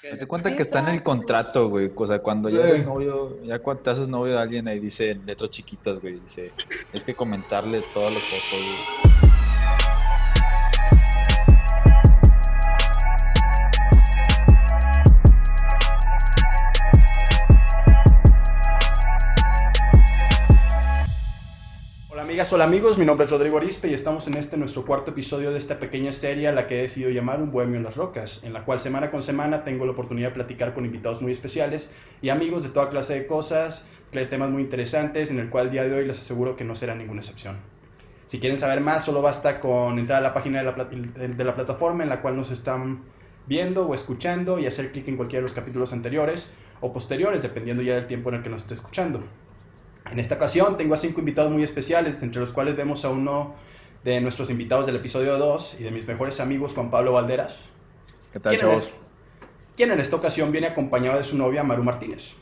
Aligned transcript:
Se 0.00 0.26
cuenta 0.26 0.56
que 0.56 0.62
está 0.62 0.80
en 0.80 0.88
el 0.88 1.02
contrato, 1.02 1.68
güey. 1.68 1.90
O 1.94 2.06
sea, 2.06 2.20
cuando 2.20 2.48
ya 2.48 2.60
eres 2.60 2.86
novio, 2.86 3.42
ya 3.42 3.58
cuando 3.58 3.82
te 3.82 3.90
haces 3.90 4.08
novio 4.08 4.34
de 4.34 4.40
alguien, 4.40 4.66
ahí 4.66 4.80
dice 4.80 5.10
en 5.10 5.26
letras 5.26 5.50
chiquitas, 5.50 6.00
güey. 6.00 6.20
Dice, 6.20 6.52
es 6.92 7.04
que 7.04 7.14
comentarle 7.14 7.82
todas 7.92 8.14
las 8.14 8.22
cosas, 8.22 9.02
güey. 9.02 9.09
Hola 22.52 22.64
amigos, 22.64 22.98
mi 22.98 23.04
nombre 23.04 23.26
es 23.26 23.30
Rodrigo 23.30 23.58
Arispe 23.58 23.86
y 23.86 23.94
estamos 23.94 24.26
en 24.26 24.34
este 24.34 24.56
nuestro 24.56 24.84
cuarto 24.84 25.12
episodio 25.12 25.52
de 25.52 25.58
esta 25.58 25.78
pequeña 25.78 26.10
serie 26.10 26.48
a 26.48 26.52
la 26.52 26.66
que 26.66 26.78
he 26.78 26.82
decidido 26.82 27.10
llamar 27.10 27.40
Un 27.40 27.52
Bohemio 27.52 27.76
en 27.76 27.84
las 27.84 27.96
Rocas, 27.96 28.40
en 28.42 28.52
la 28.52 28.64
cual 28.64 28.80
semana 28.80 29.12
con 29.12 29.22
semana 29.22 29.62
tengo 29.62 29.84
la 29.84 29.92
oportunidad 29.92 30.30
de 30.30 30.34
platicar 30.34 30.74
con 30.74 30.84
invitados 30.84 31.22
muy 31.22 31.30
especiales 31.30 31.92
y 32.22 32.30
amigos 32.30 32.64
de 32.64 32.70
toda 32.70 32.90
clase 32.90 33.14
de 33.14 33.26
cosas, 33.28 33.84
temas 34.10 34.50
muy 34.50 34.62
interesantes, 34.62 35.30
en 35.30 35.38
el 35.38 35.48
cual 35.48 35.66
el 35.66 35.72
día 35.72 35.84
de 35.84 35.94
hoy 35.94 36.04
les 36.06 36.18
aseguro 36.18 36.56
que 36.56 36.64
no 36.64 36.74
será 36.74 36.96
ninguna 36.96 37.20
excepción. 37.20 37.58
Si 38.26 38.40
quieren 38.40 38.58
saber 38.58 38.80
más, 38.80 39.04
solo 39.04 39.22
basta 39.22 39.60
con 39.60 40.00
entrar 40.00 40.18
a 40.18 40.22
la 40.22 40.34
página 40.34 40.58
de 40.58 40.64
la, 40.64 40.84
de 41.28 41.44
la 41.44 41.54
plataforma 41.54 42.02
en 42.02 42.08
la 42.08 42.20
cual 42.20 42.36
nos 42.36 42.50
están 42.50 43.02
viendo 43.46 43.86
o 43.86 43.94
escuchando 43.94 44.58
y 44.58 44.66
hacer 44.66 44.90
clic 44.90 45.06
en 45.06 45.16
cualquiera 45.16 45.40
de 45.40 45.44
los 45.44 45.52
capítulos 45.52 45.92
anteriores 45.92 46.52
o 46.80 46.92
posteriores, 46.92 47.42
dependiendo 47.42 47.82
ya 47.82 47.94
del 47.94 48.08
tiempo 48.08 48.30
en 48.30 48.36
el 48.36 48.42
que 48.42 48.48
nos 48.48 48.62
esté 48.62 48.74
escuchando. 48.74 49.22
En 50.10 50.18
esta 50.18 50.34
ocasión 50.36 50.76
tengo 50.76 50.94
a 50.94 50.96
cinco 50.96 51.20
invitados 51.20 51.52
muy 51.52 51.62
especiales, 51.62 52.22
entre 52.22 52.40
los 52.40 52.52
cuales 52.52 52.76
vemos 52.76 53.04
a 53.04 53.10
uno 53.10 53.54
de 54.02 54.20
nuestros 54.20 54.50
invitados 54.50 54.86
del 54.86 54.96
episodio 54.96 55.36
2 55.36 55.76
y 55.80 55.82
de 55.82 55.90
mis 55.90 56.06
mejores 56.06 56.40
amigos, 56.40 56.74
Juan 56.74 56.90
Pablo 56.90 57.12
Valderas. 57.12 57.56
¿Qué 58.32 58.40
tal, 58.40 58.58
chavos? 58.58 58.88
quien 59.76 59.92
en 59.92 60.00
esta 60.00 60.16
ocasión 60.16 60.52
viene 60.52 60.66
acompañado 60.66 61.16
de 61.16 61.22
su 61.24 61.38
novia, 61.38 61.62
Maru 61.62 61.82
Martínez. 61.82 62.34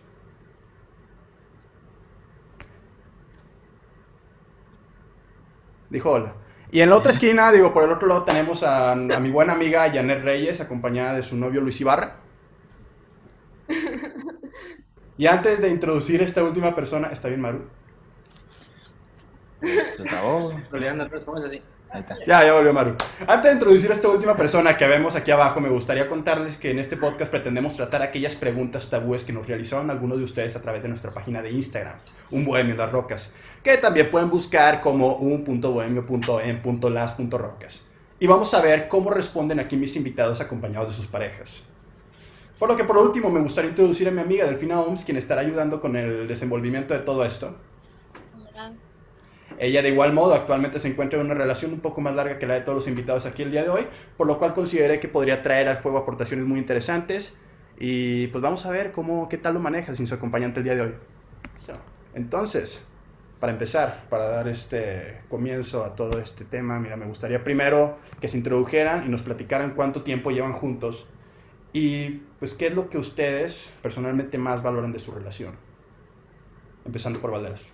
Dijo 5.88 6.10
hola. 6.10 6.34
Y 6.70 6.80
en 6.80 6.90
la 6.90 6.96
otra 6.96 7.12
esquina, 7.12 7.52
digo, 7.52 7.72
por 7.72 7.84
el 7.84 7.92
otro 7.92 8.08
lado 8.08 8.24
tenemos 8.24 8.62
a, 8.62 8.92
a 8.92 8.96
mi 8.96 9.30
buena 9.30 9.52
amiga 9.52 9.88
Janet 9.90 10.22
Reyes, 10.22 10.60
acompañada 10.60 11.14
de 11.14 11.22
su 11.22 11.36
novio 11.36 11.60
Luis 11.60 11.80
Ibarra. 11.80 12.16
Y 15.18 15.26
antes 15.26 15.60
de 15.60 15.68
introducir 15.68 16.22
a 16.22 16.24
esta 16.24 16.42
última 16.44 16.74
persona, 16.74 17.08
¿está 17.08 17.28
bien, 17.28 17.40
Maru? 17.40 17.64
Ya, 22.26 22.44
ya 22.44 22.52
volvió 22.52 22.72
Maru. 22.72 22.94
Antes 23.26 23.50
de 23.50 23.54
introducir 23.54 23.90
a 23.90 23.94
esta 23.94 24.08
última 24.08 24.36
persona 24.36 24.76
que 24.76 24.86
vemos 24.86 25.16
aquí 25.16 25.32
abajo, 25.32 25.60
me 25.60 25.70
gustaría 25.70 26.08
contarles 26.08 26.56
que 26.56 26.70
en 26.70 26.78
este 26.78 26.96
podcast 26.96 27.32
pretendemos 27.32 27.74
tratar 27.74 28.02
aquellas 28.02 28.36
preguntas 28.36 28.88
tabúes 28.90 29.24
que 29.24 29.32
nos 29.32 29.48
realizaron 29.48 29.90
algunos 29.90 30.18
de 30.18 30.24
ustedes 30.24 30.54
a 30.54 30.62
través 30.62 30.82
de 30.82 30.88
nuestra 30.88 31.12
página 31.12 31.42
de 31.42 31.50
Instagram, 31.50 31.96
un 32.30 32.44
bohemio 32.44 32.72
en 32.72 32.78
las 32.78 32.92
rocas, 32.92 33.30
que 33.64 33.76
también 33.78 34.10
pueden 34.10 34.30
buscar 34.30 34.80
como 34.80 35.16
un.bohemio.en.las.rocas. 35.16 37.82
Y 38.20 38.26
vamos 38.26 38.52
a 38.54 38.60
ver 38.60 38.86
cómo 38.86 39.10
responden 39.10 39.58
aquí 39.58 39.76
mis 39.76 39.96
invitados 39.96 40.40
acompañados 40.40 40.90
de 40.90 40.94
sus 40.94 41.08
parejas. 41.08 41.64
Por 42.58 42.68
lo 42.68 42.76
que 42.76 42.84
por 42.84 42.98
último 42.98 43.30
me 43.30 43.40
gustaría 43.40 43.70
introducir 43.70 44.08
a 44.08 44.10
mi 44.10 44.20
amiga 44.20 44.44
Delfina 44.44 44.80
Oms, 44.80 45.04
quien 45.04 45.16
estará 45.16 45.42
ayudando 45.42 45.80
con 45.80 45.94
el 45.94 46.26
desenvolvimiento 46.26 46.92
de 46.92 47.00
todo 47.00 47.24
esto. 47.24 47.54
Ella 49.58 49.82
de 49.82 49.88
igual 49.90 50.12
modo 50.12 50.34
actualmente 50.34 50.80
se 50.80 50.88
encuentra 50.88 51.20
en 51.20 51.26
una 51.26 51.34
relación 51.34 51.72
un 51.72 51.80
poco 51.80 52.00
más 52.00 52.14
larga 52.14 52.38
que 52.38 52.46
la 52.46 52.54
de 52.54 52.60
todos 52.60 52.74
los 52.74 52.88
invitados 52.88 53.26
aquí 53.26 53.42
el 53.42 53.50
día 53.50 53.62
de 53.62 53.70
hoy, 53.70 53.86
por 54.16 54.26
lo 54.26 54.38
cual 54.38 54.54
consideré 54.54 55.00
que 55.00 55.08
podría 55.08 55.42
traer 55.42 55.68
al 55.68 55.82
juego 55.82 55.98
aportaciones 55.98 56.46
muy 56.46 56.58
interesantes 56.58 57.34
y 57.78 58.26
pues 58.28 58.42
vamos 58.42 58.66
a 58.66 58.70
ver 58.70 58.92
cómo, 58.92 59.28
qué 59.28 59.38
tal 59.38 59.54
lo 59.54 59.60
maneja 59.60 59.94
sin 59.94 60.06
su 60.06 60.14
acompañante 60.14 60.58
el 60.60 60.64
día 60.64 60.74
de 60.74 60.80
hoy. 60.82 60.94
Entonces, 62.14 62.88
para 63.38 63.52
empezar, 63.52 64.02
para 64.08 64.26
dar 64.26 64.48
este 64.48 65.20
comienzo 65.28 65.84
a 65.84 65.94
todo 65.94 66.18
este 66.18 66.44
tema, 66.44 66.80
mira, 66.80 66.96
me 66.96 67.06
gustaría 67.06 67.44
primero 67.44 67.98
que 68.20 68.26
se 68.26 68.36
introdujeran 68.36 69.06
y 69.06 69.08
nos 69.08 69.22
platicaran 69.22 69.74
cuánto 69.74 70.02
tiempo 70.02 70.30
llevan 70.30 70.52
juntos 70.52 71.06
y 71.72 72.22
pues, 72.38 72.54
¿qué 72.54 72.68
es 72.68 72.74
lo 72.74 72.88
que 72.88 72.98
ustedes 72.98 73.72
personalmente 73.82 74.38
más 74.38 74.62
valoran 74.62 74.92
de 74.92 74.98
su 74.98 75.12
relación? 75.12 75.54
Empezando 76.84 77.20
por 77.20 77.30
Valderas. 77.30 77.66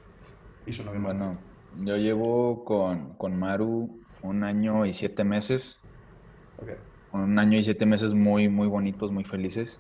Y 0.67 0.73
su 0.73 0.83
Bueno, 0.83 1.39
yo 1.83 1.97
llevo 1.97 2.65
con, 2.65 3.15
con, 3.15 3.39
Maru 3.39 4.01
un 4.23 4.43
año 4.43 4.87
y 4.87 4.95
siete 4.95 5.23
meses. 5.23 5.81
Okay. 6.61 6.77
Un 7.13 7.39
año 7.39 7.59
y 7.59 7.65
siete 7.65 7.87
meses 7.87 8.15
muy, 8.15 8.49
muy 8.49 8.67
bonitos, 8.67 9.13
muy 9.13 9.25
felices. 9.25 9.79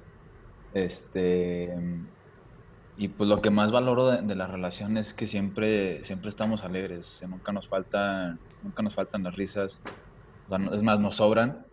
Este. 0.74 1.74
Y 2.96 3.08
pues 3.08 3.28
lo 3.28 3.38
que 3.38 3.50
más 3.50 3.72
valoro 3.72 4.06
de, 4.06 4.34
la 4.36 4.46
relación 4.46 4.96
es 4.96 5.14
que 5.14 5.26
siempre, 5.26 6.04
siempre 6.04 6.28
estamos 6.28 6.62
alegres. 6.62 7.20
Nunca 7.28 7.50
nos 7.50 7.66
faltan, 7.66 8.38
nunca 8.62 8.82
nos 8.84 8.94
faltan 8.94 9.24
las 9.24 9.34
risas. 9.34 9.80
es 10.72 10.82
más, 10.84 11.00
nos 11.00 11.16
sobran. 11.16 11.66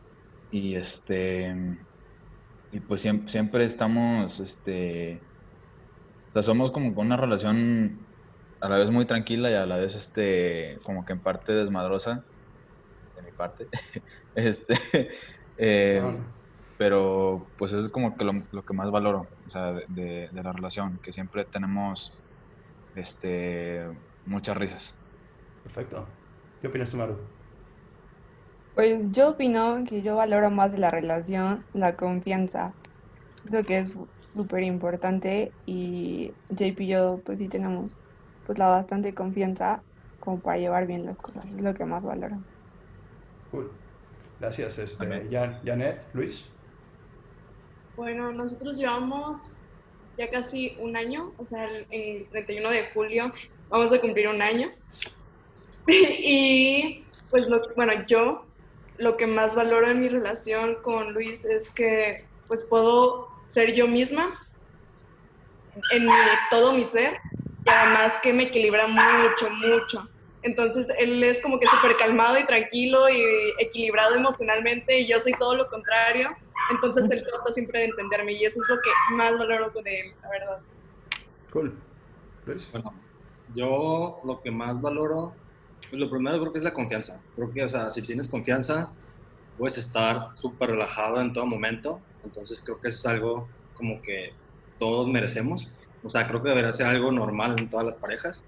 Y 0.51 0.75
este 0.75 1.77
y 2.71 2.79
pues 2.79 3.01
siempre, 3.01 3.65
estamos, 3.65 4.39
este, 4.39 5.21
o 6.29 6.33
sea, 6.33 6.43
somos 6.43 6.71
como 6.71 6.95
con 6.95 7.07
una 7.07 7.17
relación 7.17 8.07
a 8.61 8.69
la 8.69 8.77
vez 8.77 8.89
muy 8.89 9.05
tranquila 9.05 9.51
y 9.51 9.55
a 9.55 9.65
la 9.65 9.77
vez, 9.77 9.95
este, 9.95 10.79
como 10.83 11.05
que 11.05 11.13
en 11.13 11.21
parte 11.21 11.51
desmadrosa, 11.51 12.23
de 13.15 13.21
mi 13.23 13.31
parte, 13.33 13.67
este, 14.35 14.75
eh, 15.57 16.01
pero 16.77 17.45
pues 17.57 17.73
es 17.73 17.89
como 17.91 18.17
que 18.17 18.23
lo, 18.23 18.65
que 18.65 18.73
más 18.73 18.89
valoro, 18.89 19.27
o 19.45 19.49
sea, 19.49 19.73
de, 19.73 20.29
de, 20.31 20.43
la 20.43 20.53
relación, 20.53 20.97
que 21.03 21.11
siempre 21.11 21.45
tenemos, 21.45 22.17
este, 22.95 23.85
muchas 24.25 24.55
risas. 24.55 24.93
Perfecto. 25.63 26.07
¿Qué 26.61 26.67
opinas 26.67 26.89
tú, 26.89 26.97
Maru? 26.97 27.40
Pues 28.75 29.11
yo 29.11 29.29
opino 29.29 29.83
que 29.87 30.01
yo 30.01 30.15
valoro 30.15 30.49
más 30.49 30.71
de 30.71 30.77
la 30.77 30.91
relación 30.91 31.65
la 31.73 31.95
confianza. 31.95 32.73
Creo 33.45 33.65
que 33.65 33.79
es 33.79 33.91
súper 34.33 34.63
importante 34.63 35.51
y 35.65 36.31
JP 36.49 36.79
y 36.79 36.87
yo 36.87 37.21
pues 37.25 37.39
sí 37.39 37.47
tenemos 37.49 37.97
pues 38.45 38.57
la 38.57 38.67
bastante 38.67 39.13
confianza 39.13 39.83
como 40.19 40.39
para 40.39 40.57
llevar 40.57 40.87
bien 40.87 41.05
las 41.05 41.17
cosas, 41.17 41.45
es 41.45 41.61
lo 41.61 41.73
que 41.73 41.83
más 41.83 42.05
valoro. 42.05 42.37
Cool. 43.51 43.71
Gracias, 44.39 44.77
este, 44.79 45.27
Janet, 45.29 46.05
Luis. 46.13 46.45
Bueno, 47.95 48.31
nosotros 48.31 48.77
llevamos 48.77 49.55
ya 50.17 50.29
casi 50.29 50.75
un 50.79 50.95
año, 50.95 51.33
o 51.37 51.45
sea, 51.45 51.67
el, 51.89 52.25
31 52.31 52.69
de 52.69 52.89
julio 52.93 53.33
vamos 53.69 53.91
a 53.91 53.99
cumplir 53.99 54.27
un 54.27 54.41
año. 54.41 54.69
y 55.87 57.03
pues, 57.29 57.49
lo, 57.49 57.61
bueno, 57.75 57.93
yo 58.07 58.45
lo 59.01 59.17
que 59.17 59.27
más 59.27 59.55
valoro 59.55 59.87
en 59.87 60.01
mi 60.01 60.09
relación 60.09 60.75
con 60.75 61.13
Luis 61.13 61.43
es 61.45 61.71
que 61.73 62.25
pues 62.47 62.63
puedo 62.63 63.29
ser 63.45 63.73
yo 63.73 63.87
misma 63.87 64.47
en 65.91 66.07
todo 66.49 66.73
mi 66.73 66.87
ser 66.87 67.17
y 67.65 67.69
además 67.69 68.19
que 68.21 68.33
me 68.33 68.43
equilibra 68.43 68.87
mucho, 68.87 69.49
mucho. 69.49 70.07
Entonces 70.43 70.91
él 70.97 71.23
es 71.23 71.41
como 71.41 71.59
que 71.59 71.67
súper 71.67 71.97
calmado 71.97 72.37
y 72.39 72.45
tranquilo 72.45 73.09
y 73.09 73.23
equilibrado 73.59 74.15
emocionalmente 74.15 74.99
y 74.99 75.07
yo 75.07 75.19
soy 75.19 75.33
todo 75.33 75.55
lo 75.55 75.67
contrario. 75.67 76.31
Entonces 76.71 77.09
él 77.11 77.23
trata 77.23 77.51
siempre 77.51 77.79
de 77.79 77.85
entenderme 77.85 78.33
y 78.33 78.45
eso 78.45 78.59
es 78.61 78.69
lo 78.69 78.81
que 78.81 78.89
más 79.15 79.37
valoro 79.37 79.69
de 79.69 79.99
él, 79.99 80.13
la 80.21 80.29
verdad. 80.29 80.59
Cool. 81.51 81.77
Bueno, 82.71 82.93
yo 83.53 84.19
lo 84.23 84.41
que 84.41 84.51
más 84.51 84.81
valoro 84.81 85.33
pues 85.91 85.99
lo 85.99 86.09
primero 86.09 86.39
creo 86.39 86.53
que 86.53 86.59
es 86.59 86.63
la 86.63 86.73
confianza. 86.73 87.21
Creo 87.35 87.51
que, 87.51 87.65
o 87.65 87.69
sea, 87.69 87.91
si 87.91 88.01
tienes 88.01 88.29
confianza, 88.29 88.93
puedes 89.57 89.77
estar 89.77 90.29
súper 90.35 90.71
relajado 90.71 91.19
en 91.19 91.33
todo 91.33 91.45
momento. 91.45 91.99
Entonces 92.23 92.61
creo 92.61 92.79
que 92.79 92.87
eso 92.87 92.97
es 92.97 93.05
algo 93.05 93.49
como 93.75 94.01
que 94.01 94.31
todos 94.79 95.09
merecemos. 95.09 95.69
O 96.01 96.09
sea, 96.09 96.29
creo 96.29 96.41
que 96.41 96.47
debería 96.47 96.71
ser 96.71 96.85
algo 96.85 97.11
normal 97.11 97.59
en 97.59 97.69
todas 97.69 97.85
las 97.85 97.97
parejas. 97.97 98.45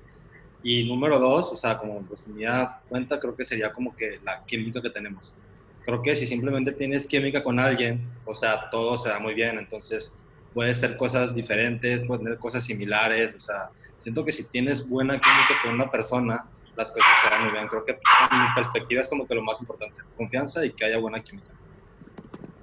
Y 0.64 0.88
número 0.88 1.20
dos, 1.20 1.52
o 1.52 1.58
sea, 1.58 1.78
como 1.78 2.02
pues 2.04 2.26
me 2.30 2.46
da 2.46 2.82
cuenta, 2.88 3.20
creo 3.20 3.36
que 3.36 3.44
sería 3.44 3.74
como 3.74 3.94
que 3.94 4.22
la 4.24 4.46
química 4.46 4.82
que 4.82 4.90
tenemos. 4.90 5.36
Creo 5.84 6.02
que 6.02 6.16
si 6.16 6.26
simplemente 6.26 6.72
tienes 6.72 7.06
química 7.06 7.44
con 7.44 7.60
alguien, 7.60 8.08
o 8.24 8.34
sea, 8.34 8.70
todo 8.70 8.96
se 8.96 9.10
da 9.10 9.20
muy 9.20 9.34
bien. 9.34 9.60
Entonces, 9.60 10.14
puede 10.54 10.74
ser 10.74 10.96
cosas 10.96 11.36
diferentes, 11.36 12.06
puede 12.06 12.24
tener 12.24 12.40
cosas 12.40 12.64
similares. 12.64 13.36
O 13.36 13.42
sea, 13.42 13.70
siento 14.02 14.24
que 14.24 14.32
si 14.32 14.50
tienes 14.50 14.88
buena 14.88 15.20
química 15.20 15.62
con 15.62 15.74
una 15.74 15.92
persona, 15.92 16.46
las 16.76 16.92
cosas 16.92 17.12
se 17.22 17.40
muy 17.40 17.52
bien. 17.52 17.68
Creo 17.68 17.86
que 17.86 17.92
en 17.92 18.42
mi 18.42 18.54
perspectiva 18.56 19.02
es 19.02 19.08
como 19.08 19.28
que 19.28 19.36
lo 19.36 19.44
más 19.44 19.62
importante, 19.62 20.02
confianza 20.18 20.66
y 20.66 20.72
que 20.72 20.86
haya 20.86 20.98
buena 20.98 21.20
química. 21.20 21.50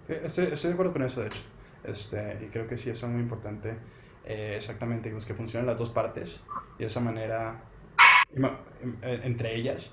Estoy, 0.08 0.46
estoy 0.46 0.68
de 0.68 0.74
acuerdo 0.74 0.92
con 0.92 1.02
eso, 1.02 1.20
de 1.20 1.28
hecho. 1.28 1.42
Este, 1.84 2.38
y 2.42 2.46
creo 2.48 2.66
que 2.66 2.76
sí, 2.76 2.90
eso 2.90 3.06
es 3.06 3.12
muy 3.12 3.22
importante. 3.22 3.76
Eh, 4.24 4.54
exactamente, 4.56 5.10
pues, 5.10 5.24
que 5.24 5.34
funcionen 5.34 5.66
las 5.66 5.76
dos 5.76 5.90
partes 5.90 6.40
y 6.76 6.80
de 6.80 6.86
esa 6.86 7.00
manera, 7.00 7.62
eh, 9.02 9.20
entre 9.24 9.54
ellas. 9.54 9.90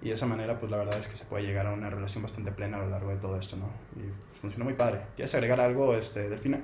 Y 0.00 0.10
de 0.10 0.14
esa 0.14 0.26
manera, 0.26 0.60
pues 0.60 0.70
la 0.70 0.78
verdad 0.78 0.96
es 0.98 1.08
que 1.08 1.16
se 1.16 1.24
puede 1.24 1.44
llegar 1.44 1.66
a 1.66 1.72
una 1.72 1.90
relación 1.90 2.22
bastante 2.22 2.52
plena 2.52 2.76
a 2.76 2.80
lo 2.80 2.90
largo 2.90 3.10
de 3.10 3.16
todo 3.16 3.36
esto, 3.38 3.56
¿no? 3.56 3.66
Y 3.96 4.38
funciona 4.40 4.64
muy 4.64 4.74
padre. 4.74 5.02
¿Quieres 5.16 5.34
agregar 5.34 5.60
algo, 5.60 5.94
este, 5.96 6.28
Delfina? 6.28 6.60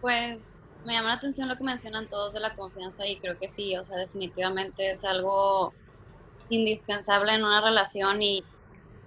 Pues 0.00 0.58
me 0.84 0.94
llama 0.94 1.08
la 1.10 1.14
atención 1.14 1.48
lo 1.48 1.56
que 1.56 1.64
mencionan 1.64 2.08
todos 2.08 2.32
de 2.34 2.40
la 2.40 2.54
confianza 2.54 3.06
y 3.06 3.20
creo 3.20 3.36
que 3.38 3.48
sí, 3.48 3.76
o 3.76 3.82
sea, 3.82 3.98
definitivamente 3.98 4.90
es 4.90 5.04
algo 5.04 5.76
indispensable 6.48 7.34
en 7.34 7.44
una 7.44 7.60
relación 7.62 8.22
y, 8.22 8.46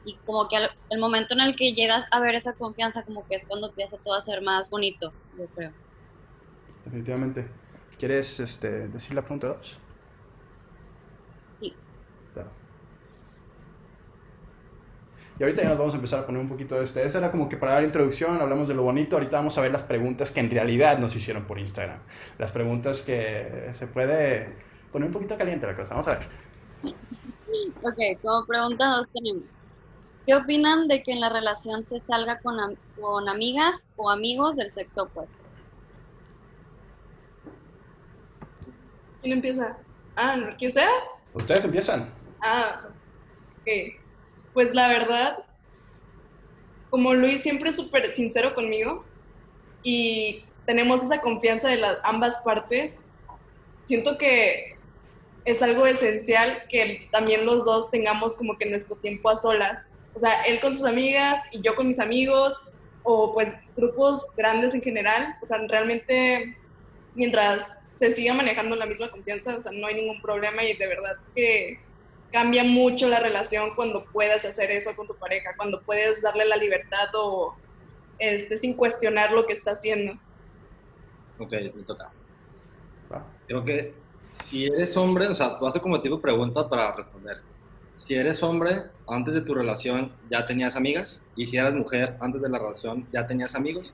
y 0.05 0.17
como 0.25 0.47
que 0.49 0.57
el 0.89 0.99
momento 0.99 1.33
en 1.35 1.41
el 1.41 1.55
que 1.55 1.73
llegas 1.73 2.05
a 2.11 2.19
ver 2.19 2.35
esa 2.35 2.55
confianza 2.55 3.03
como 3.05 3.25
que 3.27 3.35
es 3.35 3.45
cuando 3.47 3.69
empieza 3.69 3.97
todo 4.03 4.15
a 4.15 4.21
ser 4.21 4.41
más 4.41 4.69
bonito, 4.69 5.15
yo 5.33 5.47
creo. 5.55 5.73
Definitivamente. 6.85 7.47
¿Quieres 7.97 8.39
este, 8.39 8.87
decir 8.89 9.15
la 9.15 9.21
pregunta 9.23 9.47
2? 9.47 9.79
Sí. 11.59 11.81
Claro. 12.33 12.51
Y 15.37 15.43
ahorita 15.43 15.63
ya 15.63 15.69
nos 15.69 15.77
vamos 15.77 15.93
a 15.93 15.97
empezar 15.97 16.21
a 16.21 16.25
poner 16.25 16.41
un 16.41 16.47
poquito 16.47 16.75
de 16.75 16.85
este. 16.85 17.05
Esa 17.05 17.17
era 17.17 17.31
como 17.31 17.49
que 17.49 17.57
para 17.57 17.73
dar 17.73 17.83
introducción, 17.83 18.39
hablamos 18.39 18.67
de 18.69 18.73
lo 18.73 18.83
bonito. 18.83 19.17
Ahorita 19.17 19.37
vamos 19.37 19.57
a 19.57 19.61
ver 19.61 19.71
las 19.71 19.83
preguntas 19.83 20.31
que 20.31 20.39
en 20.39 20.49
realidad 20.49 20.97
nos 20.97 21.15
hicieron 21.15 21.43
por 21.43 21.59
Instagram. 21.59 21.99
Las 22.37 22.51
preguntas 22.53 23.01
que 23.01 23.69
se 23.71 23.87
puede 23.87 24.53
poner 24.91 25.07
un 25.07 25.13
poquito 25.13 25.37
caliente 25.37 25.67
la 25.67 25.75
cosa. 25.75 25.89
Vamos 25.89 26.07
a 26.07 26.19
ver. 26.19 26.27
Ok, 27.83 28.21
como 28.21 28.45
pregunta 28.45 28.87
dos 28.87 29.07
tenemos. 29.13 29.65
¿Qué 30.25 30.33
opinan 30.35 30.87
de 30.87 31.03
que 31.03 31.11
en 31.11 31.19
la 31.19 31.29
relación 31.29 31.85
se 31.87 31.99
salga 31.99 32.39
con, 32.39 32.77
con 32.99 33.27
amigas 33.27 33.85
o 33.97 34.09
amigos 34.09 34.55
del 34.55 34.71
sexo 34.71 35.03
opuesto? 35.03 35.35
¿Quién 39.21 39.33
empieza? 39.33 39.77
Ah, 40.15 40.37
¿quién 40.57 40.71
sea? 40.71 40.89
Ustedes 41.33 41.65
empiezan. 41.65 42.09
Ah, 42.41 42.81
ok. 43.59 44.04
Pues 44.55 44.73
la 44.73 44.87
verdad, 44.87 45.43
como 46.89 47.13
Luis 47.13 47.41
siempre 47.41 47.71
es 47.71 47.75
súper 47.75 48.15
sincero 48.15 48.55
conmigo 48.55 49.03
y 49.83 50.45
tenemos 50.65 51.03
esa 51.03 51.19
confianza 51.19 51.67
de 51.67 51.75
las 51.75 51.97
ambas 52.03 52.37
partes, 52.37 53.01
siento 53.83 54.17
que 54.17 54.77
es 55.43 55.61
algo 55.61 55.85
esencial 55.85 56.63
que 56.69 57.09
también 57.11 57.45
los 57.45 57.65
dos 57.65 57.91
tengamos 57.91 58.37
como 58.37 58.57
que 58.57 58.65
nuestro 58.65 58.95
tiempo 58.95 59.29
a 59.29 59.35
solas. 59.35 59.89
O 60.13 60.19
sea, 60.19 60.43
él 60.43 60.61
con 60.61 60.73
sus 60.73 60.85
amigas 60.85 61.41
y 61.51 61.59
yo 61.59 61.75
con 61.75 61.89
mis 61.89 61.99
amigos, 61.99 62.71
o 63.03 63.33
pues 63.33 63.53
grupos 63.75 64.25
grandes 64.37 64.73
en 64.73 64.81
general. 64.81 65.35
O 65.43 65.45
sea, 65.45 65.57
realmente 65.67 66.57
mientras 67.13 67.83
se 67.85 68.09
siga 68.09 68.33
manejando 68.33 68.77
la 68.77 68.85
misma 68.85 69.11
confianza, 69.11 69.57
o 69.57 69.61
sea, 69.61 69.73
no 69.73 69.85
hay 69.87 69.95
ningún 69.95 70.21
problema 70.21 70.63
y 70.63 70.77
de 70.77 70.87
verdad 70.87 71.17
que 71.35 71.77
cambia 72.35 72.65
mucho 72.65 73.07
la 73.07 73.21
relación 73.21 73.73
cuando 73.75 74.03
puedes 74.11 74.43
hacer 74.43 74.69
eso 74.69 74.93
con 74.93 75.07
tu 75.07 75.15
pareja, 75.15 75.51
cuando 75.55 75.81
puedes 75.81 76.21
darle 76.21 76.43
la 76.43 76.57
libertad 76.57 77.07
o 77.13 77.55
este, 78.19 78.57
sin 78.57 78.73
cuestionar 78.73 79.31
lo 79.31 79.45
que 79.45 79.53
está 79.53 79.71
haciendo. 79.71 80.19
Ok, 81.39 81.53
me 81.73 81.83
toca. 81.83 82.11
Creo 83.47 83.63
que 83.63 83.93
si 84.43 84.65
eres 84.65 84.97
hombre, 84.97 85.27
o 85.27 85.35
sea, 85.35 85.57
tú 85.57 85.65
haces 85.65 85.81
como 85.81 86.01
tipo 86.01 86.19
pregunta 86.19 86.67
para 86.67 86.93
responder. 86.93 87.37
Si 87.95 88.15
eres 88.15 88.43
hombre, 88.43 88.83
antes 89.07 89.33
de 89.33 89.39
tu 89.39 89.53
relación 89.53 90.11
ya 90.29 90.45
tenías 90.45 90.75
amigas, 90.75 91.21
y 91.37 91.45
si 91.45 91.55
eras 91.55 91.73
mujer, 91.73 92.17
antes 92.19 92.41
de 92.41 92.49
la 92.49 92.59
relación 92.59 93.07
ya 93.13 93.25
tenías 93.25 93.55
amigos. 93.55 93.93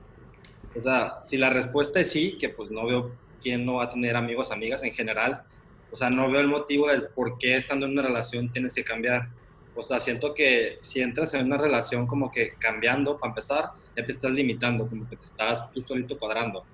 O 0.76 0.82
sea, 0.82 1.22
si 1.22 1.36
la 1.36 1.48
respuesta 1.48 2.00
es 2.00 2.10
sí, 2.10 2.36
que 2.38 2.48
pues 2.48 2.72
no 2.72 2.86
veo 2.86 3.12
quién 3.40 3.64
no 3.64 3.74
va 3.74 3.84
a 3.84 3.88
tener 3.88 4.16
amigos, 4.16 4.50
amigas 4.50 4.82
en 4.82 4.94
general, 4.94 5.44
o 5.92 5.96
sea, 5.96 6.08
no 6.08 6.30
veo 6.30 6.40
el 6.40 6.48
motivo 6.48 6.88
del 6.88 7.08
por 7.08 7.38
qué 7.38 7.56
estando 7.56 7.86
en 7.86 7.92
una 7.92 8.02
relación 8.02 8.50
tienes 8.50 8.74
que 8.74 8.82
cambiar. 8.82 9.28
O 9.74 9.82
sea, 9.82 10.00
siento 10.00 10.34
que 10.34 10.78
si 10.80 11.00
entras 11.00 11.34
en 11.34 11.46
una 11.46 11.58
relación 11.58 12.06
como 12.06 12.30
que 12.30 12.54
cambiando, 12.58 13.18
para 13.18 13.30
empezar, 13.30 13.70
ya 13.96 14.04
te 14.04 14.12
estás 14.12 14.32
limitando, 14.32 14.86
como 14.88 15.08
que 15.08 15.16
te 15.16 15.24
estás 15.24 15.70
tú 15.72 15.82
solito 15.82 16.18
cuadrando. 16.18 16.64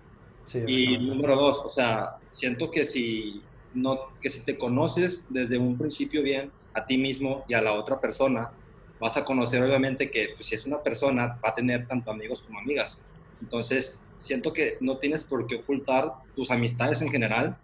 Sí, 0.46 0.62
y 0.66 0.98
número 0.98 1.36
dos, 1.36 1.58
o 1.64 1.68
sea, 1.68 2.16
siento 2.30 2.70
que 2.70 2.84
si, 2.84 3.42
no, 3.74 3.98
que 4.20 4.30
si 4.30 4.44
te 4.44 4.56
conoces 4.56 5.26
desde 5.30 5.58
un 5.58 5.76
principio 5.76 6.22
bien 6.22 6.50
a 6.72 6.86
ti 6.86 6.96
mismo 6.96 7.44
y 7.48 7.54
a 7.54 7.60
la 7.60 7.72
otra 7.74 8.00
persona, 8.00 8.50
vas 9.00 9.16
a 9.16 9.24
conocer 9.24 9.62
obviamente 9.62 10.10
que 10.10 10.30
pues, 10.36 10.46
si 10.46 10.54
es 10.54 10.64
una 10.64 10.82
persona 10.82 11.38
va 11.44 11.50
a 11.50 11.54
tener 11.54 11.86
tanto 11.86 12.10
amigos 12.10 12.42
como 12.42 12.60
amigas. 12.60 13.00
Entonces, 13.40 14.00
siento 14.16 14.52
que 14.52 14.78
no 14.80 14.98
tienes 14.98 15.24
por 15.24 15.46
qué 15.46 15.56
ocultar 15.56 16.12
tus 16.34 16.50
amistades 16.50 17.02
en 17.02 17.10
general 17.10 17.56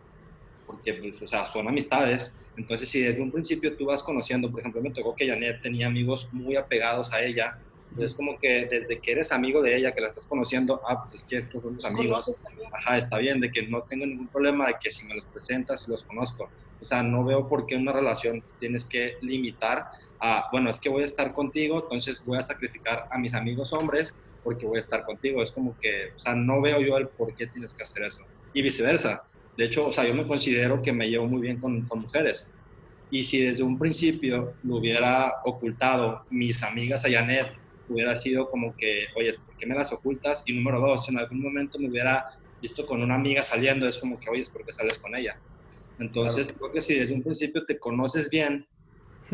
porque, 0.74 0.94
pues, 0.94 1.22
o 1.22 1.26
sea, 1.26 1.46
son 1.46 1.68
amistades. 1.68 2.34
Entonces, 2.56 2.88
si 2.88 3.00
desde 3.00 3.22
un 3.22 3.30
principio 3.30 3.76
tú 3.76 3.86
vas 3.86 4.02
conociendo, 4.02 4.50
por 4.50 4.60
ejemplo, 4.60 4.80
me 4.82 4.90
tocó 4.90 5.14
que 5.14 5.28
Janet 5.28 5.62
tenía 5.62 5.86
amigos 5.86 6.28
muy 6.32 6.56
apegados 6.56 7.12
a 7.12 7.22
ella, 7.22 7.58
es 7.98 8.14
como 8.14 8.38
que 8.38 8.66
desde 8.68 8.98
que 8.98 9.12
eres 9.12 9.30
amigo 9.30 9.62
de 9.62 9.76
ella, 9.76 9.94
que 9.94 10.00
la 10.00 10.08
estás 10.08 10.26
conociendo, 10.26 10.80
ah, 10.88 11.02
pues 11.02 11.14
es 11.14 11.24
que 11.24 11.36
estos 11.36 11.62
son 11.62 11.76
tus 11.76 11.84
amigos. 11.84 12.42
Ajá, 12.72 12.98
está 12.98 13.18
bien, 13.18 13.40
de 13.40 13.52
que 13.52 13.62
no 13.62 13.82
tengo 13.82 14.04
ningún 14.06 14.26
problema, 14.26 14.66
de 14.66 14.74
que 14.82 14.90
si 14.90 15.06
me 15.06 15.14
los 15.14 15.24
presentas 15.26 15.86
y 15.86 15.90
los 15.90 16.02
conozco. 16.02 16.48
O 16.80 16.84
sea, 16.84 17.02
no 17.02 17.24
veo 17.24 17.48
por 17.48 17.66
qué 17.66 17.76
una 17.76 17.92
relación 17.92 18.42
tienes 18.58 18.84
que 18.84 19.14
limitar 19.20 19.90
a, 20.18 20.48
bueno, 20.50 20.70
es 20.70 20.78
que 20.80 20.88
voy 20.88 21.02
a 21.02 21.06
estar 21.06 21.32
contigo, 21.32 21.82
entonces 21.82 22.24
voy 22.26 22.38
a 22.38 22.42
sacrificar 22.42 23.08
a 23.10 23.18
mis 23.18 23.34
amigos 23.34 23.72
hombres 23.72 24.12
porque 24.42 24.66
voy 24.66 24.76
a 24.76 24.80
estar 24.80 25.04
contigo. 25.04 25.42
Es 25.42 25.52
como 25.52 25.78
que, 25.78 26.12
o 26.16 26.18
sea, 26.18 26.34
no 26.34 26.60
veo 26.60 26.80
yo 26.80 26.96
el 26.98 27.08
por 27.08 27.34
qué 27.34 27.46
tienes 27.46 27.72
que 27.74 27.84
hacer 27.84 28.02
eso. 28.02 28.26
Y 28.52 28.62
viceversa. 28.62 29.24
De 29.56 29.66
hecho, 29.66 29.86
o 29.86 29.92
sea, 29.92 30.06
yo 30.06 30.14
me 30.14 30.26
considero 30.26 30.82
que 30.82 30.92
me 30.92 31.08
llevo 31.08 31.26
muy 31.26 31.42
bien 31.42 31.60
con, 31.60 31.82
con 31.82 32.00
mujeres. 32.00 32.46
Y 33.10 33.22
si 33.22 33.40
desde 33.40 33.62
un 33.62 33.78
principio 33.78 34.54
lo 34.64 34.76
hubiera 34.76 35.34
ocultado 35.44 36.24
mis 36.30 36.62
amigas 36.62 37.04
a 37.04 37.10
Janet, 37.10 37.52
hubiera 37.88 38.16
sido 38.16 38.50
como 38.50 38.74
que, 38.76 39.06
oye, 39.16 39.34
¿por 39.34 39.56
qué 39.56 39.66
me 39.66 39.74
las 39.74 39.92
ocultas? 39.92 40.42
Y 40.46 40.52
número 40.52 40.80
dos, 40.80 41.08
en 41.08 41.18
algún 41.18 41.42
momento 41.42 41.78
me 41.78 41.88
hubiera 41.88 42.36
visto 42.60 42.86
con 42.86 43.02
una 43.02 43.14
amiga 43.14 43.42
saliendo, 43.42 43.86
es 43.86 43.98
como 43.98 44.18
que, 44.18 44.30
oye, 44.30 44.42
¿por 44.52 44.64
qué 44.64 44.72
sales 44.72 44.98
con 44.98 45.14
ella? 45.14 45.36
Entonces, 45.98 46.52
creo 46.56 46.72
que 46.72 46.82
si 46.82 46.94
desde 46.94 47.14
un 47.14 47.22
principio 47.22 47.64
te 47.64 47.78
conoces 47.78 48.28
bien 48.30 48.66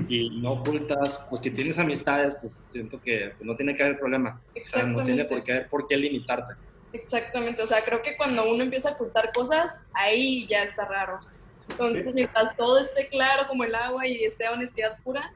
y 0.09 0.41
no 0.41 0.53
ocultas, 0.53 1.25
pues 1.31 1.41
que 1.41 1.51
tienes 1.51 1.79
amistades, 1.79 2.37
pues 2.41 2.53
siento 2.71 3.01
que 3.01 3.33
no 3.41 3.57
tiene 3.57 3.75
que 3.75 3.83
haber 3.83 3.99
problema. 3.99 4.43
O 4.55 4.67
sea, 4.67 4.85
no 4.85 5.03
tiene 5.05 5.25
por 5.25 5.43
qué, 5.43 5.67
por 5.71 5.87
qué 5.87 5.97
limitarte. 5.97 6.55
Exactamente, 6.93 7.63
o 7.63 7.67
sea, 7.67 7.85
creo 7.85 8.03
que 8.03 8.17
cuando 8.17 8.51
uno 8.51 8.63
empieza 8.63 8.91
a 8.91 8.93
ocultar 8.93 9.33
cosas, 9.33 9.87
ahí 9.93 10.47
ya 10.47 10.65
está 10.65 10.87
raro. 10.87 11.21
Entonces, 11.69 12.13
mientras 12.15 12.57
todo 12.57 12.79
esté 12.79 13.09
claro 13.09 13.47
como 13.47 13.65
el 13.65 13.75
agua 13.75 14.07
y 14.07 14.29
sea 14.33 14.53
honestidad 14.53 14.99
pura, 15.05 15.33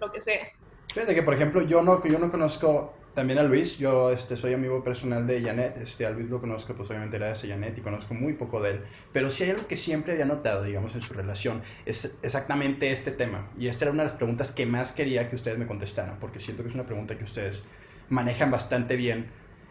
lo 0.00 0.10
que 0.10 0.20
sea. 0.20 0.48
Fíjate 0.94 1.14
que, 1.14 1.22
por 1.22 1.34
ejemplo, 1.34 1.62
yo 1.62 1.82
no, 1.82 2.02
yo 2.04 2.18
no 2.18 2.30
conozco 2.30 2.94
también 3.16 3.38
a 3.38 3.42
Luis, 3.42 3.78
yo 3.78 4.10
este, 4.10 4.36
soy 4.36 4.52
amigo 4.52 4.84
personal 4.84 5.26
de 5.26 5.40
Janet, 5.42 5.78
este, 5.78 6.04
a 6.04 6.10
Luis 6.10 6.28
lo 6.28 6.38
conozco, 6.38 6.74
pues 6.74 6.90
obviamente 6.90 7.16
era 7.16 7.30
ese 7.30 7.48
Janet 7.48 7.78
y 7.78 7.80
conozco 7.80 8.12
muy 8.12 8.34
poco 8.34 8.60
de 8.60 8.72
él, 8.72 8.84
pero 9.10 9.30
sí 9.30 9.42
hay 9.42 9.50
algo 9.50 9.66
que 9.66 9.78
siempre 9.78 10.12
había 10.12 10.26
notado, 10.26 10.64
digamos, 10.64 10.94
en 10.94 11.00
su 11.00 11.14
relación, 11.14 11.62
es 11.86 12.18
exactamente 12.22 12.92
este 12.92 13.12
tema, 13.12 13.48
y 13.58 13.68
esta 13.68 13.86
era 13.86 13.92
una 13.92 14.02
de 14.02 14.10
las 14.10 14.18
preguntas 14.18 14.52
que 14.52 14.66
más 14.66 14.92
quería 14.92 15.30
que 15.30 15.34
ustedes 15.34 15.56
me 15.56 15.66
contestaran, 15.66 16.18
porque 16.20 16.40
siento 16.40 16.62
que 16.62 16.68
es 16.68 16.74
una 16.74 16.84
pregunta 16.84 17.16
que 17.16 17.24
ustedes 17.24 17.62
manejan 18.10 18.50
bastante 18.50 18.96
bien, 18.96 19.30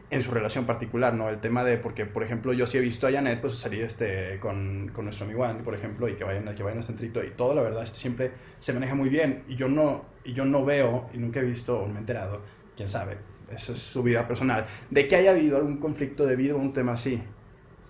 en 0.10 0.24
su 0.24 0.32
relación 0.32 0.66
particular, 0.66 1.14
¿no? 1.14 1.30
El 1.30 1.40
tema 1.40 1.64
de, 1.64 1.78
porque, 1.78 2.06
por 2.06 2.24
ejemplo, 2.24 2.54
yo 2.54 2.66
sí 2.66 2.78
he 2.78 2.82
visto 2.82 3.08
a 3.08 3.12
Janet, 3.12 3.42
pues, 3.42 3.56
salir 3.56 3.84
este, 3.84 4.40
con, 4.40 4.92
con 4.94 5.06
nuestro 5.06 5.26
amigo 5.26 5.44
Andy, 5.44 5.64
por 5.64 5.74
ejemplo, 5.74 6.08
y 6.08 6.16
que 6.16 6.24
vayan, 6.24 6.54
que 6.56 6.64
vayan 6.64 6.80
al 6.80 6.84
centrito, 6.84 7.24
y 7.24 7.32
todo, 7.32 7.56
la 7.56 7.62
verdad, 7.62 7.86
siempre 7.86 8.32
se 8.60 8.74
maneja 8.74 8.96
muy 8.96 9.10
bien, 9.10 9.44
y 9.48 9.56
yo 9.56 9.68
no, 9.68 10.06
y 10.24 10.34
yo 10.34 10.46
no 10.46 10.64
veo, 10.64 11.10
y 11.14 11.18
nunca 11.18 11.40
he 11.40 11.44
visto, 11.44 11.80
o 11.80 11.88
me 11.88 11.96
he 11.96 12.00
enterado, 12.00 12.42
quién 12.76 12.88
sabe, 12.90 13.18
esa 13.52 13.74
es 13.74 13.80
su 13.80 14.04
vida 14.04 14.28
personal, 14.28 14.66
de 14.90 15.08
que 15.08 15.16
haya 15.16 15.32
habido 15.32 15.58
algún 15.58 15.78
conflicto 15.78 16.26
debido 16.26 16.58
a 16.58 16.60
un 16.60 16.74
tema 16.74 16.94
así. 16.94 17.22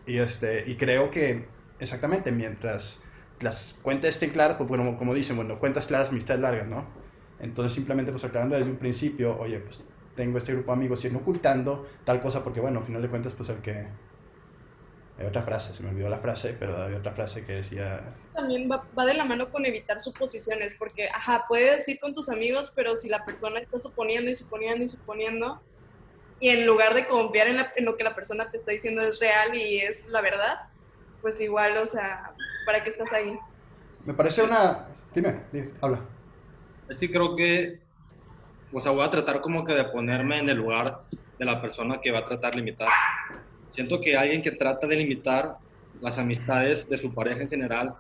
Y, 0.06 0.18
este, 0.18 0.64
y 0.70 0.76
creo 0.76 1.10
que, 1.10 1.48
exactamente, 1.80 2.32
mientras 2.32 3.02
las 3.42 3.76
cuentas 3.82 4.12
estén 4.12 4.30
claras, 4.30 4.58
pues 4.58 4.70
bueno, 4.70 4.98
como 4.98 5.14
dicen, 5.14 5.36
bueno, 5.36 5.60
cuentas 5.60 5.88
claras, 5.88 6.10
amistades 6.10 6.42
largas, 6.42 6.68
¿no? 6.68 6.86
Entonces 7.40 7.74
simplemente 7.74 8.12
pues 8.12 8.24
aclarando 8.24 8.56
desde 8.56 8.70
un 8.70 8.78
principio, 8.78 9.38
oye, 9.38 9.60
pues 9.60 9.84
tengo 10.16 10.38
este 10.38 10.54
grupo 10.54 10.72
de 10.72 10.78
amigos 10.78 11.04
y 11.06 11.10
no 11.10 11.20
ocultando 11.20 11.88
tal 12.04 12.22
cosa 12.22 12.44
porque, 12.44 12.60
bueno, 12.60 12.80
al 12.80 12.86
final 12.86 13.02
de 13.02 13.10
cuentas, 13.10 13.34
pues 13.34 13.50
el 13.50 13.62
que... 13.62 13.88
Hay 15.18 15.26
otra 15.26 15.44
frase, 15.44 15.74
se 15.74 15.82
me 15.82 15.92
olvidó 15.92 16.10
la 16.10 16.18
frase, 16.18 16.54
pero 16.60 16.76
había 16.76 16.98
otra 16.98 17.14
frase 17.14 17.46
que 17.46 17.54
decía... 17.54 18.04
También 18.34 18.70
va, 18.70 18.86
va, 19.00 19.06
de 19.06 19.14
la 19.14 19.24
mano 19.24 19.50
con 19.50 19.66
evitar 19.66 20.02
suposiciones, 20.02 20.76
porque, 20.78 21.08
ajá, 21.08 21.46
puedes 21.48 21.88
ir 21.88 22.02
con 22.02 22.14
tus 22.14 22.28
amigos, 22.28 22.74
pero 22.76 22.98
si 22.98 23.08
la 23.08 23.24
persona 23.24 23.62
está 23.62 23.80
suponiendo 23.80 24.30
y 24.30 24.36
suponiendo 24.36 24.84
y 24.84 24.90
suponiendo, 24.90 25.62
y 26.42 26.50
en 26.50 26.66
lugar 26.66 26.94
de 26.94 27.08
confiar 27.08 27.48
en, 27.48 27.56
la, 27.56 27.72
en 27.78 27.86
lo 27.86 27.96
que 27.96 28.04
la 28.04 28.14
persona 28.14 28.52
te 28.52 28.58
está 28.58 28.72
diciendo 28.72 29.02
es 29.04 29.22
real 29.22 29.56
y 29.56 29.80
es 29.80 30.06
la 30.08 30.20
verdad, 30.20 30.68
pues 31.22 31.40
igual, 31.40 31.78
o 31.78 31.88
sea, 31.88 32.34
¿para 32.66 32.84
qué 32.84 32.90
estás 32.90 33.14
ahí? 33.14 33.40
Me 34.04 34.14
parece 34.14 34.44
una... 34.44 34.90
Dime, 35.14 35.44
dime 35.54 35.72
habla. 35.82 36.02
Sí, 36.92 37.10
creo 37.10 37.38
que 37.38 37.85
o 38.72 38.80
sea, 38.80 38.92
voy 38.92 39.06
a 39.06 39.12
tratar 39.12 39.42
como 39.42 39.64
que 39.64 39.74
de 39.74 39.86
ponerme 39.86 40.40
en 40.40 40.50
el 40.50 40.58
lugar 40.58 41.02
de 41.38 41.46
la 41.46 41.62
persona 41.62 42.00
que 42.02 42.12
va 42.12 42.20
a 42.20 42.26
tratar 42.26 42.52
de 42.52 42.58
limitar. 42.58 42.90
Siento 43.70 44.00
que 44.00 44.16
alguien 44.16 44.42
que 44.42 44.52
trata 44.52 44.88
de 44.88 44.96
limitar 44.96 45.58
las 46.02 46.18
amistades 46.18 46.88
de 46.90 46.98
su 46.98 47.14
pareja 47.14 47.42
en 47.42 47.50
general, 47.50 47.96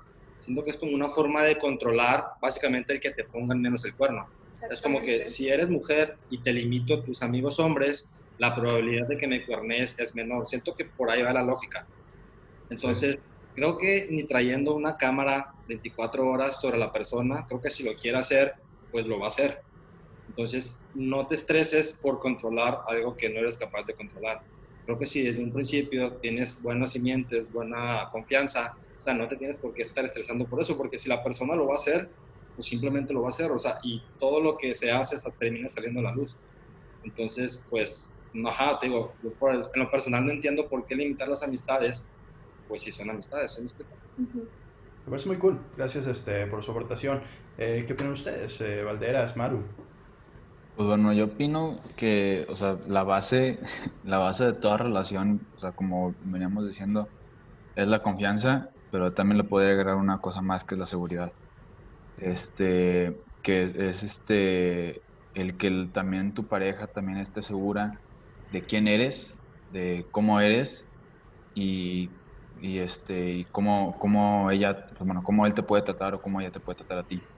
Siento 0.45 0.63
que 0.63 0.69
es 0.69 0.77
como 0.77 0.93
una 0.93 1.09
forma 1.09 1.41
de 1.41 1.57
controlar 1.57 2.23
básicamente 2.39 2.93
el 2.93 2.99
que 2.99 3.09
te 3.09 3.23
pongan 3.23 3.59
menos 3.59 3.83
el 3.83 3.95
cuerno. 3.95 4.27
Es 4.69 4.79
como 4.79 5.01
que 5.01 5.27
si 5.27 5.49
eres 5.49 5.71
mujer 5.71 6.17
y 6.29 6.37
te 6.37 6.53
limito 6.53 6.93
a 6.93 7.03
tus 7.03 7.23
amigos 7.23 7.59
hombres, 7.59 8.07
la 8.37 8.53
probabilidad 8.53 9.07
de 9.07 9.17
que 9.17 9.27
me 9.27 9.43
cuernes 9.43 9.97
es 9.97 10.13
menor. 10.13 10.45
Siento 10.45 10.75
que 10.75 10.85
por 10.85 11.09
ahí 11.09 11.23
va 11.23 11.33
la 11.33 11.41
lógica. 11.41 11.87
Entonces, 12.69 13.23
creo 13.55 13.75
que 13.79 14.07
ni 14.11 14.23
trayendo 14.23 14.75
una 14.75 14.97
cámara 14.97 15.51
24 15.67 16.27
horas 16.27 16.61
sobre 16.61 16.77
la 16.77 16.93
persona, 16.93 17.45
creo 17.47 17.59
que 17.59 17.71
si 17.71 17.83
lo 17.83 17.95
quiere 17.95 18.19
hacer, 18.19 18.53
pues 18.91 19.07
lo 19.07 19.17
va 19.17 19.25
a 19.25 19.29
hacer. 19.29 19.61
Entonces, 20.27 20.79
no 20.93 21.27
te 21.27 21.35
estreses 21.35 21.91
por 21.91 22.19
controlar 22.19 22.81
algo 22.87 23.15
que 23.15 23.29
no 23.29 23.39
eres 23.39 23.57
capaz 23.57 23.85
de 23.85 23.93
controlar. 23.93 24.41
Creo 24.85 24.99
que 24.99 25.07
si 25.07 25.21
desde 25.23 25.43
un 25.43 25.51
principio 25.51 26.13
tienes 26.13 26.61
buenos 26.61 26.91
simientes, 26.91 27.51
buena 27.51 28.09
confianza, 28.11 28.75
o 28.97 29.01
sea, 29.01 29.13
no 29.13 29.27
te 29.27 29.35
tienes 29.35 29.57
por 29.57 29.73
qué 29.73 29.81
estar 29.81 30.05
estresando 30.05 30.45
por 30.45 30.61
eso, 30.61 30.77
porque 30.77 30.97
si 30.97 31.09
la 31.09 31.23
persona 31.23 31.55
lo 31.55 31.67
va 31.67 31.73
a 31.73 31.77
hacer, 31.77 32.09
pues 32.55 32.67
simplemente 32.67 33.13
lo 33.13 33.21
va 33.21 33.27
a 33.27 33.29
hacer, 33.29 33.51
o 33.51 33.59
sea, 33.59 33.79
y 33.83 34.01
todo 34.19 34.39
lo 34.39 34.57
que 34.57 34.73
se 34.73 34.91
hace 34.91 35.15
hasta 35.15 35.31
termina 35.31 35.69
saliendo 35.69 35.99
a 35.99 36.03
la 36.03 36.11
luz. 36.11 36.37
Entonces, 37.03 37.65
pues, 37.69 38.19
no, 38.33 38.49
ajá, 38.49 38.79
te 38.79 38.87
digo, 38.87 39.13
yo 39.23 39.31
en 39.51 39.79
lo 39.79 39.91
personal 39.91 40.25
no 40.25 40.31
entiendo 40.31 40.67
por 40.67 40.85
qué 40.85 40.95
limitar 40.95 41.27
las 41.27 41.43
amistades, 41.43 42.03
pues 42.67 42.83
si 42.83 42.91
son 42.91 43.09
amistades, 43.09 43.53
¿se 43.53 43.61
me 43.61 43.67
explica? 43.67 43.91
Me 44.17 45.09
parece 45.09 45.27
muy 45.27 45.37
cool, 45.37 45.59
gracias 45.77 46.07
este, 46.07 46.47
por 46.47 46.63
su 46.63 46.71
aportación. 46.71 47.21
Eh, 47.57 47.83
¿Qué 47.85 47.93
opinan 47.93 48.13
ustedes, 48.13 48.59
eh, 48.61 48.83
Valderas, 48.83 49.37
Maru? 49.37 49.63
Pues 50.75 50.87
bueno, 50.89 51.13
yo 51.13 51.25
opino 51.25 51.83
que, 51.95 52.45
o 52.49 52.55
sea, 52.55 52.77
la 52.87 53.03
base, 53.03 53.61
la 54.03 54.17
base 54.17 54.43
de 54.45 54.53
toda 54.53 54.77
relación, 54.77 55.47
o 55.55 55.59
sea, 55.59 55.71
como 55.73 56.15
veníamos 56.19 56.67
diciendo, 56.67 57.13
es 57.75 57.87
la 57.87 58.03
confianza, 58.03 58.69
pero 58.89 59.13
también 59.13 59.37
le 59.39 59.45
puede 59.45 59.71
agregar 59.71 59.95
una 59.97 60.19
cosa 60.21 60.41
más 60.41 60.65
que 60.65 60.75
es 60.75 60.79
la 60.79 60.87
seguridad 60.87 61.33
este, 62.17 63.17
que 63.43 63.63
es, 63.65 64.03
este, 64.03 65.03
el 65.33 65.57
que 65.57 65.89
también 65.93 66.33
tu 66.35 66.47
pareja 66.47 66.87
también 66.87 67.19
esté 67.19 67.43
segura 67.43 68.03
de 68.49 68.65
quién 68.65 68.87
eres, 68.87 69.37
de 69.69 70.07
cómo 70.11 70.41
eres 70.41 70.89
y, 71.53 72.21
y 72.55 72.79
este, 72.79 73.31
y 73.35 73.45
cómo, 73.47 73.99
cómo 73.99 74.51
ella, 74.51 74.87
pues 74.97 75.05
bueno, 75.07 75.23
cómo 75.23 75.45
él 75.47 75.53
te 75.55 75.63
puede 75.63 75.83
tratar 75.83 76.15
o 76.15 76.21
cómo 76.21 76.41
ella 76.41 76.51
te 76.51 76.59
puede 76.61 76.77
tratar 76.77 76.99
a 76.99 77.05
ti. 77.05 77.29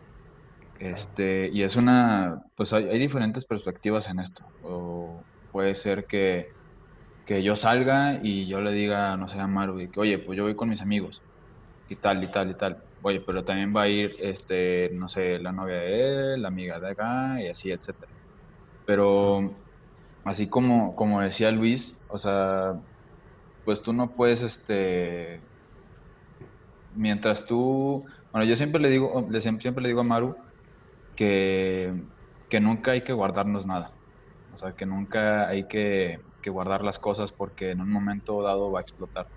Este, 0.79 1.49
y 1.51 1.63
es 1.63 1.75
una, 1.75 2.41
pues 2.55 2.71
hay, 2.73 2.85
hay 2.89 2.99
diferentes 2.99 3.45
perspectivas 3.45 4.07
en 4.09 4.19
esto. 4.19 4.45
O 4.59 5.27
puede 5.51 5.75
ser 5.75 6.05
que, 6.07 6.53
que 7.25 7.43
yo 7.43 7.55
salga 7.55 8.19
y 8.23 8.47
yo 8.49 8.61
le 8.61 8.71
diga, 8.71 9.17
no 9.17 9.29
sé, 9.29 9.39
a 9.39 9.47
Maru, 9.47 9.77
que, 9.91 9.99
oye, 9.99 10.19
pues 10.19 10.37
yo 10.37 10.43
voy 10.45 10.55
con 10.55 10.69
mis 10.69 10.81
amigos 10.81 11.23
y 11.87 11.97
tal, 11.97 12.23
y 12.23 12.31
tal, 12.31 12.51
y 12.51 12.57
tal 12.57 12.83
oye, 13.01 13.21
pero 13.21 13.45
también 13.45 13.75
va 13.75 13.83
a 13.83 13.89
ir, 13.89 14.15
este, 14.19 14.89
no 14.93 15.09
sé, 15.09 15.39
la 15.39 15.51
novia 15.53 15.77
de 15.77 16.33
él, 16.35 16.41
la 16.41 16.49
amiga 16.49 16.79
de 16.79 16.91
acá 16.91 17.41
y 17.43 17.49
así, 17.49 17.71
etcétera. 17.71 18.11
Pero 18.85 19.65
así 20.25 20.49
como, 20.49 20.95
como 20.95 21.21
decía 21.21 21.51
Luis, 21.51 21.99
o 22.07 22.19
sea, 22.19 22.73
pues 23.63 23.81
tú 23.83 23.93
no 23.93 24.15
puedes, 24.15 24.41
este, 24.43 25.43
mientras 26.89 27.45
tú, 27.45 28.05
bueno, 28.31 28.47
yo 28.47 28.55
siempre 28.55 28.81
le 28.81 28.89
digo, 28.89 29.27
siempre 29.41 29.81
le 29.83 29.89
digo 29.89 30.01
a 30.01 30.03
Maru 30.03 30.35
que, 31.17 31.93
que 32.49 32.61
nunca 32.61 32.93
hay 32.93 33.03
que 33.05 33.13
guardarnos 33.13 33.67
nada. 33.67 33.95
O 34.51 34.57
sea, 34.57 34.73
que 34.75 34.87
nunca 34.87 35.49
hay 35.49 35.67
que, 35.69 36.19
que 36.41 36.51
guardar 36.51 36.83
las 36.83 36.99
cosas 36.99 37.33
porque 37.33 37.71
en 37.71 37.81
un 37.81 37.91
momento 37.91 38.43
dado 38.43 38.71
va 38.71 38.81
a 38.81 38.83
explotar. 38.83 39.27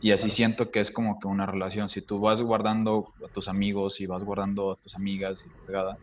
Y 0.00 0.12
así 0.12 0.30
siento 0.30 0.70
que 0.72 0.80
es 0.80 0.92
como 0.92 1.20
que 1.20 1.28
una 1.28 1.46
relación. 1.46 1.88
Si 1.90 2.02
tú 2.02 2.20
vas 2.20 2.42
guardando 2.42 3.14
a 3.24 3.28
tus 3.30 3.48
amigos 3.48 4.00
y 4.00 4.06
vas 4.06 4.24
guardando 4.24 4.72
a 4.72 4.76
tus 4.78 4.96
amigas 4.96 5.44
y 5.46 5.50
pegada, 5.66 5.98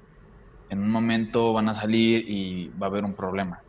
en 0.70 0.80
un 0.82 0.92
momento 0.92 1.54
van 1.54 1.70
a 1.70 1.76
salir 1.76 2.24
y 2.28 2.70
va 2.72 2.88
a 2.88 2.90
haber 2.90 3.06
un 3.06 3.16
problema. 3.16 3.60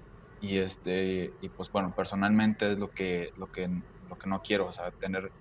Y 0.41 0.59
este 0.59 1.37
y 1.41 1.51
pues 1.51 1.71
bueno, 1.73 1.95
personalmente 1.97 2.73
es 2.73 2.79
lo 2.79 2.91
que 2.93 3.31
lo 3.37 3.49
que 3.49 3.69
lo 4.09 4.17
que 4.17 4.29
no 4.29 4.41
quiero, 4.43 4.69
o 4.69 4.73
sea, 4.73 4.91
tener 4.93 5.33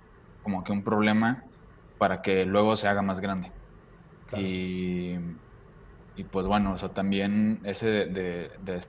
como 0.42 0.64
que 0.64 0.72
un 0.74 0.84
problema 0.84 1.44
para 1.98 2.22
que 2.22 2.46
luego 2.46 2.78
se 2.78 2.88
haga 2.88 3.02
más 3.02 3.20
grande. 3.22 3.54
Y, 4.34 5.16
y 6.20 6.26
pues 6.26 6.46
bueno, 6.46 6.74
o 6.74 6.78
sea, 6.78 6.90
también 6.90 7.62
ese 7.64 7.88
de, 7.88 8.52
de, 8.60 8.86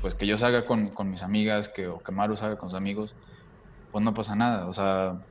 pues 0.00 0.16
que 0.16 0.26
yo 0.26 0.36
salga 0.36 0.66
con, 0.66 0.90
con, 0.90 1.08
mis 1.08 1.22
amigas, 1.22 1.68
que, 1.68 1.86
o 1.86 2.02
que 2.02 2.10
Maru 2.10 2.36
salga 2.36 2.58
con 2.58 2.70
sus 2.70 2.76
amigos, 2.76 3.14
pues 3.92 4.04
no 4.04 4.12
pasa 4.12 4.34
nada. 4.34 4.66
O 4.68 4.74
sea, 4.74 5.24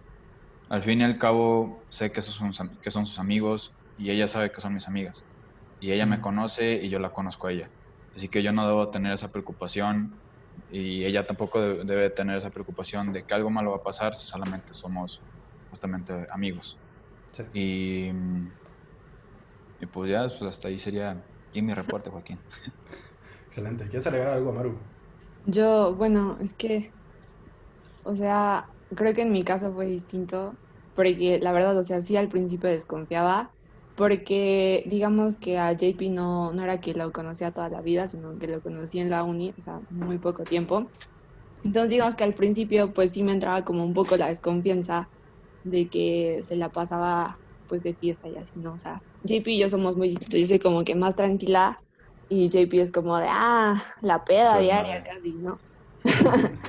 al 0.69 0.83
fin 0.83 1.01
y 1.01 1.03
al 1.03 1.17
cabo 1.19 1.85
sé 1.89 2.13
que, 2.13 2.21
esos 2.21 2.35
son, 2.35 2.53
que 2.81 2.91
son 2.91 3.05
sus 3.05 3.19
amigos 3.19 3.75
y 3.97 4.09
ella 4.11 4.29
sabe 4.29 4.53
que 4.53 4.61
son 4.61 4.73
mis 4.73 4.87
amigas. 4.87 5.25
Y 5.81 5.91
ella 5.91 6.05
me 6.05 6.21
conoce 6.21 6.75
y 6.75 6.89
yo 6.89 6.99
la 6.99 7.11
conozco 7.11 7.47
a 7.47 7.51
ella. 7.51 7.71
Así 8.15 8.29
que 8.29 8.41
yo 8.41 8.53
no 8.53 8.65
debo 8.65 8.89
tener 8.89 9.11
esa 9.11 9.29
preocupación 9.29 10.21
y 10.69 11.03
ella 11.03 11.25
tampoco 11.27 11.61
debe 11.61 12.09
tener 12.11 12.37
esa 12.37 12.51
preocupación 12.51 13.11
de 13.11 13.25
que 13.25 13.33
algo 13.33 13.49
malo 13.49 13.71
va 13.71 13.77
a 13.77 13.83
pasar 13.83 14.15
si 14.15 14.27
solamente 14.27 14.73
somos 14.73 15.21
justamente 15.69 16.13
amigos. 16.31 16.79
Y, 17.53 18.11
y, 19.79 19.85
pues 19.87 20.09
ya, 20.11 20.27
pues 20.27 20.41
hasta 20.43 20.67
ahí 20.69 20.79
sería 20.79 21.25
y 21.51 21.61
mi 21.61 21.73
reporte, 21.73 22.09
Joaquín. 22.09 22.39
Excelente. 23.47 23.85
¿Quieres 23.85 24.07
agregar 24.07 24.29
algo, 24.29 24.53
Maru? 24.53 24.79
Yo, 25.45 25.95
bueno, 25.95 26.37
es 26.41 26.53
que 26.53 26.93
o 28.03 28.15
sea, 28.15 28.69
creo 28.95 29.13
que 29.13 29.21
en 29.23 29.31
mi 29.31 29.43
caso 29.43 29.73
fue 29.73 29.85
distinto, 29.87 30.59
porque 30.93 31.39
la 31.39 31.51
verdad, 31.51 31.77
o 31.77 31.83
sea, 31.83 32.01
sí 32.01 32.15
al 32.17 32.29
principio 32.29 32.69
desconfiaba, 32.69 33.55
porque 33.95 34.83
digamos 34.87 35.37
que 35.37 35.57
a 35.57 35.73
JP 35.73 36.09
no, 36.09 36.53
no 36.53 36.63
era 36.63 36.79
que 36.79 36.93
lo 36.93 37.11
conocía 37.11 37.51
toda 37.51 37.69
la 37.69 37.81
vida, 37.81 38.07
sino 38.07 38.37
que 38.37 38.47
lo 38.47 38.61
conocí 38.61 38.99
en 38.99 39.09
la 39.09 39.23
uni, 39.23 39.53
o 39.57 39.61
sea, 39.61 39.81
muy 39.89 40.19
poco 40.19 40.45
tiempo. 40.47 40.91
Entonces 41.63 41.89
digamos 41.91 42.15
que 42.15 42.23
al 42.25 42.35
principio 42.35 42.93
pues 42.93 43.13
sí 43.13 43.23
me 43.23 43.33
entraba 43.33 43.65
como 43.65 43.83
un 43.85 43.93
poco 43.93 44.17
la 44.17 44.27
desconfianza 44.29 45.11
de 45.63 45.89
que 45.89 46.43
se 46.43 46.55
la 46.57 46.71
pasaba 46.71 47.41
pues 47.67 47.83
de 47.83 47.95
fiesta 47.95 48.27
y 48.29 48.37
así, 48.37 48.51
¿no? 48.55 48.73
O 48.73 48.77
sea, 48.77 49.01
JP 49.23 49.47
y 49.51 49.59
yo 49.59 49.69
somos 49.69 49.95
muy 49.95 50.09
distintos, 50.09 50.39
yo 50.39 50.47
soy 50.47 50.59
como 50.59 50.83
que 50.83 50.95
más 50.95 51.15
tranquila 51.15 51.79
y 52.29 52.49
JP 52.49 52.81
es 52.81 52.91
como 52.91 53.17
de, 53.17 53.27
ah, 53.29 53.83
la 54.01 54.23
peda 54.23 54.53
pues 54.53 54.63
diaria 54.63 55.03
casi, 55.03 55.33
¿no? 55.33 55.59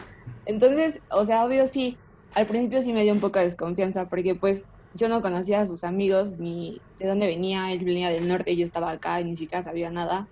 Entonces, 0.47 1.00
o 1.11 1.25
sea, 1.25 1.45
obvio 1.45 1.67
sí, 1.67 1.99
al 2.35 2.47
principio 2.47 2.83
sí 2.83 2.93
me 2.93 3.02
dio 3.02 3.12
un 3.12 3.21
poco 3.21 3.38
de 3.38 3.47
desconfianza 3.47 4.09
porque 4.09 4.35
pues 4.35 4.64
yo 4.95 5.09
no 5.09 5.23
conocía 5.23 5.61
a 5.61 5.67
sus 5.67 5.85
amigos 5.85 6.38
ni 6.38 6.78
de 6.99 7.07
dónde 7.07 7.26
venía, 7.26 7.73
él 7.73 7.85
venía 7.85 8.11
del 8.11 8.26
norte, 8.28 8.52
y 8.52 8.57
yo 8.57 8.64
estaba 8.64 8.90
acá 8.90 9.21
y 9.21 9.25
ni 9.25 9.37
siquiera 9.37 9.62
sabía 9.62 9.90
nada. 9.90 10.28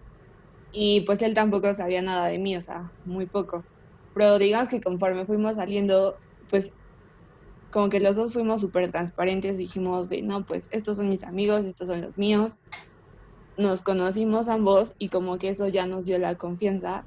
Y 0.73 1.03
pues 1.03 1.23
él 1.23 1.35
tampoco 1.35 1.73
sabía 1.75 2.03
nada 2.03 2.27
de 2.27 2.39
mí, 2.39 2.57
o 2.57 2.61
sea, 2.61 2.93
muy 3.05 3.27
poco. 3.27 3.65
Pero 4.15 4.39
digamos 4.39 4.69
que 4.69 4.81
conforme 4.81 5.27
fuimos 5.27 5.57
saliendo, 5.57 6.17
pues 6.51 6.73
como 7.71 7.89
que 7.89 8.01
los 8.01 8.17
dos 8.17 8.33
fuimos 8.33 8.61
súper 8.61 8.91
transparentes, 8.91 9.57
dijimos 9.57 10.09
de, 10.09 10.23
no, 10.23 10.47
pues 10.47 10.69
estos 10.71 10.97
son 10.97 11.09
mis 11.09 11.25
amigos, 11.25 11.65
estos 11.65 11.89
son 11.89 12.01
los 12.01 12.17
míos. 12.19 12.61
Nos 13.59 13.83
conocimos 13.83 14.49
ambos 14.49 14.95
y 14.99 15.09
como 15.09 15.39
que 15.39 15.49
eso 15.49 15.69
ya 15.69 15.87
nos 15.87 16.07
dio 16.07 16.19
la 16.19 16.37
confianza. 16.37 17.05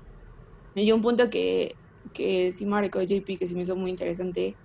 Y 0.75 0.91
un 0.91 1.01
punto 1.01 1.29
que 1.29 1.75
que 2.13 2.51
sí 2.51 2.65
marcó 2.65 3.01
JP, 3.01 3.37
que 3.37 3.47
sí 3.47 3.55
me 3.55 3.63
hizo 3.63 3.75
muy 3.75 3.89
interesante, 3.89 4.55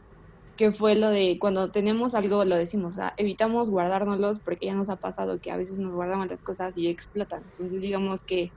que 0.57 0.73
fue 0.73 0.95
lo 0.95 1.11
de 1.11 1.39
cuando 1.39 1.71
tenemos 1.71 2.15
algo 2.15 2.45
lo 2.45 2.57
decimos, 2.57 2.95
o 2.95 2.97
sea, 2.97 3.15
evitamos 3.17 3.71
guardárnoslos 3.71 4.39
porque 4.39 4.67
ya 4.67 4.75
nos 4.75 4.89
ha 4.89 4.97
pasado 4.97 5.41
que 5.41 5.51
a 5.51 5.57
veces 5.57 5.79
nos 5.79 5.93
guardamos 5.93 6.29
las 6.29 6.45
cosas 6.45 6.77
y 6.77 6.89
explotan. 6.89 7.43
Entonces 7.53 7.81
digamos 7.81 8.23
que 8.25 8.53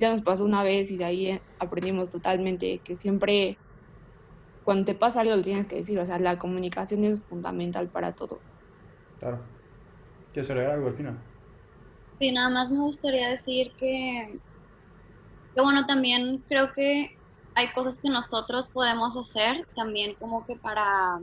ya 0.00 0.10
nos 0.10 0.22
pasó 0.22 0.44
una 0.44 0.62
vez 0.62 0.90
y 0.90 0.96
de 0.96 1.04
ahí 1.04 1.40
aprendimos 1.58 2.10
totalmente 2.10 2.78
que 2.78 2.96
siempre 2.96 3.58
cuando 4.64 4.84
te 4.84 4.94
pasa 4.94 5.20
algo 5.20 5.36
lo 5.36 5.42
tienes 5.42 5.66
que 5.66 5.76
decir, 5.76 5.98
o 5.98 6.06
sea, 6.06 6.18
la 6.18 6.38
comunicación 6.38 7.04
es 7.04 7.22
fundamental 7.22 7.88
para 7.88 8.12
todo. 8.12 8.40
Claro. 9.18 9.40
¿Quieres 10.32 10.50
agregar 10.50 10.72
algo 10.72 10.88
al 10.88 10.94
final? 10.94 11.18
Sí, 12.18 12.32
nada 12.32 12.50
más 12.50 12.70
me 12.70 12.80
gustaría 12.80 13.28
decir 13.28 13.72
que, 13.78 14.38
que 15.54 15.60
bueno, 15.60 15.86
también 15.86 16.42
creo 16.48 16.72
que 16.72 17.16
hay 17.54 17.68
cosas 17.68 17.98
que 17.98 18.08
nosotros 18.08 18.68
podemos 18.68 19.16
hacer 19.16 19.66
también 19.74 20.14
como 20.14 20.46
que 20.46 20.56
para, 20.56 21.20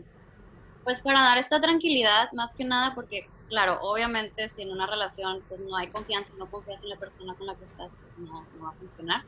pues 0.83 1.01
para 1.01 1.21
dar 1.21 1.37
esta 1.37 1.59
tranquilidad, 1.59 2.31
más 2.33 2.53
que 2.53 2.65
nada, 2.65 2.93
porque 2.93 3.27
claro, 3.47 3.79
obviamente 3.81 4.47
si 4.47 4.61
en 4.61 4.71
una 4.71 4.85
relación 4.85 5.41
pues 5.47 5.59
no 5.61 5.75
hay 5.75 5.87
confianza, 5.87 6.31
no 6.37 6.49
confías 6.51 6.83
en 6.83 6.89
la 6.89 6.97
persona 6.97 7.33
con 7.35 7.47
la 7.47 7.55
que 7.55 7.65
estás, 7.65 7.95
pues 7.95 8.29
no, 8.29 8.45
no 8.57 8.65
va 8.65 8.69
a 8.69 8.73
funcionar. 8.73 9.23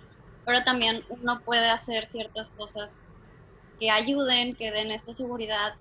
Pero 0.46 0.64
también 0.64 1.04
uno 1.10 1.40
puede 1.42 1.70
hacer 1.70 2.06
ciertas 2.06 2.50
cosas 2.50 3.02
que 3.82 3.92
ayuden, 3.92 4.56
que 4.56 4.72
den 4.72 4.92
esta 4.92 5.12
seguridad, 5.12 5.74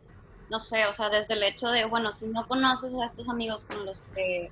no 0.50 0.58
sé, 0.58 0.86
o 0.86 0.92
sea, 0.92 1.08
desde 1.08 1.34
el 1.34 1.44
hecho 1.44 1.68
de, 1.68 1.84
bueno, 1.84 2.10
si 2.10 2.26
no 2.26 2.48
conoces 2.48 2.92
a 2.94 3.04
estos 3.04 3.28
amigos 3.28 3.64
con 3.64 3.86
los 3.86 4.00
que 4.14 4.50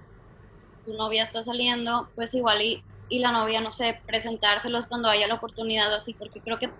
tu 0.87 0.93
novia 0.93 1.25
está 1.25 1.43
saliendo, 1.43 2.09
pues 2.15 2.33
igual 2.35 2.63
y 2.63 2.85
y 3.09 3.21
la 3.21 3.33
novia, 3.33 3.61
no 3.61 3.71
sé, 3.71 4.01
presentárselos 4.07 4.87
cuando 4.87 5.09
haya 5.09 5.27
la 5.27 5.35
oportunidad 5.35 5.93
o 5.93 5.97
así, 5.97 6.15
porque 6.15 6.41
creo 6.41 6.59
que 6.59 6.71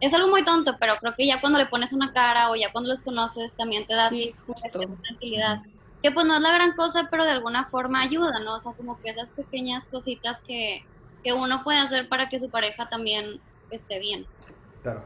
es 0.00 0.14
algo 0.14 0.28
muy 0.28 0.44
tonto, 0.44 0.76
pero 0.80 0.96
creo 0.96 1.14
que 1.14 1.26
ya 1.26 1.40
cuando 1.40 1.58
le 1.58 1.66
pones 1.66 1.92
una 1.92 2.12
cara 2.12 2.50
o 2.50 2.56
ya 2.56 2.72
cuando 2.72 2.90
los 2.90 3.02
conoces 3.02 3.54
también 3.54 3.86
te 3.86 3.94
da 3.94 4.08
tranquilidad. 4.08 5.62
que 6.02 6.10
pues 6.10 6.26
no 6.26 6.36
es 6.36 6.40
la 6.40 6.52
gran 6.52 6.72
cosa, 6.72 7.08
pero 7.10 7.24
de 7.24 7.30
alguna 7.30 7.64
forma 7.64 8.00
ayuda, 8.00 8.40
¿no? 8.40 8.56
O 8.56 8.60
sea, 8.60 8.72
como 8.72 8.98
que 9.00 9.10
esas 9.10 9.30
pequeñas 9.30 9.88
cositas 9.88 10.40
que, 10.40 10.84
que 11.22 11.32
uno 11.32 11.62
puede 11.62 11.78
hacer 11.78 12.08
para 12.08 12.28
que 12.28 12.38
su 12.38 12.48
pareja 12.48 12.88
también 12.88 13.40
esté 13.70 13.98
bien. 13.98 14.26
Claro. 14.82 15.04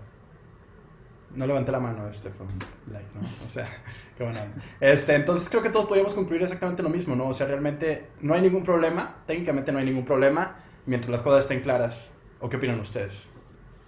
No 1.34 1.46
levanté 1.46 1.72
la 1.72 1.80
mano, 1.80 2.08
este 2.08 2.30
fue 2.30 2.46
like, 2.92 3.08
¿no? 3.14 3.20
O 3.44 3.48
sea, 3.48 3.68
qué 4.16 4.24
bueno. 4.24 4.40
Este, 4.80 5.14
entonces 5.14 5.48
creo 5.48 5.62
que 5.62 5.70
todos 5.70 5.86
podríamos 5.86 6.14
concluir 6.14 6.42
exactamente 6.42 6.82
lo 6.82 6.90
mismo, 6.90 7.16
¿no? 7.16 7.28
O 7.28 7.34
sea, 7.34 7.46
realmente 7.46 8.08
no 8.20 8.34
hay 8.34 8.42
ningún 8.42 8.62
problema, 8.62 9.16
técnicamente 9.26 9.72
no 9.72 9.78
hay 9.78 9.86
ningún 9.86 10.04
problema, 10.04 10.56
mientras 10.86 11.10
las 11.10 11.22
cosas 11.22 11.40
estén 11.40 11.60
claras. 11.60 12.10
¿O 12.40 12.48
qué 12.48 12.56
opinan 12.56 12.78
ustedes? 12.80 13.14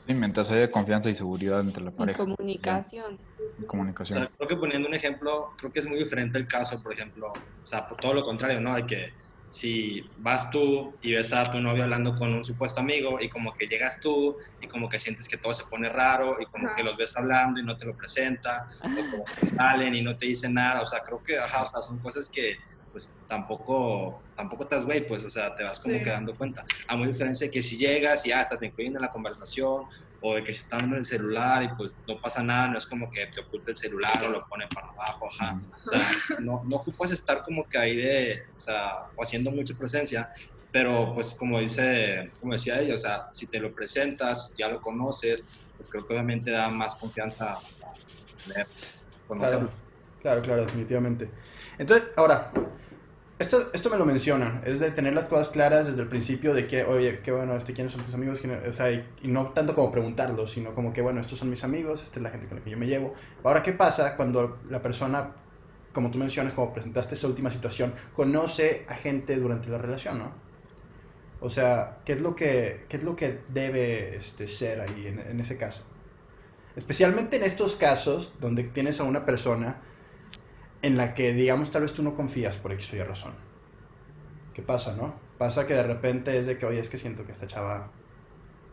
Sí, 0.06 0.14
mientras 0.14 0.48
haya 0.50 0.70
confianza 0.70 1.10
y 1.10 1.14
seguridad 1.14 1.60
entre 1.60 1.82
la 1.82 1.90
pareja. 1.90 2.22
Y 2.22 2.26
comunicación. 2.26 3.18
Y 3.60 3.64
comunicación. 3.64 4.18
O 4.18 4.20
sea, 4.22 4.30
creo 4.36 4.48
que 4.48 4.56
poniendo 4.56 4.88
un 4.88 4.94
ejemplo, 4.94 5.50
creo 5.58 5.72
que 5.72 5.80
es 5.80 5.86
muy 5.86 5.98
diferente 5.98 6.38
el 6.38 6.46
caso, 6.46 6.80
por 6.82 6.92
ejemplo, 6.92 7.32
o 7.32 7.66
sea, 7.66 7.88
por 7.88 7.98
todo 7.98 8.14
lo 8.14 8.24
contrario, 8.24 8.60
¿no? 8.60 8.72
Hay 8.72 8.84
que 8.84 9.12
si 9.50 10.04
vas 10.18 10.50
tú 10.50 10.94
y 11.02 11.14
ves 11.14 11.32
a 11.32 11.50
tu 11.50 11.58
novio 11.60 11.84
hablando 11.84 12.14
con 12.14 12.32
un 12.34 12.44
supuesto 12.44 12.80
amigo 12.80 13.18
y 13.20 13.28
como 13.28 13.54
que 13.54 13.66
llegas 13.66 14.00
tú 14.00 14.36
y 14.60 14.66
como 14.66 14.88
que 14.88 14.98
sientes 14.98 15.28
que 15.28 15.36
todo 15.36 15.54
se 15.54 15.64
pone 15.64 15.88
raro 15.88 16.36
y 16.40 16.46
como 16.46 16.74
que 16.74 16.82
los 16.82 16.96
ves 16.96 17.16
hablando 17.16 17.60
y 17.60 17.64
no 17.64 17.76
te 17.76 17.86
lo 17.86 17.96
presenta 17.96 18.68
o 18.80 18.82
como 18.82 19.24
que 19.24 19.46
salen 19.56 19.94
y 19.94 20.02
no 20.02 20.16
te 20.16 20.26
dicen 20.26 20.54
nada, 20.54 20.82
o 20.82 20.86
sea, 20.86 21.00
creo 21.00 21.22
que, 21.22 21.38
ajá, 21.38 21.62
o 21.62 21.66
sea, 21.68 21.82
son 21.82 21.98
cosas 21.98 22.28
que 22.28 22.56
pues 22.96 23.10
tampoco, 23.28 24.22
tampoco 24.34 24.62
estás 24.62 24.86
güey, 24.86 25.06
pues, 25.06 25.22
o 25.22 25.28
sea, 25.28 25.54
te 25.54 25.62
vas 25.62 25.80
como 25.80 26.02
quedando 26.02 26.34
cuenta. 26.34 26.64
A 26.88 26.96
muy 26.96 27.08
diferencia 27.08 27.46
de 27.46 27.50
que 27.50 27.60
si 27.60 27.76
llegas 27.76 28.24
y 28.24 28.32
hasta 28.32 28.56
te 28.56 28.64
incluyen 28.64 28.96
en 28.96 29.02
la 29.02 29.10
conversación 29.10 29.82
o 30.20 30.34
de 30.34 30.44
que 30.44 30.52
si 30.52 30.60
están 30.60 30.86
en 30.86 30.94
el 30.94 31.04
celular 31.04 31.62
y 31.62 31.68
pues 31.68 31.90
no 32.06 32.20
pasa 32.20 32.42
nada, 32.42 32.68
no 32.68 32.78
es 32.78 32.86
como 32.86 33.10
que 33.10 33.26
te 33.26 33.40
oculte 33.40 33.72
el 33.72 33.76
celular 33.76 34.22
o 34.24 34.28
lo 34.28 34.46
ponen 34.46 34.68
para 34.68 34.88
abajo, 34.88 35.28
ajá. 35.28 35.60
O 35.84 35.90
sea, 35.90 36.10
no, 36.40 36.62
no 36.64 36.76
ocupas 36.76 37.12
estar 37.12 37.42
como 37.42 37.68
que 37.68 37.78
ahí 37.78 37.96
de, 37.96 38.44
o 38.56 38.60
sea, 38.60 39.06
o 39.14 39.22
haciendo 39.22 39.50
mucha 39.50 39.74
presencia, 39.74 40.30
pero 40.72 41.14
pues 41.14 41.34
como 41.34 41.60
dice, 41.60 42.32
como 42.40 42.52
decía 42.52 42.80
ella, 42.80 42.94
o 42.94 42.98
sea, 42.98 43.28
si 43.32 43.46
te 43.46 43.60
lo 43.60 43.74
presentas, 43.74 44.54
ya 44.56 44.68
lo 44.68 44.80
conoces, 44.80 45.44
pues 45.76 45.88
creo 45.88 46.06
que 46.06 46.12
obviamente 46.14 46.50
da 46.50 46.68
más 46.68 46.96
confianza 46.96 47.58
o 47.58 47.74
sea, 47.74 48.66
Claro, 49.28 49.70
claro, 50.22 50.42
claro, 50.42 50.62
definitivamente. 50.62 51.28
Entonces, 51.78 52.08
ahora, 52.16 52.52
esto, 53.38 53.70
esto 53.74 53.90
me 53.90 53.98
lo 53.98 54.06
mencionan, 54.06 54.62
es 54.64 54.80
de 54.80 54.90
tener 54.90 55.12
las 55.12 55.26
cosas 55.26 55.50
claras 55.50 55.86
desde 55.86 56.00
el 56.00 56.08
principio 56.08 56.54
de 56.54 56.66
que, 56.66 56.84
oye, 56.84 57.20
qué 57.20 57.32
bueno, 57.32 57.54
este, 57.54 57.74
quiénes 57.74 57.92
son 57.92 58.02
tus 58.02 58.14
amigos, 58.14 58.40
o 58.66 58.72
sea, 58.72 58.90
y, 58.90 59.04
no 59.24 59.48
tanto 59.48 59.74
como 59.74 59.92
preguntarlo, 59.92 60.46
sino 60.46 60.72
como 60.72 60.92
que, 60.92 61.02
bueno, 61.02 61.20
estos 61.20 61.38
son 61.38 61.50
mis 61.50 61.62
amigos, 61.62 62.02
esta 62.02 62.18
es 62.18 62.22
la 62.22 62.30
gente 62.30 62.46
con 62.46 62.58
la 62.58 62.64
que 62.64 62.70
yo 62.70 62.78
me 62.78 62.86
llevo. 62.86 63.12
Ahora, 63.44 63.62
¿qué 63.62 63.72
pasa 63.72 64.16
cuando 64.16 64.60
la 64.70 64.80
persona, 64.80 65.32
como 65.92 66.10
tú 66.10 66.18
mencionas, 66.18 66.54
como 66.54 66.72
presentaste 66.72 67.14
esa 67.14 67.26
última 67.26 67.50
situación, 67.50 67.92
conoce 68.14 68.86
a 68.88 68.94
gente 68.94 69.36
durante 69.36 69.68
la 69.68 69.78
relación, 69.78 70.18
¿no? 70.18 70.32
O 71.40 71.50
sea, 71.50 71.98
¿qué 72.06 72.14
es 72.14 72.22
lo 72.22 72.34
que, 72.34 72.86
qué 72.88 72.96
es 72.96 73.02
lo 73.02 73.14
que 73.14 73.40
debe 73.48 74.16
este, 74.16 74.46
ser 74.46 74.80
ahí 74.80 75.08
en, 75.08 75.18
en 75.18 75.40
ese 75.40 75.58
caso? 75.58 75.82
Especialmente 76.74 77.36
en 77.36 77.42
estos 77.42 77.76
casos 77.76 78.32
donde 78.40 78.64
tienes 78.64 78.98
a 79.00 79.04
una 79.04 79.26
persona 79.26 79.82
en 80.82 80.96
la 80.96 81.14
que, 81.14 81.32
digamos, 81.32 81.70
tal 81.70 81.82
vez 81.82 81.92
tú 81.92 82.02
no 82.02 82.14
confías 82.14 82.56
por 82.56 82.72
X 82.72 82.92
o 82.92 82.96
Y 82.96 83.02
razón. 83.02 83.32
¿Qué 84.54 84.62
pasa, 84.62 84.96
no? 84.96 85.14
Pasa 85.38 85.66
que 85.66 85.74
de 85.74 85.82
repente 85.82 86.38
es 86.38 86.46
de 86.46 86.58
que, 86.58 86.66
oye, 86.66 86.80
es 86.80 86.88
que 86.88 86.98
siento 86.98 87.26
que 87.26 87.32
esta 87.32 87.46
chava, 87.46 87.90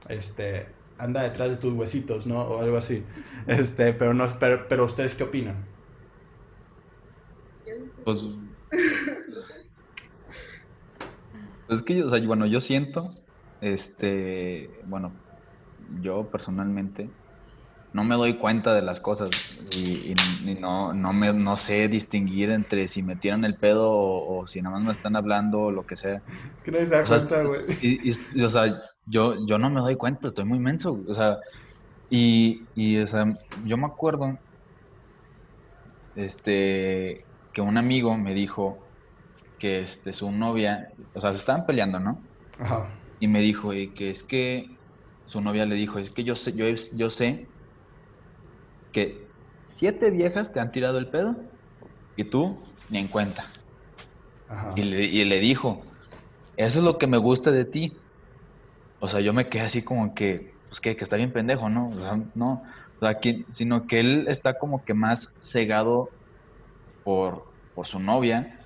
este, 0.08 0.68
anda 0.98 1.24
detrás 1.24 1.50
de 1.50 1.58
tus 1.58 1.74
huesitos, 1.74 2.26
¿no? 2.28 2.42
O 2.42 2.62
algo 2.62 2.78
así. 2.78 3.04
Este, 3.48 3.94
pero 3.94 4.14
no, 4.14 4.28
pero, 4.40 4.68
pero 4.70 4.86
ustedes 4.86 5.14
qué 5.16 5.24
opinan? 5.24 5.66
Pues, 8.04 8.22
pues 11.68 11.80
es 11.80 11.84
que 11.84 11.98
yo, 11.98 12.08
o 12.08 12.10
sea, 12.10 12.26
bueno, 12.26 12.46
yo 12.46 12.62
siento, 12.62 13.14
este, 13.62 14.70
bueno, 14.86 15.12
yo 16.02 16.30
personalmente, 16.30 17.10
no 17.94 18.04
me 18.04 18.16
doy 18.16 18.36
cuenta 18.36 18.74
de 18.74 18.82
las 18.82 19.00
cosas 19.00 19.30
y, 19.76 20.14
no, 20.60 20.94
no, 20.94 21.14
me, 21.14 21.32
no 21.32 21.58
sé 21.58 21.88
distinguir 21.88 22.50
entre 22.50 22.88
si 22.88 23.04
me 23.04 23.16
tiran 23.16 23.46
el 23.46 23.56
pedo 23.56 23.92
o, 23.92 24.48
si 24.48 24.62
nada 24.62 24.78
más 24.78 24.86
me 24.86 24.92
están 24.92 25.16
hablando 25.16 25.62
o 25.62 25.72
lo 25.72 25.86
que 25.86 25.96
sea. 25.96 26.22
Que 26.64 26.72
nadie 26.72 26.88
se 26.88 26.96
da 26.96 27.06
cuenta, 27.06 27.44
güey. 27.44 27.62
Y, 27.82 28.42
o 28.42 28.50
sea, 28.50 28.82
yo, 29.06 29.46
yo 29.46 29.60
no 29.60 29.70
me 29.70 29.80
doy 29.80 29.96
cuenta, 29.96 30.28
estoy 30.28 30.46
muy 30.46 30.58
menso. 30.58 31.00
O 31.08 31.14
sea, 31.14 31.38
y, 32.10 32.64
y 32.76 32.98
o 32.98 33.08
sea, 33.08 33.38
yo 33.64 33.78
me 33.78 33.86
acuerdo 33.86 34.38
este, 36.16 37.26
que 37.54 37.62
un 37.62 37.78
amigo 37.78 38.18
me 38.18 38.34
dijo 38.34 38.80
que 39.60 39.82
este, 39.82 40.14
su 40.14 40.32
novia, 40.32 40.90
o 41.14 41.22
sea, 41.22 41.32
se 41.32 41.38
estaban 41.38 41.68
peleando, 41.68 42.00
¿no? 42.00 42.20
Ajá. 42.60 42.88
Y 43.20 43.28
me 43.28 43.40
dijo 43.40 43.72
y 43.74 43.90
que 43.90 44.10
es 44.10 44.24
que 44.24 44.68
su 45.28 45.42
novia 45.42 45.66
le 45.66 45.76
dijo, 45.76 46.00
es 46.00 46.10
que 46.10 46.24
yo 46.24 46.36
sé, 46.36 46.54
yo, 46.54 46.66
yo 46.94 47.10
sé 47.10 47.48
que 48.94 49.28
siete 49.70 50.10
viejas 50.12 50.54
te 50.54 50.60
han 50.60 50.72
tirado 50.72 50.98
el 50.98 51.08
pedo 51.08 51.36
y 52.16 52.24
tú 52.24 52.58
ni 52.90 53.00
en 53.00 53.08
cuenta. 53.08 53.52
Y, 54.76 54.84
le, 54.84 55.40
dijo, 55.40 55.82
eso 56.58 56.80
es 56.80 56.86
lo 56.86 56.98
que 57.00 57.08
me 57.08 57.18
gusta 57.18 57.52
de 57.52 57.66
ti. 57.66 57.98
O 59.00 59.08
sea, 59.08 59.20
yo 59.20 59.34
me 59.34 59.50
quedé 59.50 59.64
así 59.64 59.82
como 59.82 60.14
que, 60.14 60.54
pues 60.70 60.80
que, 60.80 60.96
que 60.96 61.04
está 61.04 61.16
bien 61.16 61.34
pendejo, 61.34 61.70
¿no? 61.70 61.90
O 61.90 61.98
sea, 61.98 62.20
no, 62.36 62.64
o 62.98 63.00
sea, 63.00 63.20
sino 63.50 63.88
que 63.88 64.00
él 64.00 64.26
está 64.28 64.60
como 64.60 64.86
que 64.86 64.94
más 64.94 65.34
cegado 65.40 66.10
por, 67.04 67.46
por 67.74 67.88
su 67.88 68.00
novia, 68.00 68.60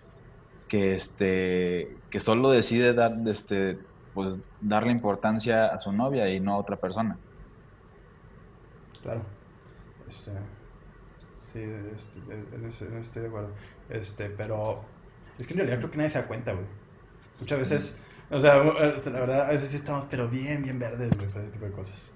que 0.67 0.95
este, 0.95 1.95
que 2.09 2.19
solo 2.19 2.51
decide 2.51 2.93
dar, 2.93 3.17
este, 3.25 3.79
pues 4.13 4.35
darle 4.59 4.91
importancia 4.91 5.67
a 5.67 5.79
su 5.79 5.91
novia 5.91 6.29
y 6.29 6.39
no 6.39 6.53
a 6.53 6.57
otra 6.57 6.75
persona. 6.75 7.17
Claro. 9.01 9.21
Este, 10.07 10.31
sí, 11.51 11.59
este, 11.95 12.19
en, 12.33 12.65
ese, 12.65 12.87
estoy 12.99 13.23
de 13.23 13.27
acuerdo. 13.27 13.53
Este, 13.89 14.29
pero 14.29 14.83
es 15.37 15.47
que 15.47 15.53
en 15.53 15.59
realidad 15.59 15.79
creo 15.79 15.91
que 15.91 15.97
nadie 15.97 16.09
se 16.09 16.21
da 16.21 16.27
cuenta, 16.27 16.53
güey. 16.53 16.65
Muchas 17.39 17.59
veces, 17.59 17.97
o 18.29 18.39
sea, 18.39 18.63
este, 18.95 19.11
la 19.11 19.19
verdad, 19.19 19.41
a 19.45 19.49
veces 19.49 19.69
sí 19.69 19.75
estamos, 19.77 20.05
pero 20.09 20.27
bien, 20.27 20.63
bien 20.63 20.79
verdes, 20.79 21.15
güey, 21.15 21.29
para 21.29 21.43
ese 21.43 21.51
tipo 21.51 21.65
de 21.65 21.71
cosas. 21.71 22.13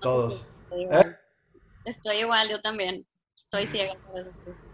Todos. 0.00 0.48
¿Eh? 0.70 1.16
Estoy 1.84 2.16
igual. 2.18 2.48
yo 2.48 2.60
también. 2.60 3.06
Estoy 3.36 3.66
ciega 3.66 3.94
por 4.06 4.20
esas 4.20 4.38
cosas. 4.40 4.64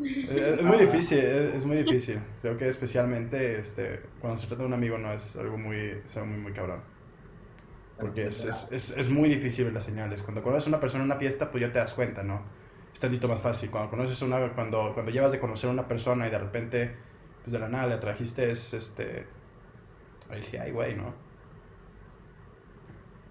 Eh, 0.00 0.56
es, 0.58 0.64
muy 0.64 0.78
difícil, 0.78 1.18
es, 1.18 1.64
muy 1.64 1.76
difícil. 1.76 2.20
Creo 2.40 2.56
que 2.56 2.68
especialmente 2.68 3.58
este, 3.58 4.00
cuando 4.20 4.40
se 4.40 4.46
trata 4.46 4.62
de 4.62 4.68
un 4.68 4.74
amigo 4.74 4.98
no 4.98 5.12
es 5.12 5.36
algo 5.36 5.58
muy, 5.58 6.00
es 6.04 6.16
algo 6.16 6.28
muy, 6.28 6.38
muy 6.38 6.52
cabrón. 6.52 6.82
Porque 8.02 8.26
es, 8.26 8.44
es, 8.44 8.90
es, 8.90 9.08
muy 9.08 9.28
difícil 9.28 9.66
ver 9.66 9.74
las 9.74 9.84
señales. 9.84 10.22
Cuando 10.22 10.42
conoces 10.42 10.66
a 10.66 10.70
una 10.70 10.80
persona 10.80 11.04
en 11.04 11.10
una 11.12 11.20
fiesta, 11.20 11.52
pues 11.52 11.62
ya 11.62 11.72
te 11.72 11.78
das 11.78 11.94
cuenta, 11.94 12.24
¿no? 12.24 12.42
Es 12.92 12.98
tantito 12.98 13.28
más 13.28 13.40
fácil. 13.40 13.70
Cuando 13.70 13.90
conoces 13.90 14.20
a 14.20 14.24
una, 14.24 14.52
cuando, 14.54 14.92
cuando 14.92 15.12
llevas 15.12 15.30
de 15.30 15.38
conocer 15.38 15.70
a 15.70 15.72
una 15.72 15.86
persona 15.86 16.26
y 16.26 16.30
de 16.30 16.38
repente, 16.38 16.96
pues 17.44 17.52
de 17.52 17.60
la 17.60 17.68
nada 17.68 17.86
le 17.86 17.98
trajiste, 17.98 18.50
es 18.50 18.74
este. 18.74 19.28
Ahí 20.30 20.42
sí 20.42 20.56
hay, 20.56 20.72
güey, 20.72 20.96
¿no? 20.96 21.14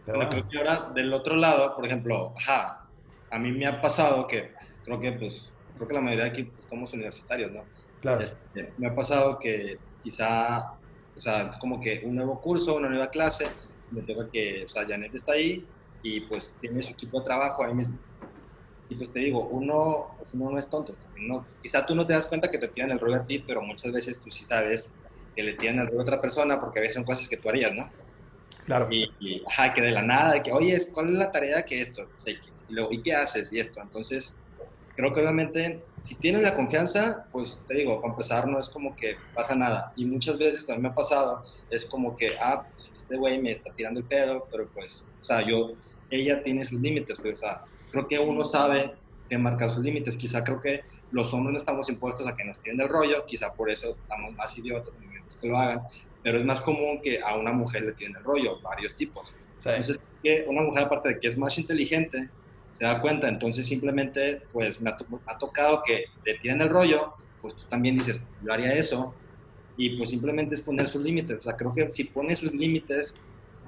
Pero 0.05 0.29
creo 0.29 0.47
que 0.47 0.57
ahora, 0.57 0.89
del 0.95 1.13
otro 1.13 1.35
lado, 1.35 1.75
por 1.75 1.85
ejemplo, 1.85 2.33
ajá, 2.37 2.85
a 3.29 3.37
mí 3.37 3.51
me 3.51 3.67
ha 3.67 3.81
pasado 3.81 4.25
que, 4.25 4.53
creo 4.85 5.01
que, 5.01 5.11
pues, 5.11 5.51
creo 5.75 5.87
que 5.89 5.93
la 5.93 6.01
mayoría 6.01 6.25
de 6.25 6.29
aquí 6.29 6.43
pues, 6.43 6.61
estamos 6.61 6.93
universitarios, 6.93 7.51
¿no? 7.51 7.65
Claro. 7.99 8.21
Este, 8.21 8.71
me 8.77 8.87
ha 8.87 8.95
pasado 8.95 9.37
que 9.37 9.77
quizá, 10.01 10.75
o 11.17 11.19
sea, 11.19 11.49
es 11.49 11.57
como 11.57 11.81
que 11.81 12.03
un 12.05 12.15
nuevo 12.15 12.39
curso, 12.39 12.75
una 12.75 12.87
nueva 12.87 13.09
clase, 13.09 13.47
me 13.91 14.01
toca 14.01 14.29
que, 14.29 14.65
o 14.65 14.69
sea, 14.69 14.85
Janet 14.87 15.13
está 15.13 15.33
ahí 15.33 15.65
y 16.03 16.21
pues 16.21 16.55
tiene 16.59 16.81
su 16.81 16.91
equipo 16.91 17.19
de 17.19 17.25
trabajo 17.25 17.63
ahí 17.63 17.73
mismo. 17.73 17.97
Y 18.89 18.95
pues 18.95 19.11
te 19.11 19.19
digo, 19.19 19.47
uno, 19.47 20.17
uno 20.33 20.51
no 20.51 20.57
es 20.57 20.69
tonto. 20.69 20.95
No, 21.17 21.45
quizá 21.61 21.85
tú 21.85 21.95
no 21.95 22.05
te 22.05 22.13
das 22.13 22.25
cuenta 22.25 22.51
que 22.51 22.57
te 22.57 22.67
tiran 22.67 22.91
el 22.91 22.99
rollo 22.99 23.15
a 23.15 23.25
ti, 23.25 23.39
pero 23.39 23.61
muchas 23.61 23.91
veces 23.91 24.19
tú 24.19 24.31
sí 24.31 24.43
sabes 24.43 24.91
que 25.35 25.43
le 25.43 25.53
tiran 25.53 25.79
el 25.79 25.87
rollo 25.87 25.99
a 25.99 26.03
otra 26.03 26.21
persona 26.21 26.59
porque 26.59 26.79
a 26.79 26.81
veces 26.81 26.95
son 26.95 27.05
cosas 27.05 27.29
que 27.29 27.37
tú 27.37 27.49
harías, 27.49 27.73
¿no? 27.73 27.89
Claro. 28.65 28.87
Y, 28.91 29.43
ajá, 29.47 29.73
que 29.73 29.81
de 29.81 29.91
la 29.91 30.01
nada, 30.01 30.33
de 30.33 30.43
que, 30.43 30.51
oye, 30.51 30.77
¿cuál 30.93 31.09
es 31.09 31.13
la 31.13 31.31
tarea 31.31 31.63
que 31.63 31.81
esto? 31.81 32.07
Pues, 32.11 32.37
y 32.69 32.73
luego, 32.73 32.91
¿y 32.91 33.01
qué 33.01 33.15
haces? 33.15 33.51
Y 33.51 33.59
esto. 33.59 33.81
Entonces, 33.81 34.40
creo 34.95 35.13
que 35.13 35.21
obviamente, 35.21 35.83
si 36.03 36.15
tienes 36.15 36.43
la 36.43 36.53
confianza, 36.53 37.25
pues 37.31 37.61
te 37.67 37.75
digo, 37.75 38.01
para 38.01 38.13
empezar 38.13 38.47
no 38.47 38.59
es 38.59 38.69
como 38.69 38.95
que 38.95 39.15
pasa 39.33 39.55
nada. 39.55 39.93
Y 39.95 40.05
muchas 40.05 40.37
veces 40.37 40.65
también 40.65 40.83
me 40.83 40.89
ha 40.89 40.95
pasado, 40.95 41.43
es 41.69 41.85
como 41.85 42.15
que, 42.15 42.35
ah, 42.41 42.65
pues 42.73 42.91
este 42.95 43.17
güey 43.17 43.41
me 43.41 43.51
está 43.51 43.71
tirando 43.73 43.99
el 43.99 44.05
pedo, 44.05 44.47
pero 44.51 44.67
pues, 44.73 45.07
o 45.19 45.23
sea, 45.23 45.41
yo, 45.41 45.73
ella 46.09 46.43
tiene 46.43 46.65
sus 46.65 46.79
límites, 46.79 47.17
pues, 47.21 47.35
o 47.35 47.37
sea, 47.37 47.63
creo 47.91 48.07
que 48.07 48.19
uno 48.19 48.43
sabe 48.43 48.93
que 49.29 49.37
marcar 49.37 49.71
sus 49.71 49.83
límites. 49.83 50.17
Quizá 50.17 50.43
creo 50.43 50.59
que 50.59 50.81
los 51.11 51.33
hombres 51.33 51.53
no 51.53 51.59
estamos 51.59 51.89
impuestos 51.89 52.27
a 52.27 52.35
que 52.35 52.43
nos 52.43 52.57
tiren 52.59 52.79
el 52.81 52.89
rollo, 52.89 53.25
quizá 53.25 53.53
por 53.53 53.69
eso 53.69 53.97
estamos 54.01 54.33
más 54.35 54.57
idiotas 54.57 54.93
en 54.95 55.05
momentos 55.05 55.35
que 55.37 55.47
lo 55.47 55.57
hagan, 55.57 55.81
pero 56.23 56.39
es 56.39 56.45
más 56.45 56.61
común 56.61 57.01
que 57.01 57.21
a 57.21 57.35
una 57.35 57.51
mujer 57.51 57.83
le 57.83 57.93
tiren 57.93 58.15
el 58.15 58.23
rollo, 58.23 58.59
varios 58.61 58.95
tipos. 58.95 59.35
Entonces, 59.57 59.99
que 60.23 60.45
una 60.47 60.61
mujer 60.61 60.83
aparte 60.83 61.09
de 61.09 61.19
que 61.19 61.27
es 61.27 61.37
más 61.37 61.57
inteligente, 61.57 62.29
se 62.81 62.87
da 62.87 62.99
cuenta. 62.99 63.29
Entonces 63.29 63.67
simplemente 63.67 64.41
pues 64.51 64.81
me 64.81 64.89
ha, 64.89 65.37
tocado 65.37 65.83
que 65.85 66.05
le 66.25 66.39
tiran 66.39 66.61
el 66.61 66.69
rollo 66.69 67.13
pues 67.39 67.55
tú 67.55 67.63
también 67.69 67.95
dices, 67.95 68.21
yo 68.43 68.53
haría 68.53 68.73
eso, 68.73 69.13
y 69.75 69.97
pues 69.97 70.11
simplemente 70.11 70.55
es 70.55 70.61
poner 70.61 70.87
sus 70.87 71.03
límites. 71.03 71.39
O 71.39 71.43
sea, 71.43 71.55
creo 71.55 71.73
que 71.73 71.89
si 71.89 72.03
pones 72.05 72.39
sus 72.39 72.53
límites, 72.53 73.15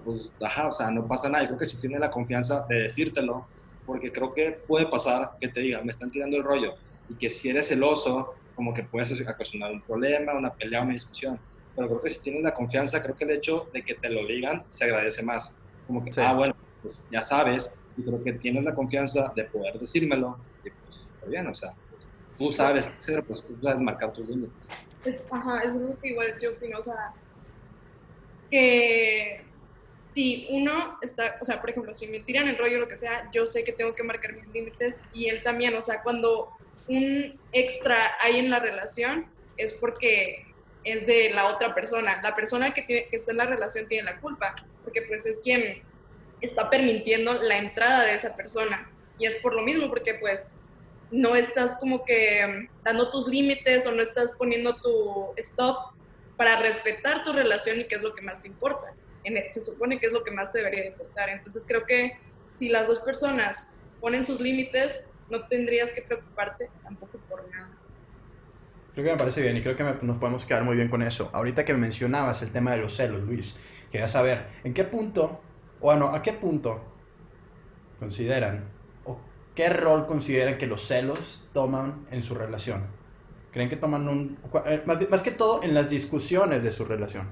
pues, 0.05 0.31
ajá, 0.41 0.67
o 0.67 0.71
sea, 0.71 0.91
no 0.91 1.07
pasa 1.07 1.27
nada. 1.27 1.43
Y 1.43 1.47
creo 1.47 1.57
que 1.57 1.65
si 1.65 1.81
tienes 1.81 1.99
la 1.99 2.11
confianza 2.11 2.67
de 2.67 2.83
decírtelo, 2.83 3.47
porque 3.85 4.11
creo 4.11 4.31
que 4.31 4.51
puede 4.51 4.85
pasar 4.85 5.31
que 5.39 5.47
te 5.47 5.59
digan, 5.61 5.85
me 5.85 5.91
están 5.91 6.11
tirando 6.11 6.37
el 6.37 6.43
rollo, 6.43 6.75
y 7.09 7.15
que 7.15 7.29
si 7.29 7.49
eres 7.49 7.67
celoso, 7.67 8.35
como 8.55 8.73
que 8.73 8.83
puedes 8.83 9.27
ocasionar 9.27 9.71
un 9.71 9.81
problema, 9.81 10.33
una 10.33 10.53
pelea, 10.53 10.81
una 10.81 10.93
discusión. 10.93 11.39
Pero 11.75 11.87
creo 11.87 12.01
que 12.01 12.09
si 12.09 12.21
tienes 12.21 12.43
la 12.43 12.53
confianza, 12.53 13.01
creo 13.01 13.15
que 13.15 13.23
el 13.23 13.31
hecho 13.31 13.67
de 13.73 13.83
que 13.83 13.95
te 13.95 14.09
lo 14.09 14.25
digan 14.27 14.63
se 14.69 14.83
agradece 14.83 15.23
más. 15.23 15.55
Como 15.87 16.05
que, 16.05 16.11
ah, 16.21 16.33
bueno, 16.33 16.55
pues 16.83 16.99
ya 17.11 17.21
sabes, 17.21 17.73
y 17.97 18.03
creo 18.03 18.23
que 18.23 18.33
tienes 18.33 18.63
la 18.63 18.73
confianza 18.73 19.31
de 19.35 19.43
poder 19.45 19.79
decírmelo, 19.79 20.37
y 20.63 20.69
pues 20.69 21.07
está 21.13 21.25
bien, 21.27 21.47
o 21.47 21.53
sea, 21.53 21.73
pues, 21.89 22.07
tú 22.37 22.51
sabes 22.51 22.87
qué 22.87 22.99
hacer, 22.99 23.23
pues 23.23 23.43
tú 23.43 23.55
sabes 23.61 23.81
marcar 23.81 24.11
tus 24.13 24.27
límites. 24.27 24.53
ajá, 25.31 25.59
eso 25.59 25.79
es 25.79 25.89
lo 25.89 25.99
que 25.99 26.09
igual 26.09 26.37
yo 26.41 26.51
opino, 26.51 26.79
o 26.79 26.83
sea, 26.83 27.13
que 28.49 29.41
si 30.13 30.47
uno 30.51 30.97
está, 31.01 31.37
o 31.41 31.45
sea, 31.45 31.59
por 31.59 31.69
ejemplo, 31.71 31.93
si 31.93 32.07
me 32.07 32.19
tiran 32.19 32.47
el 32.47 32.57
rollo 32.57 32.77
o 32.77 32.81
lo 32.81 32.87
que 32.87 32.97
sea, 32.97 33.29
yo 33.31 33.45
sé 33.45 33.63
que 33.63 33.71
tengo 33.71 33.95
que 33.95 34.03
marcar 34.03 34.33
mis 34.33 34.47
límites 34.47 34.99
y 35.11 35.27
él 35.27 35.41
también, 35.43 35.75
o 35.75 35.81
sea, 35.81 36.03
cuando 36.03 36.49
un 36.87 37.39
extra 37.51 38.11
hay 38.21 38.39
en 38.39 38.49
la 38.49 38.59
relación 38.59 39.25
es 39.57 39.73
porque 39.73 40.45
es 40.83 41.07
de 41.07 41.31
la 41.31 41.47
otra 41.47 41.73
persona. 41.73 42.21
La 42.21 42.35
persona 42.35 42.73
que, 42.73 42.85
que 42.85 43.07
está 43.11 43.31
en 43.31 43.37
la 43.37 43.45
relación 43.45 43.87
tiene 43.87 44.03
la 44.03 44.19
culpa, 44.19 44.53
porque 44.83 45.01
pues 45.03 45.25
es 45.25 45.39
quien 45.39 45.81
está 46.45 46.69
permitiendo 46.69 47.33
la 47.33 47.57
entrada 47.57 48.05
de 48.05 48.15
esa 48.15 48.35
persona. 48.35 48.89
Y 49.17 49.25
es 49.25 49.35
por 49.35 49.53
lo 49.53 49.61
mismo, 49.61 49.89
porque 49.89 50.15
pues 50.15 50.59
no 51.11 51.35
estás 51.35 51.77
como 51.77 52.03
que 52.03 52.67
dando 52.83 53.11
tus 53.11 53.27
límites 53.27 53.85
o 53.85 53.91
no 53.91 54.01
estás 54.01 54.33
poniendo 54.37 54.75
tu 54.77 55.33
stop 55.37 55.93
para 56.37 56.59
respetar 56.59 57.23
tu 57.23 57.31
relación 57.31 57.79
y 57.79 57.85
qué 57.85 57.95
es 57.95 58.01
lo 58.01 58.15
que 58.15 58.23
más 58.23 58.41
te 58.41 58.47
importa. 58.47 58.93
En, 59.23 59.35
se 59.53 59.61
supone 59.61 59.99
que 59.99 60.07
es 60.07 60.11
lo 60.13 60.23
que 60.23 60.31
más 60.31 60.51
te 60.51 60.57
debería 60.57 60.87
importar. 60.87 61.29
Entonces 61.29 61.63
creo 61.67 61.85
que 61.85 62.17
si 62.59 62.69
las 62.69 62.87
dos 62.87 62.99
personas 62.99 63.71
ponen 64.01 64.25
sus 64.25 64.41
límites, 64.41 65.09
no 65.29 65.47
tendrías 65.47 65.93
que 65.93 66.01
preocuparte 66.01 66.69
tampoco 66.83 67.19
por 67.29 67.47
nada. 67.49 67.69
Creo 68.93 69.05
que 69.05 69.11
me 69.11 69.17
parece 69.17 69.41
bien 69.41 69.57
y 69.57 69.61
creo 69.61 69.75
que 69.75 69.83
nos 70.01 70.17
podemos 70.17 70.45
quedar 70.45 70.63
muy 70.63 70.75
bien 70.75 70.89
con 70.89 71.01
eso. 71.01 71.29
Ahorita 71.33 71.63
que 71.65 71.73
mencionabas 71.73 72.41
el 72.41 72.51
tema 72.51 72.71
de 72.71 72.77
los 72.77 72.95
celos, 72.95 73.21
Luis, 73.23 73.55
quería 73.91 74.07
saber 74.07 74.47
en 74.63 74.73
qué 74.73 74.83
punto, 74.83 75.41
o 75.83 75.87
bueno, 75.87 76.07
a 76.07 76.21
qué 76.21 76.31
punto 76.31 76.81
consideran 77.99 78.69
o 79.03 79.19
qué 79.53 79.67
rol 79.67 80.07
consideran 80.07 80.57
que 80.57 80.65
los 80.65 80.87
celos 80.87 81.43
toman 81.53 82.05
en 82.09 82.23
su 82.23 82.35
relación. 82.35 82.85
¿Creen 83.51 83.69
que 83.69 83.75
toman 83.75 84.07
un... 84.07 84.37
Eh, 84.65 84.81
más, 84.85 85.21
que 85.21 85.31
todo 85.31 85.61
en 85.61 85.73
las 85.73 85.89
discusiones 85.89 86.63
de 86.63 86.71
su 86.71 86.85
relación? 86.85 87.27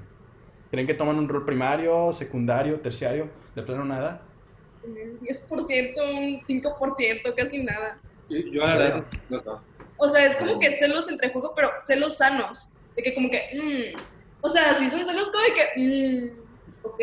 ¿Creen 0.70 0.86
que 0.86 0.92
toman 0.92 1.18
un 1.18 1.30
rol 1.30 1.46
primario, 1.46 2.12
secundario, 2.12 2.78
terciario? 2.80 3.30
¿De 3.54 3.62
plano 3.62 3.86
nada? 3.86 4.20
Un 4.84 5.18
10%, 5.20 5.94
un 6.14 6.44
5%, 6.44 7.34
casi 7.34 7.64
nada. 7.64 7.98
Yo, 8.28 8.66
la 8.66 8.76
verdad, 8.76 9.04
O 9.96 10.08
sea, 10.10 10.26
es 10.26 10.36
como 10.36 10.58
que 10.58 10.76
celos 10.76 11.08
entre 11.08 11.30
juego, 11.30 11.54
pero 11.56 11.70
celos 11.82 12.18
sanos. 12.18 12.68
De 12.94 13.02
que 13.02 13.14
como 13.14 13.30
que, 13.30 13.40
mmm, 13.54 13.98
o 14.42 14.50
sea, 14.50 14.78
si 14.78 14.90
son 14.90 15.06
celos 15.06 15.30
como 15.30 15.42
de 15.42 15.54
que, 15.54 15.80
mmm, 15.80 16.42
ok, 16.82 17.00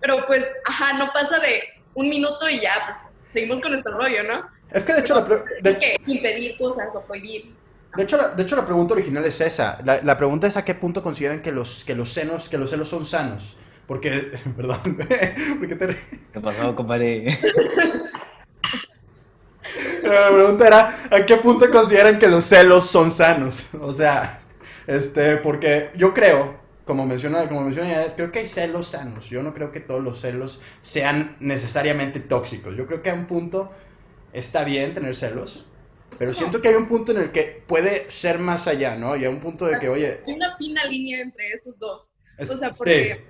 pero 0.00 0.26
pues, 0.26 0.46
ajá, 0.66 0.92
no 0.94 1.12
pasa 1.12 1.38
de 1.38 1.62
un 1.94 2.08
minuto 2.08 2.48
y 2.48 2.60
ya, 2.60 2.72
pues 2.86 2.98
seguimos 3.32 3.60
con 3.60 3.72
nuestro 3.72 3.96
rollo, 3.96 4.22
¿no? 4.24 4.46
Es 4.70 4.84
que 4.84 4.94
de 4.94 5.00
hecho 5.00 5.14
la 5.14 5.44
de... 5.62 5.78
que 5.78 5.96
impedir 6.06 6.56
cosas 6.56 6.94
o 6.94 7.02
prohibir. 7.02 7.52
De 7.96 8.04
hecho, 8.04 8.16
la, 8.16 8.28
de 8.28 8.42
hecho, 8.42 8.54
la 8.54 8.64
pregunta 8.64 8.94
original 8.94 9.24
es 9.24 9.40
esa. 9.40 9.78
La, 9.84 10.00
la, 10.02 10.16
pregunta 10.16 10.46
es 10.46 10.56
a 10.56 10.64
qué 10.64 10.76
punto 10.76 11.02
consideran 11.02 11.42
que 11.42 11.50
los, 11.50 11.84
que 11.84 11.96
los 11.96 12.12
senos, 12.12 12.48
que 12.48 12.56
los 12.56 12.70
celos 12.70 12.88
son 12.88 13.04
sanos. 13.04 13.56
Porque, 13.86 14.10
perdón, 14.56 14.96
porque 15.58 15.74
te... 15.74 15.98
¿Qué 16.32 16.40
pasó, 16.40 16.74
compadre? 16.76 17.40
La 20.02 20.30
pregunta 20.30 20.66
era, 20.66 20.98
¿a 21.10 21.26
qué 21.26 21.36
punto 21.36 21.70
consideran 21.70 22.18
que 22.18 22.26
los 22.26 22.44
celos 22.44 22.86
son 22.86 23.10
sanos? 23.10 23.66
O 23.80 23.92
sea, 23.92 24.40
este, 24.86 25.36
porque 25.36 25.90
yo 25.94 26.14
creo 26.14 26.59
como 26.90 27.06
menciona, 27.06 27.46
como 27.46 27.60
menciona, 27.60 28.16
creo 28.16 28.32
que 28.32 28.40
hay 28.40 28.46
celos 28.46 28.88
sanos. 28.88 29.30
Yo 29.30 29.44
no 29.44 29.54
creo 29.54 29.70
que 29.70 29.78
todos 29.78 30.02
los 30.02 30.20
celos 30.20 30.60
sean 30.80 31.36
necesariamente 31.38 32.18
tóxicos. 32.18 32.76
Yo 32.76 32.84
creo 32.88 33.00
que 33.00 33.10
a 33.10 33.14
un 33.14 33.26
punto 33.26 33.70
está 34.32 34.64
bien 34.64 34.92
tener 34.92 35.14
celos, 35.14 35.64
pero 36.18 36.34
siento 36.34 36.60
que 36.60 36.66
hay 36.66 36.74
un 36.74 36.88
punto 36.88 37.12
en 37.12 37.18
el 37.18 37.30
que 37.30 37.62
puede 37.64 38.10
ser 38.10 38.40
más 38.40 38.66
allá, 38.66 38.96
¿no? 38.96 39.14
Y 39.14 39.20
hay 39.20 39.28
un 39.28 39.38
punto 39.38 39.66
de 39.66 39.78
que, 39.78 39.88
oye... 39.88 40.20
Hay 40.26 40.32
una 40.32 40.56
fina 40.56 40.84
línea 40.86 41.20
entre 41.20 41.52
esos 41.52 41.78
dos. 41.78 42.10
o 42.40 42.58
sea, 42.58 42.72
porque 42.72 43.24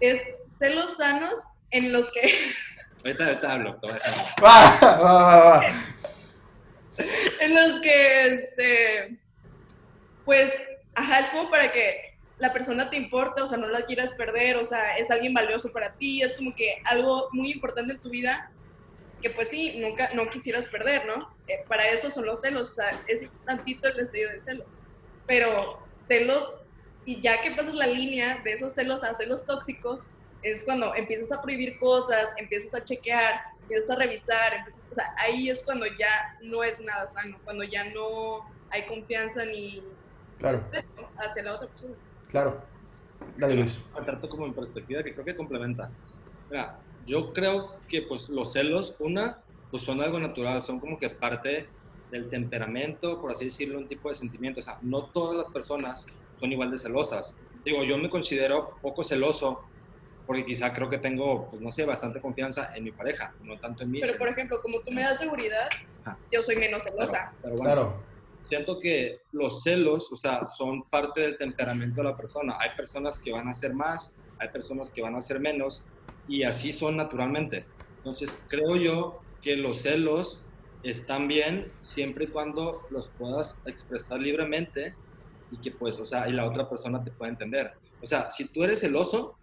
es 0.00 0.20
celos 0.58 0.96
sanos 0.96 1.40
en 1.70 1.92
los 1.92 2.10
que... 2.10 2.32
Ahorita, 3.04 3.26
ahorita 3.26 3.52
hablo, 3.52 3.80
va, 4.44 4.76
va, 4.82 5.36
va. 5.36 5.62
En 7.40 7.54
los 7.54 7.80
que, 7.80 8.26
este, 8.26 9.18
pues, 10.24 10.52
ajá, 10.96 11.20
es 11.20 11.30
como 11.30 11.48
para 11.48 11.70
que 11.70 12.07
la 12.38 12.52
persona 12.52 12.88
te 12.88 12.96
importa, 12.96 13.42
o 13.42 13.46
sea, 13.46 13.58
no 13.58 13.66
la 13.68 13.84
quieras 13.84 14.12
perder, 14.12 14.56
o 14.56 14.64
sea, 14.64 14.96
es 14.96 15.10
alguien 15.10 15.34
valioso 15.34 15.72
para 15.72 15.92
ti, 15.94 16.22
es 16.22 16.36
como 16.36 16.54
que 16.54 16.80
algo 16.84 17.28
muy 17.32 17.52
importante 17.52 17.92
en 17.92 18.00
tu 18.00 18.10
vida 18.10 18.50
que 19.20 19.30
pues 19.30 19.48
sí, 19.48 19.78
nunca, 19.78 20.10
no 20.14 20.30
quisieras 20.30 20.66
perder, 20.66 21.06
¿no? 21.06 21.28
Eh, 21.48 21.64
para 21.66 21.88
eso 21.88 22.10
son 22.10 22.26
los 22.26 22.40
celos, 22.40 22.70
o 22.70 22.74
sea, 22.74 22.90
es 23.06 23.28
tantito 23.44 23.88
el 23.88 23.96
destello 23.96 24.30
de 24.30 24.40
celos. 24.40 24.66
Pero 25.26 25.82
celos, 26.06 26.54
y 27.04 27.20
ya 27.20 27.40
que 27.40 27.50
pasas 27.50 27.74
la 27.74 27.86
línea 27.86 28.40
de 28.44 28.52
esos 28.52 28.74
celos 28.74 29.02
a 29.02 29.14
celos 29.14 29.44
tóxicos, 29.44 30.04
es 30.42 30.62
cuando 30.62 30.94
empiezas 30.94 31.32
a 31.36 31.42
prohibir 31.42 31.78
cosas, 31.78 32.30
empiezas 32.36 32.80
a 32.80 32.84
chequear, 32.84 33.40
empiezas 33.62 33.90
a 33.90 33.98
revisar, 33.98 34.64
o 34.88 34.94
sea, 34.94 35.12
ahí 35.18 35.50
es 35.50 35.64
cuando 35.64 35.86
ya 35.86 36.36
no 36.42 36.62
es 36.62 36.78
nada 36.80 37.08
sano, 37.08 37.38
cuando 37.42 37.64
ya 37.64 37.84
no 37.84 38.48
hay 38.70 38.86
confianza 38.86 39.44
ni 39.44 39.82
respeto 40.38 41.10
hacia 41.16 41.42
la 41.42 41.54
otra 41.54 41.66
persona. 41.66 41.96
Claro. 42.28 42.60
Dale, 43.36 43.54
Luis. 43.54 43.82
Trato 44.04 44.28
como 44.28 44.46
en 44.46 44.54
perspectiva 44.54 45.02
que 45.02 45.12
creo 45.12 45.24
que 45.24 45.36
complementa. 45.36 45.90
Mira, 46.50 46.78
yo 47.06 47.32
creo 47.32 47.76
que 47.88 48.02
pues 48.02 48.28
los 48.28 48.52
celos, 48.52 48.96
una, 48.98 49.38
pues 49.70 49.82
son 49.82 50.00
algo 50.00 50.18
natural, 50.18 50.62
son 50.62 50.80
como 50.80 50.98
que 50.98 51.10
parte 51.10 51.68
del 52.10 52.28
temperamento, 52.28 53.20
por 53.20 53.32
así 53.32 53.46
decirlo, 53.46 53.78
un 53.78 53.86
tipo 53.86 54.08
de 54.08 54.14
sentimiento. 54.14 54.60
O 54.60 54.62
sea, 54.62 54.78
no 54.82 55.04
todas 55.04 55.36
las 55.36 55.48
personas 55.48 56.06
son 56.38 56.52
igual 56.52 56.70
de 56.70 56.78
celosas. 56.78 57.36
Digo, 57.64 57.84
yo 57.84 57.98
me 57.98 58.08
considero 58.08 58.76
poco 58.80 59.04
celoso 59.04 59.62
porque 60.26 60.44
quizá 60.44 60.72
creo 60.74 60.90
que 60.90 60.98
tengo, 60.98 61.48
pues 61.48 61.62
no 61.62 61.72
sé, 61.72 61.86
bastante 61.86 62.20
confianza 62.20 62.74
en 62.76 62.84
mi 62.84 62.92
pareja, 62.92 63.32
no 63.42 63.58
tanto 63.58 63.82
en 63.82 63.90
mí. 63.90 64.00
Pero, 64.00 64.18
por 64.18 64.28
ejemplo, 64.28 64.60
como 64.60 64.80
tú 64.80 64.90
me 64.90 65.00
das 65.00 65.18
seguridad, 65.18 65.68
yo 66.30 66.42
soy 66.42 66.56
menos 66.56 66.84
celosa. 66.84 67.32
Pero, 67.42 67.56
bueno, 67.56 67.74
claro 67.74 68.07
siento 68.40 68.78
que 68.78 69.20
los 69.32 69.62
celos, 69.62 70.10
o 70.12 70.16
sea, 70.16 70.48
son 70.48 70.82
parte 70.84 71.20
del 71.20 71.36
temperamento 71.36 72.02
de 72.02 72.08
la 72.08 72.16
persona. 72.16 72.56
Hay 72.60 72.70
personas 72.76 73.18
que 73.18 73.32
van 73.32 73.48
a 73.48 73.50
hacer 73.50 73.74
más, 73.74 74.16
hay 74.38 74.48
personas 74.48 74.90
que 74.90 75.02
van 75.02 75.14
a 75.14 75.18
hacer 75.18 75.40
menos, 75.40 75.84
y 76.28 76.42
así 76.42 76.72
son 76.72 76.96
naturalmente. 76.96 77.64
Entonces, 77.98 78.44
creo 78.48 78.76
yo 78.76 79.20
que 79.42 79.56
los 79.56 79.82
celos 79.82 80.40
están 80.82 81.26
bien 81.26 81.72
siempre 81.80 82.24
y 82.24 82.28
cuando 82.28 82.82
los 82.90 83.08
puedas 83.08 83.60
expresar 83.66 84.20
libremente 84.20 84.94
y 85.50 85.56
que 85.58 85.70
pues, 85.70 85.98
o 85.98 86.06
sea, 86.06 86.28
y 86.28 86.32
la 86.32 86.46
otra 86.46 86.68
persona 86.68 87.02
te 87.02 87.10
pueda 87.10 87.30
entender. 87.30 87.72
O 88.02 88.06
sea, 88.06 88.30
si 88.30 88.48
tú 88.48 88.62
eres 88.62 88.80
celoso, 88.80 89.36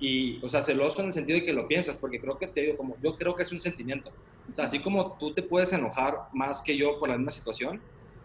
y, 0.00 0.44
o 0.44 0.48
sea, 0.48 0.60
celoso 0.60 1.00
en 1.00 1.08
el 1.08 1.14
sentido 1.14 1.38
de 1.38 1.44
que 1.44 1.52
lo 1.52 1.68
piensas, 1.68 1.98
porque 1.98 2.20
creo 2.20 2.36
que 2.36 2.48
te 2.48 2.62
digo, 2.62 2.76
como 2.76 2.96
yo 3.02 3.16
creo 3.16 3.34
que 3.34 3.44
es 3.44 3.52
un 3.52 3.60
sentimiento. 3.60 4.10
O 4.50 4.54
sea, 4.54 4.66
así 4.66 4.80
como 4.80 5.16
tú 5.18 5.32
te 5.32 5.42
puedes 5.42 5.72
enojar 5.72 6.28
más 6.32 6.62
que 6.62 6.76
yo 6.76 6.98
por 6.98 7.08
la 7.08 7.16
misma 7.16 7.30
situación, 7.30 7.80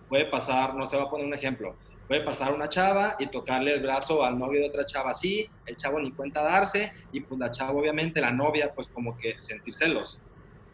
puede 0.08 0.26
pasar, 0.26 0.76
no 0.76 0.86
se 0.86 0.98
va 0.98 1.04
a 1.04 1.10
poner 1.10 1.26
un 1.26 1.34
ejemplo, 1.34 1.76
puede 2.08 2.22
pasar 2.22 2.54
una 2.54 2.68
chava 2.68 3.16
y 3.20 3.28
tocarle 3.28 3.74
el 3.76 3.82
brazo 3.82 4.24
al 4.24 4.38
novio 4.38 4.62
de 4.62 4.68
otra 4.68 4.86
chava 4.86 5.12
así, 5.12 5.48
el 5.68 5.76
chavo 5.76 6.00
ni 6.00 6.12
cuenta 6.12 6.42
darse, 6.42 6.92
y 7.12 7.22
pues 7.22 7.40
la 7.40 7.52
chava 7.52 7.72
obviamente, 7.72 8.20
la 8.20 8.32
novia, 8.32 8.74
pues 8.74 8.90
como 8.90 9.16
que 9.18 9.40
sentir 9.40 9.76
celos. 9.76 10.20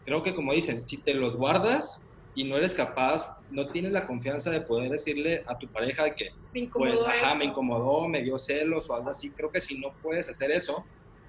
Creo 0.04 0.22
que 0.22 0.34
como 0.34 0.52
dicen, 0.52 0.86
si 0.86 1.02
te 1.02 1.12
los 1.12 1.36
guardas 1.36 2.02
y 2.34 2.44
no 2.44 2.56
eres 2.56 2.74
capaz, 2.74 3.38
no 3.50 3.68
tienes 3.68 3.92
la 3.92 4.06
confianza 4.06 4.50
de 4.50 4.60
poder 4.62 4.90
decirle 4.90 5.44
a 5.46 5.58
tu 5.58 5.68
pareja 5.68 6.14
que, 6.14 6.30
pues, 6.72 7.02
ajá, 7.02 7.34
me 7.34 7.46
incomodó, 7.46 8.08
me 8.08 8.22
dio 8.22 8.38
celos 8.38 8.88
o 8.88 8.94
algo 8.94 9.10
así, 9.10 9.30
creo 9.30 9.50
que 9.50 9.60
si 9.60 9.78
no 9.78 9.92
puedes 10.02 10.28
hacer 10.28 10.50
eso, 10.50 10.84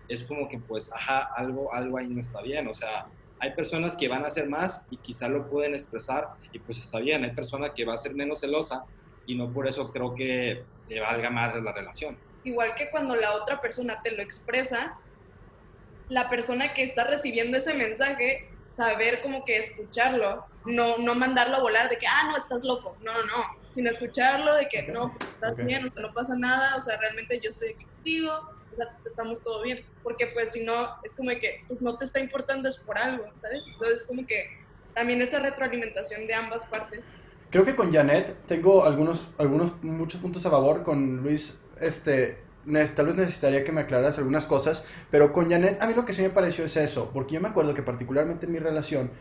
es 0.07 0.23
como 0.23 0.47
que, 0.47 0.57
pues, 0.57 0.91
ajá, 0.93 1.29
algo, 1.35 1.73
algo 1.73 1.97
ahí 1.97 2.07
no 2.07 2.21
está 2.21 2.41
bien, 2.41 2.67
o 2.67 2.73
sea, 2.73 3.07
hay 3.39 3.51
personas 3.51 3.95
que 3.95 4.07
van 4.07 4.23
a 4.23 4.27
hacer 4.27 4.49
más 4.49 4.87
y 4.89 4.97
quizá 4.97 5.29
lo 5.29 5.49
pueden 5.49 5.75
expresar 5.75 6.29
y 6.51 6.59
pues 6.59 6.77
está 6.79 6.99
bien. 6.99 7.23
Hay 7.23 7.31
personas 7.31 7.71
que 7.75 7.85
va 7.85 7.93
a 7.93 7.97
ser 7.97 8.15
menos 8.15 8.39
celosa 8.39 8.85
y 9.25 9.35
no 9.35 9.51
por 9.51 9.67
eso 9.67 9.91
creo 9.91 10.15
que 10.15 10.63
le 10.89 10.99
valga 10.99 11.29
más 11.29 11.55
la 11.61 11.71
relación. 11.71 12.17
Igual 12.43 12.75
que 12.75 12.89
cuando 12.89 13.15
la 13.15 13.33
otra 13.33 13.61
persona 13.61 14.01
te 14.01 14.11
lo 14.11 14.23
expresa, 14.23 14.97
la 16.09 16.29
persona 16.29 16.73
que 16.73 16.83
está 16.83 17.03
recibiendo 17.03 17.57
ese 17.57 17.73
mensaje 17.73 18.49
saber 18.77 19.21
como 19.21 19.43
que 19.43 19.57
escucharlo, 19.57 20.45
no, 20.65 20.97
no 20.99 21.15
mandarlo 21.15 21.57
a 21.57 21.61
volar 21.61 21.89
de 21.89 21.97
que, 21.97 22.05
ah, 22.07 22.29
no, 22.29 22.37
estás 22.37 22.63
loco, 22.63 22.95
no, 23.01 23.11
no, 23.11 23.25
no, 23.25 23.57
sino 23.71 23.89
escucharlo 23.89 24.53
de 24.53 24.69
que, 24.69 24.83
no, 24.83 25.13
pues, 25.17 25.29
estás 25.31 25.57
bien, 25.57 25.87
o 25.87 25.91
sea, 25.91 26.03
no 26.03 26.13
pasa 26.13 26.35
nada, 26.37 26.75
o 26.75 26.81
sea, 26.81 26.97
realmente 26.97 27.39
yo 27.43 27.49
estoy 27.49 27.69
aquí 27.73 27.85
contigo, 27.85 28.51
estamos 29.05 29.41
todo 29.43 29.63
bien, 29.63 29.85
porque 30.03 30.27
pues 30.27 30.49
si 30.53 30.63
no, 30.63 30.87
es 31.03 31.11
como 31.15 31.29
que 31.29 31.63
pues, 31.67 31.81
no 31.81 31.97
te 31.97 32.05
está 32.05 32.19
importando, 32.19 32.69
es 32.69 32.77
por 32.77 32.97
algo, 32.97 33.25
¿sabes? 33.41 33.61
Entonces, 33.71 34.05
como 34.05 34.25
que 34.25 34.45
también 34.93 35.21
esa 35.21 35.39
retroalimentación 35.39 36.27
de 36.27 36.33
ambas 36.33 36.65
partes. 36.65 37.01
Creo 37.49 37.63
que 37.63 37.75
con 37.75 37.93
Janet 37.93 38.35
tengo 38.45 38.83
algunos, 38.83 39.27
algunos, 39.37 39.81
muchos 39.83 40.19
puntos 40.19 40.45
a 40.45 40.51
favor, 40.51 40.83
con 40.83 41.17
Luis, 41.17 41.57
este, 41.79 42.39
tal 42.95 43.05
vez 43.07 43.15
necesitaría 43.15 43.63
que 43.63 43.71
me 43.71 43.81
aclararas 43.81 44.17
algunas 44.17 44.45
cosas, 44.45 44.83
pero 45.09 45.31
con 45.31 45.49
Janet 45.49 45.81
a 45.81 45.87
mí 45.87 45.93
lo 45.93 46.05
que 46.05 46.13
sí 46.13 46.21
me 46.21 46.29
pareció 46.29 46.65
es 46.65 46.75
eso, 46.75 47.11
porque 47.13 47.35
yo 47.35 47.41
me 47.41 47.47
acuerdo 47.47 47.73
que 47.73 47.83
particularmente 47.83 48.45
en 48.45 48.51
mi 48.51 48.59
relación 48.59 49.11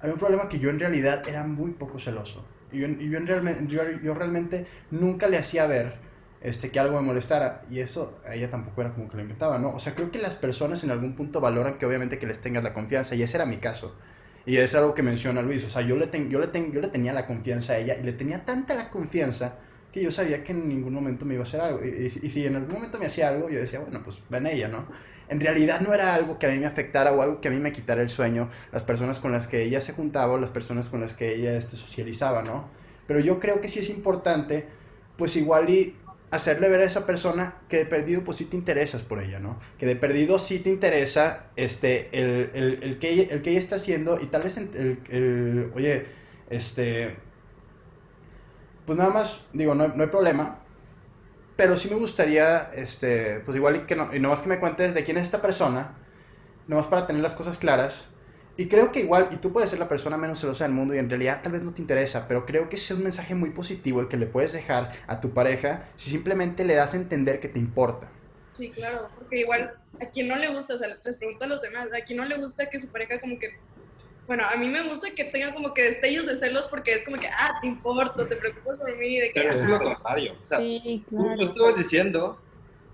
había 0.00 0.14
un 0.14 0.20
problema 0.20 0.48
que 0.48 0.58
yo 0.58 0.70
en 0.70 0.80
realidad 0.80 1.26
era 1.28 1.44
muy 1.44 1.72
poco 1.72 1.98
celoso. 1.98 2.44
Y 2.72 2.80
yo, 2.80 2.88
yo, 2.88 3.18
en 3.18 3.26
realmente, 3.26 3.66
yo, 3.66 4.14
realmente 4.14 4.66
nunca 4.90 5.28
le 5.28 5.38
hacía 5.38 5.66
ver 5.66 5.94
este, 6.40 6.70
que 6.70 6.80
algo 6.80 7.00
me 7.00 7.06
molestara. 7.06 7.62
Y 7.70 7.80
eso 7.80 8.20
a 8.26 8.34
ella 8.34 8.50
tampoco 8.50 8.80
era 8.80 8.92
como 8.92 9.08
que 9.08 9.16
lo 9.16 9.22
inventaba, 9.22 9.58
¿no? 9.58 9.70
O 9.70 9.78
sea, 9.78 9.94
creo 9.94 10.10
que 10.10 10.18
las 10.18 10.36
personas 10.36 10.82
en 10.84 10.90
algún 10.90 11.14
punto 11.14 11.40
valoran 11.40 11.78
que 11.78 11.86
obviamente 11.86 12.18
que 12.18 12.26
les 12.26 12.40
tengas 12.40 12.62
la 12.62 12.74
confianza. 12.74 13.14
Y 13.14 13.22
ese 13.22 13.36
era 13.36 13.46
mi 13.46 13.56
caso. 13.56 13.94
Y 14.46 14.56
es 14.56 14.74
algo 14.74 14.94
que 14.94 15.02
menciona 15.02 15.42
Luis. 15.42 15.64
O 15.64 15.68
sea, 15.68 15.82
yo 15.82 15.96
le, 15.96 16.08
yo, 16.28 16.40
le 16.40 16.70
yo 16.70 16.80
le 16.80 16.88
tenía 16.88 17.12
la 17.12 17.26
confianza 17.26 17.74
a 17.74 17.78
ella. 17.78 17.96
Y 18.00 18.02
le 18.02 18.12
tenía 18.12 18.44
tanta 18.44 18.74
la 18.74 18.90
confianza 18.90 19.56
que 19.92 20.02
yo 20.02 20.10
sabía 20.10 20.44
que 20.44 20.52
en 20.52 20.68
ningún 20.68 20.94
momento 20.94 21.24
me 21.24 21.34
iba 21.34 21.44
a 21.44 21.46
hacer 21.46 21.60
algo. 21.60 21.84
Y, 21.84 22.10
si 22.10 22.46
en 22.46 22.56
algún 22.56 22.74
momento 22.74 22.98
me 22.98 23.06
hacía 23.06 23.28
algo, 23.28 23.50
yo 23.50 23.58
decía, 23.58 23.80
bueno, 23.80 24.00
pues 24.04 24.18
ven 24.28 24.46
ella, 24.46 24.68
¿no? 24.68 24.86
En 25.28 25.40
realidad 25.40 25.80
no 25.80 25.94
era 25.94 26.14
algo 26.14 26.38
que 26.38 26.46
a 26.46 26.50
mí 26.50 26.58
me 26.58 26.66
afectara 26.66 27.12
o 27.12 27.22
algo 27.22 27.40
que 27.40 27.48
a 27.48 27.50
mí 27.50 27.58
me 27.58 27.72
quitara 27.72 28.02
el 28.02 28.10
sueño, 28.10 28.50
las 28.72 28.82
personas 28.82 29.20
con 29.20 29.32
las 29.32 29.46
que 29.46 29.62
ella 29.62 29.80
se 29.80 29.92
juntaba 29.92 30.32
o 30.32 30.38
las 30.38 30.50
personas 30.50 30.88
con 30.88 31.00
las 31.00 31.14
que 31.14 31.34
ella 31.34 31.56
este, 31.56 31.76
socializaba, 31.76 32.42
¿no? 32.42 32.68
Pero 33.06 33.20
yo 33.20 33.38
creo 33.38 33.60
que 33.60 33.68
sí 33.68 33.78
es 33.78 33.90
importante, 33.90 34.66
pues 35.16 35.36
igual 35.36 35.70
y 35.70 35.96
hacerle 36.30 36.68
ver 36.68 36.80
a 36.80 36.84
esa 36.84 37.06
persona 37.06 37.56
que 37.68 37.78
de 37.78 37.86
perdido 37.86 38.22
pues 38.24 38.36
sí 38.38 38.44
te 38.44 38.56
interesas 38.56 39.02
por 39.02 39.20
ella, 39.22 39.40
¿no? 39.40 39.58
Que 39.78 39.86
de 39.86 39.96
perdido 39.96 40.38
sí 40.38 40.60
te 40.60 40.70
interesa 40.70 41.46
este, 41.56 42.08
el, 42.12 42.50
el, 42.54 42.82
el 42.82 42.98
que, 42.98 43.22
el 43.22 43.42
que 43.42 43.50
ella 43.50 43.58
está 43.58 43.76
haciendo 43.76 44.20
y 44.20 44.26
tal 44.26 44.42
vez 44.42 44.56
el, 44.56 45.00
el 45.10 45.72
oye, 45.74 46.06
este 46.50 47.16
pues 48.86 48.98
nada 48.98 49.10
más, 49.10 49.42
digo, 49.52 49.74
no, 49.74 49.88
no 49.88 50.02
hay 50.02 50.08
problema. 50.08 50.58
Pero 51.56 51.76
sí 51.76 51.88
me 51.90 51.96
gustaría, 51.96 52.70
este, 52.74 53.40
pues 53.40 53.56
igual 53.56 53.76
y 53.76 53.80
que 53.80 53.96
no, 53.96 54.14
y 54.14 54.20
no 54.20 54.30
más 54.30 54.40
que 54.40 54.48
me 54.48 54.58
cuentes 54.58 54.94
de 54.94 55.04
quién 55.04 55.16
es 55.18 55.24
esta 55.24 55.42
persona, 55.42 55.96
más 56.66 56.86
para 56.86 57.06
tener 57.06 57.22
las 57.22 57.34
cosas 57.34 57.58
claras. 57.58 58.06
Y 58.56 58.68
creo 58.68 58.92
que 58.92 59.00
igual, 59.00 59.28
y 59.30 59.36
tú 59.36 59.52
puedes 59.52 59.70
ser 59.70 59.78
la 59.78 59.88
persona 59.88 60.16
menos 60.16 60.40
celosa 60.40 60.64
del 60.64 60.72
mundo 60.72 60.94
y 60.94 60.98
en 60.98 61.08
realidad 61.08 61.40
tal 61.42 61.52
vez 61.52 61.62
no 61.62 61.72
te 61.72 61.80
interesa, 61.80 62.26
pero 62.28 62.44
creo 62.44 62.68
que 62.68 62.76
es 62.76 62.90
un 62.90 63.02
mensaje 63.02 63.34
muy 63.34 63.50
positivo 63.50 64.00
el 64.00 64.08
que 64.08 64.16
le 64.16 64.26
puedes 64.26 64.52
dejar 64.52 64.92
a 65.06 65.20
tu 65.20 65.32
pareja 65.32 65.88
si 65.96 66.10
simplemente 66.10 66.64
le 66.64 66.74
das 66.74 66.94
a 66.94 66.98
entender 66.98 67.40
que 67.40 67.48
te 67.48 67.58
importa. 67.58 68.10
Sí, 68.52 68.70
claro, 68.70 69.08
porque 69.16 69.40
igual 69.40 69.72
a 70.00 70.06
quien 70.06 70.28
no 70.28 70.36
le 70.36 70.54
gusta, 70.54 70.74
o 70.74 70.78
sea, 70.78 70.88
les 70.88 71.16
pregunto 71.16 71.44
a 71.44 71.48
los 71.48 71.62
demás, 71.62 71.88
a 71.96 72.04
quien 72.04 72.18
no 72.18 72.24
le 72.24 72.36
gusta 72.36 72.68
que 72.68 72.80
su 72.80 72.88
pareja 72.88 73.20
como 73.20 73.38
que 73.38 73.58
bueno, 74.30 74.44
a 74.48 74.56
mí 74.56 74.68
me 74.68 74.88
gusta 74.88 75.08
que 75.12 75.24
tenga 75.24 75.52
como 75.52 75.74
que 75.74 75.82
destellos 75.82 76.24
de 76.24 76.38
celos 76.38 76.68
porque 76.68 76.94
es 76.94 77.04
como 77.04 77.18
que, 77.18 77.26
ah, 77.26 77.58
te 77.60 77.66
importo, 77.66 78.28
te 78.28 78.36
preocupas 78.36 78.78
por 78.78 78.96
mí. 78.96 79.18
De 79.18 79.32
que, 79.32 79.40
Pero 79.40 79.54
es 79.54 79.68
lo 79.68 79.82
contrario. 79.82 80.36
O 80.40 80.46
sea, 80.46 80.58
sí, 80.58 81.04
claro. 81.08 81.34
tú 81.36 81.42
estabas 81.42 81.76
diciendo 81.76 82.40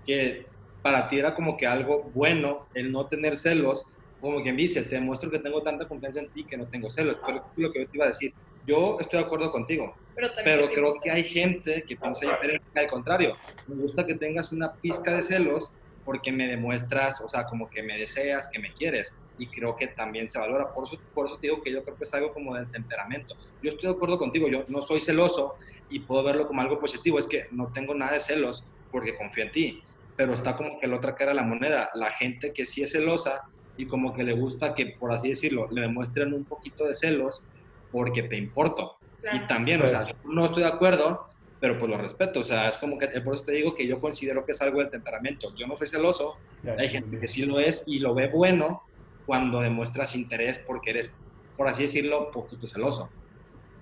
que 0.07 0.47
para 0.81 1.09
ti 1.09 1.19
era 1.19 1.35
como 1.35 1.55
que 1.55 1.67
algo 1.67 2.09
bueno 2.15 2.65
el 2.73 2.91
no 2.91 3.05
tener 3.05 3.37
celos, 3.37 3.85
como 4.21 4.41
quien 4.41 4.57
dice, 4.57 4.81
te 4.83 4.95
demuestro 4.95 5.29
que 5.29 5.39
tengo 5.39 5.61
tanta 5.61 5.87
confianza 5.87 6.19
en 6.19 6.29
ti 6.29 6.43
que 6.43 6.57
no 6.57 6.67
tengo 6.67 6.89
celos. 6.89 7.17
Pero 7.25 7.37
es 7.37 7.43
lo 7.57 7.71
que 7.71 7.79
yo 7.81 7.87
te 7.87 7.97
iba 7.97 8.05
a 8.05 8.09
decir. 8.09 8.33
Yo 8.65 8.97
estoy 8.99 9.19
de 9.19 9.25
acuerdo 9.25 9.51
contigo, 9.51 9.95
pero, 10.13 10.27
pero 10.43 10.69
creo 10.69 10.99
que 11.01 11.09
hay 11.09 11.23
gente 11.23 11.83
que 11.83 11.95
piensa 11.95 12.29
diferente. 12.29 12.79
Al 12.79 12.87
contrario, 12.87 13.35
me 13.67 13.75
gusta 13.75 14.05
que 14.05 14.15
tengas 14.15 14.51
una 14.51 14.73
pizca 14.73 15.15
de 15.15 15.23
celos 15.23 15.71
porque 16.03 16.31
me 16.31 16.47
demuestras, 16.47 17.21
o 17.21 17.29
sea, 17.29 17.45
como 17.45 17.69
que 17.69 17.81
me 17.81 17.97
deseas, 17.97 18.49
que 18.49 18.59
me 18.59 18.73
quieres 18.73 19.13
y 19.37 19.47
creo 19.47 19.75
que 19.75 19.87
también 19.87 20.29
se 20.29 20.39
valora. 20.39 20.73
Por 20.73 20.85
eso, 20.85 20.97
por 21.13 21.27
eso 21.27 21.37
te 21.37 21.47
digo 21.47 21.61
que 21.61 21.71
yo 21.71 21.83
creo 21.83 21.95
que 21.95 22.03
es 22.03 22.13
algo 22.13 22.33
como 22.33 22.55
del 22.55 22.69
temperamento. 22.71 23.35
Yo 23.61 23.71
estoy 23.71 23.89
de 23.89 23.95
acuerdo 23.95 24.17
contigo, 24.17 24.47
yo 24.47 24.65
no 24.67 24.81
soy 24.81 24.99
celoso 24.99 25.55
y 25.89 25.99
puedo 25.99 26.23
verlo 26.23 26.47
como 26.47 26.61
algo 26.61 26.79
positivo, 26.79 27.19
es 27.19 27.27
que 27.27 27.47
no 27.51 27.71
tengo 27.71 27.93
nada 27.93 28.13
de 28.13 28.19
celos 28.19 28.63
porque 28.91 29.15
confío 29.15 29.43
en 29.43 29.51
ti, 29.51 29.83
pero 30.15 30.33
está 30.33 30.55
como 30.55 30.79
que 30.79 30.87
la 30.87 30.95
otra 30.95 31.15
cara 31.15 31.31
de 31.31 31.35
la 31.35 31.43
moneda, 31.43 31.89
la 31.93 32.11
gente 32.11 32.51
que 32.53 32.65
sí 32.65 32.81
es 32.81 32.91
celosa 32.91 33.43
y 33.77 33.85
como 33.85 34.13
que 34.13 34.23
le 34.23 34.33
gusta 34.33 34.73
que, 34.73 34.97
por 34.99 35.11
así 35.11 35.29
decirlo, 35.29 35.67
le 35.71 35.81
demuestren 35.81 36.33
un 36.33 36.43
poquito 36.43 36.85
de 36.85 36.93
celos 36.93 37.43
porque 37.91 38.23
te 38.23 38.35
importo. 38.37 38.97
Y 39.33 39.47
también, 39.47 39.81
o 39.81 39.87
sea, 39.87 40.03
no 40.25 40.45
estoy 40.45 40.63
de 40.63 40.69
acuerdo, 40.69 41.27
pero 41.59 41.77
pues 41.79 41.89
lo 41.89 41.97
respeto, 41.97 42.41
o 42.41 42.43
sea, 42.43 42.69
es 42.69 42.77
como 42.77 42.97
que, 42.97 43.07
por 43.21 43.35
eso 43.35 43.43
te 43.43 43.53
digo 43.53 43.75
que 43.75 43.87
yo 43.87 43.99
considero 43.99 44.45
que 44.45 44.51
es 44.51 44.61
algo 44.61 44.79
del 44.79 44.89
temperamento. 44.89 45.53
Yo 45.55 45.67
no 45.67 45.77
soy 45.77 45.87
celoso, 45.87 46.37
hay 46.77 46.89
gente 46.89 47.19
que 47.19 47.27
sí 47.27 47.45
lo 47.45 47.59
es 47.59 47.83
y 47.87 47.99
lo 47.99 48.13
ve 48.13 48.27
bueno, 48.27 48.83
cuando 49.25 49.61
demuestras 49.61 50.15
interés 50.15 50.59
porque 50.59 50.91
eres, 50.91 51.11
por 51.55 51.67
así 51.67 51.83
decirlo, 51.83 52.31
poquito 52.31 52.67
celoso. 52.67 53.09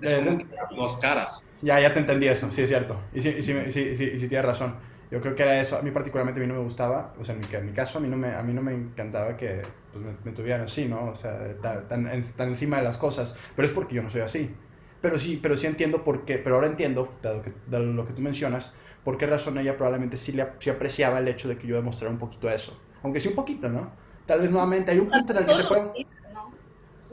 Es 0.01 0.11
eh, 0.11 0.45
dos 0.75 0.97
caras. 0.97 1.43
Ya, 1.61 1.79
ya 1.79 1.93
te 1.93 1.99
entendí 1.99 2.27
eso, 2.27 2.51
sí 2.51 2.61
es 2.61 2.69
cierto. 2.69 2.99
Y 3.13 3.21
sí, 3.21 3.41
sí, 3.41 3.53
sí, 3.69 3.95
sí, 3.95 4.19
sí, 4.19 4.27
tienes 4.27 4.45
razón. 4.45 4.75
Yo 5.11 5.21
creo 5.21 5.35
que 5.35 5.43
era 5.43 5.59
eso. 5.61 5.77
A 5.77 5.81
mí 5.81 5.91
particularmente 5.91 6.39
a 6.39 6.43
mí 6.43 6.47
no 6.47 6.55
me 6.55 6.63
gustaba, 6.63 7.13
o 7.19 7.23
sea, 7.23 7.35
en 7.35 7.41
mi, 7.41 7.47
en 7.55 7.65
mi 7.65 7.71
caso 7.71 7.97
a 7.97 8.01
mí 8.01 8.07
no 8.07 8.17
me, 8.17 8.33
a 8.33 8.41
mí 8.43 8.53
no 8.53 8.61
me 8.61 8.73
encantaba 8.73 9.37
que 9.37 9.61
pues, 9.93 10.03
me, 10.23 10.31
tuvieran 10.31 10.61
así, 10.61 10.85
¿no? 10.85 11.05
O 11.05 11.15
sea, 11.15 11.55
tan, 11.61 11.87
tan, 11.87 12.47
encima 12.47 12.77
de 12.77 12.83
las 12.83 12.97
cosas. 12.97 13.35
Pero 13.55 13.67
es 13.67 13.73
porque 13.73 13.95
yo 13.95 14.03
no 14.03 14.09
soy 14.09 14.21
así. 14.21 14.55
Pero 15.01 15.19
sí, 15.19 15.39
pero 15.41 15.55
sí 15.55 15.67
entiendo 15.67 16.03
por 16.03 16.25
qué, 16.25 16.37
pero 16.37 16.55
ahora 16.55 16.67
entiendo, 16.67 17.13
dado, 17.21 17.43
que, 17.43 17.53
dado 17.67 17.85
lo 17.85 18.07
que 18.07 18.13
tú 18.13 18.21
mencionas, 18.21 18.73
por 19.03 19.17
qué 19.17 19.27
razón 19.27 19.57
ella 19.59 19.77
probablemente 19.77 20.17
sí, 20.17 20.31
le, 20.31 20.47
sí 20.59 20.69
apreciaba 20.69 21.19
el 21.19 21.27
hecho 21.27 21.47
de 21.47 21.57
que 21.57 21.67
yo 21.67 21.75
demostrara 21.75 22.11
un 22.11 22.19
poquito 22.19 22.49
eso. 22.49 22.79
Aunque 23.03 23.19
sí 23.19 23.27
un 23.27 23.35
poquito, 23.35 23.69
¿no? 23.69 23.91
Tal 24.25 24.39
vez 24.39 24.49
nuevamente 24.49 24.91
hay 24.91 24.99
un 24.99 25.09
punto 25.09 25.31
en 25.31 25.39
el 25.39 25.45
que 25.45 25.55
se 25.55 25.63
puede... 25.65 26.07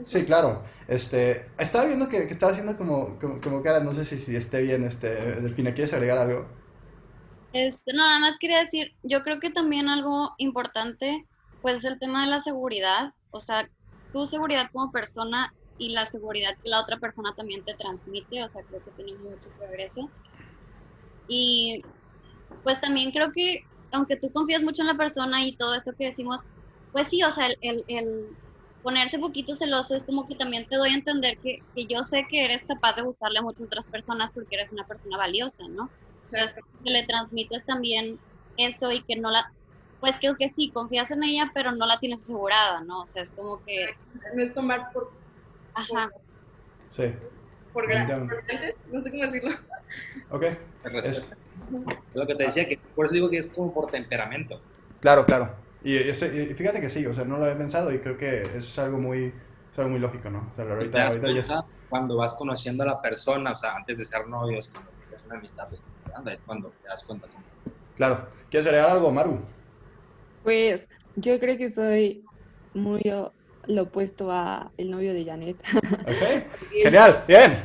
Sí, 0.05 0.25
claro. 0.25 0.63
Este, 0.87 1.45
estaba 1.57 1.85
viendo 1.85 2.09
que, 2.09 2.25
que 2.25 2.33
estaba 2.33 2.51
haciendo 2.51 2.75
como, 2.75 3.19
como, 3.19 3.39
como, 3.39 3.61
no 3.61 3.93
sé 3.93 4.03
si, 4.03 4.17
si 4.17 4.35
esté 4.35 4.61
bien, 4.61 4.83
este, 4.83 5.09
Delfina, 5.39 5.73
¿quieres 5.73 5.93
agregar 5.93 6.17
algo? 6.17 6.47
Este, 7.53 7.93
no, 7.93 7.99
nada 8.05 8.19
más 8.19 8.39
quería 8.39 8.59
decir, 8.59 8.95
yo 9.03 9.21
creo 9.23 9.39
que 9.39 9.51
también 9.51 9.87
algo 9.89 10.33
importante, 10.37 11.27
pues 11.61 11.77
es 11.77 11.85
el 11.85 11.99
tema 11.99 12.23
de 12.25 12.31
la 12.31 12.41
seguridad, 12.41 13.13
o 13.31 13.39
sea, 13.41 13.69
tu 14.11 14.27
seguridad 14.27 14.69
como 14.71 14.91
persona 14.91 15.53
y 15.77 15.91
la 15.93 16.05
seguridad 16.07 16.51
que 16.63 16.69
la 16.69 16.81
otra 16.81 16.99
persona 16.99 17.33
también 17.35 17.63
te 17.63 17.75
transmite, 17.75 18.43
o 18.43 18.49
sea, 18.49 18.63
creo 18.63 18.81
que 18.83 18.91
tiene 18.91 19.13
mucho 19.19 19.49
que 19.59 19.67
ver 19.67 19.81
eso. 19.81 20.11
Y 21.27 21.85
pues 22.63 22.81
también 22.81 23.11
creo 23.11 23.31
que, 23.33 23.67
aunque 23.91 24.17
tú 24.17 24.31
confías 24.31 24.61
mucho 24.63 24.81
en 24.81 24.87
la 24.89 24.97
persona 24.97 25.45
y 25.45 25.55
todo 25.57 25.75
esto 25.75 25.93
que 25.97 26.07
decimos, 26.07 26.41
pues 26.91 27.09
sí, 27.09 27.23
o 27.23 27.31
sea, 27.31 27.47
el, 27.61 27.83
el, 27.87 28.37
ponerse 28.81 29.19
poquito 29.19 29.55
celoso 29.55 29.95
es 29.95 30.05
como 30.05 30.27
que 30.27 30.35
también 30.35 30.67
te 30.67 30.77
doy 30.77 30.91
a 30.91 30.95
entender 30.95 31.39
que, 31.41 31.65
que, 31.75 31.87
yo 31.87 32.03
sé 32.03 32.25
que 32.29 32.45
eres 32.45 32.65
capaz 32.65 32.95
de 32.95 33.03
gustarle 33.03 33.39
a 33.39 33.41
muchas 33.43 33.65
otras 33.67 33.87
personas 33.87 34.31
porque 34.33 34.55
eres 34.55 34.71
una 34.71 34.85
persona 34.85 35.17
valiosa, 35.17 35.63
¿no? 35.69 35.93
O 36.25 36.27
sea, 36.27 36.45
que 36.83 36.89
le 36.89 37.03
transmites 37.03 37.65
también 37.65 38.19
eso 38.57 38.91
y 38.91 39.03
que 39.03 39.15
no 39.15 39.31
la, 39.31 39.51
pues 39.99 40.15
creo 40.19 40.35
que 40.35 40.49
sí, 40.49 40.69
confías 40.71 41.11
en 41.11 41.23
ella, 41.23 41.51
pero 41.53 41.71
no 41.71 41.85
la 41.85 41.99
tienes 41.99 42.21
asegurada, 42.21 42.81
¿no? 42.81 43.03
O 43.03 43.07
sea, 43.07 43.21
es 43.21 43.29
como 43.29 43.63
que... 43.63 43.95
No 44.35 44.43
es 44.43 44.53
tomar 44.53 44.91
por... 44.91 45.11
Ajá. 45.73 46.09
sí. 46.89 47.13
Por 47.71 47.87
grandes, 47.87 48.17
no 48.91 49.01
sé 49.01 49.09
cómo 49.09 49.23
decirlo. 49.23 49.57
Ok. 50.29 50.43
Eso. 51.03 51.23
Lo 52.13 52.27
que 52.27 52.35
te 52.35 52.43
decía, 52.43 52.67
que 52.67 52.77
por 52.95 53.05
eso 53.05 53.15
digo 53.15 53.29
que 53.29 53.37
es 53.37 53.47
como 53.47 53.73
por 53.73 53.89
temperamento. 53.89 54.61
Claro, 54.99 55.25
claro. 55.25 55.55
Y, 55.83 55.97
fíjate 55.97 56.79
que 56.79 56.89
sí, 56.89 57.05
o 57.05 57.13
sea, 57.13 57.25
no 57.25 57.37
lo 57.37 57.45
había 57.45 57.57
pensado 57.57 57.91
y 57.91 57.99
creo 57.99 58.17
que 58.17 58.57
es 58.57 58.77
algo 58.77 58.99
muy, 58.99 59.33
algo 59.77 59.89
muy 59.89 59.99
lógico, 59.99 60.29
¿no? 60.29 60.49
O 60.51 60.55
sea, 60.55 60.65
ahorita, 60.65 61.07
ahorita 61.07 61.31
ya 61.31 61.39
es... 61.41 61.53
Cuando 61.89 62.17
vas 62.17 62.33
conociendo 62.33 62.83
a 62.83 62.87
la 62.87 63.01
persona, 63.01 63.51
o 63.51 63.55
sea, 63.55 63.75
antes 63.75 63.97
de 63.97 64.05
ser 64.05 64.27
novios, 64.27 64.67
cuando 64.67 64.91
tienes 64.91 65.25
una 65.25 65.37
amistad, 65.37 65.67
es 66.31 66.39
cuando 66.45 66.69
te 66.81 66.87
das 66.87 67.03
cuenta. 67.03 67.27
Claro. 67.95 68.27
¿Quieres 68.49 68.67
agregar 68.67 68.89
algo, 68.89 69.11
Maru? 69.11 69.39
Pues 70.43 70.87
yo 71.15 71.39
creo 71.39 71.57
que 71.57 71.69
soy 71.69 72.23
muy 72.73 73.01
lo 73.65 73.81
opuesto 73.83 74.31
a 74.31 74.71
el 74.77 74.91
novio 74.91 75.13
de 75.13 75.25
Janet. 75.25 75.57
Ok, 75.75 76.71
genial, 76.83 77.23
bien. 77.27 77.63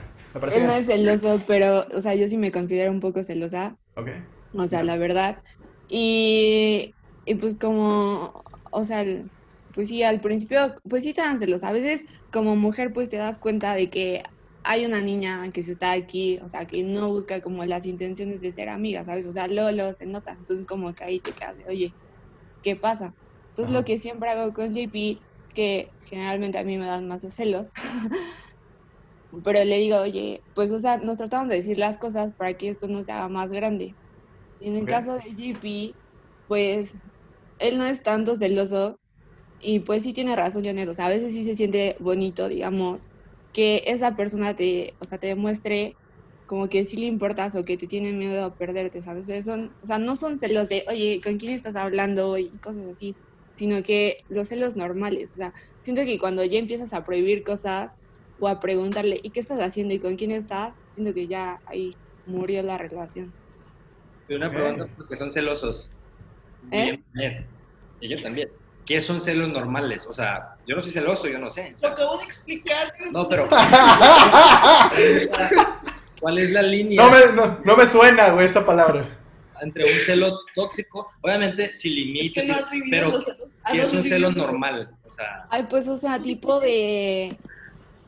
Él 0.55 0.67
no 0.67 0.73
es 0.73 0.87
celoso, 0.87 1.41
pero, 1.47 1.87
o 1.95 2.01
sea, 2.01 2.15
yo 2.15 2.29
sí 2.29 2.37
me 2.37 2.53
considero 2.53 2.91
un 2.91 3.01
poco 3.01 3.23
celosa. 3.23 3.77
Ok. 3.97 4.09
O 4.55 4.67
sea, 4.67 4.83
la 4.83 4.97
verdad. 4.97 5.39
Y 5.89 6.95
y 7.29 7.35
pues 7.35 7.59
como, 7.59 8.43
o 8.71 8.85
sea, 8.85 9.05
pues 9.75 9.89
sí, 9.89 10.03
al 10.03 10.21
principio, 10.21 10.75
pues 10.89 11.03
sí 11.05 11.13
te 11.13 11.21
dan 11.21 11.39
celos. 11.39 11.63
A 11.63 11.73
veces 11.73 12.07
como 12.33 12.57
mujer 12.57 12.95
pues 12.95 13.11
te 13.11 13.19
das 13.19 13.39
cuenta 13.39 13.75
de 13.75 13.91
que 13.91 14.23
hay 14.65 14.85
una 14.85 15.01
niña 15.01 15.51
que 15.53 15.63
se 15.63 15.73
está 15.73 15.93
aquí, 15.93 16.39
o 16.43 16.49
sea, 16.49 16.67
que 16.67 16.83
no 16.83 17.09
busca 17.09 17.41
como 17.41 17.65
las 17.65 17.87
intenciones 17.87 18.41
de 18.41 18.53
ser 18.53 18.69
amiga, 18.69 19.05
¿sabes? 19.05 19.27
O 19.27 19.33
sea, 19.33 19.49
luego, 19.49 19.93
se 19.93 20.07
nota. 20.07 20.33
Entonces 20.33 20.67
como 20.67 20.95
que 20.95 21.05
ahí 21.05 21.21
te 21.21 21.33
quedas 21.33 21.57
de, 21.57 21.65
oye, 21.67 21.95
¿qué 22.63 22.77
pasa? 22.77 23.15
Entonces 23.51 23.75
lo 23.75 23.85
que 23.85 23.99
siempre 23.99 24.31
hago 24.31 24.53
con 24.53 24.75
JP 24.75 24.95
es 25.47 25.53
que 25.55 25.91
generalmente 26.07 26.59
a 26.59 26.65
mí 26.65 26.77
me 26.77 26.87
dan 26.87 27.09
más 27.09 27.23
los 27.23 27.35
celos. 27.35 27.71
Pero 29.45 29.65
le 29.65 29.79
digo, 29.79 29.99
oye, 29.99 30.43
pues, 30.55 30.71
o 30.71 30.79
sea, 30.79 30.99
nos 30.99 31.19
tratamos 31.19 31.49
de 31.49 31.57
decir 31.57 31.79
las 31.79 31.99
cosas 31.99 32.33
para 32.33 32.55
que 32.55 32.69
esto 32.69 32.89
no 32.89 33.03
se 33.03 33.13
haga 33.13 33.29
más 33.29 33.53
grande. 33.53 33.95
Y 34.61 34.69
en 34.69 34.77
el 34.77 34.87
caso 34.87 35.15
de 35.15 35.35
JP, 35.35 35.95
pues, 36.47 37.03
él 37.59 37.79
no 37.79 37.85
es 37.85 38.03
tanto 38.03 38.37
celoso 38.37 38.99
y 39.61 39.81
pues 39.81 40.03
sí 40.03 40.13
tiene 40.13 40.37
razón, 40.37 40.65
Janet. 40.65 40.89
O 40.89 40.95
sea, 40.95 41.07
a 41.07 41.11
veces 41.11 41.33
sí 41.33 41.45
se 41.45 41.57
siente 41.57 41.97
bonito, 42.01 42.49
digamos, 42.49 43.09
que 43.53 43.83
esa 43.87 44.17
persona 44.17 44.55
te, 44.55 44.95
o 45.01 45.05
sea, 45.05 45.19
te 45.19 45.29
demuestre 45.29 45.97
como 46.47 46.69
que 46.69 46.85
sí 46.85 46.97
le 46.97 47.07
importas 47.07 47.55
o 47.55 47.65
que 47.65 47.77
te 47.77 47.87
tiene 47.87 48.13
miedo 48.13 48.45
a 48.45 48.55
perderte, 48.55 49.03
¿sabes? 49.03 49.27
Son, 49.45 49.71
o 49.83 49.87
sea, 49.87 49.99
no 49.99 50.17
son 50.17 50.39
celos 50.39 50.69
de, 50.69 50.85
oye, 50.89 51.21
¿con 51.23 51.37
quién 51.37 51.53
estás 51.53 51.77
hablando? 51.77 52.39
y 52.39 52.49
cosas 52.49 52.87
así, 52.87 53.15
sino 53.51 53.83
que 53.83 54.25
los 54.29 54.49
celos 54.49 54.77
normales. 54.77 55.33
O 55.35 55.37
sea, 55.37 55.55
siento 55.83 56.05
que 56.05 56.19
cuando 56.19 56.45
ya 56.45 56.59
empiezas 56.59 56.95
a 56.95 57.05
prohibir 57.05 57.45
cosas, 57.45 57.95
o 58.41 58.49
a 58.49 58.61
preguntarle, 58.61 59.21
¿y 59.23 59.31
qué 59.31 59.41
estás 59.41 59.61
haciendo 59.61 59.95
y 59.95 59.99
con 59.99 60.17
quién 60.17 60.31
estás? 60.31 60.79
Siento 60.95 61.15
que 61.15 61.27
ya 61.27 61.61
ahí 61.67 61.95
murió 62.27 62.63
la 62.63 62.79
relación. 62.79 63.33
Y 64.29 64.35
una 64.35 64.51
pregunta, 64.51 64.89
porque 64.97 65.17
son 65.17 65.31
celosos. 65.31 65.91
¿Eh? 66.71 67.01
Ellos 68.01 68.23
también. 68.23 68.51
¿Qué 68.87 69.03
son 69.03 69.21
celos 69.21 69.49
normales? 69.49 70.07
O 70.07 70.15
sea, 70.15 70.57
yo 70.69 70.77
no 70.77 70.83
soy 70.83 70.91
celoso, 70.93 71.27
yo 71.27 71.39
no 71.39 71.51
sé. 71.51 71.75
Lo 71.83 71.89
acabo 71.89 72.19
de 72.19 72.25
explicar. 72.25 72.93
No, 73.11 73.27
pero... 73.27 73.49
¿Cuál 76.21 76.39
es 76.39 76.51
la 76.51 76.61
línea? 76.63 77.03
No 77.03 77.11
me, 77.11 77.19
no, 77.65 77.77
me 77.77 77.87
suena, 77.87 78.31
güey, 78.31 78.45
esa 78.45 78.67
palabra. 78.67 79.19
Entre 79.63 79.85
un 79.85 79.99
celo 80.05 80.39
tóxico, 80.55 81.11
obviamente, 81.23 81.73
si 81.73 81.91
limitas, 81.91 82.45
pero 82.91 83.19
¿qué 83.71 83.79
es 83.79 83.93
un 83.93 84.05
celo 84.05 84.31
normal? 84.31 84.95
O 85.07 85.11
sea... 85.11 85.47
Ay, 85.49 85.67
pues, 85.69 85.89
o 85.89 85.97
sea, 85.97 86.19
tipo 86.21 86.61
de 86.61 87.37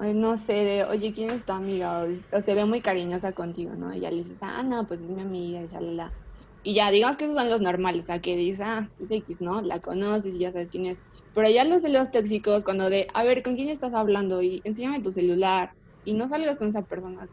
no 0.01 0.37
sé, 0.37 0.53
de, 0.53 0.85
oye, 0.85 1.13
¿quién 1.13 1.31
es 1.31 1.45
tu 1.45 1.53
amiga? 1.53 2.07
O, 2.33 2.41
se 2.41 2.55
ve 2.55 2.65
muy 2.65 2.81
cariñosa 2.81 3.33
contigo, 3.33 3.75
¿no? 3.75 3.95
Y 3.95 4.01
ya 4.01 4.11
le 4.11 4.19
dices, 4.19 4.39
ah, 4.41 4.63
no, 4.63 4.87
pues 4.87 5.01
es 5.01 5.11
mi 5.11 5.21
amiga, 5.21 5.63
ya 5.65 5.81
la, 5.81 6.13
Y 6.63 6.75
ya, 6.75 6.91
digamos 6.91 7.17
que 7.17 7.25
esos 7.25 7.37
son 7.37 7.51
los 7.51 7.61
normales, 7.61 8.05
o 8.05 8.07
sea, 8.07 8.21
que 8.21 8.37
dices, 8.37 8.61
ah, 8.61 8.89
es 9.01 9.11
X, 9.11 9.41
¿no? 9.41 9.61
La 9.61 9.81
conoces 9.81 10.35
y 10.35 10.39
ya 10.39 10.53
sabes 10.53 10.71
quién 10.71 10.87
es. 10.87 11.03
Pero 11.35 11.49
ya 11.49 11.65
los 11.65 11.83
celos 11.83 12.11
tóxicos, 12.11 12.65
cuando 12.65 12.91
de, 12.91 13.07
a 13.15 13.23
ver, 13.23 13.43
¿con 13.43 13.55
quién 13.55 13.69
estás 13.69 13.95
hablando? 13.95 14.43
Y 14.43 14.61
enséñame 14.65 15.01
tu 15.01 15.13
celular. 15.13 15.73
Y 16.05 16.15
no 16.15 16.27
salgas 16.29 16.57
con 16.57 16.69
esa 16.69 16.83
persona. 16.83 17.29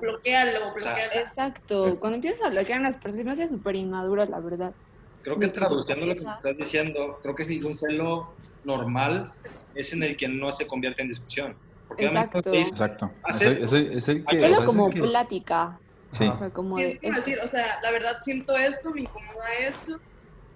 Bloquealo, 0.00 0.74
bloquealo. 0.74 1.12
Exacto. 1.14 1.98
Cuando 1.98 2.16
empiezas 2.16 2.46
a 2.46 2.50
bloquear 2.50 2.80
a 2.80 2.82
las 2.82 2.98
personas, 2.98 3.38
es 3.38 3.50
súper 3.50 3.74
inmaduras, 3.76 4.28
la 4.28 4.38
verdad. 4.38 4.74
Creo 5.22 5.38
que 5.38 5.48
traduciendo 5.48 6.06
lo 6.06 6.14
que 6.14 6.20
estás 6.20 6.56
diciendo, 6.56 7.18
creo 7.22 7.34
que 7.34 7.44
si 7.44 7.62
un 7.62 7.74
celo 7.74 8.34
normal 8.64 9.32
es 9.74 9.92
en 9.92 10.02
el 10.02 10.16
que 10.16 10.28
no 10.28 10.52
se 10.52 10.66
convierte 10.66 11.02
en 11.02 11.08
discusión. 11.08 11.56
Exacto. 11.96 12.40
Exacto. 12.52 13.10
Es 13.24 14.58
como 14.60 14.90
plática. 14.90 15.78
Sí. 16.12 16.24
O 16.24 16.36
sea, 16.36 16.50
como 16.50 16.76
decir, 16.76 17.38
o 17.42 17.48
sea, 17.48 17.80
la 17.82 17.90
verdad 17.90 18.18
siento 18.20 18.56
esto, 18.56 18.90
me 18.90 19.02
incomoda 19.02 19.54
esto, 19.60 19.98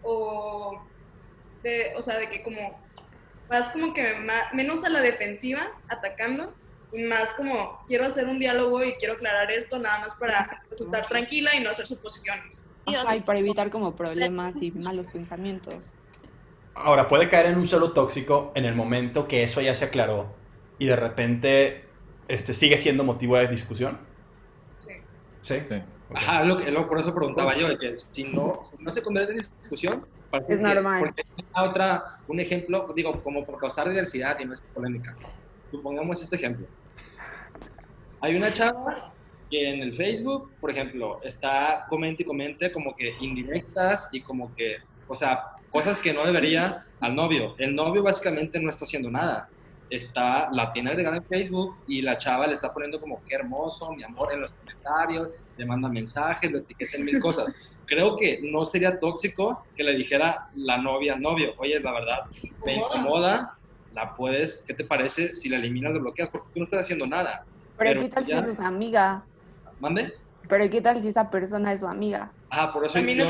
o 0.03 0.79
de, 1.63 1.95
o 1.97 2.03
sea, 2.03 2.19
de 2.19 2.29
que 2.29 2.43
como 2.43 2.79
vas 3.49 3.71
como 3.71 3.95
que 3.95 4.15
menos 4.53 4.85
a 4.85 4.89
la 4.89 5.01
defensiva, 5.01 5.73
atacando, 5.89 6.55
y 6.93 7.03
más 7.03 7.35
como 7.35 7.81
quiero 7.87 8.07
hacer 8.07 8.27
un 8.27 8.39
diálogo 8.39 8.83
y 8.85 8.95
quiero 8.95 9.15
aclarar 9.15 9.51
esto 9.51 9.79
nada 9.79 10.01
más 10.01 10.15
para 10.15 10.41
estar 10.71 11.07
tranquila 11.07 11.55
y 11.55 11.63
no 11.63 11.71
hacer 11.71 11.87
suposiciones. 11.87 12.65
y 12.87 13.21
para 13.21 13.39
evitar 13.39 13.71
como 13.71 13.95
problemas 13.97 14.63
y 14.63 14.71
malos 14.73 15.07
pensamientos. 15.07 15.97
Ahora, 16.75 17.09
puede 17.09 17.31
caer 17.31 17.47
en 17.47 17.57
un 17.57 17.67
solo 17.67 17.93
tóxico 17.93 18.53
en 18.55 18.67
el 18.67 18.75
momento 18.75 19.27
que 19.27 19.43
eso 19.43 19.63
ya 19.63 19.75
se 19.75 19.87
aclaró 19.87 20.35
y 20.79 20.87
de 20.87 20.97
repente 20.97 21.87
este, 22.29 22.53
sigue 22.53 22.77
siendo 22.77 23.03
motivo 23.03 23.37
de 23.39 23.49
discusión. 23.49 23.99
Sí. 24.79 24.93
¿Sí? 25.43 25.55
Ajá, 26.15 26.45
lo, 26.45 26.59
lo, 26.59 26.89
por 26.89 27.01
eso 27.01 27.15
preguntaba 27.15 27.57
yo, 27.57 27.77
que 27.79 27.97
si 27.97 28.25
no, 28.25 28.61
no 28.79 28.93
se 28.93 29.03
convierte 29.03 29.33
en 29.33 29.39
discusión, 29.39 30.07
es 30.49 30.61
normal. 30.61 31.15
Otra, 31.55 32.19
un 32.29 32.41
ejemplo, 32.41 32.93
digo, 32.95 33.23
como 33.23 33.45
por 33.45 33.59
causar 33.59 33.89
diversidad 33.89 34.39
y 34.41 34.45
no 34.45 34.55
es 34.55 34.61
polémica. 34.63 35.17
Supongamos 35.71 36.23
este 36.23 36.37
ejemplo. 36.37 36.67
Hay 38.21 38.37
una 38.37 38.53
chava 38.53 39.13
que 39.51 39.71
en 39.75 39.83
el 39.83 39.95
Facebook, 39.95 40.51
por 40.61 40.71
ejemplo, 40.71 41.21
está 41.23 41.87
comente 41.89 42.23
y 42.23 42.27
comente 42.27 42.71
como 42.73 42.95
que 42.97 43.15
indirectas 43.21 44.09
y 44.13 44.21
como 44.21 44.55
que, 44.55 44.79
o 45.07 45.15
sea, 45.15 45.43
cosas 45.71 46.01
que 46.01 46.13
no 46.13 46.25
debería 46.25 46.85
al 47.01 47.15
novio. 47.15 47.55
El 47.59 47.75
novio 47.75 48.03
básicamente 48.03 48.61
no 48.61 48.71
está 48.71 48.85
haciendo 48.85 49.11
nada 49.11 49.49
está, 49.91 50.49
la 50.51 50.73
tiene 50.73 50.91
agregada 50.91 51.17
en 51.17 51.25
Facebook 51.25 51.77
y 51.87 52.03
la 52.03 52.17
chava 52.17 52.47
le 52.47 52.55
está 52.55 52.73
poniendo 52.73 53.01
como 53.01 53.23
qué 53.25 53.37
hermoso, 53.37 53.93
mi 53.93 54.03
amor, 54.03 54.33
en 54.33 54.43
los 54.43 54.51
comentarios, 54.51 55.29
le 55.57 55.67
manda 55.67 55.89
mensajes, 55.89 56.51
le 56.51 56.59
etiqueta 56.59 56.97
en 56.97 57.05
mil 57.05 57.21
cosas. 57.21 57.53
Creo 57.87 58.17
que 58.17 58.41
no 58.43 58.63
sería 58.63 58.99
tóxico 58.99 59.65
que 59.77 59.85
le 59.85 59.97
dijera 59.97 60.49
la 60.55 60.79
novia 60.79 61.17
novio, 61.17 61.55
oye, 61.59 61.79
la 61.81 61.93
verdad, 61.93 62.19
me 62.65 62.77
incomoda, 62.77 63.57
la 63.95 64.15
puedes, 64.15 64.63
¿qué 64.63 64.75
te 64.75 64.85
parece 64.85 65.35
si 65.35 65.49
la 65.49 65.57
eliminas, 65.57 65.93
lo 65.93 66.01
bloqueas? 66.01 66.29
Porque 66.29 66.49
tú 66.53 66.59
no 66.61 66.65
estás 66.65 66.81
haciendo 66.81 67.07
nada. 67.07 67.45
Pero, 67.79 68.01
¿qué 68.01 68.09
tal 68.09 68.27
si 68.27 68.33
es 68.33 68.57
su 68.57 68.63
amiga? 68.63 69.25
¿Mande? 69.79 70.15
Pero 70.49 70.71
¿qué 70.71 70.81
tal 70.81 71.01
si 71.03 71.09
esa 71.09 71.31
persona 71.31 71.73
es 71.73 71.81
su 71.81 71.87
amiga? 71.87 72.31
Ah, 72.51 72.73
por 72.73 72.85
eso 72.85 72.99
yo, 73.01 73.27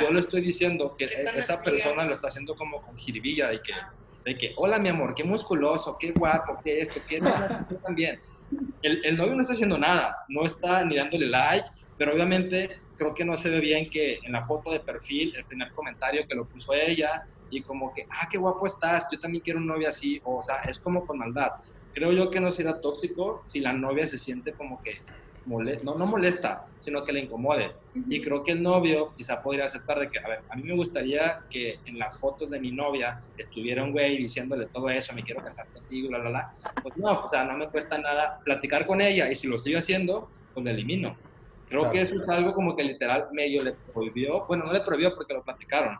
yo, 0.00 0.10
le 0.10 0.20
estoy 0.20 0.40
diciendo 0.40 0.96
que 0.96 1.08
esa 1.36 1.62
persona 1.62 2.04
lo 2.04 2.14
está 2.14 2.26
haciendo 2.26 2.54
como 2.54 2.80
con 2.80 2.96
jiribilla 2.96 3.52
y 3.52 3.60
que 3.62 3.72
de 4.26 4.36
que, 4.36 4.52
hola 4.56 4.80
mi 4.80 4.88
amor, 4.88 5.14
qué 5.14 5.22
musculoso, 5.22 5.96
qué 5.98 6.10
guapo, 6.10 6.58
qué 6.62 6.80
esto, 6.80 7.00
qué 7.08 7.18
esto, 7.18 7.30
tú 7.68 7.76
también. 7.76 8.20
El, 8.82 9.04
el, 9.04 9.16
novio 9.16 9.34
no 9.34 9.42
está 9.42 9.52
haciendo 9.54 9.78
nada, 9.78 10.16
no 10.28 10.44
está 10.44 10.84
ni 10.84 10.96
dándole 10.96 11.26
like, 11.26 11.68
pero 11.96 12.12
obviamente 12.12 12.80
creo 12.96 13.14
que 13.14 13.24
no 13.24 13.36
se 13.36 13.50
ve 13.50 13.60
bien 13.60 13.88
que 13.88 14.18
en 14.24 14.32
la 14.32 14.44
foto 14.44 14.72
de 14.72 14.80
perfil, 14.80 15.32
el 15.36 15.44
primer 15.44 15.70
comentario 15.72 16.26
que 16.26 16.34
lo 16.34 16.44
puso 16.44 16.72
ella, 16.74 17.24
y 17.50 17.62
como 17.62 17.94
que, 17.94 18.06
ah, 18.10 18.28
qué 18.28 18.36
guapo 18.36 18.66
estás, 18.66 19.06
yo 19.12 19.20
también 19.20 19.44
quiero 19.44 19.60
un 19.60 19.66
novio 19.68 19.88
así, 19.88 20.20
o, 20.24 20.38
o 20.38 20.42
sea, 20.42 20.56
es 20.62 20.80
como 20.80 21.06
con 21.06 21.18
maldad. 21.18 21.52
Creo 21.94 22.12
yo 22.12 22.28
que 22.28 22.40
no 22.40 22.50
será 22.50 22.80
tóxico 22.80 23.40
si 23.44 23.60
la 23.60 23.72
novia 23.72 24.08
se 24.08 24.18
siente 24.18 24.52
como 24.52 24.82
que 24.82 25.02
no, 25.46 25.94
no 25.94 26.06
molesta, 26.06 26.66
sino 26.80 27.04
que 27.04 27.12
le 27.12 27.20
incomode. 27.20 27.72
Y 28.08 28.20
creo 28.20 28.42
que 28.42 28.52
el 28.52 28.62
novio 28.62 29.12
quizá 29.16 29.42
podría 29.42 29.64
aceptar 29.64 30.00
de 30.00 30.10
que, 30.10 30.18
a 30.18 30.28
ver, 30.28 30.40
a 30.48 30.56
mí 30.56 30.62
me 30.64 30.74
gustaría 30.74 31.40
que 31.48 31.78
en 31.86 31.98
las 31.98 32.18
fotos 32.18 32.50
de 32.50 32.60
mi 32.60 32.72
novia 32.72 33.20
estuviera 33.38 33.84
un 33.84 33.92
güey 33.92 34.18
diciéndole 34.18 34.66
todo 34.66 34.90
eso, 34.90 35.14
me 35.14 35.22
quiero 35.22 35.42
casar 35.42 35.66
contigo, 35.68 36.08
bla, 36.08 36.18
bla, 36.18 36.30
bla. 36.30 36.54
Pues 36.82 36.96
no, 36.96 37.24
o 37.24 37.28
sea, 37.28 37.44
no 37.44 37.56
me 37.56 37.68
cuesta 37.68 37.96
nada 37.98 38.40
platicar 38.44 38.84
con 38.84 39.00
ella 39.00 39.30
y 39.30 39.36
si 39.36 39.46
lo 39.46 39.58
sigo 39.58 39.78
haciendo, 39.78 40.28
pues 40.52 40.64
le 40.64 40.72
elimino. 40.72 41.16
Creo 41.68 41.90
que 41.90 42.00
eso 42.00 42.16
es 42.16 42.28
algo 42.28 42.54
como 42.54 42.76
que 42.76 42.84
literal 42.84 43.28
medio 43.32 43.62
le 43.62 43.72
prohibió, 43.72 44.46
bueno, 44.46 44.66
no 44.66 44.72
le 44.72 44.80
prohibió 44.80 45.14
porque 45.14 45.34
lo 45.34 45.42
platicaron, 45.42 45.98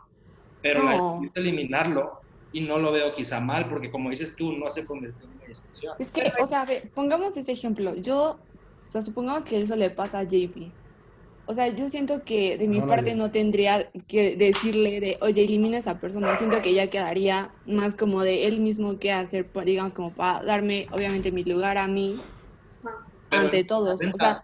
pero 0.61 0.83
no. 0.83 1.21
la 1.21 1.41
eliminarlo 1.41 2.21
y 2.53 2.61
no 2.61 2.77
lo 2.77 2.91
veo 2.93 3.13
quizá 3.13 3.41
mal 3.41 3.67
porque 3.67 3.91
como 3.91 4.09
dices 4.09 4.35
tú, 4.35 4.53
no 4.53 4.69
se 4.69 4.85
convirtió 4.85 5.25
en 5.25 5.35
una 5.35 5.45
discusión. 5.45 5.95
Es 5.99 6.09
que, 6.09 6.31
o 6.41 6.47
sea, 6.47 6.65
pongamos 6.95 7.35
ese 7.35 7.51
ejemplo. 7.51 7.95
Yo 7.95 8.39
o 8.87 8.91
sea, 8.91 9.01
supongamos 9.01 9.43
que 9.43 9.61
eso 9.61 9.75
le 9.75 9.89
pasa 9.89 10.19
a 10.19 10.23
JP. 10.23 10.71
O 11.49 11.53
sea, 11.53 11.69
yo 11.69 11.87
siento 11.87 12.23
que 12.23 12.57
de 12.57 12.67
mi 12.67 12.81
parte 12.81 13.15
no 13.15 13.31
tendría 13.31 13.89
que 14.07 14.35
decirle 14.35 14.99
de, 14.99 15.17
oye, 15.21 15.45
elimina 15.45 15.77
a 15.77 15.79
esa 15.79 15.97
persona. 15.97 16.37
Siento 16.37 16.61
que 16.61 16.73
ya 16.73 16.89
quedaría 16.89 17.51
más 17.65 17.95
como 17.95 18.21
de 18.21 18.47
él 18.47 18.59
mismo 18.59 18.99
que 18.99 19.13
hacer, 19.13 19.49
digamos, 19.63 19.93
como 19.93 20.11
para 20.11 20.43
darme, 20.43 20.87
obviamente, 20.91 21.31
mi 21.31 21.45
lugar 21.45 21.77
a 21.77 21.87
mí 21.87 22.19
ante 23.29 23.63
todos. 23.63 24.01
O 24.13 24.17
sea, 24.17 24.43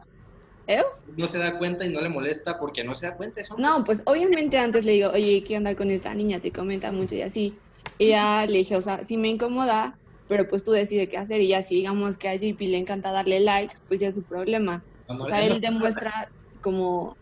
¿eh? 0.67 0.83
No 1.17 1.27
se 1.27 1.39
da 1.39 1.57
cuenta 1.57 1.85
y 1.85 1.89
no 1.89 1.99
le 1.99 2.07
molesta 2.07 2.57
porque 2.57 2.85
no 2.85 2.95
se 2.95 3.07
da 3.07 3.17
cuenta. 3.17 3.41
Eso. 3.41 3.55
No, 3.57 3.83
pues 3.83 4.01
obviamente 4.05 4.57
antes 4.57 4.85
le 4.85 4.93
digo, 4.93 5.11
oye, 5.13 5.43
¿qué 5.45 5.57
onda 5.57 5.75
con 5.75 5.91
esta 5.91 6.13
niña? 6.15 6.39
Te 6.39 6.53
comenta 6.53 6.93
mucho 6.93 7.15
y 7.15 7.21
así. 7.21 7.57
Y 7.97 8.09
ya 8.09 8.45
le 8.45 8.59
dije, 8.59 8.77
o 8.77 8.81
sea, 8.81 9.03
si 9.03 9.17
me 9.17 9.27
incomoda, 9.27 9.97
pero 10.27 10.47
pues 10.47 10.63
tú 10.63 10.71
decides 10.71 11.09
qué 11.09 11.17
hacer 11.17 11.41
y 11.41 11.49
ya 11.49 11.61
si 11.61 11.75
digamos 11.75 12.17
que 12.17 12.29
a 12.29 12.35
JP 12.35 12.59
le 12.61 12.77
encanta 12.77 13.11
darle 13.11 13.39
likes, 13.39 13.75
pues 13.87 13.99
ya 13.99 14.07
es 14.07 14.15
su 14.15 14.23
problema. 14.23 14.83
o 15.07 15.25
sea, 15.25 15.43
él 15.43 15.59
demuestra 15.61 16.29
como 16.61 17.17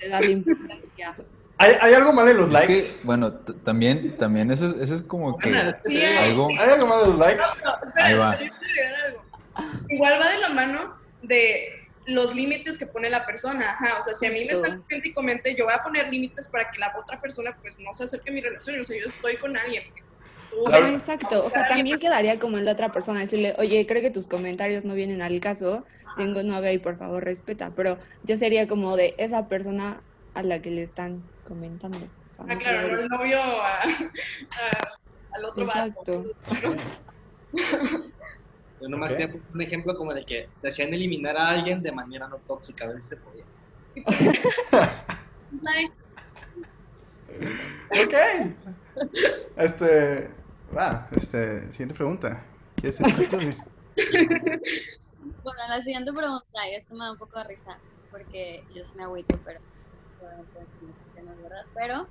de 0.00 0.08
darle 0.08 0.30
importancia. 0.30 1.16
¿Hay, 1.56 1.72
¿Hay, 1.80 1.94
algo 1.94 2.12
mal 2.12 2.28
en 2.28 2.36
los 2.36 2.50
likes? 2.50 2.96
bueno, 3.04 3.32
también, 3.64 4.16
también 4.16 4.50
eso, 4.50 4.66
es, 4.66 4.74
eso 4.80 4.94
es 4.96 5.02
como 5.02 5.38
que 5.38 5.54
algo... 5.56 6.48
¿Hay 6.58 6.70
algo 6.70 6.86
mal 6.86 7.04
en 7.04 7.10
los 7.10 7.18
likes? 7.18 7.44
Ahí 7.94 8.18
va. 8.18 8.36
Igual 9.88 10.20
va 10.20 10.28
de 10.30 10.38
la 10.38 10.48
mano 10.48 10.94
de 11.22 11.84
los 12.06 12.34
límites 12.34 12.76
que 12.76 12.86
pone 12.86 13.08
la 13.08 13.24
persona. 13.24 13.70
Ajá, 13.70 13.98
o 13.98 14.02
sea, 14.02 14.14
si 14.14 14.26
a 14.26 14.30
mí 14.30 14.40
me 14.40 14.52
está 14.52 14.76
comente 14.76 15.08
y 15.08 15.12
comente, 15.12 15.54
yo 15.54 15.64
voy 15.64 15.74
a 15.74 15.82
poner 15.82 16.10
límites 16.10 16.48
para 16.48 16.70
que 16.70 16.78
la 16.78 16.92
otra 16.98 17.20
persona 17.20 17.56
pues 17.62 17.78
no 17.78 17.94
se 17.94 18.04
acerque 18.04 18.30
a 18.30 18.32
mi 18.32 18.40
relación. 18.40 18.80
O 18.80 18.84
sea, 18.84 18.98
yo 19.00 19.08
estoy 19.08 19.36
con 19.36 19.56
alguien 19.56 19.84
exacto, 20.74 21.44
o 21.44 21.50
sea, 21.50 21.66
también 21.66 21.98
quedaría 21.98 22.38
como 22.38 22.58
en 22.58 22.64
la 22.64 22.72
otra 22.72 22.92
persona 22.92 23.20
decirle, 23.20 23.54
oye, 23.58 23.86
creo 23.86 24.02
que 24.02 24.10
tus 24.10 24.26
comentarios 24.26 24.84
no 24.84 24.94
vienen 24.94 25.22
al 25.22 25.40
caso, 25.40 25.84
tengo 26.16 26.42
novia 26.42 26.72
y 26.72 26.78
por 26.78 26.96
favor 26.96 27.24
respeta, 27.24 27.72
pero 27.74 27.98
ya 28.22 28.36
sería 28.36 28.68
como 28.68 28.96
de 28.96 29.14
esa 29.18 29.48
persona 29.48 30.00
a 30.34 30.42
la 30.42 30.60
que 30.60 30.70
le 30.70 30.82
están 30.82 31.22
comentando. 31.44 31.98
ah, 32.38 32.56
claro, 32.56 32.88
no 32.88 32.98
el 32.98 33.08
novio 33.08 33.40
a, 33.62 33.82
al 35.32 35.44
otro 35.44 35.64
Exacto. 35.64 36.24
Yo 38.80 38.88
nomás 38.88 39.12
okay. 39.12 39.28
un 39.52 39.62
ejemplo 39.62 39.96
como 39.96 40.12
de 40.12 40.24
que 40.26 40.48
decían 40.60 40.92
eliminar 40.92 41.36
a 41.36 41.50
alguien 41.50 41.82
de 41.82 41.92
manera 41.92 42.28
no 42.28 42.36
tóxica, 42.38 42.84
a 42.84 42.88
ver 42.88 43.00
si 43.00 43.10
se 43.10 43.16
podía. 43.16 43.44
nice. 45.52 46.04
Ok. 47.90 48.14
Este. 49.56 50.28
Ah, 50.76 51.06
este. 51.14 51.70
Siguiente 51.72 51.94
pregunta. 51.94 52.42
¿Quieres 52.76 52.98
decir 52.98 53.56
Bueno, 55.42 55.60
la 55.68 55.80
siguiente 55.82 56.12
pregunta, 56.12 56.68
y 56.70 56.74
esto 56.74 56.94
me 56.94 57.04
da 57.04 57.12
un 57.12 57.18
poco 57.18 57.38
de 57.38 57.44
risa, 57.44 57.78
porque 58.10 58.64
yo 58.74 58.84
sí 58.84 58.92
me 58.96 59.04
agüito, 59.04 59.38
pero 59.44 59.60
no 61.22 61.32
es 61.32 61.42
verdad. 61.42 61.64
Pero, 61.74 62.08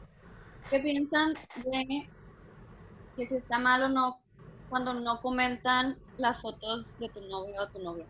¿qué 0.70 0.80
piensan 0.80 1.34
de 1.64 2.08
que 3.16 3.28
si 3.28 3.36
está 3.36 3.60
mal 3.60 3.84
o 3.84 3.90
no 3.90 4.20
cuando 4.70 4.94
no 4.94 5.22
comentan 5.22 5.98
las 6.18 6.42
fotos 6.42 6.98
de 7.00 7.10
tu 7.10 7.22
novio 7.22 7.62
o 7.62 7.68
tu 7.68 7.80
novia? 7.80 8.06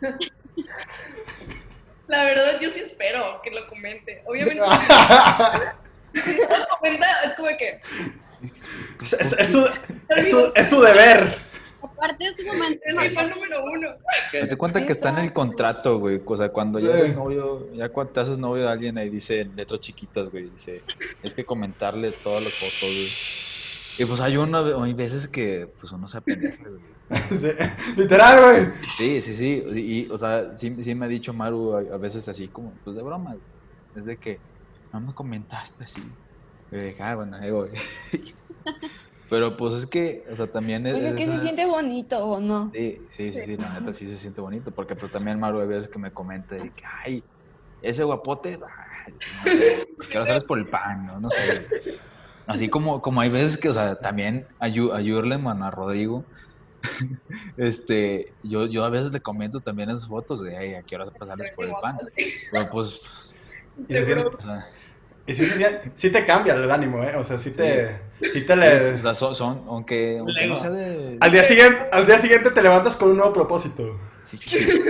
La 2.08 2.24
verdad, 2.24 2.58
yo 2.60 2.70
sí 2.72 2.80
espero 2.80 3.40
que 3.42 3.50
lo 3.50 3.66
comente. 3.68 4.22
Obviamente. 4.26 4.62
si 6.14 6.40
no 6.40 6.58
lo 6.58 6.66
comenta, 6.78 7.22
es 7.24 7.34
como 7.34 7.48
que. 7.58 7.80
Es, 9.00 9.12
es, 9.12 9.48
su, 9.48 9.66
es, 10.08 10.30
su, 10.30 10.52
es 10.54 10.68
su 10.68 10.80
deber. 10.80 11.36
Aparte 11.82 12.24
es 12.24 12.36
su 12.36 12.46
momento. 12.46 12.80
Es 12.84 12.96
mi 12.96 13.10
fan 13.10 13.30
número 13.30 13.64
uno. 13.64 13.88
Se 14.30 14.56
cuenta 14.56 14.84
que 14.86 14.92
está 14.92 15.10
en 15.10 15.18
el 15.18 15.32
contrato, 15.32 15.98
güey. 15.98 16.20
O 16.24 16.36
sea, 16.36 16.48
cuando 16.50 16.78
ya 16.78 16.90
eres 16.90 17.16
novio, 17.16 17.72
ya 17.74 17.88
cuando 17.88 18.12
te 18.12 18.20
haces 18.20 18.38
novio 18.38 18.64
de 18.64 18.70
alguien, 18.70 18.98
ahí 18.98 19.10
dice 19.10 19.44
letras 19.56 19.80
chiquitas, 19.80 20.30
güey. 20.30 20.50
Dice, 20.50 20.82
es 21.22 21.34
que 21.34 21.44
comentarle 21.44 22.12
todas 22.12 22.44
las 22.44 22.52
fotos, 22.52 22.80
güey. 22.80 23.08
Y 23.98 24.04
pues 24.06 24.20
hay 24.20 24.36
uno, 24.36 24.82
hay 24.82 24.94
veces 24.94 25.28
que 25.28 25.68
pues 25.80 25.92
uno 25.92 26.08
se 26.08 26.18
apendeja, 26.18 26.62
güey. 26.62 26.92
literal, 27.96 28.42
güey. 28.42 28.66
Sí, 28.96 29.20
sí, 29.20 29.34
sí. 29.36 29.62
Y, 29.74 30.10
o 30.10 30.16
sea, 30.16 30.56
sí, 30.56 30.74
sí, 30.82 30.94
me 30.94 31.06
ha 31.06 31.08
dicho 31.08 31.32
Maru 31.32 31.76
a, 31.76 31.96
veces 31.98 32.28
así 32.28 32.48
como, 32.48 32.72
pues 32.84 32.96
de 32.96 33.02
broma. 33.02 33.36
Es 33.94 34.06
de 34.06 34.16
que 34.16 34.38
no 34.92 35.00
me 35.00 35.14
comentaste 35.14 35.84
así. 35.84 36.02
Y 36.72 36.76
dije, 36.76 37.02
ah, 37.02 37.14
bueno, 37.14 37.36
ahí 37.36 37.50
voy. 37.50 37.68
Pero 39.30 39.56
pues 39.56 39.74
es 39.74 39.86
que, 39.86 40.26
o 40.30 40.36
sea, 40.36 40.46
también 40.46 40.86
es... 40.86 40.92
Pues 40.92 41.04
es 41.04 41.14
que 41.14 41.26
se 41.26 41.38
siente 41.40 41.64
bonito, 41.64 42.18
¿o 42.18 42.40
no? 42.40 42.70
Sí, 42.72 43.00
sí, 43.16 43.32
sí, 43.32 43.40
sí, 43.46 43.56
la 43.56 43.80
neta 43.80 43.94
sí 43.94 44.06
se 44.06 44.18
siente 44.18 44.40
bonito. 44.40 44.70
Porque 44.70 44.94
pues 44.94 45.10
también 45.10 45.40
Maru 45.40 45.60
a 45.60 45.64
veces 45.64 45.88
que 45.88 45.98
me 45.98 46.10
comenta 46.10 46.54
de 46.54 46.70
que, 46.70 46.82
ay, 47.02 47.24
ese 47.80 48.04
guapote, 48.04 48.58
ay, 49.06 49.14
no 49.38 49.50
sé, 49.50 49.88
que 50.10 50.18
lo 50.18 50.26
sabes 50.26 50.44
por 50.44 50.58
el 50.58 50.66
pan, 50.66 51.06
¿no? 51.06 51.20
No 51.20 51.30
sé. 51.30 51.66
Así 52.46 52.68
como, 52.68 53.00
como 53.00 53.20
hay 53.20 53.30
veces 53.30 53.56
que, 53.56 53.68
o 53.68 53.72
sea, 53.72 53.96
también 53.96 54.46
a, 54.58 54.66
a 54.66 55.70
Rodrigo, 55.70 56.24
este, 57.56 58.32
yo, 58.42 58.66
yo 58.66 58.84
a 58.84 58.90
veces 58.90 59.12
le 59.12 59.20
comento 59.20 59.60
también 59.60 59.90
en 59.90 60.00
sus 60.00 60.08
fotos 60.08 60.42
de, 60.42 60.54
hey, 60.58 60.74
¿a 60.74 60.82
qué 60.82 60.96
horas 60.96 61.10
pasarles 61.18 61.54
por 61.54 61.64
el 61.64 61.72
pan? 61.80 61.96
Pero 62.50 62.70
pues... 62.70 63.00
Y, 63.88 63.94
y 65.26 65.34
sí, 65.34 66.10
te 66.10 66.26
cambia 66.26 66.54
el 66.54 66.70
ánimo, 66.70 67.02
¿eh? 67.02 67.14
O 67.16 67.24
sea, 67.24 67.38
sí 67.38 67.52
te, 67.52 68.00
sí. 68.32 68.42
te 68.42 68.56
le... 68.56 68.94
O 68.94 69.14
sea, 69.14 69.14
son, 69.14 69.64
aunque, 69.68 70.16
aunque 70.18 70.46
no 70.46 70.58
sea 70.58 70.70
de... 70.70 71.16
Al 71.20 71.30
día, 71.30 71.44
siguiente, 71.44 71.86
al 71.92 72.06
día 72.06 72.18
siguiente 72.18 72.50
te 72.50 72.62
levantas 72.62 72.96
con 72.96 73.10
un 73.10 73.18
nuevo 73.18 73.32
propósito. 73.32 73.98
Sí, 74.30 74.38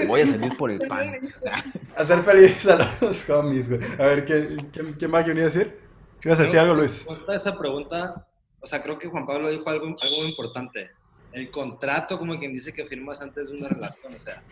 voy 0.06 0.22
a 0.22 0.26
salir 0.26 0.56
por 0.56 0.70
el 0.70 0.78
pan. 0.78 1.18
Hacer 1.96 2.22
feliz 2.22 2.66
a 2.66 2.78
los 3.00 3.28
homies, 3.28 3.68
güey. 3.68 3.80
A 3.98 4.04
ver, 4.04 4.24
¿qué, 4.24 4.56
qué, 4.72 4.94
qué 4.98 5.08
más 5.08 5.24
quería 5.24 5.44
decir? 5.44 5.78
¿Qué 6.20 6.28
vas 6.28 6.40
a 6.40 6.44
decir 6.44 6.60
algo, 6.60 6.74
Luis? 6.74 7.04
Esa 7.28 7.58
pregunta, 7.58 8.26
o 8.60 8.66
sea, 8.66 8.82
creo 8.82 8.98
que 8.98 9.08
Juan 9.08 9.26
Pablo 9.26 9.50
dijo 9.50 9.68
algo, 9.68 9.86
algo 9.86 10.16
muy 10.18 10.28
importante. 10.28 10.90
El 11.32 11.50
contrato, 11.50 12.18
como 12.18 12.38
quien 12.38 12.52
dice 12.52 12.72
que 12.72 12.86
firmas 12.86 13.20
antes 13.20 13.50
de 13.50 13.56
una 13.56 13.68
relación, 13.68 14.14
o 14.14 14.20
sea, 14.20 14.42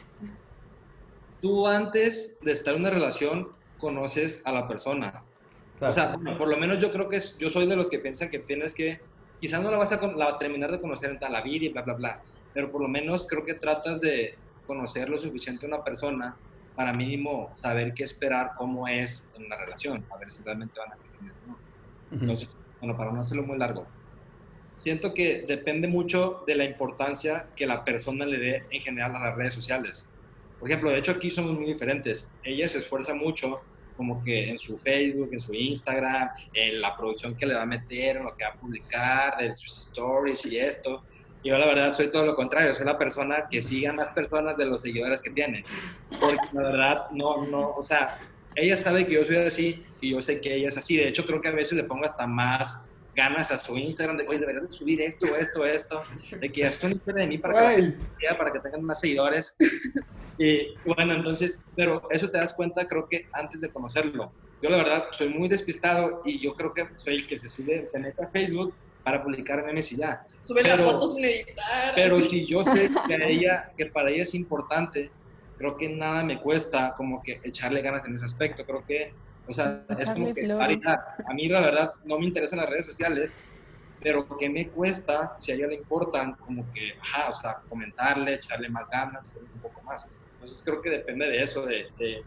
tú 1.40 1.66
antes 1.68 2.38
de 2.42 2.52
estar 2.52 2.74
en 2.74 2.80
una 2.80 2.90
relación 2.90 3.48
conoces 3.78 4.42
a 4.44 4.52
la 4.52 4.66
persona. 4.66 5.22
O 5.80 5.92
sea, 5.92 6.18
por 6.36 6.48
lo 6.48 6.58
menos 6.58 6.78
yo 6.78 6.92
creo 6.92 7.08
que 7.08 7.16
es, 7.16 7.38
yo 7.38 7.50
soy 7.50 7.66
de 7.66 7.76
los 7.76 7.88
que 7.88 7.98
piensan 7.98 8.28
que 8.28 8.38
tienes 8.38 8.74
que, 8.74 9.00
quizás 9.40 9.62
no 9.62 9.70
la 9.70 9.78
vas 9.78 9.92
a, 9.92 10.12
la, 10.12 10.36
terminar 10.36 10.70
de 10.70 10.80
conocer 10.80 11.10
en 11.10 11.18
tal 11.18 11.32
la 11.32 11.40
vida 11.40 11.66
y 11.66 11.68
bla, 11.70 11.82
bla, 11.82 11.94
bla, 11.94 12.22
pero 12.52 12.70
por 12.70 12.82
lo 12.82 12.88
menos 12.88 13.26
creo 13.26 13.44
que 13.44 13.54
tratas 13.54 14.00
de 14.00 14.36
conocer 14.66 15.08
lo 15.08 15.18
suficiente 15.18 15.66
a 15.66 15.68
una 15.68 15.82
persona 15.82 16.36
para 16.76 16.92
mínimo 16.92 17.50
saber 17.54 17.94
qué 17.94 18.04
esperar, 18.04 18.52
cómo 18.56 18.86
es 18.88 19.26
en 19.36 19.46
una 19.46 19.56
relación, 19.56 20.04
a 20.10 20.18
ver 20.18 20.30
si 20.30 20.42
realmente 20.42 20.78
van 20.78 20.92
a 20.92 20.96
entonces, 22.10 22.56
bueno, 22.80 22.96
para 22.96 23.12
no 23.12 23.20
hacerlo 23.20 23.44
muy 23.44 23.56
largo, 23.56 23.86
siento 24.76 25.14
que 25.14 25.44
depende 25.46 25.86
mucho 25.86 26.42
de 26.46 26.56
la 26.56 26.64
importancia 26.64 27.46
que 27.54 27.66
la 27.66 27.84
persona 27.84 28.26
le 28.26 28.38
dé 28.38 28.64
en 28.70 28.82
general 28.82 29.14
a 29.14 29.20
las 29.20 29.36
redes 29.36 29.54
sociales. 29.54 30.06
Por 30.58 30.68
ejemplo, 30.68 30.90
de 30.90 30.98
hecho 30.98 31.12
aquí 31.12 31.30
somos 31.30 31.54
muy 31.54 31.66
diferentes. 31.66 32.30
Ella 32.42 32.68
se 32.68 32.78
esfuerza 32.78 33.14
mucho 33.14 33.60
como 34.01 34.24
que 34.24 34.48
en 34.48 34.57
su 34.57 34.78
Facebook, 34.78 35.28
en 35.30 35.40
su 35.40 35.53
Instagram, 35.53 36.30
en 36.55 36.80
la 36.80 36.96
producción 36.96 37.36
que 37.36 37.44
le 37.44 37.53
va 37.53 37.61
a 37.61 37.66
meter, 37.66 38.16
en 38.16 38.24
lo 38.24 38.34
que 38.34 38.44
va 38.44 38.51
a 38.53 38.55
publicar, 38.55 39.44
en 39.44 39.55
sus 39.55 39.76
stories 39.76 40.46
y 40.46 40.59
esto. 40.59 41.05
Yo 41.44 41.59
la 41.59 41.66
verdad 41.66 41.92
soy 41.92 42.11
todo 42.11 42.24
lo 42.24 42.34
contrario, 42.34 42.72
soy 42.72 42.86
la 42.86 42.96
persona 42.96 43.46
que 43.51 43.61
sigue 43.61 43.88
a 43.88 43.92
más 43.92 44.09
personas 44.14 44.57
de 44.57 44.64
los 44.64 44.80
seguidores 44.80 45.20
que 45.20 45.28
tiene. 45.28 45.64
Porque 46.18 46.40
la 46.55 46.62
verdad 46.62 47.11
no, 47.11 47.46
no, 47.46 47.74
o 47.76 47.82
sea, 47.82 48.18
ella 48.55 48.78
sabe 48.78 49.07
que 49.07 49.16
yo 49.16 49.24
soy 49.26 49.36
así 49.36 49.84
y 50.01 50.12
yo 50.12 50.22
sé 50.22 50.40
que 50.40 50.55
ella 50.55 50.68
es 50.68 50.78
así. 50.78 50.96
De 50.96 51.07
hecho, 51.07 51.26
creo 51.26 51.42
que 51.42 51.48
a 51.48 51.53
veces 51.53 51.74
le 51.76 51.84
pongo 51.84 52.07
hasta 52.07 52.26
más 52.26 52.88
ganas 53.14 53.51
a 53.51 53.59
su 53.59 53.76
Instagram 53.76 54.16
de, 54.16 54.28
oye, 54.28 54.38
deberías 54.38 54.64
de 54.64 54.70
subir 54.70 55.03
esto, 55.03 55.26
esto, 55.36 55.66
esto, 55.66 56.03
de 56.40 56.51
que 56.51 56.62
esto 56.62 56.88
no 56.88 57.12
de 57.12 57.26
mí 57.26 57.36
para 57.36 57.76
que, 57.76 57.94
para 58.38 58.51
que 58.51 58.61
tengan 58.61 58.82
más 58.82 58.98
seguidores. 58.98 59.55
Y 60.43 60.74
bueno, 60.86 61.12
entonces, 61.12 61.62
pero 61.76 62.03
eso 62.11 62.30
te 62.30 62.38
das 62.38 62.55
cuenta, 62.55 62.88
creo 62.88 63.09
que 63.09 63.28
antes 63.32 63.61
de 63.61 63.70
conocerlo. 63.70 64.32
Yo 64.62 64.70
la 64.70 64.78
verdad 64.78 65.05
soy 65.11 65.28
muy 65.28 65.49
despistado 65.49 66.22
y 66.24 66.41
yo 66.41 66.55
creo 66.55 66.72
que 66.72 66.88
soy 66.97 67.16
el 67.16 67.26
que 67.26 67.36
se 67.36 67.49
sube, 67.49 67.84
se 67.84 67.99
mete 67.99 68.24
a 68.24 68.28
Facebook 68.28 68.74
para 69.05 69.22
publicar 69.22 69.64
memes 69.64 69.93
y 69.93 69.97
ya. 69.97 70.26
Sube 70.41 70.62
las 70.62 70.82
fotos 70.82 71.14
sin 71.14 71.24
editar. 71.24 71.95
Pero 71.95 72.20
si 72.22 72.47
yo 72.47 72.64
sé 72.64 72.91
que, 73.07 73.14
ella, 73.30 73.72
que 73.76 73.86
para 73.86 74.11
ella 74.11 74.22
es 74.22 74.34
importante 74.34 75.11
creo 75.61 75.76
que 75.76 75.91
nada 75.91 76.24
me 76.24 76.41
cuesta 76.41 76.95
como 76.97 77.22
que 77.22 77.38
echarle 77.45 77.82
ganas 77.82 78.07
en 78.07 78.16
ese 78.16 78.24
aspecto. 78.24 78.64
Creo 78.64 78.82
que, 78.86 79.12
o 79.47 79.53
sea, 79.53 79.84
es 79.99 80.09
como 80.09 80.32
que 80.32 80.51
A 80.51 81.34
mí 81.34 81.49
la 81.49 81.61
verdad 81.61 81.93
no 82.07 82.18
me 82.18 82.24
interesan 82.24 82.61
las 82.61 82.70
redes 82.70 82.86
sociales, 82.86 83.36
pero 84.03 84.26
que 84.38 84.49
me 84.49 84.68
cuesta, 84.68 85.34
si 85.36 85.53
a 85.53 85.57
ella 85.57 85.66
le 85.66 85.74
importan, 85.74 86.32
como 86.32 86.64
que, 86.72 86.95
ajá, 86.99 87.28
o 87.28 87.36
sea, 87.36 87.61
comentarle, 87.68 88.36
echarle 88.36 88.70
más 88.70 88.88
ganas, 88.88 89.38
un 89.38 89.61
poco 89.61 89.82
más. 89.82 90.11
Entonces 90.41 90.62
creo 90.64 90.80
que 90.80 90.88
depende 90.88 91.26
de 91.26 91.43
eso, 91.43 91.66
de, 91.66 91.88
de 91.99 92.22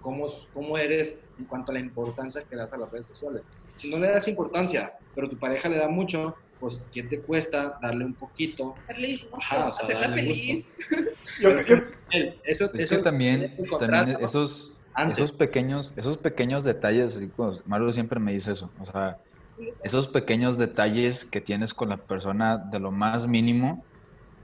cómo, 0.00 0.28
cómo 0.54 0.78
eres 0.78 1.20
en 1.36 1.46
cuanto 1.46 1.72
a 1.72 1.74
la 1.74 1.80
importancia 1.80 2.44
que 2.48 2.54
le 2.54 2.62
das 2.62 2.72
a 2.72 2.76
las 2.76 2.92
redes 2.92 3.06
sociales. 3.06 3.48
Si 3.74 3.90
no 3.90 3.98
le 3.98 4.08
das 4.08 4.28
importancia, 4.28 4.92
pero 5.16 5.28
tu 5.28 5.36
pareja 5.36 5.68
le 5.68 5.78
da 5.78 5.88
mucho, 5.88 6.36
pues, 6.60 6.80
¿qué 6.92 7.02
te 7.02 7.18
cuesta 7.18 7.76
darle 7.82 8.04
un 8.04 8.14
poquito? 8.14 8.76
Darle 8.86 9.26
Ajá, 9.32 9.66
o 9.66 9.72
sea, 9.72 9.84
hacerla 9.84 10.10
feliz. 10.10 10.70
eso, 12.44 12.70
es 12.72 12.88
que 12.88 12.98
también, 12.98 13.56
también 13.80 14.16
esos, 14.22 14.72
esos, 15.10 15.32
pequeños, 15.32 15.92
esos 15.96 16.16
pequeños 16.16 16.62
detalles, 16.62 17.18
pues, 17.34 17.66
Mario 17.66 17.92
siempre 17.92 18.20
me 18.20 18.32
dice 18.32 18.52
eso, 18.52 18.70
o 18.78 18.86
sea, 18.86 19.18
esos 19.82 20.06
pequeños 20.06 20.56
detalles 20.56 21.24
que 21.24 21.40
tienes 21.40 21.74
con 21.74 21.88
la 21.88 21.96
persona 21.96 22.58
de 22.58 22.78
lo 22.78 22.92
más 22.92 23.26
mínimo, 23.26 23.84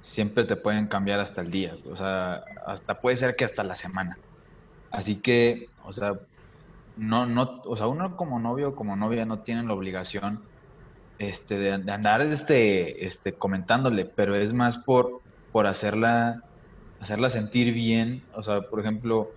siempre 0.02 0.44
te 0.44 0.56
pueden 0.56 0.86
cambiar 0.88 1.20
hasta 1.20 1.40
el 1.40 1.50
día, 1.50 1.76
o 1.90 1.96
sea, 1.96 2.44
hasta 2.66 3.00
puede 3.00 3.16
ser 3.16 3.36
que 3.36 3.44
hasta 3.44 3.64
la 3.64 3.76
semana. 3.76 4.18
Así 4.90 5.16
que, 5.16 5.68
o 5.84 5.92
sea, 5.92 6.14
no, 6.96 7.26
no, 7.26 7.62
o 7.64 7.76
sea, 7.76 7.86
uno 7.86 8.16
como 8.16 8.38
novio 8.38 8.70
o 8.70 8.74
como 8.74 8.96
novia 8.96 9.24
no 9.24 9.38
tienen 9.38 9.68
la 9.68 9.74
obligación 9.74 10.42
este, 11.18 11.56
de, 11.56 11.72
andar 11.72 12.20
este, 12.20 13.06
este, 13.06 13.32
comentándole, 13.32 14.04
pero 14.04 14.34
es 14.34 14.52
más 14.52 14.76
por, 14.76 15.20
por 15.52 15.66
hacerla, 15.66 16.42
hacerla 17.00 17.30
sentir 17.30 17.72
bien. 17.72 18.22
O 18.34 18.42
sea, 18.42 18.62
por 18.62 18.80
ejemplo, 18.80 19.30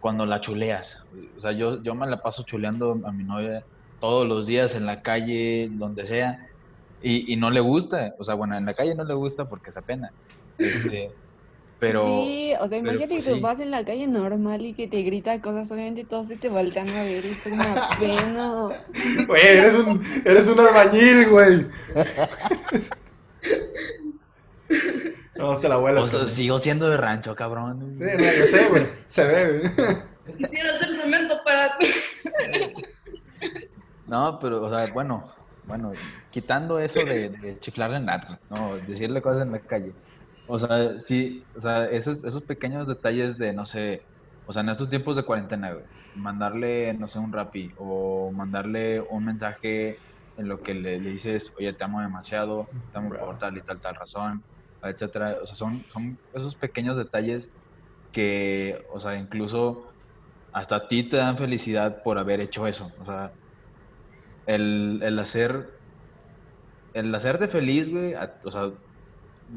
cuando 0.00 0.26
la 0.26 0.40
chuleas. 0.40 1.02
O 1.36 1.40
sea, 1.40 1.52
yo, 1.52 1.82
yo 1.82 1.94
me 1.94 2.06
la 2.06 2.22
paso 2.22 2.42
chuleando 2.42 3.00
a 3.04 3.12
mi 3.12 3.24
novia 3.24 3.64
todos 4.00 4.26
los 4.28 4.46
días 4.46 4.74
en 4.74 4.84
la 4.86 5.02
calle, 5.02 5.68
donde 5.72 6.06
sea, 6.06 6.46
y, 7.02 7.32
y 7.32 7.36
no 7.36 7.50
le 7.50 7.60
gusta. 7.60 8.14
O 8.18 8.24
sea, 8.24 8.34
bueno, 8.34 8.56
en 8.56 8.64
la 8.64 8.74
calle 8.74 8.94
no 8.94 9.04
le 9.04 9.14
gusta 9.14 9.48
porque 9.48 9.70
es 9.70 9.76
pena. 9.84 10.12
Este, 10.58 11.10
pero, 11.80 12.06
sí, 12.06 12.52
o 12.60 12.68
sea, 12.68 12.78
imagínate 12.78 13.16
que 13.16 13.22
pues 13.22 13.34
tú 13.34 13.40
vas 13.40 13.60
en 13.60 13.70
la 13.70 13.84
calle 13.84 14.06
normal 14.06 14.64
y 14.64 14.74
que 14.74 14.86
te 14.86 15.02
grita 15.02 15.40
cosas, 15.40 15.70
obviamente 15.72 16.04
todos 16.04 16.28
se 16.28 16.36
te 16.36 16.48
voltean 16.48 16.88
a 16.90 17.02
ver 17.02 17.24
y 17.24 17.30
es 17.30 17.46
una 17.46 17.88
pena. 17.98 18.68
Güey, 19.26 19.46
eres 19.46 19.74
un, 19.74 20.02
eres 20.24 20.48
un 20.48 20.60
albañil, 20.60 21.28
güey. 21.28 21.66
No, 25.34 25.58
te 25.58 25.68
la 25.68 25.74
abuela. 25.74 26.02
O 26.02 26.26
sigo 26.28 26.58
siendo 26.58 26.88
de 26.88 26.96
rancho, 26.96 27.34
cabrón. 27.34 27.96
Sí, 27.98 28.04
no, 28.04 28.22
yo 28.22 28.46
sé, 28.46 28.68
güey. 28.68 28.86
Se 29.08 29.24
ve, 29.24 29.58
güey. 29.58 30.36
Quisiera 30.36 30.76
hacer 30.76 30.96
momento 30.96 31.34
para 31.44 31.76
ti. 31.78 31.86
No, 34.06 34.38
pero, 34.38 34.62
o 34.62 34.70
sea, 34.70 34.92
bueno, 34.92 35.32
bueno, 35.64 35.92
quitando 36.30 36.78
eso 36.78 36.98
de, 37.04 37.58
chiflarle 37.60 37.98
en 37.98 38.06
nada, 38.06 38.40
no, 38.50 38.76
decirle 38.78 39.22
cosas 39.22 39.42
en 39.42 39.52
la 39.52 39.60
calle. 39.60 39.94
O 40.46 40.58
sea, 40.58 40.98
sí, 41.00 41.46
o 41.54 41.60
sea, 41.60 41.86
esos, 41.86 42.24
esos 42.24 42.42
pequeños 42.42 42.86
detalles 42.86 43.38
de, 43.38 43.52
no 43.52 43.66
sé, 43.66 44.06
o 44.44 44.52
sea, 44.52 44.62
en 44.62 44.70
estos 44.70 44.90
tiempos 44.90 45.16
de 45.16 45.24
cuarentena, 45.24 45.76
mandarle, 46.14 46.94
no 46.94 47.08
sé, 47.08 47.18
un 47.18 47.32
rapi 47.32 47.72
o 47.76 48.32
mandarle 48.32 49.00
un 49.00 49.24
mensaje 49.24 49.98
en 50.36 50.48
lo 50.48 50.62
que 50.62 50.74
le, 50.74 51.00
dices, 51.00 51.52
oye, 51.58 51.72
te 51.74 51.84
amo 51.84 52.00
demasiado, 52.00 52.68
te 52.92 52.98
amo 52.98 53.10
por 53.10 53.38
tal 53.38 53.56
y 53.56 53.62
tal, 53.62 53.80
tal 53.80 53.94
razón, 53.94 54.44
etcétera. 54.82 55.38
O 55.42 55.46
sea, 55.46 55.56
son, 55.56 55.84
son 55.92 56.18
esos 56.32 56.56
pequeños 56.56 56.96
detalles 56.96 57.48
que, 58.12 58.82
o 58.90 59.00
sea, 59.00 59.16
incluso 59.16 59.94
hasta 60.52 60.76
a 60.76 60.88
ti 60.88 61.08
te 61.08 61.16
dan 61.16 61.38
felicidad 61.38 62.02
por 62.04 62.18
haber 62.18 62.40
hecho 62.40 62.66
eso. 62.66 62.90
O 62.98 63.04
sea, 63.04 63.32
el, 64.46 65.00
el 65.02 65.18
hacer, 65.18 65.70
el 66.92 67.14
hacerte 67.14 67.48
feliz, 67.48 67.90
güey, 67.90 68.14
o 68.44 68.50
sea, 68.50 68.72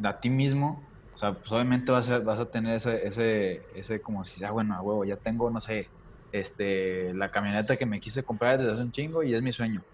a 0.03 0.19
ti 0.19 0.29
mismo, 0.29 0.91
o 1.13 1.17
sea, 1.17 1.33
pues 1.35 1.51
obviamente 1.51 1.91
vas 1.91 2.09
a, 2.09 2.19
vas 2.19 2.39
a 2.39 2.51
tener 2.51 2.75
ese, 2.77 3.07
ese, 3.07 3.67
ese 3.73 4.01
como 4.01 4.25
si, 4.25 4.43
ah, 4.43 4.51
bueno, 4.51 4.75
a 4.75 4.81
huevo, 4.81 5.05
ya 5.05 5.17
tengo, 5.17 5.49
no 5.49 5.61
sé, 5.61 5.91
este, 6.31 7.13
la 7.13 7.31
camioneta 7.31 7.77
que 7.77 7.85
me 7.85 8.01
quise 8.01 8.23
comprar 8.23 8.57
desde 8.59 8.73
hace 8.73 8.81
un 8.83 8.91
chingo 8.91 9.23
y 9.23 9.33
es 9.33 9.41
mi 9.41 9.53
sueño. 9.53 9.85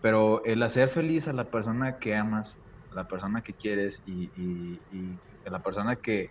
Pero 0.00 0.44
el 0.44 0.62
hacer 0.62 0.90
feliz 0.90 1.28
a 1.28 1.32
la 1.32 1.50
persona 1.50 1.98
que 1.98 2.16
amas, 2.16 2.58
a 2.90 2.96
la 2.96 3.08
persona 3.08 3.42
que 3.42 3.54
quieres 3.54 4.02
y 4.06 5.20
a 5.46 5.50
la 5.50 5.62
persona 5.62 5.96
que, 5.96 6.30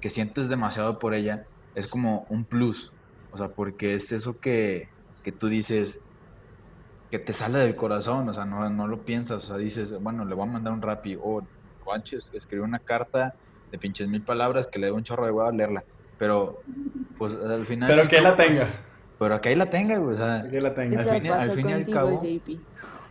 que 0.00 0.10
sientes 0.10 0.48
demasiado 0.48 0.98
por 0.98 1.14
ella, 1.14 1.46
es 1.74 1.88
como 1.90 2.26
un 2.30 2.46
plus. 2.46 2.94
O 3.30 3.38
sea, 3.38 3.50
porque 3.54 3.94
es 3.94 4.12
eso 4.12 4.38
que, 4.40 4.90
que 5.22 5.32
tú 5.32 5.48
dices, 5.48 6.00
que 7.10 7.18
te 7.18 7.32
sale 7.32 7.58
del 7.58 7.74
corazón, 7.74 8.28
o 8.28 8.34
sea, 8.34 8.44
no, 8.44 8.68
no 8.70 8.86
lo 8.86 8.98
piensas, 9.02 9.44
o 9.44 9.46
sea, 9.46 9.56
dices, 9.56 10.00
bueno, 10.00 10.24
le 10.24 10.34
voy 10.34 10.48
a 10.48 10.52
mandar 10.52 10.72
un 10.72 10.80
rapi, 10.80 11.18
o 11.20 11.42
Juanches 11.84 12.30
escribió 12.32 12.64
una 12.64 12.78
carta 12.78 13.34
de 13.72 13.78
pinches 13.78 14.08
mil 14.08 14.22
palabras 14.22 14.68
que 14.68 14.78
le 14.78 14.88
doy 14.88 14.96
un 14.96 15.04
chorro 15.04 15.24
de 15.24 15.32
huevo 15.32 15.48
a 15.48 15.52
leerla, 15.52 15.82
pero 16.18 16.62
pues 17.18 17.34
al 17.34 17.66
final... 17.66 17.88
Pero 17.88 18.08
que 18.08 18.20
la 18.20 18.36
tenga. 18.36 18.68
Pero 19.18 19.40
que 19.40 19.48
ahí 19.48 19.54
la 19.56 19.68
tenga, 19.68 19.98
güey, 19.98 20.14
o 20.14 20.18
sea... 20.18 20.48
Que 20.48 20.60
la 20.60 20.72
tenga. 20.72 21.00
Al 21.00 21.20
fin, 21.20 21.30
al 21.30 21.54
fin 21.54 21.68
y 21.68 21.72
al 21.72 21.90
cabo... 21.90 22.22
JP. 22.22 22.60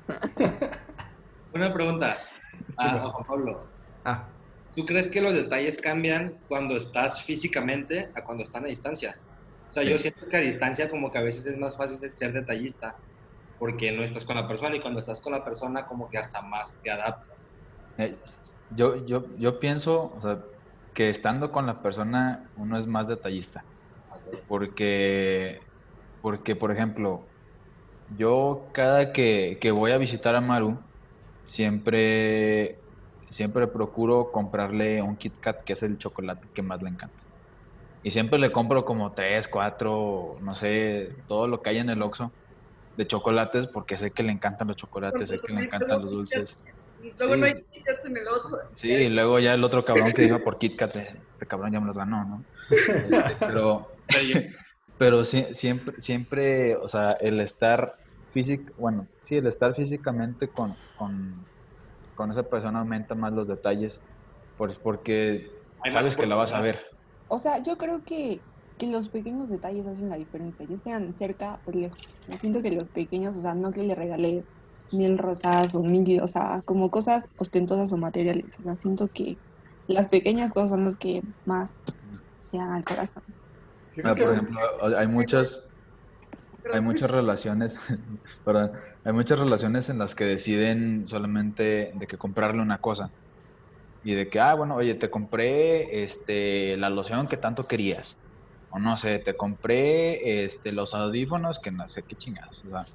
una 1.54 1.74
pregunta 1.74 2.18
a, 2.78 2.97
Juan 2.97 3.26
Pablo. 3.26 3.64
Ah. 4.06 4.24
¿Tú 4.76 4.86
crees 4.86 5.08
que 5.10 5.22
los 5.22 5.34
detalles 5.34 5.78
cambian 5.80 6.36
cuando 6.47 6.78
estás 6.78 7.22
físicamente 7.24 8.10
a 8.16 8.24
cuando 8.24 8.43
están 8.43 8.64
a 8.64 8.68
distancia? 8.68 9.18
O 9.70 9.74
sea, 9.74 9.84
yo 9.84 9.97
siento 10.00 10.28
que 10.28 10.38
a 10.38 10.39
distancia 10.39 10.89
como 10.89 11.12
que 11.12 11.18
a 11.18 11.22
veces 11.22 11.45
es 11.45 11.58
más 11.58 11.76
fácil 11.76 12.00
ser 12.14 12.34
detallista 12.34 12.95
porque 13.60 13.91
no 13.91 14.03
estás 14.03 14.24
con 14.24 14.38
la 14.38 14.47
persona 14.47 14.76
y 14.76 14.80
cuando 14.80 15.01
estás 15.01 15.20
con 15.20 15.34
la 15.34 15.43
persona 15.43 15.86
como 15.86 16.10
que 16.10 16.18
hasta 16.18 16.41
más 16.41 16.74
te 16.82 16.89
adaptas. 16.89 17.47
Eh, 17.97 18.16
yo, 18.76 19.05
yo, 19.05 19.26
yo 19.38 19.60
pienso 19.60 20.14
o 20.18 20.22
sea, 20.22 20.39
que 20.93 21.10
estando 21.10 21.51
con 21.51 21.68
la 21.68 21.82
persona 21.82 22.49
uno 22.55 22.80
es 22.80 22.88
más 22.88 23.07
detallista. 23.07 23.64
Porque, 24.47 25.60
porque 26.22 26.55
por 26.55 26.72
ejemplo, 26.72 27.22
yo 28.18 28.68
cada 28.74 29.12
que, 29.12 29.57
que 29.62 29.72
voy 29.72 29.91
a 29.91 29.97
visitar 29.97 30.36
a 30.36 30.41
Maru, 30.41 30.78
siempre, 31.45 32.78
siempre 33.32 33.68
procuro 33.68 34.32
comprarle 34.32 35.01
un 35.01 35.18
Kit 35.18 35.34
Kat, 35.41 35.64
que 35.64 35.74
es 35.74 35.84
el 35.84 35.97
chocolate 35.97 36.47
que 36.53 36.62
más 36.62 36.82
le 36.82 36.89
encanta. 36.89 37.18
Y 38.03 38.12
siempre 38.12 38.39
le 38.39 38.51
compro 38.51 38.86
como 38.86 39.12
tres, 39.12 39.47
cuatro, 39.47 40.38
no 40.41 40.55
sé, 40.55 41.10
todo 41.28 41.47
lo 41.47 41.62
que 41.62 41.72
hay 41.72 41.80
en 41.80 41.89
el 41.89 42.01
Oxxo 42.01 42.32
de 43.00 43.08
chocolates 43.08 43.66
porque 43.68 43.97
sé 43.97 44.12
que 44.12 44.24
le 44.24 44.34
encantan 44.34 44.68
los 44.68 44.76
chocolates, 44.76 45.30
sé 45.30 45.39
que 45.39 45.54
le 45.54 45.62
encantan 45.64 46.02
los 46.02 46.12
dulces. 46.12 46.60
Luego 47.18 47.38
no 47.38 47.45
hay 47.45 47.54
Kit 47.72 47.88
en 48.06 48.18
el 48.18 48.28
otro. 48.28 48.60
Sí, 48.76 48.89
y 48.89 49.08
luego 49.08 49.39
ya 49.39 49.54
el 49.54 49.64
otro 49.64 49.86
cabrón 49.86 50.12
que 50.12 50.26
iba 50.26 50.39
por 50.39 50.58
Kit 50.60 50.76
Kats, 50.76 50.97
este 50.97 51.45
cabrón 51.47 51.72
ya 51.72 51.80
me 51.80 51.88
los 51.88 51.95
ganó, 51.95 52.26
¿no? 52.26 52.43
Este, 52.70 53.08
pero, 53.39 53.88
pero 54.97 55.24
siempre, 55.24 56.02
siempre, 56.02 56.76
o 56.76 56.89
sea, 56.89 57.14
el 57.14 57.39
estar 57.39 57.95
físico, 58.34 58.74
bueno, 58.78 59.08
sí, 59.22 59.38
el 59.38 59.47
estar 59.47 59.74
físicamente 59.76 60.50
con, 60.50 60.76
con, 60.97 61.45
con 62.16 62.34
esa 62.34 62.43
persona 62.43 62.80
aumenta 62.80 63.16
más 63.16 63.32
los 63.32 63.47
detalles, 63.47 64.02
pues 64.58 64.76
porque 64.76 65.50
sabes 65.89 66.18
que 66.18 66.26
la 66.26 66.36
vas 66.36 66.52
a 66.52 66.60
ver. 66.60 66.86
O 67.30 67.39
sea, 67.39 67.64
yo 67.64 67.78
creo 67.78 68.04
que 68.04 68.41
que 68.80 68.88
los 68.88 69.10
pequeños 69.10 69.50
detalles 69.50 69.86
hacen 69.86 70.10
la 70.10 70.16
diferencia, 70.16 70.66
ya 70.66 70.74
estén 70.74 71.14
cerca 71.14 71.60
o 71.66 71.72
lejos. 71.72 72.00
Yo 72.28 72.38
siento 72.38 72.62
que 72.62 72.72
los 72.72 72.88
pequeños, 72.88 73.36
o 73.36 73.42
sea, 73.42 73.54
no 73.54 73.72
que 73.72 73.84
le 73.84 73.94
regales 73.94 74.48
mil 74.92 75.18
rosas 75.18 75.76
o 75.76 75.84
mil, 75.84 76.22
o 76.22 76.28
sea, 76.28 76.62
como 76.64 76.90
cosas 76.90 77.30
ostentosas 77.36 77.92
o 77.92 77.98
materiales. 77.98 78.58
O 78.58 78.64
sea, 78.64 78.78
siento 78.78 79.10
que 79.10 79.38
las 79.88 80.08
pequeñas 80.08 80.54
cosas 80.54 80.72
son 80.72 80.86
las 80.86 80.96
que 80.96 81.22
más 81.44 81.84
llegan 82.52 82.72
al 82.72 82.86
corazón. 82.86 83.24
Ah, 84.02 84.16
por 84.18 84.34
ejemplo, 84.34 84.60
hay 84.98 85.08
muchas, 85.08 85.62
hay 86.74 86.80
muchas 86.80 87.12
relaciones, 87.12 87.76
perdón, 88.46 88.72
hay 89.04 89.12
muchas 89.12 89.40
relaciones 89.40 89.90
en 89.90 89.98
las 89.98 90.16
que 90.16 90.24
deciden 90.24 91.06
solamente 91.06 91.92
de 91.94 92.08
que 92.08 92.18
comprarle 92.18 92.62
una 92.62 92.80
cosa 92.80 93.12
y 94.04 94.14
de 94.14 94.30
que, 94.30 94.40
ah, 94.40 94.56
bueno, 94.56 94.76
oye, 94.76 94.96
te 94.96 95.10
compré 95.10 96.06
este, 96.06 96.78
la 96.78 96.90
loción 96.90 97.28
que 97.28 97.36
tanto 97.36 97.68
querías 97.68 98.18
o 98.70 98.80
no 98.80 98.97
sé, 98.97 99.20
te 99.20 99.36
compré 99.38 100.45
este, 100.45 100.72
los 100.72 100.93
audífonos 100.93 101.59
que 101.63 101.72
no 101.72 101.88
sé 101.89 102.03
qué 102.07 102.15
chingados. 102.15 102.63
O 102.65 102.70
sea, 102.70 102.86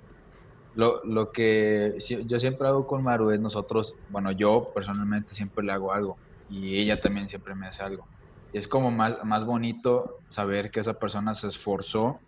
lo, 0.73 1.05
lo 1.05 1.33
que 1.33 1.95
yo 2.27 2.41
siempre 2.41 2.69
hago 2.69 2.87
con 2.87 3.03
Maru 3.05 3.31
es 3.31 3.41
nosotros, 3.41 3.99
bueno, 4.09 4.33
yo 4.33 4.73
personalmente 4.75 5.35
siempre 5.35 5.65
le 5.65 5.73
hago 5.73 5.93
algo 5.93 6.21
y 6.49 6.79
ella 6.79 7.01
también 7.01 7.29
siempre 7.29 7.55
me 7.55 7.67
hace 7.69 7.83
algo. 7.83 8.11
Y 8.53 8.59
es 8.59 8.69
como 8.69 8.91
más, 8.91 9.23
más 9.25 9.45
bonito 9.47 10.23
saber 10.29 10.71
que 10.71 10.81
esa 10.81 10.95
persona 10.95 11.35
se 11.35 11.49
esforzó 11.49 12.25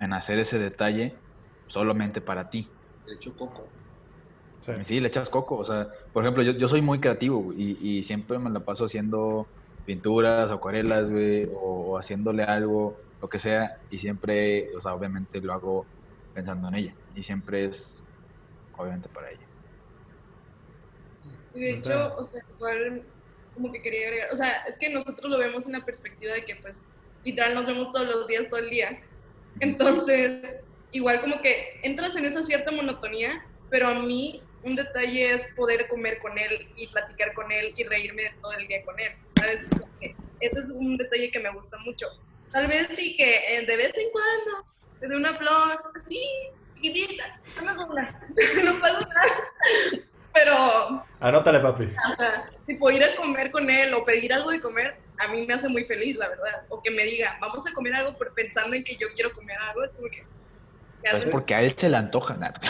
en 0.00 0.12
hacer 0.12 0.38
ese 0.38 0.58
detalle 0.58 1.22
solamente 1.68 2.20
para 2.20 2.50
ti. 2.50 2.76
Le 3.04 3.14
echo 3.14 3.36
coco. 3.36 3.76
Sí. 4.60 5.00
le 5.00 5.08
echas 5.08 5.28
coco. 5.28 5.56
O 5.58 5.64
sea, 5.64 5.88
por 6.12 6.22
ejemplo, 6.24 6.42
yo, 6.42 6.52
yo 6.52 6.68
soy 6.68 6.82
muy 6.82 7.00
creativo 7.00 7.52
y, 7.54 7.98
y 7.98 8.02
siempre 8.04 8.38
me 8.38 8.50
la 8.50 8.60
paso 8.64 8.84
haciendo 8.84 9.50
pinturas, 9.86 10.50
acuarelas, 10.50 11.10
güey, 11.10 11.48
o, 11.54 11.98
haciéndole 11.98 12.44
algo, 12.44 12.96
lo 13.20 13.28
que 13.28 13.38
sea, 13.38 13.78
y 13.90 13.98
siempre, 13.98 14.74
o 14.76 14.80
sea, 14.80 14.94
obviamente 14.94 15.40
lo 15.40 15.52
hago 15.52 15.86
pensando 16.34 16.68
en 16.68 16.74
ella, 16.74 16.94
y 17.14 17.22
siempre 17.22 17.66
es, 17.66 18.00
obviamente, 18.76 19.08
para 19.08 19.30
ella. 19.30 19.46
de 21.54 21.70
hecho, 21.72 22.16
o 22.16 22.24
sea, 22.24 22.42
igual, 22.56 23.02
como 23.54 23.72
que 23.72 23.82
quería 23.82 24.06
agregar, 24.06 24.32
o 24.32 24.36
sea, 24.36 24.62
es 24.68 24.78
que 24.78 24.88
nosotros 24.88 25.30
lo 25.30 25.38
vemos 25.38 25.66
en 25.66 25.72
la 25.72 25.84
perspectiva 25.84 26.34
de 26.34 26.44
que, 26.44 26.56
pues, 26.56 26.82
literal 27.24 27.54
nos 27.54 27.66
vemos 27.66 27.92
todos 27.92 28.06
los 28.06 28.26
días, 28.26 28.48
todo 28.48 28.60
el 28.60 28.70
día. 28.70 29.00
Entonces, 29.60 30.62
igual 30.92 31.20
como 31.20 31.40
que 31.40 31.80
entras 31.82 32.16
en 32.16 32.24
esa 32.24 32.42
cierta 32.42 32.72
monotonía, 32.72 33.44
pero 33.70 33.88
a 33.88 33.94
mí 33.94 34.42
un 34.62 34.76
detalle 34.76 35.34
es 35.34 35.44
poder 35.56 35.88
comer 35.88 36.18
con 36.18 36.38
él 36.38 36.68
y 36.76 36.86
platicar 36.88 37.32
con 37.34 37.50
él 37.50 37.74
y 37.76 37.84
reírme 37.84 38.34
todo 38.40 38.52
el 38.52 38.66
día 38.66 38.84
con 38.84 38.98
él. 38.98 39.12
¿sabes? 39.36 39.68
Ese 40.40 40.60
es 40.60 40.70
un 40.70 40.96
detalle 40.96 41.30
que 41.30 41.38
me 41.38 41.52
gusta 41.52 41.76
mucho. 41.78 42.06
Tal 42.52 42.66
vez 42.66 42.88
sí 42.94 43.16
que 43.16 43.56
eh, 43.56 43.66
de 43.66 43.76
vez 43.76 43.96
en 43.96 44.10
cuando, 44.10 44.66
de 45.00 45.16
una 45.16 45.34
flor, 45.34 45.92
sí, 46.04 46.22
chiquitita, 46.74 47.40
no 47.62 47.86
una, 47.86 48.20
no 48.64 48.80
pasa 48.80 49.08
nada. 49.08 49.50
Pero. 50.32 51.04
Anótale, 51.20 51.60
papi. 51.60 51.84
O 52.10 52.14
sea, 52.16 52.50
tipo 52.66 52.90
ir 52.90 53.04
a 53.04 53.14
comer 53.16 53.50
con 53.50 53.68
él 53.68 53.92
o 53.94 54.04
pedir 54.04 54.32
algo 54.32 54.50
de 54.50 54.60
comer, 54.60 54.96
a 55.18 55.28
mí 55.28 55.46
me 55.46 55.54
hace 55.54 55.68
muy 55.68 55.84
feliz, 55.84 56.16
la 56.16 56.28
verdad. 56.28 56.64
O 56.68 56.82
que 56.82 56.90
me 56.90 57.04
diga, 57.04 57.36
vamos 57.40 57.66
a 57.66 57.72
comer 57.72 57.94
algo 57.94 58.16
pensando 58.34 58.74
en 58.74 58.84
que 58.84 58.96
yo 58.96 59.08
quiero 59.14 59.32
comer 59.32 59.56
algo, 59.58 59.84
es 59.84 59.94
como 59.94 60.08
que. 60.08 60.24
Es 61.04 61.24
porque 61.24 61.54
a 61.54 61.62
él 61.62 61.74
se 61.76 61.88
le 61.88 61.96
antoja 61.96 62.34
nada. 62.34 62.60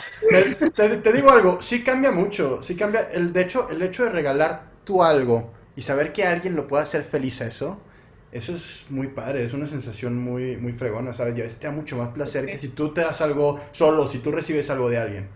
Te, 0.76 0.96
te, 0.96 1.12
digo 1.12 1.30
algo, 1.30 1.60
sí 1.60 1.82
cambia 1.82 2.10
mucho, 2.10 2.62
sí 2.62 2.76
cambia. 2.76 3.08
El, 3.12 3.32
de 3.32 3.42
hecho, 3.42 3.68
el 3.70 3.82
hecho 3.82 4.04
de 4.04 4.10
regalar 4.10 4.64
tú 4.84 5.02
algo 5.02 5.52
y 5.76 5.82
saber 5.82 6.12
que 6.12 6.24
alguien 6.24 6.56
lo 6.56 6.66
pueda 6.66 6.82
hacer 6.82 7.02
feliz 7.02 7.40
eso, 7.40 7.80
eso 8.30 8.54
es 8.54 8.86
muy 8.88 9.08
padre, 9.08 9.44
es 9.44 9.52
una 9.52 9.66
sensación 9.66 10.18
muy, 10.18 10.56
muy 10.56 10.72
fregona, 10.72 11.12
¿sabes? 11.12 11.34
Ya 11.36 11.46
te 11.46 11.66
da 11.66 11.72
mucho 11.72 11.98
más 11.98 12.08
placer 12.10 12.46
que 12.46 12.58
si 12.58 12.68
tú 12.68 12.94
te 12.94 13.02
das 13.02 13.20
algo 13.20 13.60
solo, 13.72 14.06
si 14.06 14.18
tú 14.18 14.32
recibes 14.32 14.70
algo 14.70 14.88
de 14.88 14.98
alguien. 14.98 15.28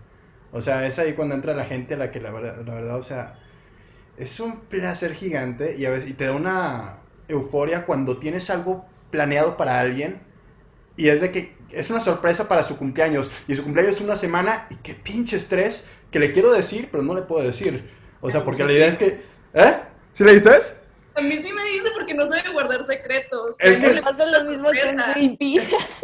O 0.51 0.61
sea, 0.61 0.87
es 0.87 0.97
ahí 0.97 1.13
cuando 1.13 1.35
entra 1.35 1.53
la 1.53 1.65
gente 1.65 1.93
a 1.93 1.97
la 1.97 2.11
que 2.11 2.19
la 2.19 2.31
verdad, 2.31 2.57
la 2.65 2.73
verdad, 2.73 2.97
o 2.97 3.03
sea, 3.03 3.35
es 4.17 4.39
un 4.39 4.61
placer 4.61 5.13
gigante 5.13 5.75
y 5.77 5.85
a 5.85 5.91
veces 5.91 6.09
y 6.09 6.13
te 6.13 6.25
da 6.25 6.33
una 6.33 6.99
euforia 7.27 7.85
cuando 7.85 8.17
tienes 8.17 8.49
algo 8.49 8.85
planeado 9.11 9.57
para 9.57 9.79
alguien 9.79 10.21
y 10.97 11.09
es 11.09 11.21
de 11.21 11.31
que 11.31 11.55
es 11.71 11.89
una 11.89 12.01
sorpresa 12.01 12.47
para 12.47 12.63
su 12.63 12.77
cumpleaños 12.77 13.31
y 13.47 13.55
su 13.55 13.63
cumpleaños 13.63 13.95
es 13.95 14.01
una 14.01 14.15
semana 14.15 14.67
y 14.69 14.75
qué 14.77 14.95
pinche 14.95 15.37
estrés 15.37 15.85
que 16.11 16.19
le 16.19 16.31
quiero 16.31 16.51
decir, 16.51 16.89
pero 16.91 17.03
no 17.03 17.13
le 17.13 17.21
puedo 17.21 17.45
decir. 17.45 17.89
O 18.19 18.31
sea, 18.31 18.43
porque 18.43 18.65
la 18.65 18.73
idea 18.73 18.87
es 18.87 18.97
que, 18.97 19.21
¿eh? 19.53 19.77
¿Sí 20.11 20.23
le 20.23 20.33
dices? 20.33 20.81
A 21.13 21.21
mí 21.21 21.33
sí 21.33 21.51
me 21.51 21.63
dice 21.65 21.89
porque 21.95 22.13
no 22.13 22.27
sabe 22.27 22.51
guardar 22.53 22.85
secretos. 22.85 23.55
Es 23.59 23.77
que 23.77 23.93
le 23.93 24.01
pasa 24.01 24.25
lo 24.25 24.49
mismo 24.49 24.69
que 24.69 24.79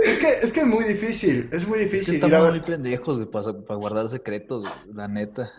Es 0.03 0.17
que, 0.17 0.27
es 0.41 0.51
que 0.51 0.59
es 0.59 0.65
muy 0.65 0.83
difícil, 0.85 1.49
es 1.51 1.67
muy 1.67 1.79
difícil. 1.79 2.23
Es 2.23 2.41
muy 2.41 2.59
pendejos, 2.61 3.27
para, 3.27 3.53
para 3.53 3.75
guardar 3.79 4.09
secretos, 4.09 4.67
la 4.93 5.07
neta. 5.07 5.51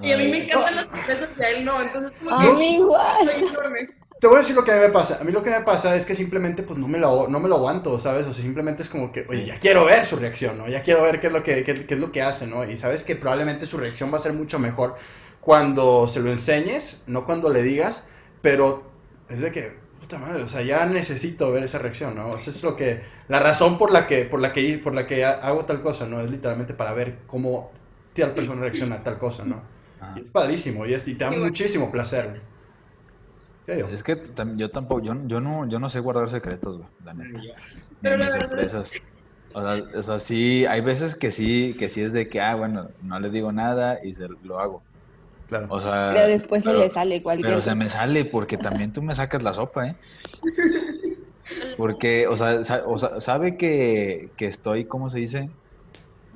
Y 0.00 0.12
a 0.12 0.16
mí 0.16 0.28
me 0.28 0.44
encantan 0.44 0.76
las 0.76 0.84
sorpresas 0.86 1.30
y 1.36 1.42
a 1.42 1.48
él 1.50 1.64
no, 1.64 1.82
entonces 1.82 2.12
como 2.18 2.30
a 2.30 2.52
mí 2.54 2.76
igual. 2.76 3.28
Te 4.20 4.26
voy 4.26 4.36
a 4.36 4.38
decir 4.40 4.56
lo 4.56 4.64
que 4.64 4.72
a 4.72 4.74
mí 4.74 4.80
me 4.80 4.88
pasa. 4.88 5.18
A 5.20 5.24
mí 5.24 5.30
lo 5.30 5.42
que 5.42 5.50
me 5.50 5.60
pasa 5.60 5.94
es 5.94 6.04
que 6.04 6.14
simplemente 6.14 6.64
pues 6.64 6.76
no 6.78 6.88
me 6.88 6.98
lo, 6.98 7.28
no 7.28 7.38
me 7.38 7.48
lo 7.48 7.56
aguanto, 7.56 7.98
¿sabes? 8.00 8.26
O 8.26 8.32
sea, 8.32 8.42
simplemente 8.42 8.82
es 8.82 8.88
como 8.88 9.12
que, 9.12 9.24
oye, 9.28 9.46
ya 9.46 9.60
quiero 9.60 9.84
ver 9.84 10.06
su 10.06 10.16
reacción, 10.16 10.58
¿no? 10.58 10.68
Ya 10.68 10.82
quiero 10.82 11.02
ver 11.02 11.20
qué 11.20 11.28
es 11.28 11.32
lo 11.32 11.44
que, 11.44 11.62
qué, 11.62 11.86
es 11.88 11.98
lo 12.00 12.10
que 12.10 12.22
hace, 12.22 12.46
¿no? 12.46 12.68
Y 12.68 12.76
sabes 12.76 13.04
que 13.04 13.14
probablemente 13.14 13.64
su 13.64 13.78
reacción 13.78 14.12
va 14.12 14.16
a 14.16 14.20
ser 14.20 14.32
mucho 14.32 14.58
mejor 14.58 14.96
cuando 15.40 16.08
se 16.08 16.20
lo 16.20 16.30
enseñes, 16.30 17.00
no 17.06 17.24
cuando 17.24 17.48
le 17.48 17.62
digas, 17.62 18.04
pero 18.42 18.90
es 19.28 19.40
de 19.40 19.52
que, 19.52 19.72
puta 20.00 20.18
madre, 20.18 20.42
o 20.42 20.48
sea, 20.48 20.62
ya 20.62 20.84
necesito 20.84 21.52
ver 21.52 21.62
esa 21.62 21.78
reacción, 21.78 22.16
¿no? 22.16 22.30
O 22.30 22.38
sea, 22.38 22.52
es 22.52 22.62
lo 22.64 22.74
que, 22.74 23.00
la 23.28 23.38
razón 23.38 23.78
por 23.78 23.92
la 23.92 24.08
que, 24.08 24.24
por 24.24 24.40
la 24.40 24.52
que, 24.52 24.78
por 24.78 24.94
la 24.94 25.06
que 25.06 25.24
hago 25.24 25.64
tal 25.64 25.80
cosa, 25.80 26.06
¿no? 26.06 26.20
Es 26.20 26.28
literalmente 26.28 26.74
para 26.74 26.92
ver 26.92 27.18
cómo 27.28 27.70
tal 28.14 28.34
persona 28.34 28.62
reacciona 28.62 28.96
a 28.96 29.04
tal 29.04 29.16
cosa, 29.16 29.44
¿no? 29.44 29.62
Y 30.16 30.20
es 30.20 30.26
padrísimo 30.26 30.86
y, 30.86 30.94
y 30.94 30.98
te 30.98 31.24
da 31.24 31.30
muchísimo 31.30 31.90
placer, 31.92 32.40
es 33.68 34.02
que 34.02 34.18
yo 34.56 34.70
tampoco, 34.70 35.02
yo, 35.02 35.14
yo, 35.26 35.40
no, 35.40 35.68
yo 35.68 35.78
no 35.78 35.90
sé 35.90 36.00
guardar 36.00 36.30
secretos, 36.30 36.78
güey, 36.78 36.88
la 37.04 37.14
neta. 37.14 37.40
Pero 38.00 38.16
la 38.16 38.30
verdad... 38.30 38.86
O 39.54 39.62
sea, 39.62 39.82
o 39.98 40.02
sea, 40.02 40.20
sí, 40.20 40.66
hay 40.66 40.82
veces 40.82 41.16
que 41.16 41.32
sí, 41.32 41.74
que 41.78 41.88
sí 41.88 42.02
es 42.02 42.12
de 42.12 42.28
que, 42.28 42.40
ah, 42.40 42.54
bueno, 42.54 42.88
no 43.02 43.18
les 43.18 43.32
digo 43.32 43.50
nada 43.50 43.98
y 44.04 44.14
se, 44.14 44.28
lo 44.44 44.60
hago. 44.60 44.82
Claro. 45.48 45.66
O 45.70 45.80
sea, 45.80 46.12
pero 46.14 46.28
después 46.28 46.62
se 46.62 46.74
le 46.74 46.88
sale 46.90 47.22
cualquier 47.22 47.48
Pero 47.48 47.62
se 47.62 47.74
me 47.74 47.88
sale 47.88 48.26
porque 48.26 48.58
también 48.58 48.92
tú 48.92 49.00
me 49.00 49.14
sacas 49.14 49.42
la 49.42 49.54
sopa, 49.54 49.88
¿eh? 49.88 49.96
Porque, 51.78 52.26
o 52.26 52.36
sea, 52.36 52.60
o 52.86 52.98
sea 52.98 53.22
sabe 53.22 53.56
que, 53.56 54.28
que 54.36 54.48
estoy, 54.48 54.84
¿cómo 54.84 55.08
se 55.08 55.18
dice? 55.20 55.48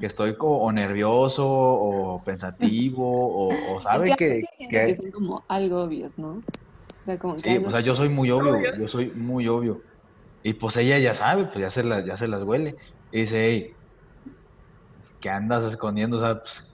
que 0.00 0.06
estoy 0.06 0.36
como 0.36 0.56
o 0.62 0.72
nervioso 0.72 1.46
o 1.46 2.22
pensativo 2.24 3.48
o, 3.48 3.82
sabe 3.82 4.16
que, 4.16 4.42
que, 4.58 4.68
que, 4.68 4.94
son 4.96 5.10
como 5.10 5.44
algo 5.48 5.82
obvios, 5.82 6.18
¿no? 6.18 6.42
O 7.02 7.04
sea, 7.04 7.18
sí, 7.42 7.56
o 7.58 7.70
sea, 7.70 7.80
yo 7.80 7.96
soy 7.96 8.08
muy 8.08 8.30
obvio, 8.30 8.60
yo 8.78 8.86
soy 8.86 9.10
muy 9.10 9.48
obvio. 9.48 9.82
Y 10.44 10.54
pues 10.54 10.76
ella 10.76 10.98
ya 10.98 11.14
sabe, 11.14 11.44
pues 11.44 11.58
ya 11.58 11.70
se, 11.70 11.82
la, 11.82 12.04
ya 12.04 12.16
se 12.16 12.28
las 12.28 12.42
huele. 12.42 12.76
Y 13.10 13.22
dice, 13.22 13.44
hey, 13.44 13.74
¿qué 15.20 15.30
andas 15.30 15.64
escondiendo? 15.64 16.16
O 16.16 16.20
sea, 16.20 16.40
pues, 16.40 16.64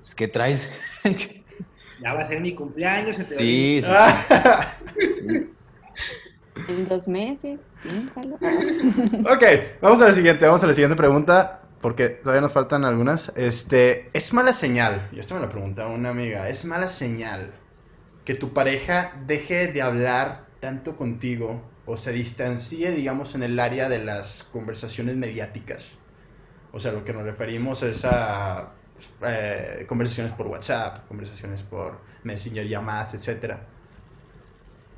pues 0.00 0.14
¿qué 0.14 0.28
traes? 0.28 0.70
ya 2.02 2.14
va 2.14 2.20
a 2.20 2.24
ser 2.24 2.40
mi 2.40 2.54
cumpleaños. 2.54 3.16
Sí, 3.16 3.82
sí, 3.82 3.88
En 6.68 6.88
dos 6.88 7.06
meses, 7.06 7.70
ok, 7.84 9.44
vamos 9.80 10.02
a 10.02 10.08
la 10.08 10.14
siguiente, 10.14 10.44
vamos 10.44 10.62
a 10.64 10.66
la 10.66 10.74
siguiente 10.74 10.96
pregunta, 10.96 11.62
porque 11.80 12.08
todavía 12.08 12.40
nos 12.40 12.52
faltan 12.52 12.84
algunas. 12.84 13.32
Este, 13.36 14.10
¿es 14.12 14.32
mala 14.32 14.52
señal? 14.52 15.08
Y 15.12 15.20
esto 15.20 15.36
me 15.36 15.40
lo 15.40 15.48
pregunta 15.48 15.86
una 15.86 16.10
amiga, 16.10 16.48
¿es 16.48 16.64
mala 16.64 16.88
señal 16.88 17.52
que 18.28 18.34
tu 18.34 18.52
pareja 18.52 19.14
deje 19.26 19.72
de 19.72 19.80
hablar 19.80 20.44
tanto 20.60 20.98
contigo 20.98 21.62
o 21.86 21.96
se 21.96 22.12
distancie, 22.12 22.90
digamos, 22.90 23.34
en 23.34 23.42
el 23.42 23.58
área 23.58 23.88
de 23.88 24.04
las 24.04 24.44
conversaciones 24.52 25.16
mediáticas. 25.16 25.86
O 26.70 26.78
sea, 26.78 26.92
lo 26.92 27.06
que 27.06 27.14
nos 27.14 27.22
referimos 27.22 27.82
es 27.82 28.04
a 28.04 28.74
eh, 29.26 29.86
conversaciones 29.88 30.34
por 30.34 30.46
WhatsApp, 30.46 31.08
conversaciones 31.08 31.62
por 31.62 32.00
Messenger, 32.22 32.68
llamadas, 32.68 33.14
etcétera. 33.14 33.60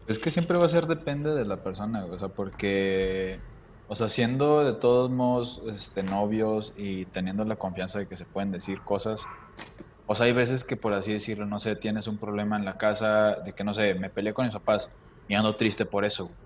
Es 0.08 0.18
que 0.18 0.32
siempre 0.32 0.58
va 0.58 0.66
a 0.66 0.68
ser 0.68 0.88
depende 0.88 1.30
de 1.32 1.44
la 1.44 1.62
persona, 1.62 2.06
o 2.06 2.18
sea, 2.18 2.30
porque, 2.30 3.38
o 3.86 3.94
sea, 3.94 4.08
siendo 4.08 4.64
de 4.64 4.72
todos 4.72 5.08
modos 5.08 5.62
este, 5.72 6.02
novios 6.02 6.72
y 6.76 7.04
teniendo 7.04 7.44
la 7.44 7.54
confianza 7.54 8.00
de 8.00 8.08
que 8.08 8.16
se 8.16 8.24
pueden 8.24 8.50
decir 8.50 8.80
cosas, 8.80 9.24
o 10.10 10.16
sea, 10.16 10.26
hay 10.26 10.32
veces 10.32 10.64
que 10.64 10.76
por 10.76 10.92
así 10.92 11.12
decirlo, 11.12 11.46
no 11.46 11.60
sé, 11.60 11.76
tienes 11.76 12.08
un 12.08 12.18
problema 12.18 12.56
en 12.56 12.64
la 12.64 12.76
casa 12.76 13.36
de 13.44 13.54
que, 13.54 13.62
no 13.62 13.74
sé, 13.74 13.94
me 13.94 14.10
peleé 14.10 14.34
con 14.34 14.44
mis 14.44 14.54
papás 14.54 14.90
y 15.28 15.34
ando 15.36 15.54
triste 15.56 15.86
por 15.86 16.04
eso. 16.04 16.36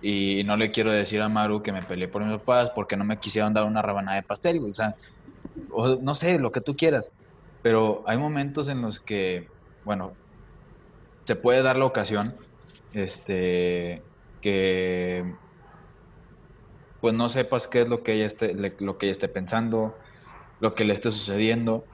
Y 0.00 0.42
no 0.44 0.56
le 0.56 0.72
quiero 0.72 0.90
decir 0.92 1.22
a 1.22 1.28
Maru 1.28 1.62
que 1.62 1.72
me 1.72 1.82
peleé 1.82 2.08
por 2.08 2.24
mis 2.24 2.36
papás 2.38 2.72
porque 2.74 2.96
no 2.96 3.04
me 3.04 3.20
quisieron 3.20 3.54
dar 3.54 3.66
una 3.66 3.82
rabanada 3.82 4.16
de 4.16 4.24
pastel, 4.24 4.58
O 4.64 4.74
sea, 4.74 4.96
no 6.02 6.14
sé, 6.16 6.38
lo 6.40 6.50
que 6.52 6.60
tú 6.60 6.76
quieras. 6.76 7.08
Pero 7.62 8.02
hay 8.08 8.18
momentos 8.18 8.68
en 8.68 8.82
los 8.82 9.00
que, 9.00 9.48
bueno, 9.84 10.18
te 11.24 11.36
puede 11.36 11.62
dar 11.62 11.76
la 11.76 11.86
ocasión, 11.86 12.36
este, 12.92 14.04
que 14.40 15.24
pues 17.00 17.14
no 17.14 17.28
sepas 17.28 17.68
qué 17.68 17.82
es 17.82 17.88
lo 17.88 18.02
que 18.02 18.14
ella 18.14 18.26
esté, 18.26 18.54
lo 18.54 18.98
que 18.98 19.06
ella 19.06 19.12
esté 19.12 19.28
pensando, 19.28 19.96
lo 20.60 20.74
que 20.74 20.84
le 20.84 20.94
esté 20.94 21.10
sucediendo 21.10 21.86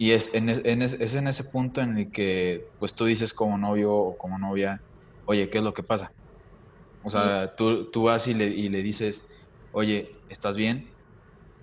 y 0.00 0.12
es 0.12 0.30
en, 0.32 0.48
en, 0.48 0.80
es 0.80 1.14
en 1.14 1.28
ese 1.28 1.44
punto 1.44 1.82
en 1.82 1.98
el 1.98 2.10
que 2.10 2.64
pues 2.78 2.94
tú 2.94 3.04
dices 3.04 3.34
como 3.34 3.58
novio 3.58 3.92
o 3.94 4.16
como 4.16 4.38
novia, 4.38 4.82
oye, 5.26 5.50
¿qué 5.50 5.58
es 5.58 5.64
lo 5.64 5.74
que 5.74 5.82
pasa? 5.82 6.10
O 7.02 7.10
sea, 7.10 7.54
tú, 7.54 7.90
tú 7.90 8.04
vas 8.04 8.26
y 8.26 8.32
le, 8.32 8.46
y 8.46 8.70
le 8.70 8.82
dices, 8.82 9.26
oye, 9.72 10.22
¿estás 10.30 10.56
bien? 10.56 10.94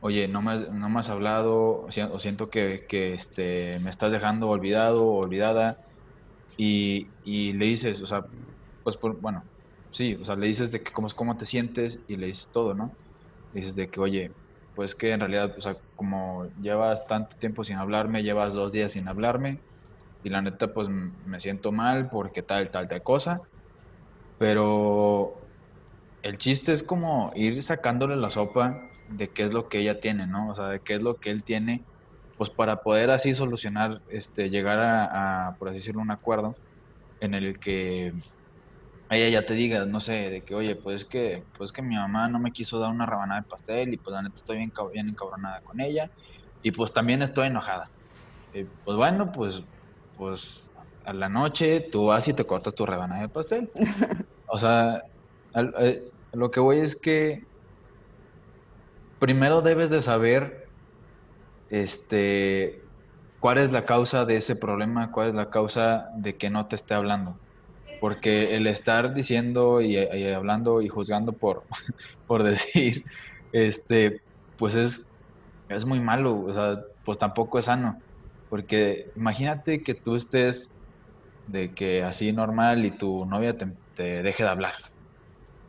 Oye, 0.01 0.27
no 0.27 0.43
me, 0.43 0.59
no 0.69 0.89
me 0.89 0.99
has 0.99 1.09
hablado, 1.09 1.87
o 1.87 2.19
siento 2.19 2.49
que, 2.51 2.85
que 2.87 3.15
este, 3.15 3.79
me 3.79 3.89
estás 3.89 4.11
dejando 4.11 4.49
olvidado 4.49 5.03
o 5.05 5.17
olvidada. 5.17 5.79
Y, 6.57 7.15
y, 7.23 7.53
le 7.53 7.65
dices, 7.65 8.01
o 8.03 8.07
sea, 8.07 8.23
pues 8.83 8.97
por, 8.97 9.19
bueno, 9.21 9.43
sí, 9.91 10.15
o 10.15 10.25
sea, 10.25 10.35
le 10.35 10.47
dices 10.47 10.71
de 10.71 10.83
que 10.83 10.91
cómo, 10.93 11.07
cómo 11.15 11.37
te 11.37 11.47
sientes 11.47 11.99
y 12.07 12.17
le 12.17 12.27
dices 12.27 12.49
todo, 12.51 12.75
¿no? 12.75 12.97
Le 13.53 13.61
dices 13.61 13.75
de 13.75 13.89
que, 13.89 13.99
oye, 13.99 14.31
pues 14.77 14.95
que 14.95 15.11
en 15.13 15.21
realidad, 15.21 15.55
o 15.57 15.61
sea, 15.61 15.77
como 15.95 16.47
llevas 16.57 17.05
tanto 17.07 17.35
tiempo 17.39 17.65
sin 17.65 17.77
hablarme, 17.77 18.23
llevas 18.23 18.53
dos 18.55 18.71
días 18.73 18.93
sin 18.93 19.09
hablarme, 19.09 19.65
y 20.23 20.29
la 20.29 20.41
neta, 20.43 20.73
pues 20.73 20.89
me 20.89 21.39
siento 21.41 21.71
mal 21.73 22.09
porque 22.11 22.43
tal, 22.43 22.71
tal, 22.71 22.87
tal 22.89 23.03
cosa, 23.03 23.41
pero 24.37 25.51
el 26.23 26.37
chiste 26.37 26.73
es 26.73 26.83
como 26.83 27.31
ir 27.35 27.63
sacándole 27.63 28.15
la 28.17 28.29
sopa 28.31 28.91
de 29.05 29.33
qué 29.33 29.45
es 29.45 29.53
lo 29.53 29.69
que 29.69 29.79
ella 29.79 29.99
tiene, 30.01 30.27
¿no? 30.27 30.51
O 30.51 30.55
sea, 30.55 30.67
de 30.69 30.81
qué 30.81 30.95
es 30.95 31.03
lo 31.03 31.17
que 31.19 31.31
él 31.31 31.43
tiene, 31.45 31.87
pues 32.37 32.49
para 32.51 32.83
poder 32.83 33.11
así 33.11 33.33
solucionar, 33.35 34.01
este, 34.07 34.49
llegar 34.49 34.79
a, 34.79 35.49
a 35.49 35.57
por 35.57 35.69
así 35.69 35.79
decirlo, 35.79 36.01
un 36.01 36.11
acuerdo 36.11 36.59
en 37.19 37.33
el 37.35 37.59
que 37.59 38.13
ella 39.09 39.29
ya 39.41 39.45
te 39.45 39.53
diga, 39.53 39.85
no 39.85 40.01
sé, 40.01 40.29
de 40.29 40.43
que, 40.43 40.55
oye, 40.55 40.75
pues 40.75 41.05
que, 41.05 41.45
pues 41.57 41.71
que 41.71 41.81
mi 41.81 41.95
mamá 41.95 42.27
no 42.29 42.39
me 42.39 42.51
quiso 42.51 42.79
dar 42.79 42.91
una 42.91 43.05
rabanada 43.05 43.41
de 43.41 43.47
pastel 43.47 43.93
y 43.93 43.97
pues 43.97 44.13
la 44.13 44.21
neta 44.21 44.35
estoy 44.37 44.57
bien, 44.57 44.71
bien 44.91 45.09
encabronada 45.09 45.61
con 45.61 45.79
ella 45.81 46.11
y 46.61 46.71
pues 46.71 46.93
también 46.93 47.21
estoy 47.21 47.47
enojada. 47.47 47.91
pues 48.51 48.97
bueno, 48.97 49.31
pues, 49.31 49.61
pues 50.15 50.69
a 51.03 51.13
la 51.13 51.29
noche 51.29 51.89
tú 51.91 52.07
vas 52.07 52.27
y 52.27 52.33
te 52.33 52.45
cortas 52.45 52.75
tu 52.75 52.85
rebanada 52.85 53.21
de 53.21 53.29
pastel. 53.29 53.71
o 54.47 54.59
sea, 54.59 55.01
eh, 55.79 56.01
lo 56.33 56.51
que 56.51 56.59
voy 56.59 56.79
es 56.79 56.95
que 56.99 57.47
primero 59.19 59.61
debes 59.61 59.89
de 59.89 60.01
saber, 60.01 60.71
este, 61.69 62.89
cuál 63.39 63.57
es 63.59 63.71
la 63.71 63.85
causa 63.85 64.25
de 64.25 64.37
ese 64.37 64.55
problema, 64.55 65.11
cuál 65.11 65.29
es 65.29 65.35
la 65.35 65.49
causa 65.49 66.07
de 66.17 66.37
que 66.37 66.49
no 66.49 66.67
te 66.67 66.75
esté 66.75 66.93
hablando 66.93 67.41
porque 67.99 68.55
el 68.55 68.67
estar 68.67 69.13
diciendo 69.13 69.81
y, 69.81 69.97
hablando 69.97 70.81
y 70.81 70.87
juzgando 70.89 71.33
por, 71.37 71.65
por 72.25 72.43
decir, 72.43 73.03
este, 73.51 74.21
pues 74.57 74.75
es, 74.75 75.05
es 75.69 75.85
muy 75.85 75.99
malo, 75.99 76.41
o 76.43 76.53
sea, 76.53 76.77
pues 77.03 77.17
tampoco 77.19 77.59
es 77.59 77.65
sano, 77.65 78.03
porque 78.49 79.05
imagínate 79.15 79.83
que 79.83 79.95
tú 79.95 80.15
estés 80.15 80.71
de 81.45 81.73
que 81.75 82.03
así 82.03 82.31
normal 82.33 82.85
y 82.85 82.97
tu 82.97 83.25
novia 83.25 83.57
te, 83.57 83.67
deje 84.23 84.43
de 84.43 84.49
hablar 84.49 84.75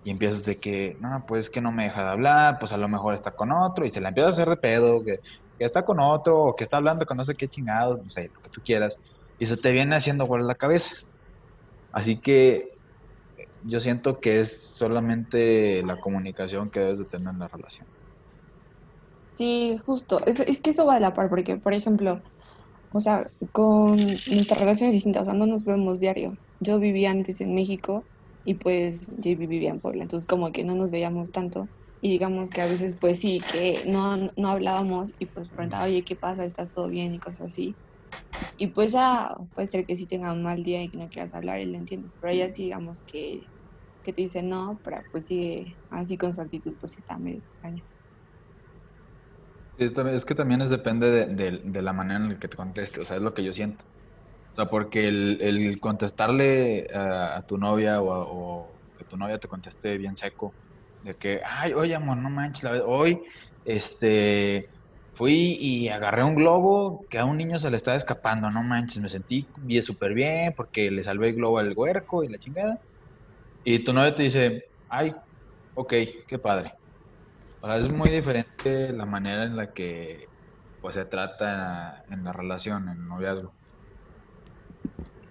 y 0.03 0.11
empiezas 0.11 0.45
de 0.45 0.59
que, 0.61 0.97
no, 1.01 1.25
pues 1.27 1.51
que 1.51 1.61
no 1.61 1.73
me 1.73 1.85
deja 1.85 2.03
de 2.05 2.11
hablar, 2.11 2.59
pues 2.59 2.73
a 2.73 2.77
lo 2.79 2.89
mejor 2.89 3.15
está 3.15 3.33
con 3.33 3.53
otro 3.53 3.85
y 3.87 3.91
se 3.91 4.01
la 4.01 4.09
empieza 4.09 4.29
a 4.31 4.33
hacer 4.33 4.49
de 4.49 4.57
pedo, 4.57 5.05
que, 5.05 5.19
está 5.59 5.85
con 5.85 6.01
otro 6.01 6.39
o 6.45 6.57
que 6.57 6.65
está 6.65 6.77
hablando 6.79 7.05
con 7.07 7.17
no 7.17 7.25
sé 7.25 7.35
qué 7.37 7.49
chingados, 7.49 7.99
no 8.03 8.09
sé, 8.09 8.31
lo 8.35 8.41
que 8.43 8.51
tú 8.51 8.61
quieras, 8.65 8.97
y 9.39 9.47
se 9.47 9.57
te 9.57 9.73
viene 9.73 9.97
haciendo 9.97 10.25
igual 10.25 10.47
la 10.47 10.55
cabeza. 10.55 10.91
Así 11.93 12.21
que 12.21 12.79
yo 13.63 13.81
siento 13.81 14.21
que 14.21 14.41
es 14.41 14.75
solamente 14.77 15.83
la 15.85 16.01
comunicación 16.01 16.71
que 16.71 16.81
debes 16.81 16.99
de 17.01 17.07
tener 17.07 17.33
en 17.35 17.41
la 17.41 17.49
relación. 17.49 17.89
Sí, 19.35 19.79
justo. 19.87 20.25
Es, 20.27 20.41
es 20.41 20.61
que 20.61 20.71
eso 20.71 20.85
va 20.87 20.97
a 20.97 21.01
la 21.01 21.15
par, 21.15 21.29
porque, 21.29 21.57
por 21.57 21.73
ejemplo, 21.73 22.23
o 22.91 23.01
sea, 23.01 23.33
con 23.53 24.23
nuestras 24.27 24.61
relaciones 24.61 24.95
distintas, 24.95 25.23
o 25.23 25.25
sea, 25.27 25.35
no 25.35 25.47
nos 25.47 25.65
vemos 25.65 26.01
diario. 26.01 26.39
Yo 26.61 26.79
vivía 26.81 27.11
antes 27.13 27.41
en 27.41 27.55
México 27.55 28.09
y 28.45 28.55
pues 28.57 29.09
JB 29.19 29.47
vivía 29.49 29.71
en 29.71 29.81
Puebla, 29.81 30.03
entonces 30.05 30.27
como 30.29 30.53
que 30.53 30.65
no 30.65 30.75
nos 30.77 30.91
veíamos 30.91 31.33
tanto 31.33 31.71
y 32.01 32.11
digamos 32.13 32.51
que 32.51 32.63
a 32.63 32.67
veces 32.67 32.99
pues 33.01 33.21
sí, 33.21 33.41
que 33.53 33.83
no, 33.87 34.17
no 34.37 34.49
hablábamos 34.49 35.15
y 35.19 35.27
pues 35.29 35.51
preguntaba, 35.51 35.85
oye, 35.87 36.05
¿qué 36.05 36.17
pasa? 36.17 36.45
¿Estás 36.47 36.73
todo 36.73 36.89
bien? 36.89 37.15
y 37.15 37.21
cosas 37.21 37.49
así. 37.53 37.79
Y 38.57 38.69
pues 38.69 38.93
ya 38.93 39.35
puede 39.55 39.69
ser 39.69 39.87
que 39.87 39.97
sí 39.97 40.07
tenga 40.07 40.33
un 40.33 40.43
mal 40.43 40.63
día 40.63 40.83
y 40.83 40.91
que 40.91 40.99
no 40.99 41.09
quieras 41.09 41.35
hablar 41.35 41.61
y 41.61 41.71
lo 41.71 41.79
entiendes, 41.79 42.15
pero 42.21 42.35
ya 42.35 42.49
sí 42.49 42.65
digamos 42.65 43.03
que, 43.05 43.51
que 44.03 44.13
te 44.13 44.23
dice 44.23 44.43
no, 44.43 44.81
pero 44.83 45.03
pues 45.13 45.27
sí, 45.27 45.79
así 45.91 46.19
con 46.19 46.33
su 46.33 46.41
actitud, 46.41 46.77
pues 46.81 46.93
sí 46.93 47.01
está 47.01 47.19
medio 47.19 47.39
extraño. 47.39 47.85
Es, 49.79 50.25
que 50.25 50.35
también 50.35 50.61
es, 50.61 50.71
depende 50.71 51.27
de, 51.27 51.83
la 51.83 51.93
manera 51.93 52.19
en 52.19 52.29
la 52.31 52.39
que 52.41 52.49
te 52.49 52.57
conteste, 52.57 53.01
o 53.01 53.07
sea, 53.07 53.17
es 53.17 53.23
lo 53.23 53.33
que 53.33 53.45
yo 53.45 53.55
siento. 53.55 53.85
O 54.53 54.55
sea, 54.57 54.67
porque 54.67 55.07
el, 55.07 55.79
contestarle 55.81 56.89
a, 56.93 57.45
tu 57.47 57.59
novia 57.59 58.03
o, 58.03 58.83
que 58.97 59.05
tu 59.05 59.17
novia 59.17 59.39
te 59.39 59.47
conteste 59.47 59.97
bien 59.97 60.17
seco, 60.17 60.57
de 61.01 61.15
que, 61.15 61.41
ay, 61.45 61.75
oye, 61.75 61.95
amor, 61.95 62.17
no 62.17 62.29
manches, 62.29 62.65
la 62.65 62.85
hoy, 62.85 63.21
este, 63.65 64.69
fui 65.19 65.59
y 65.61 65.89
agarré 65.89 66.23
un 66.23 66.37
globo 66.37 67.05
que 67.11 67.19
a 67.19 67.25
un 67.25 67.37
niño 67.37 67.59
se 67.59 67.71
le 67.71 67.77
estaba 67.77 67.97
escapando, 67.97 68.49
no 68.53 68.63
manches, 68.63 69.03
me 69.03 69.09
sentí 69.09 69.47
bien 69.57 69.83
súper 69.83 70.15
bien 70.15 70.55
porque 70.57 70.93
le 70.93 71.03
salvé 71.03 71.31
el 71.31 71.35
globo 71.35 71.59
al 71.59 71.75
huerco 71.77 72.23
y 72.23 72.29
la 72.29 72.39
chingada. 72.39 72.79
Y 73.65 73.81
tu 73.81 73.93
novia 73.93 74.15
te 74.15 74.23
dice, 74.23 74.67
ay, 74.89 75.13
ok, 75.75 75.93
qué 76.29 76.39
padre. 76.39 76.73
O 77.61 77.67
sea, 77.67 77.79
es 77.79 77.93
muy 77.93 78.11
diferente 78.11 78.93
la 78.93 79.05
manera 79.05 79.43
en 79.43 79.57
la 79.57 79.73
que 79.73 80.29
pues 80.81 80.95
se 80.95 81.05
trata 81.05 82.05
en 82.09 82.23
la 82.23 82.33
relación, 82.33 82.89
en 82.89 82.99
el 82.99 83.09
noviazgo. 83.09 83.53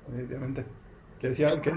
Evidentemente. 0.10 0.66
¿Qué 1.22 1.30
decía? 1.30 1.62
¿Qué? 1.62 1.72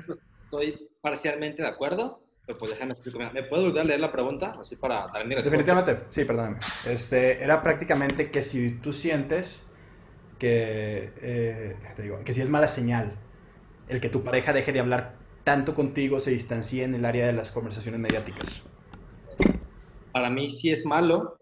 Estoy 0.44 0.88
parcialmente 1.00 1.62
de 1.62 1.68
acuerdo, 1.68 2.20
pues 2.54 2.72
déjame 2.72 2.92
explicar. 2.92 3.32
¿Me 3.32 3.42
puedo 3.42 3.64
volver 3.64 3.82
a 3.82 3.84
leer 3.84 4.00
la 4.00 4.12
pregunta? 4.12 4.56
Así 4.60 4.76
para 4.76 5.08
dar 5.08 5.26
mi 5.26 5.34
Definitivamente, 5.34 6.04
sí, 6.10 6.24
perdóname. 6.24 6.58
Este, 6.84 7.42
era 7.42 7.62
prácticamente 7.62 8.30
que 8.30 8.42
si 8.42 8.70
tú 8.72 8.92
sientes 8.92 9.62
que, 10.38 11.12
eh, 11.20 11.76
te 11.96 12.02
digo, 12.02 12.18
que 12.24 12.34
si 12.34 12.40
es 12.40 12.48
mala 12.48 12.68
señal 12.68 13.14
el 13.88 14.00
que 14.00 14.08
tu 14.08 14.22
pareja 14.22 14.52
deje 14.52 14.72
de 14.72 14.80
hablar 14.80 15.16
tanto 15.44 15.74
contigo, 15.74 16.20
se 16.20 16.30
distancie 16.30 16.84
en 16.84 16.94
el 16.94 17.04
área 17.04 17.26
de 17.26 17.32
las 17.32 17.50
conversaciones 17.50 17.98
mediáticas 17.98 18.62
para 20.12 20.30
mí 20.30 20.50
sí 20.50 20.70
es 20.70 20.84
malo, 20.84 21.38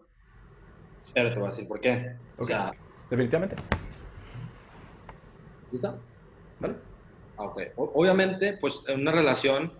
pero 1.13 1.29
te 1.29 1.35
voy 1.35 1.47
a 1.47 1.51
decir 1.51 1.67
por 1.67 1.79
qué. 1.79 2.15
O 2.37 2.45
sea, 2.45 2.71
Definitivamente. 3.09 3.55
¿Listo? 5.71 5.99
¿Vale? 6.59 6.75
Ah, 7.37 7.45
ok. 7.45 7.61
obviamente, 7.75 8.57
pues 8.59 8.83
en 8.87 9.01
una 9.01 9.11
relación, 9.11 9.71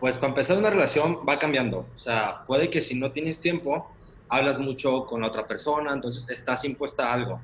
pues 0.00 0.16
para 0.16 0.28
empezar 0.28 0.56
una 0.56 0.70
relación 0.70 1.20
va 1.28 1.38
cambiando. 1.38 1.86
O 1.94 1.98
sea, 1.98 2.42
puede 2.46 2.70
que 2.70 2.80
si 2.80 2.94
no 2.94 3.12
tienes 3.12 3.38
tiempo, 3.38 3.90
hablas 4.28 4.58
mucho 4.58 5.04
con 5.04 5.20
la 5.20 5.26
otra 5.26 5.46
persona, 5.46 5.92
entonces 5.92 6.28
estás 6.30 6.64
impuesta 6.64 7.10
a 7.10 7.12
algo. 7.12 7.40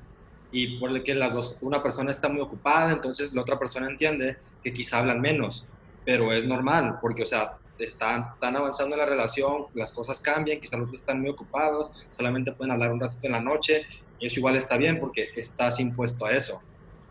Y 0.50 0.78
por 0.78 0.90
el 0.90 1.02
que 1.02 1.14
las 1.14 1.34
dos, 1.34 1.58
una 1.60 1.82
persona 1.82 2.10
está 2.10 2.28
muy 2.28 2.40
ocupada, 2.40 2.92
entonces 2.92 3.34
la 3.34 3.42
otra 3.42 3.58
persona 3.58 3.88
entiende 3.88 4.38
que 4.62 4.72
quizá 4.72 4.98
hablan 4.98 5.20
menos. 5.20 5.66
Pero 6.04 6.32
es 6.32 6.46
normal, 6.46 6.98
porque, 7.00 7.24
o 7.24 7.26
sea, 7.26 7.58
están, 7.78 8.28
están 8.34 8.56
avanzando 8.56 8.94
en 8.94 9.00
la 9.00 9.06
relación, 9.06 9.66
las 9.74 9.92
cosas 9.92 10.20
cambian, 10.20 10.60
quizás 10.60 10.78
los 10.78 10.88
dos 10.90 11.00
están 11.00 11.20
muy 11.20 11.30
ocupados, 11.30 11.90
solamente 12.16 12.52
pueden 12.52 12.72
hablar 12.72 12.92
un 12.92 13.00
ratito 13.00 13.26
en 13.26 13.32
la 13.32 13.40
noche, 13.40 13.84
y 14.18 14.28
eso 14.28 14.38
igual 14.38 14.56
está 14.56 14.78
bien 14.78 14.98
porque 14.98 15.28
estás 15.36 15.78
impuesto 15.78 16.24
a 16.24 16.32
eso. 16.32 16.62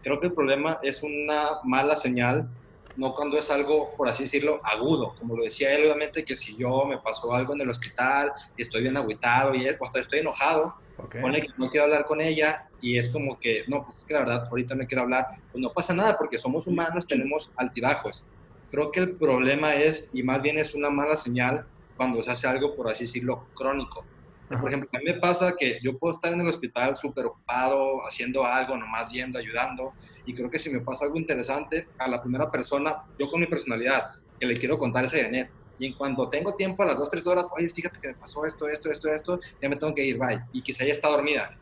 Creo 0.01 0.19
que 0.19 0.27
el 0.27 0.33
problema 0.33 0.79
es 0.81 1.03
una 1.03 1.59
mala 1.63 1.95
señal, 1.95 2.49
no 2.97 3.13
cuando 3.13 3.37
es 3.37 3.49
algo, 3.49 3.95
por 3.95 4.07
así 4.07 4.23
decirlo, 4.23 4.61
agudo. 4.63 5.15
Como 5.19 5.35
lo 5.35 5.43
decía 5.43 5.73
él, 5.75 5.85
obviamente 5.85 6.23
que 6.23 6.35
si 6.35 6.55
yo 6.55 6.85
me 6.85 6.97
pasó 6.97 7.33
algo 7.33 7.53
en 7.53 7.61
el 7.61 7.69
hospital 7.69 8.31
y 8.57 8.61
estoy 8.61 8.83
bien 8.83 8.97
agüitado 8.97 9.53
y 9.55 9.67
hasta 9.67 9.99
estoy 9.99 10.19
enojado, 10.19 10.75
pone 11.21 11.41
que 11.41 11.47
no 11.57 11.69
quiero 11.69 11.85
hablar 11.85 12.05
con 12.05 12.21
ella 12.21 12.67
y 12.81 12.97
es 12.97 13.09
como 13.09 13.39
que, 13.39 13.63
no, 13.67 13.83
pues 13.83 13.97
es 13.97 14.05
que 14.05 14.13
la 14.13 14.19
verdad 14.19 14.47
ahorita 14.49 14.75
no 14.75 14.85
quiero 14.85 15.03
hablar, 15.03 15.27
pues 15.51 15.61
no 15.61 15.71
pasa 15.71 15.93
nada 15.93 16.17
porque 16.17 16.37
somos 16.37 16.67
humanos, 16.67 17.05
tenemos 17.07 17.51
altibajos 17.57 18.27
Creo 18.71 18.91
que 18.91 18.99
el 18.99 19.15
problema 19.15 19.75
es, 19.75 20.09
y 20.13 20.21
más 20.21 20.41
bien 20.41 20.57
es 20.57 20.73
una 20.75 20.89
mala 20.89 21.15
señal, 21.15 21.65
cuando 21.95 22.21
se 22.21 22.31
hace 22.31 22.45
algo, 22.45 22.75
por 22.75 22.89
así 22.89 23.05
decirlo, 23.05 23.45
crónico. 23.53 24.03
Por 24.47 24.67
ejemplo, 24.67 24.89
a 24.93 24.99
mí 24.99 25.05
me 25.05 25.15
pasa 25.15 25.55
que 25.57 25.79
yo 25.81 25.97
puedo 25.97 26.13
estar 26.13 26.31
en 26.31 26.41
el 26.41 26.47
hospital 26.47 26.95
súper 26.95 27.25
ocupado, 27.25 28.05
haciendo 28.05 28.45
algo, 28.45 28.77
nomás 28.77 29.11
viendo, 29.11 29.39
ayudando, 29.39 29.93
y 30.25 30.33
creo 30.33 30.49
que 30.49 30.59
si 30.59 30.69
me 30.69 30.81
pasa 30.81 31.05
algo 31.05 31.17
interesante, 31.17 31.87
a 31.97 32.07
la 32.07 32.21
primera 32.21 32.51
persona, 32.51 33.03
yo 33.17 33.29
con 33.29 33.41
mi 33.41 33.47
personalidad, 33.47 34.11
que 34.39 34.45
le 34.45 34.53
quiero 34.53 34.77
contar 34.77 35.05
esa 35.05 35.17
Janet, 35.17 35.49
y 35.79 35.87
en 35.87 35.93
cuanto 35.93 36.29
tengo 36.29 36.53
tiempo 36.55 36.83
a 36.83 36.85
las 36.85 36.97
2, 36.97 37.09
3 37.09 37.27
horas, 37.27 37.45
oye, 37.57 37.67
fíjate 37.69 37.99
que 37.99 38.09
me 38.09 38.13
pasó 38.13 38.45
esto, 38.45 38.67
esto, 38.67 38.91
esto, 38.91 39.11
esto, 39.11 39.39
ya 39.61 39.67
me 39.67 39.75
tengo 39.75 39.93
que 39.95 40.05
ir, 40.05 40.17
bye, 40.17 40.41
y 40.53 40.61
quizá 40.61 40.83
ella 40.83 40.93
está 40.93 41.09
dormida. 41.09 41.57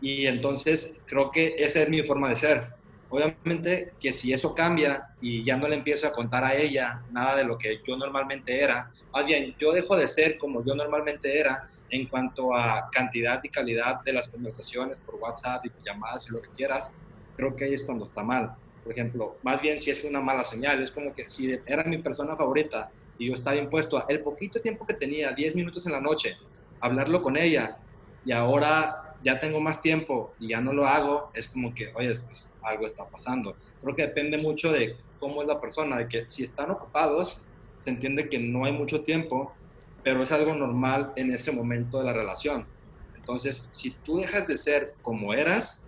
Y 0.00 0.26
entonces 0.26 1.00
creo 1.06 1.30
que 1.30 1.56
esa 1.58 1.80
es 1.80 1.90
mi 1.90 2.02
forma 2.02 2.28
de 2.28 2.36
ser. 2.36 2.77
Obviamente 3.10 3.92
que 3.98 4.12
si 4.12 4.32
eso 4.32 4.54
cambia 4.54 5.08
y 5.20 5.42
ya 5.42 5.56
no 5.56 5.66
le 5.66 5.76
empiezo 5.76 6.06
a 6.06 6.12
contar 6.12 6.44
a 6.44 6.54
ella 6.54 7.02
nada 7.10 7.36
de 7.36 7.44
lo 7.44 7.56
que 7.56 7.80
yo 7.86 7.96
normalmente 7.96 8.60
era, 8.62 8.90
más 9.12 9.24
bien 9.24 9.54
yo 9.58 9.72
dejo 9.72 9.96
de 9.96 10.06
ser 10.06 10.36
como 10.36 10.62
yo 10.62 10.74
normalmente 10.74 11.38
era 11.38 11.66
en 11.88 12.06
cuanto 12.06 12.54
a 12.54 12.90
cantidad 12.92 13.40
y 13.42 13.48
calidad 13.48 14.02
de 14.02 14.12
las 14.12 14.28
conversaciones 14.28 15.00
por 15.00 15.14
WhatsApp 15.14 15.64
y 15.64 15.70
llamadas 15.84 16.28
y 16.28 16.32
lo 16.32 16.42
que 16.42 16.50
quieras, 16.50 16.90
creo 17.36 17.56
que 17.56 17.64
ahí 17.64 17.74
es 17.74 17.84
cuando 17.84 18.04
está 18.04 18.22
mal. 18.22 18.54
Por 18.84 18.92
ejemplo, 18.92 19.38
más 19.42 19.62
bien 19.62 19.78
si 19.78 19.90
es 19.90 20.04
una 20.04 20.20
mala 20.20 20.44
señal, 20.44 20.82
es 20.82 20.90
como 20.90 21.14
que 21.14 21.28
si 21.30 21.58
era 21.64 21.84
mi 21.84 21.98
persona 21.98 22.36
favorita 22.36 22.90
y 23.18 23.28
yo 23.28 23.34
estaba 23.34 23.56
impuesto 23.56 23.96
a 23.96 24.04
el 24.08 24.20
poquito 24.20 24.60
tiempo 24.60 24.86
que 24.86 24.94
tenía, 24.94 25.32
10 25.32 25.54
minutos 25.54 25.86
en 25.86 25.92
la 25.92 26.00
noche, 26.00 26.36
hablarlo 26.80 27.22
con 27.22 27.38
ella 27.38 27.78
y 28.24 28.32
ahora 28.32 29.07
ya 29.22 29.40
tengo 29.40 29.60
más 29.60 29.80
tiempo 29.80 30.34
y 30.38 30.48
ya 30.48 30.60
no 30.60 30.72
lo 30.72 30.86
hago, 30.86 31.30
es 31.34 31.48
como 31.48 31.74
que, 31.74 31.92
oye, 31.94 32.12
pues 32.26 32.48
algo 32.62 32.86
está 32.86 33.04
pasando. 33.06 33.56
Creo 33.80 33.94
que 33.94 34.02
depende 34.02 34.38
mucho 34.38 34.72
de 34.72 34.96
cómo 35.18 35.42
es 35.42 35.48
la 35.48 35.60
persona, 35.60 35.96
de 35.98 36.08
que 36.08 36.24
si 36.28 36.44
están 36.44 36.70
ocupados, 36.70 37.40
se 37.80 37.90
entiende 37.90 38.28
que 38.28 38.38
no 38.38 38.64
hay 38.64 38.72
mucho 38.72 39.02
tiempo, 39.02 39.52
pero 40.02 40.22
es 40.22 40.32
algo 40.32 40.54
normal 40.54 41.12
en 41.16 41.32
ese 41.32 41.52
momento 41.52 41.98
de 41.98 42.04
la 42.04 42.12
relación. 42.12 42.66
Entonces, 43.16 43.68
si 43.72 43.90
tú 43.90 44.18
dejas 44.18 44.46
de 44.46 44.56
ser 44.56 44.94
como 45.02 45.34
eras 45.34 45.84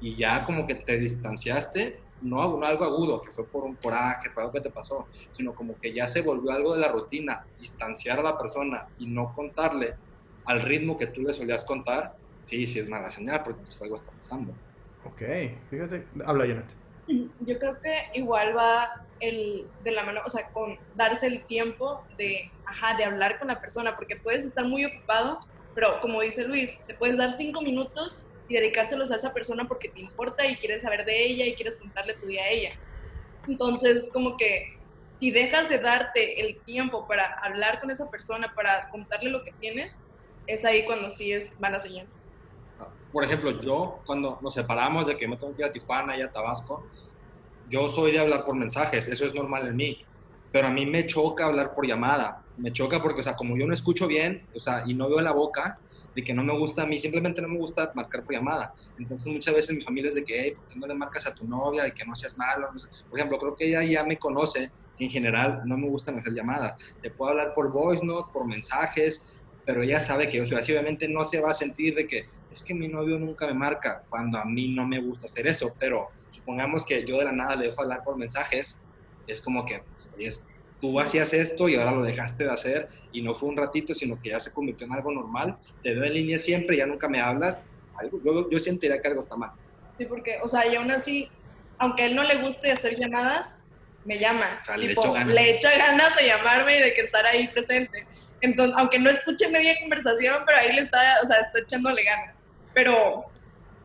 y 0.00 0.14
ya 0.14 0.44
como 0.44 0.66
que 0.66 0.74
te 0.74 0.98
distanciaste, 0.98 2.00
no, 2.22 2.56
no 2.56 2.66
algo 2.66 2.84
agudo, 2.84 3.20
que 3.20 3.30
fue 3.30 3.44
por 3.44 3.64
un 3.64 3.76
coraje, 3.76 4.30
por 4.30 4.42
algo 4.42 4.52
que 4.52 4.60
te 4.60 4.70
pasó, 4.70 5.06
sino 5.30 5.54
como 5.54 5.78
que 5.78 5.92
ya 5.92 6.08
se 6.08 6.22
volvió 6.22 6.50
algo 6.50 6.74
de 6.74 6.80
la 6.80 6.88
rutina, 6.88 7.44
distanciar 7.60 8.18
a 8.20 8.22
la 8.22 8.38
persona 8.38 8.86
y 8.98 9.06
no 9.06 9.34
contarle 9.34 9.94
al 10.44 10.60
ritmo 10.60 10.96
que 10.96 11.06
tú 11.08 11.20
le 11.22 11.32
solías 11.32 11.64
contar, 11.64 12.16
sí, 12.48 12.66
sí 12.66 12.78
es 12.78 12.88
mala 12.88 13.10
señal 13.10 13.42
porque 13.44 13.62
pues 13.62 13.80
algo 13.82 13.96
está 13.96 14.10
pasando. 14.10 14.52
Ok, 15.04 15.22
fíjate, 15.70 16.06
habla 16.24 16.46
Janet. 16.46 16.66
Yo 17.40 17.58
creo 17.58 17.80
que 17.80 18.10
igual 18.14 18.56
va 18.56 19.04
el 19.20 19.66
de 19.82 19.90
la 19.92 20.04
mano, 20.04 20.20
o 20.26 20.30
sea, 20.30 20.48
con 20.48 20.78
darse 20.94 21.26
el 21.26 21.44
tiempo 21.44 22.04
de, 22.16 22.50
ajá, 22.66 22.96
de 22.96 23.04
hablar 23.04 23.38
con 23.38 23.48
la 23.48 23.60
persona, 23.60 23.96
porque 23.96 24.16
puedes 24.16 24.44
estar 24.44 24.64
muy 24.64 24.84
ocupado, 24.84 25.40
pero 25.74 26.00
como 26.00 26.20
dice 26.20 26.44
Luis, 26.44 26.76
te 26.86 26.94
puedes 26.94 27.16
dar 27.16 27.32
cinco 27.32 27.62
minutos 27.62 28.22
y 28.48 28.54
dedicárselos 28.54 29.10
a 29.10 29.16
esa 29.16 29.32
persona 29.32 29.66
porque 29.66 29.88
te 29.88 30.00
importa 30.00 30.46
y 30.46 30.56
quieres 30.56 30.82
saber 30.82 31.04
de 31.04 31.26
ella 31.26 31.46
y 31.46 31.54
quieres 31.54 31.76
contarle 31.76 32.14
tu 32.14 32.26
día 32.26 32.44
a 32.44 32.48
ella. 32.48 32.72
Entonces, 33.46 34.10
como 34.12 34.36
que 34.36 34.76
si 35.18 35.30
dejas 35.30 35.68
de 35.68 35.78
darte 35.78 36.40
el 36.40 36.58
tiempo 36.60 37.06
para 37.06 37.32
hablar 37.42 37.80
con 37.80 37.90
esa 37.90 38.10
persona, 38.10 38.52
para 38.54 38.90
contarle 38.90 39.30
lo 39.30 39.42
que 39.44 39.52
tienes, 39.52 40.00
es 40.46 40.64
ahí 40.64 40.84
cuando 40.84 41.10
sí 41.10 41.32
es 41.32 41.58
mala 41.60 41.80
señal 41.80 42.06
por 43.12 43.24
ejemplo, 43.24 43.60
yo 43.60 44.00
cuando 44.06 44.38
nos 44.42 44.54
separamos 44.54 45.06
de 45.06 45.16
que 45.16 45.26
me 45.26 45.36
tengo 45.36 45.54
que 45.54 45.62
ir 45.62 45.68
a 45.68 45.72
Tijuana 45.72 46.16
y 46.16 46.22
a 46.22 46.30
Tabasco, 46.30 46.86
yo 47.68 47.90
soy 47.90 48.12
de 48.12 48.18
hablar 48.18 48.44
por 48.44 48.54
mensajes, 48.54 49.08
eso 49.08 49.26
es 49.26 49.34
normal 49.34 49.66
en 49.68 49.76
mí, 49.76 49.98
pero 50.52 50.68
a 50.68 50.70
mí 50.70 50.86
me 50.86 51.06
choca 51.06 51.46
hablar 51.46 51.74
por 51.74 51.86
llamada, 51.86 52.42
me 52.56 52.72
choca 52.72 53.02
porque, 53.02 53.20
o 53.20 53.22
sea, 53.22 53.36
como 53.36 53.56
yo 53.56 53.66
no 53.66 53.74
escucho 53.74 54.06
bien, 54.06 54.46
o 54.54 54.60
sea, 54.60 54.84
y 54.86 54.94
no 54.94 55.08
veo 55.08 55.20
la 55.20 55.32
boca, 55.32 55.78
de 56.14 56.24
que 56.24 56.34
no 56.34 56.42
me 56.42 56.56
gusta 56.58 56.82
a 56.82 56.86
mí, 56.86 56.98
simplemente 56.98 57.40
no 57.40 57.46
me 57.46 57.58
gusta 57.58 57.92
marcar 57.94 58.24
por 58.24 58.34
llamada. 58.34 58.74
Entonces 58.98 59.32
muchas 59.32 59.54
veces 59.54 59.76
mi 59.76 59.82
familia 59.82 60.08
es 60.08 60.16
de 60.16 60.24
que, 60.24 60.40
hey, 60.40 60.52
¿por 60.56 60.66
qué 60.66 60.76
no 60.76 60.86
le 60.88 60.94
marcas 60.94 61.28
a 61.28 61.34
tu 61.34 61.46
novia? 61.46 61.86
Y 61.86 61.92
que 61.92 62.04
no 62.04 62.16
seas 62.16 62.36
malo. 62.36 62.68
Por 63.08 63.18
ejemplo, 63.18 63.38
creo 63.38 63.54
que 63.54 63.68
ella 63.68 63.84
ya 63.84 64.02
me 64.02 64.18
conoce, 64.18 64.72
que 64.96 65.04
en 65.04 65.10
general 65.12 65.62
no 65.64 65.76
me 65.76 65.88
gustan 65.88 66.18
hacer 66.18 66.32
llamadas. 66.32 66.74
Te 67.00 67.10
puedo 67.12 67.30
hablar 67.30 67.54
por 67.54 67.70
voice 67.70 68.04
note, 68.04 68.30
por 68.32 68.48
mensajes, 68.48 69.24
pero 69.68 69.82
ella 69.82 70.00
sabe 70.00 70.30
que 70.30 70.38
yo 70.38 70.46
soy 70.46 70.56
así. 70.56 70.72
Obviamente 70.72 71.06
no 71.08 71.24
se 71.24 71.42
va 71.42 71.50
a 71.50 71.52
sentir 71.52 71.94
de 71.94 72.06
que, 72.06 72.24
es 72.50 72.62
que 72.62 72.72
mi 72.72 72.88
novio 72.88 73.18
nunca 73.18 73.46
me 73.46 73.52
marca 73.52 74.02
cuando 74.08 74.38
a 74.38 74.46
mí 74.46 74.68
no 74.68 74.86
me 74.86 74.98
gusta 74.98 75.26
hacer 75.26 75.46
eso, 75.46 75.76
pero 75.78 76.08
supongamos 76.30 76.86
que 76.86 77.04
yo 77.04 77.18
de 77.18 77.24
la 77.24 77.32
nada 77.32 77.54
le 77.54 77.66
dejo 77.66 77.82
hablar 77.82 78.02
por 78.02 78.16
mensajes, 78.16 78.80
es 79.26 79.42
como 79.42 79.66
que, 79.66 79.82
pues, 80.16 80.42
tú 80.80 80.98
hacías 80.98 81.34
esto 81.34 81.68
y 81.68 81.74
ahora 81.74 81.90
lo 81.90 82.02
dejaste 82.02 82.44
de 82.44 82.50
hacer 82.50 82.88
y 83.12 83.20
no 83.20 83.34
fue 83.34 83.50
un 83.50 83.58
ratito, 83.58 83.92
sino 83.92 84.18
que 84.18 84.30
ya 84.30 84.40
se 84.40 84.54
convirtió 84.54 84.86
en 84.86 84.94
algo 84.94 85.12
normal, 85.12 85.58
te 85.82 85.92
veo 85.92 86.04
en 86.04 86.14
línea 86.14 86.38
siempre, 86.38 86.78
ya 86.78 86.86
nunca 86.86 87.06
me 87.06 87.20
hablas, 87.20 87.58
algo, 87.98 88.22
yo, 88.24 88.48
yo 88.48 88.58
sentiría 88.58 89.02
que 89.02 89.08
algo 89.08 89.20
está 89.20 89.36
mal. 89.36 89.50
Sí, 89.98 90.06
porque, 90.06 90.38
o 90.42 90.48
sea, 90.48 90.66
y 90.66 90.76
aún 90.76 90.90
así, 90.90 91.28
aunque 91.76 92.04
a 92.04 92.06
él 92.06 92.16
no 92.16 92.22
le 92.22 92.40
guste 92.40 92.72
hacer 92.72 92.96
llamadas, 92.96 93.66
me 94.06 94.18
llama. 94.18 94.62
le, 94.78 95.50
echa 95.50 95.76
ganas 95.76 96.16
de 96.16 96.26
llamarme 96.26 96.78
y 96.78 96.80
de 96.80 96.94
que 96.94 97.02
estar 97.02 97.26
ahí 97.26 97.48
presente. 97.48 98.06
Entonces, 98.40 98.74
aunque 98.78 98.98
no 98.98 99.10
escuche 99.10 99.48
media 99.48 99.78
conversación, 99.80 100.42
pero 100.46 100.58
ahí 100.58 100.72
le 100.72 100.82
está, 100.82 101.20
o 101.24 101.26
sea, 101.26 101.38
está 101.38 101.58
echándole 101.60 102.04
ganas. 102.04 102.34
Pero 102.72 103.24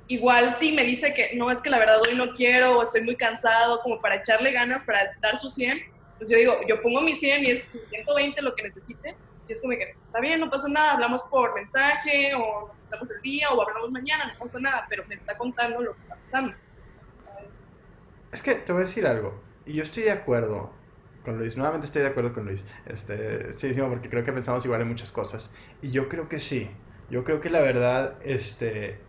igual 0.07 0.53
sí 0.53 0.71
me 0.73 0.83
dice 0.83 1.13
que 1.13 1.31
no, 1.35 1.49
es 1.49 1.61
que 1.61 1.69
la 1.69 1.79
verdad 1.79 1.99
hoy 2.07 2.15
no 2.15 2.33
quiero 2.33 2.77
o 2.77 2.83
estoy 2.83 3.01
muy 3.01 3.15
cansado, 3.15 3.81
como 3.81 4.01
para 4.01 4.15
echarle 4.15 4.51
ganas, 4.51 4.83
para 4.83 5.15
dar 5.21 5.37
su 5.37 5.49
100, 5.49 5.81
pues 6.17 6.29
yo 6.29 6.37
digo, 6.37 6.59
yo 6.67 6.81
pongo 6.81 7.01
mi 7.01 7.15
100 7.15 7.45
y 7.45 7.51
es 7.51 7.67
120 7.89 8.41
lo 8.41 8.53
que 8.53 8.63
necesite, 8.63 9.15
y 9.47 9.53
es 9.53 9.61
como 9.61 9.73
que 9.73 9.95
está 10.05 10.19
bien, 10.19 10.39
no 10.39 10.49
pasa 10.49 10.67
nada, 10.67 10.91
hablamos 10.91 11.23
por 11.23 11.55
mensaje 11.55 12.33
o 12.35 12.71
hablamos 12.85 13.09
el 13.11 13.21
día 13.21 13.51
o 13.51 13.61
hablamos 13.61 13.91
mañana, 13.91 14.31
no 14.31 14.39
pasa 14.39 14.59
nada, 14.59 14.85
pero 14.89 15.05
me 15.07 15.15
está 15.15 15.37
contando 15.37 15.81
lo 15.81 15.93
que 15.95 16.01
está 16.01 16.15
pasando. 16.15 16.55
Es 18.31 18.41
que 18.41 18.55
te 18.55 18.71
voy 18.71 18.83
a 18.83 18.85
decir 18.85 19.07
algo, 19.07 19.41
y 19.65 19.73
yo 19.73 19.83
estoy 19.83 20.03
de 20.03 20.11
acuerdo 20.11 20.73
con 21.23 21.37
Luis, 21.37 21.57
nuevamente 21.57 21.85
estoy 21.85 22.01
de 22.01 22.09
acuerdo 22.09 22.33
con 22.33 22.45
Luis, 22.45 22.65
este, 22.85 23.49
chidísimo 23.55 23.89
porque 23.89 24.09
creo 24.09 24.23
que 24.23 24.33
pensamos 24.33 24.63
igual 24.65 24.81
en 24.81 24.87
muchas 24.87 25.11
cosas, 25.11 25.55
y 25.81 25.91
yo 25.91 26.09
creo 26.09 26.29
que 26.29 26.39
sí, 26.39 26.69
yo 27.09 27.23
creo 27.23 27.41
que 27.41 27.49
la 27.49 27.61
verdad, 27.61 28.17
este, 28.23 28.99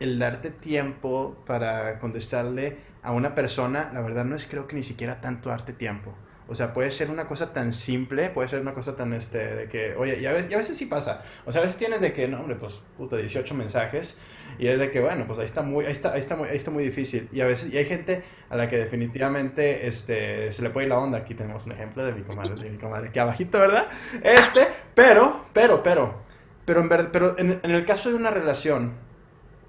el 0.00 0.18
darte 0.18 0.50
tiempo 0.50 1.36
para 1.46 1.98
contestarle 1.98 2.78
a 3.02 3.12
una 3.12 3.34
persona, 3.34 3.90
la 3.94 4.00
verdad 4.00 4.24
no 4.24 4.36
es 4.36 4.46
creo 4.46 4.66
que 4.66 4.76
ni 4.76 4.82
siquiera 4.82 5.20
tanto 5.20 5.48
darte 5.48 5.72
tiempo. 5.72 6.14
O 6.48 6.54
sea, 6.54 6.72
puede 6.72 6.90
ser 6.92 7.10
una 7.10 7.26
cosa 7.26 7.52
tan 7.52 7.72
simple, 7.72 8.30
puede 8.30 8.48
ser 8.48 8.60
una 8.60 8.72
cosa 8.72 8.94
tan, 8.94 9.12
este, 9.12 9.38
de 9.56 9.68
que, 9.68 9.96
oye, 9.96 10.20
y 10.20 10.26
a 10.26 10.32
veces, 10.32 10.50
y 10.50 10.54
a 10.54 10.58
veces 10.58 10.76
sí 10.76 10.86
pasa. 10.86 11.24
O 11.44 11.50
sea, 11.50 11.60
a 11.60 11.64
veces 11.64 11.76
tienes 11.76 12.00
de 12.00 12.12
que, 12.12 12.28
no, 12.28 12.38
hombre, 12.38 12.56
pues, 12.56 12.80
puta, 12.96 13.16
18 13.16 13.54
mensajes. 13.54 14.18
Y 14.58 14.68
es 14.68 14.78
de 14.78 14.90
que, 14.90 15.00
bueno, 15.00 15.26
pues 15.26 15.38
ahí 15.38 15.44
está 15.44 15.62
muy, 15.62 15.84
ahí 15.84 15.92
está, 15.92 16.12
ahí 16.12 16.20
está 16.20 16.36
muy, 16.36 16.48
ahí 16.48 16.56
está 16.56 16.70
muy 16.70 16.84
difícil. 16.84 17.28
Y 17.32 17.40
a 17.40 17.46
veces, 17.46 17.72
y 17.72 17.76
hay 17.76 17.84
gente 17.84 18.22
a 18.48 18.56
la 18.56 18.68
que 18.68 18.78
definitivamente, 18.78 19.88
este, 19.88 20.52
se 20.52 20.62
le 20.62 20.70
puede 20.70 20.86
ir 20.86 20.90
la 20.90 20.98
onda. 20.98 21.18
Aquí 21.18 21.34
tenemos 21.34 21.66
un 21.66 21.72
ejemplo 21.72 22.04
de 22.04 22.12
mi 22.14 22.22
comadre, 22.22 22.54
de 22.54 22.70
mi 22.70 22.78
comadre, 22.78 23.08
aquí 23.08 23.18
abajito, 23.18 23.58
¿verdad? 23.58 23.88
Este, 24.22 24.68
pero, 24.94 25.46
pero, 25.52 25.82
pero, 25.82 26.22
pero 26.64 26.80
en, 26.80 26.88
verdad, 26.88 27.08
pero 27.12 27.38
en, 27.38 27.60
en 27.62 27.70
el 27.72 27.84
caso 27.84 28.08
de 28.08 28.14
una 28.14 28.30
relación, 28.30 28.94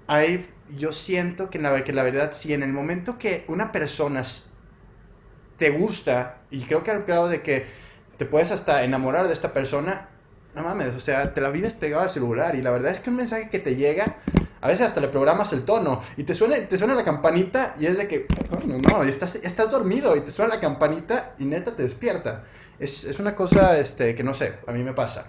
hay, 0.06 0.48
yo 0.76 0.92
siento 0.92 1.50
que 1.50 1.58
la, 1.58 1.84
que 1.84 1.92
la 1.92 2.02
verdad, 2.02 2.32
si 2.32 2.54
en 2.54 2.62
el 2.62 2.72
momento 2.72 3.18
que 3.18 3.44
una 3.48 3.72
persona 3.72 4.22
te 5.58 5.70
gusta, 5.70 6.38
y 6.50 6.62
creo 6.62 6.82
que 6.84 6.90
al 6.90 7.04
grado 7.04 7.28
de 7.28 7.42
que 7.42 7.66
te 8.16 8.24
puedes 8.24 8.52
hasta 8.52 8.84
enamorar 8.84 9.26
de 9.26 9.32
esta 9.32 9.52
persona, 9.52 10.08
no 10.54 10.62
mames, 10.62 10.94
o 10.94 11.00
sea, 11.00 11.34
te 11.34 11.40
la 11.40 11.50
vives 11.50 11.72
pegado 11.72 12.02
al 12.02 12.10
celular 12.10 12.54
y 12.54 12.62
la 12.62 12.70
verdad 12.70 12.92
es 12.92 13.00
que 13.00 13.10
un 13.10 13.16
mensaje 13.16 13.50
que 13.50 13.58
te 13.58 13.76
llega, 13.76 14.16
a 14.60 14.68
veces 14.68 14.86
hasta 14.86 15.00
le 15.00 15.08
programas 15.08 15.52
el 15.52 15.64
tono 15.64 16.02
y 16.16 16.24
te 16.24 16.34
suena, 16.34 16.56
te 16.66 16.78
suena 16.78 16.94
la 16.94 17.04
campanita 17.04 17.76
y 17.78 17.86
es 17.86 17.98
de 17.98 18.08
que, 18.08 18.26
no, 18.66 18.78
no, 18.78 19.02
estás, 19.04 19.36
estás 19.36 19.70
dormido 19.70 20.16
y 20.16 20.20
te 20.20 20.30
suena 20.30 20.54
la 20.54 20.60
campanita 20.60 21.34
y 21.38 21.44
neta 21.44 21.76
te 21.76 21.82
despierta. 21.82 22.44
Es, 22.78 23.04
es 23.04 23.18
una 23.18 23.34
cosa 23.34 23.78
este, 23.78 24.14
que 24.14 24.22
no 24.22 24.34
sé, 24.34 24.54
a 24.66 24.72
mí 24.72 24.82
me 24.82 24.92
pasa. 24.92 25.26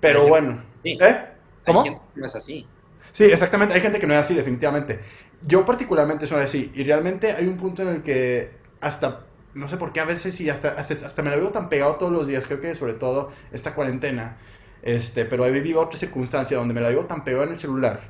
Pero 0.00 0.26
bueno, 0.26 0.62
¿eh? 0.84 1.24
¿Cómo? 1.66 2.10
no 2.14 2.26
es 2.26 2.36
así. 2.36 2.66
Sí, 3.12 3.24
exactamente, 3.24 3.74
hay 3.74 3.80
gente 3.80 3.98
que 3.98 4.06
no 4.06 4.14
es 4.14 4.20
así, 4.20 4.34
definitivamente. 4.34 5.00
Yo 5.46 5.64
particularmente 5.64 6.26
soy 6.26 6.42
así 6.42 6.72
y 6.74 6.84
realmente 6.84 7.32
hay 7.32 7.46
un 7.46 7.56
punto 7.56 7.82
en 7.82 7.88
el 7.88 8.02
que 8.02 8.52
hasta 8.80 9.20
no 9.54 9.68
sé 9.68 9.76
por 9.76 9.92
qué 9.92 10.00
a 10.00 10.04
veces 10.04 10.34
sí, 10.34 10.50
hasta, 10.50 10.70
hasta, 10.70 11.22
me 11.22 11.30
lo 11.30 11.36
veo 11.36 11.50
tan 11.50 11.68
pegado 11.68 11.96
todos 11.96 12.12
los 12.12 12.26
días, 12.26 12.46
creo 12.46 12.60
que 12.60 12.74
sobre 12.74 12.94
todo 12.94 13.30
esta 13.52 13.74
cuarentena, 13.74 14.36
este, 14.82 15.24
pero 15.24 15.46
he 15.46 15.50
vivido 15.50 15.80
otra 15.80 15.98
circunstancia 15.98 16.56
donde 16.56 16.74
me 16.74 16.80
la 16.80 16.88
vivo 16.88 17.06
tan 17.06 17.24
pegado 17.24 17.44
en 17.44 17.50
el 17.50 17.56
celular, 17.56 18.00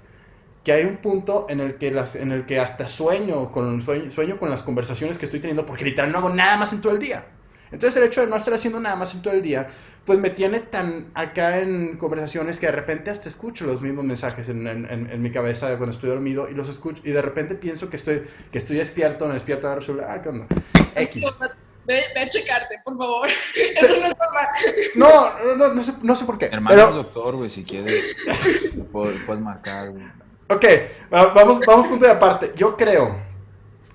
que 0.64 0.72
hay 0.72 0.84
un 0.84 0.96
punto 0.96 1.46
en 1.48 1.60
el 1.60 1.76
que, 1.76 1.90
las, 1.90 2.16
en 2.16 2.32
el 2.32 2.46
que 2.46 2.58
hasta 2.58 2.88
sueño 2.88 3.52
con, 3.52 3.82
sueño, 3.82 4.10
sueño 4.10 4.38
con 4.38 4.48
las 4.50 4.62
conversaciones 4.62 5.18
que 5.18 5.26
estoy 5.26 5.40
teniendo, 5.40 5.66
porque 5.66 5.84
literal 5.84 6.10
no 6.10 6.18
hago 6.18 6.30
nada 6.30 6.56
más 6.56 6.72
en 6.72 6.80
todo 6.80 6.94
el 6.94 7.00
día. 7.00 7.26
Entonces 7.70 8.00
el 8.00 8.08
hecho 8.08 8.20
de 8.20 8.28
no 8.28 8.36
estar 8.36 8.54
haciendo 8.54 8.80
nada 8.80 8.96
más 8.96 9.14
en 9.14 9.20
todo 9.22 9.34
el 9.34 9.42
día, 9.42 9.68
pues 10.04 10.18
me 10.18 10.30
tiene 10.30 10.60
tan 10.60 11.10
acá 11.14 11.58
en 11.58 11.96
conversaciones 11.96 12.58
que 12.58 12.66
de 12.66 12.72
repente 12.72 13.10
hasta 13.10 13.28
escucho 13.28 13.64
los 13.66 13.80
mismos 13.80 14.04
mensajes 14.04 14.48
en, 14.48 14.66
en, 14.66 14.86
en, 14.90 15.22
mi 15.22 15.30
cabeza 15.30 15.68
cuando 15.76 15.90
estoy 15.90 16.10
dormido 16.10 16.48
y 16.48 16.54
los 16.54 16.68
escucho 16.68 17.00
y 17.04 17.10
de 17.10 17.22
repente 17.22 17.54
pienso 17.54 17.88
que 17.88 17.96
estoy, 17.96 18.26
que 18.52 18.58
estoy 18.58 18.76
despierto, 18.76 19.26
me 19.26 19.34
despierto 19.34 19.68
a 19.68 19.76
resolver, 19.76 20.04
ah, 20.04 20.20
¿qué 20.20 20.28
onda? 20.28 20.46
X. 20.94 21.26
Ve, 21.86 22.02
ve, 22.14 22.20
a 22.20 22.28
checarte, 22.28 22.80
por 22.82 22.96
favor. 22.96 23.28
Eso 23.54 24.00
no 24.00 24.06
es 24.06 24.14
normal. 24.18 24.48
No, 24.94 25.56
no, 25.56 25.74
no, 25.74 25.82
sé, 25.82 25.92
no 26.02 26.16
sé 26.16 26.24
por 26.24 26.38
qué. 26.38 26.46
Hermano 26.46 26.76
pero... 26.76 26.92
doctor, 26.92 27.36
güey, 27.36 27.50
si 27.50 27.62
quieres, 27.62 28.16
puedes, 28.90 29.20
puedes 29.22 29.42
marcar, 29.42 29.90
güey. 29.90 30.04
Ok, 30.48 30.64
vamos, 31.10 31.60
vamos 31.66 31.88
punto 31.88 32.06
de 32.06 32.12
aparte. 32.12 32.52
Yo 32.56 32.76
creo 32.76 33.33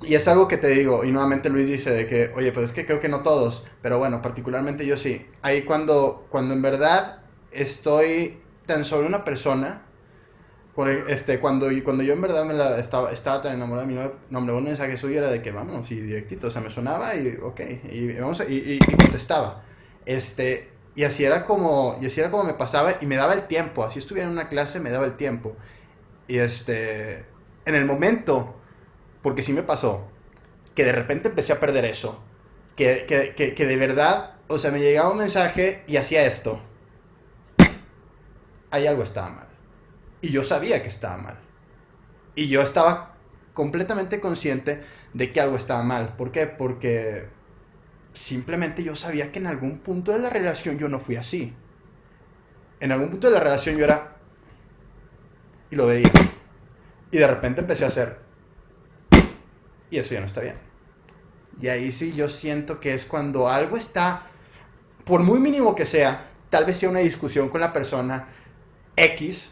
y 0.01 0.15
es 0.15 0.27
algo 0.27 0.47
que 0.47 0.57
te 0.57 0.69
digo, 0.69 1.03
y 1.03 1.11
nuevamente 1.11 1.49
Luis 1.49 1.67
dice 1.67 1.91
de 1.91 2.07
que, 2.07 2.31
oye, 2.35 2.51
pues 2.51 2.69
es 2.69 2.75
que 2.75 2.85
creo 2.85 2.99
que 2.99 3.09
no 3.09 3.21
todos, 3.21 3.65
pero 3.81 3.97
bueno, 3.97 4.21
particularmente 4.21 4.85
yo 4.85 4.97
sí. 4.97 5.25
Ahí 5.41 5.63
cuando, 5.63 6.25
cuando 6.29 6.53
en 6.53 6.61
verdad 6.61 7.23
estoy 7.51 8.39
tan 8.65 8.85
sobre 8.85 9.07
una 9.07 9.25
persona, 9.25 9.83
este, 11.09 11.39
cuando, 11.39 11.67
cuando 11.83 12.03
yo 12.03 12.13
en 12.13 12.21
verdad 12.21 12.45
me 12.45 12.53
la, 12.53 12.79
estaba, 12.79 13.11
estaba 13.11 13.41
tan 13.41 13.55
enamorado 13.55 13.85
de 13.85 13.93
mi 13.93 13.99
nombre, 14.29 14.55
un 14.55 14.63
mensaje 14.63 14.95
suyo 14.95 15.17
era 15.17 15.29
de 15.29 15.41
que 15.41 15.51
vamos, 15.51 15.91
y 15.91 15.99
directito, 15.99 16.47
o 16.47 16.51
sea, 16.51 16.61
me 16.61 16.69
sonaba 16.69 17.15
y 17.15 17.37
ok, 17.41 17.61
y, 17.91 18.13
vamos, 18.13 18.41
y, 18.47 18.75
y, 18.75 18.79
contestaba. 18.95 19.63
Este, 20.05 20.69
y 20.95 21.03
así 21.03 21.25
era 21.25 21.43
como, 21.43 21.97
y 22.01 22.05
así 22.05 22.21
era 22.21 22.31
como 22.31 22.45
me 22.45 22.53
pasaba 22.53 22.95
y 23.01 23.05
me 23.05 23.17
daba 23.17 23.33
el 23.33 23.47
tiempo, 23.47 23.83
así 23.83 23.99
estuviera 23.99 24.27
en 24.27 24.33
una 24.33 24.47
clase 24.47 24.79
me 24.79 24.91
daba 24.91 25.05
el 25.05 25.17
tiempo. 25.17 25.57
Y 26.29 26.37
este, 26.37 27.25
en 27.65 27.75
el 27.75 27.85
momento 27.85 28.58
porque 29.21 29.43
sí 29.43 29.53
me 29.53 29.63
pasó, 29.63 30.07
que 30.75 30.85
de 30.85 30.91
repente 30.91 31.29
empecé 31.29 31.53
a 31.53 31.59
perder 31.59 31.85
eso. 31.85 32.23
Que, 32.75 33.05
que, 33.05 33.53
que, 33.53 33.65
de 33.65 33.75
verdad, 33.75 34.35
o 34.47 34.57
sea, 34.57 34.71
me 34.71 34.79
llegaba 34.79 35.11
un 35.11 35.17
mensaje 35.17 35.83
y 35.87 35.97
hacía 35.97 36.25
esto. 36.25 36.61
Ahí 38.71 38.87
algo 38.87 39.03
estaba 39.03 39.29
mal. 39.29 39.47
Y 40.21 40.29
yo 40.29 40.45
sabía 40.45 40.81
que 40.81 40.87
estaba 40.87 41.17
mal. 41.17 41.37
Y 42.35 42.47
yo 42.47 42.61
estaba 42.61 43.15
completamente 43.53 44.21
consciente 44.21 44.81
de 45.13 45.33
que 45.33 45.41
algo 45.41 45.57
estaba 45.57 45.83
mal. 45.83 46.15
¿Por 46.15 46.31
qué? 46.31 46.47
Porque 46.47 47.27
simplemente 48.13 48.81
yo 48.81 48.95
sabía 48.95 49.33
que 49.33 49.39
en 49.39 49.47
algún 49.47 49.79
punto 49.79 50.13
de 50.13 50.19
la 50.19 50.29
relación 50.29 50.77
yo 50.77 50.87
no 50.87 50.99
fui 50.99 51.17
así. 51.17 51.53
En 52.79 52.93
algún 52.93 53.09
punto 53.09 53.27
de 53.27 53.33
la 53.33 53.41
relación 53.41 53.75
yo 53.75 53.83
era... 53.83 54.15
Y 55.69 55.75
lo 55.75 55.87
veía. 55.87 56.11
Y 57.11 57.17
de 57.17 57.27
repente 57.27 57.59
empecé 57.59 57.83
a 57.83 57.89
hacer... 57.89 58.28
Y 59.89 59.97
eso 59.97 60.13
ya 60.13 60.19
no 60.19 60.25
está 60.25 60.41
bien. 60.41 60.55
Y 61.61 61.67
ahí 61.67 61.91
sí 61.91 62.13
yo 62.13 62.29
siento 62.29 62.79
que 62.79 62.93
es 62.93 63.05
cuando 63.05 63.49
algo 63.49 63.75
está, 63.75 64.27
por 65.05 65.23
muy 65.23 65.39
mínimo 65.39 65.75
que 65.75 65.85
sea, 65.85 66.27
tal 66.49 66.65
vez 66.65 66.77
sea 66.77 66.89
una 66.89 66.99
discusión 66.99 67.49
con 67.49 67.61
la 67.61 67.73
persona 67.73 68.29
X, 68.95 69.51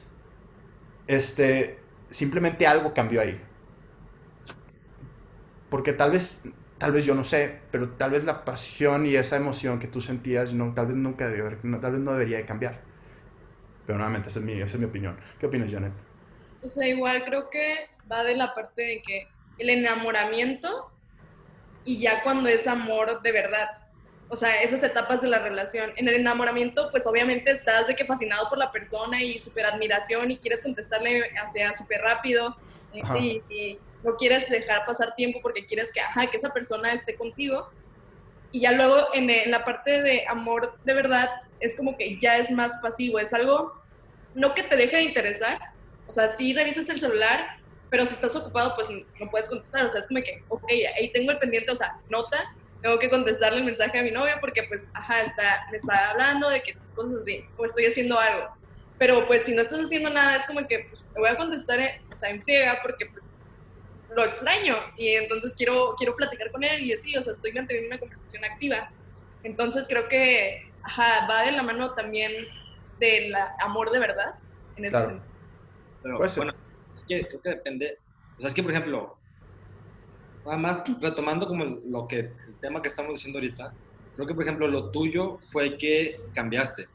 este, 1.07 1.79
simplemente 2.09 2.65
algo 2.67 2.93
cambió 2.93 3.21
ahí. 3.21 3.41
Porque 5.69 5.91
tal 5.91 6.11
vez, 6.11 6.41
tal 6.77 6.93
vez 6.93 7.05
yo 7.05 7.13
no 7.13 7.23
sé, 7.23 7.59
pero 7.71 7.89
tal 7.89 8.11
vez 8.11 8.23
la 8.23 8.45
pasión 8.45 9.05
y 9.05 9.15
esa 9.15 9.35
emoción 9.35 9.79
que 9.79 9.88
tú 9.88 9.99
sentías, 9.99 10.53
no, 10.53 10.73
tal 10.73 10.88
vez 10.88 10.95
nunca 10.95 11.27
debió, 11.27 11.57
no, 11.63 11.79
tal 11.79 11.93
vez 11.93 12.01
no 12.01 12.13
debería 12.13 12.38
de 12.38 12.45
cambiar. 12.45 12.79
Pero 13.85 13.97
nuevamente, 13.97 14.29
esa 14.29 14.39
es, 14.39 14.45
mi, 14.45 14.53
esa 14.53 14.65
es 14.65 14.79
mi 14.79 14.85
opinión. 14.85 15.17
¿Qué 15.39 15.45
opinas, 15.45 15.71
Janet? 15.71 15.93
O 16.61 16.69
sea, 16.69 16.88
igual 16.88 17.23
creo 17.25 17.49
que 17.49 17.89
va 18.11 18.23
de 18.23 18.35
la 18.35 18.53
parte 18.53 18.81
de 18.81 19.01
que 19.01 19.27
el 19.58 19.70
enamoramiento 19.70 20.91
y 21.86 21.99
ya 21.99 22.22
cuando 22.24 22.49
es 22.49 22.68
amor 22.68 23.22
de 23.22 23.32
verdad. 23.32 23.70
O 24.30 24.36
sea, 24.36 24.62
esas 24.62 24.84
etapas 24.84 25.22
de 25.22 25.30
la 25.30 25.39
relación. 25.39 25.91
En 25.95 26.08
el 26.08 26.16
enamoramiento, 26.16 26.91
pues 26.91 27.08
obviamente 27.08 27.51
estás 27.51 27.88
de 27.88 27.95
que 27.95 28.03
fascinado 28.03 28.49
por 28.49 28.58
la 28.58 28.72
persona 28.72 29.22
y 29.24 29.41
súper 29.41 29.66
admiración 29.66 30.32
y 30.32 30.38
quieres 30.38 30.62
contestarle 30.62 31.32
hacia 31.41 31.78
súper 31.78 32.01
rápido 32.01 32.58
y, 32.93 33.41
y, 33.49 33.80
no 34.03 34.16
quieres 34.16 34.47
dejar 34.47 34.86
pasar 34.86 35.16
tiempo 35.16 35.39
porque 35.41 35.66
quieres 35.66 35.91
que, 35.91 35.99
ajá, 35.99 36.28
que 36.28 36.38
esa 36.38 36.53
persona 36.53 36.93
esté 36.93 37.16
contigo. 37.16 37.70
Y 38.51 38.62
ya 38.62 38.72
luego 38.72 39.08
en, 39.14 39.30
en 39.30 39.49
la 39.49 39.66
parte 39.66 40.01
de 40.03 40.26
amor 40.28 40.78
de 40.86 40.93
verdad 40.93 41.30
es 41.60 41.76
como 41.76 41.97
que 41.97 42.20
ya 42.20 42.38
es 42.38 42.51
más 42.51 42.76
pasivo, 42.76 43.18
es 43.20 43.34
algo 43.34 43.74
no 44.36 44.53
que 44.53 44.64
te 44.64 44.76
deje 44.76 44.97
de 44.97 45.03
interesar. 45.03 45.60
O 46.08 46.14
sea, 46.14 46.30
sí 46.30 46.53
revisas 46.53 46.89
el 46.89 46.99
celular, 46.99 47.58
pero 47.89 48.05
si 48.05 48.13
estás 48.13 48.35
ocupado, 48.35 48.75
pues 48.75 48.89
no 48.89 49.29
puedes 49.29 49.47
contestar, 49.47 49.85
o 49.85 49.91
sea, 49.91 50.01
es 50.01 50.07
como 50.07 50.21
que, 50.21 50.43
ok, 50.49 50.63
ahí 50.95 51.11
tengo 51.11 51.31
el 51.31 51.39
pendiente, 51.39 51.71
o 51.71 51.75
sea, 51.75 51.99
nota, 52.09 52.53
tengo 52.81 52.99
que 52.99 53.09
contestarle 53.09 53.59
el 53.59 53.65
mensaje 53.65 53.97
a 53.99 54.03
mi 54.03 54.11
novia 54.11 54.39
porque, 54.39 54.63
pues, 54.63 54.88
ajá, 54.93 55.21
está, 55.21 55.65
me 55.71 55.77
está 55.77 56.11
hablando 56.11 56.49
de 56.49 56.61
que 56.61 56.77
cosas 56.95 57.21
así, 57.21 57.45
o 57.57 57.65
estoy 57.65 57.85
haciendo 57.85 58.19
algo. 58.19 58.49
Pero, 58.97 59.25
pues, 59.27 59.43
si 59.43 59.53
no 59.53 59.61
estás 59.61 59.79
haciendo 59.79 60.09
nada, 60.09 60.35
es 60.35 60.45
como 60.45 60.67
que, 60.67 60.88
pues, 60.89 61.01
me 61.13 61.21
voy 61.21 61.29
a 61.29 61.38
contestar, 61.38 61.79
eh, 61.79 62.01
o 62.13 62.17
sea, 62.17 62.29
en 62.29 62.43
friega 62.43 62.79
porque, 62.81 63.05
pues, 63.07 63.29
lo 64.15 64.23
extraño 64.23 64.75
y 64.95 65.09
entonces 65.09 65.53
quiero, 65.55 65.93
quiero 65.97 66.15
platicar 66.15 66.51
con 66.51 66.63
él 66.63 66.81
y 66.81 66.93
así, 66.93 67.15
o 67.15 67.21
sea, 67.21 67.33
estoy 67.33 67.51
manteniendo 67.53 67.89
una 67.89 67.99
conversación 67.99 68.43
activa. 68.45 68.89
Entonces, 69.43 69.85
creo 69.88 70.07
que, 70.07 70.71
ajá, 70.83 71.27
va 71.29 71.43
de 71.43 71.51
la 71.51 71.63
mano 71.63 71.93
también 71.93 72.31
del 72.99 73.33
amor 73.59 73.91
de 73.91 73.99
verdad, 73.99 74.35
en 74.75 74.85
ese 74.85 74.97
sentido. 74.97 75.23
Pero, 76.01 76.17
bueno, 76.17 76.53
que 77.08 77.28
creo 77.28 77.41
que 77.41 77.49
depende. 77.49 77.97
O 78.38 78.41
sea, 78.41 78.49
es 78.49 78.53
que, 78.53 78.64
por 78.64 78.72
ejemplo, 78.72 79.18
nada 80.45 80.58
más 80.58 80.84
retomando 81.01 81.47
como 81.47 81.66
lo 81.66 82.08
que, 82.08 82.20
el 82.20 82.55
tema 82.62 82.82
que 82.82 82.88
estamos 82.88 83.14
diciendo 83.14 83.39
ahorita, 83.39 83.74
creo 84.16 84.28
que, 84.28 84.34
por 84.34 84.43
ejemplo, 84.43 84.68
lo 84.68 84.91
tuyo 84.91 85.39
fue 85.51 85.78
que 85.78 86.20
cambiaste. 86.34 86.88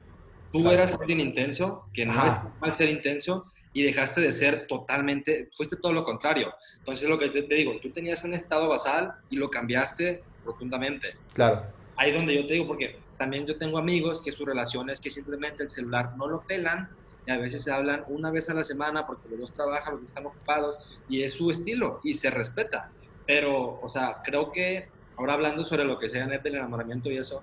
Tú 0.53 0.71
eras 0.71 0.93
alguien 1.01 1.19
intenso, 1.21 1.87
que 1.95 2.05
no 2.05 2.13
es 2.27 2.35
mal 2.61 2.75
ser 2.75 2.91
intenso, 2.91 3.47
y 3.73 3.83
dejaste 3.83 4.21
de 4.21 4.33
ser 4.33 4.67
totalmente, 4.67 5.49
fuiste 5.57 5.77
todo 5.77 5.95
lo 5.95 6.05
contrario. 6.05 6.53
Entonces, 6.79 7.09
lo 7.09 7.19
que 7.19 7.31
te, 7.31 7.43
te 7.43 7.55
digo, 7.55 7.79
tú 7.81 7.91
tenías 7.91 8.23
un 8.23 8.35
estado 8.35 8.69
basal 8.69 9.15
y 9.31 9.37
lo 9.37 9.51
cambiaste 9.51 10.23
rotundamente. 10.45 11.15
Claro. 11.35 11.63
ahí 11.97 12.13
donde 12.13 12.35
yo 12.35 12.47
te 12.47 12.55
digo, 12.55 12.67
porque 12.67 12.99
también 13.17 13.47
yo 13.47 13.57
tengo 13.57 13.79
amigos 13.79 14.21
que 14.21 14.33
su 14.33 14.45
relación 14.45 14.91
es 14.91 15.01
que 15.01 15.09
simplemente 15.09 15.63
el 15.63 15.71
celular 15.71 16.17
no 16.17 16.27
lo 16.27 16.43
pelan 16.43 16.91
y 17.27 17.31
a 17.31 17.39
veces 17.39 17.63
se 17.63 17.73
hablan 17.73 18.05
una 18.09 18.31
vez 18.31 18.51
a 18.51 18.55
la 18.55 18.65
semana 18.65 19.07
porque 19.07 19.29
los 19.29 19.39
dos 19.39 19.53
trabajan, 19.53 19.95
los 19.95 20.03
dos 20.03 20.11
están 20.11 20.27
ocupados 20.27 20.79
y 21.09 21.23
es 21.23 21.35
su 21.35 21.51
estilo 21.51 22.01
y 22.03 22.15
se 22.15 22.31
respeta. 22.31 22.91
Pero, 23.27 23.79
o 23.81 23.89
sea, 23.89 24.23
creo 24.25 24.51
que 24.51 24.89
ahora 25.17 25.35
hablando 25.35 25.65
sobre 25.65 25.85
lo 25.85 25.99
que 25.99 26.09
sea 26.09 26.25
en 26.25 26.33
el 26.33 26.55
enamoramiento 26.55 27.11
y 27.11 27.19
eso, 27.19 27.43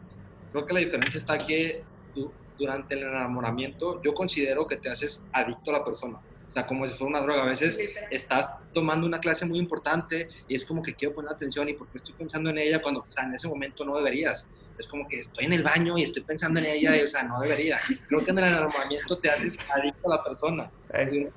creo 0.52 0.66
que 0.66 0.74
la 0.74 0.80
diferencia 0.82 1.18
está 1.18 1.38
que 1.38 1.84
tú, 2.14 2.32
durante 2.58 2.96
el 2.96 3.04
enamoramiento 3.04 4.02
yo 4.02 4.14
considero 4.14 4.68
que 4.68 4.78
te 4.78 4.90
haces 4.90 5.28
adicto 5.32 5.72
a 5.72 5.80
la 5.80 5.86
persona. 5.86 6.20
O 6.50 6.54
sea, 6.54 6.66
como 6.66 6.86
si 6.88 6.94
fuera 6.94 7.18
una 7.18 7.22
droga. 7.22 7.44
A 7.44 7.46
veces 7.46 7.80
estás 8.10 8.50
tomando 8.74 9.06
una 9.06 9.20
clase 9.20 9.46
muy 9.46 9.60
importante 9.60 10.30
y 10.48 10.56
es 10.56 10.66
como 10.66 10.82
que 10.82 10.94
quiero 10.94 11.14
poner 11.14 11.32
atención 11.32 11.70
y 11.70 11.74
porque 11.74 11.98
estoy 11.98 12.14
pensando 12.16 12.50
en 12.50 12.58
ella 12.58 12.82
cuando, 12.82 13.02
o 13.02 13.12
sea, 13.12 13.26
en 13.26 13.36
ese 13.36 13.48
momento 13.48 13.86
no 13.86 13.96
deberías. 13.98 14.48
Es 14.78 14.88
como 14.88 15.08
que 15.08 15.20
estoy 15.20 15.46
en 15.46 15.54
el 15.54 15.64
baño 15.64 15.98
y 15.98 16.04
estoy 16.04 16.24
pensando 16.24 16.60
en 16.60 16.66
ella 16.66 16.96
y, 16.96 17.02
o 17.02 17.08
sea, 17.08 17.24
no 17.24 17.40
debería. 17.40 17.80
Creo 18.08 18.24
que 18.24 18.32
en 18.32 18.38
el 18.38 18.46
enamoramiento 18.46 19.18
te 19.18 19.30
haces 19.30 19.58
adicto 19.70 20.12
a 20.12 20.16
la 20.16 20.24
persona. 20.24 20.72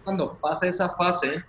Cuando 0.04 0.38
pasa 0.38 0.68
esa 0.68 0.90
fase, 0.90 1.44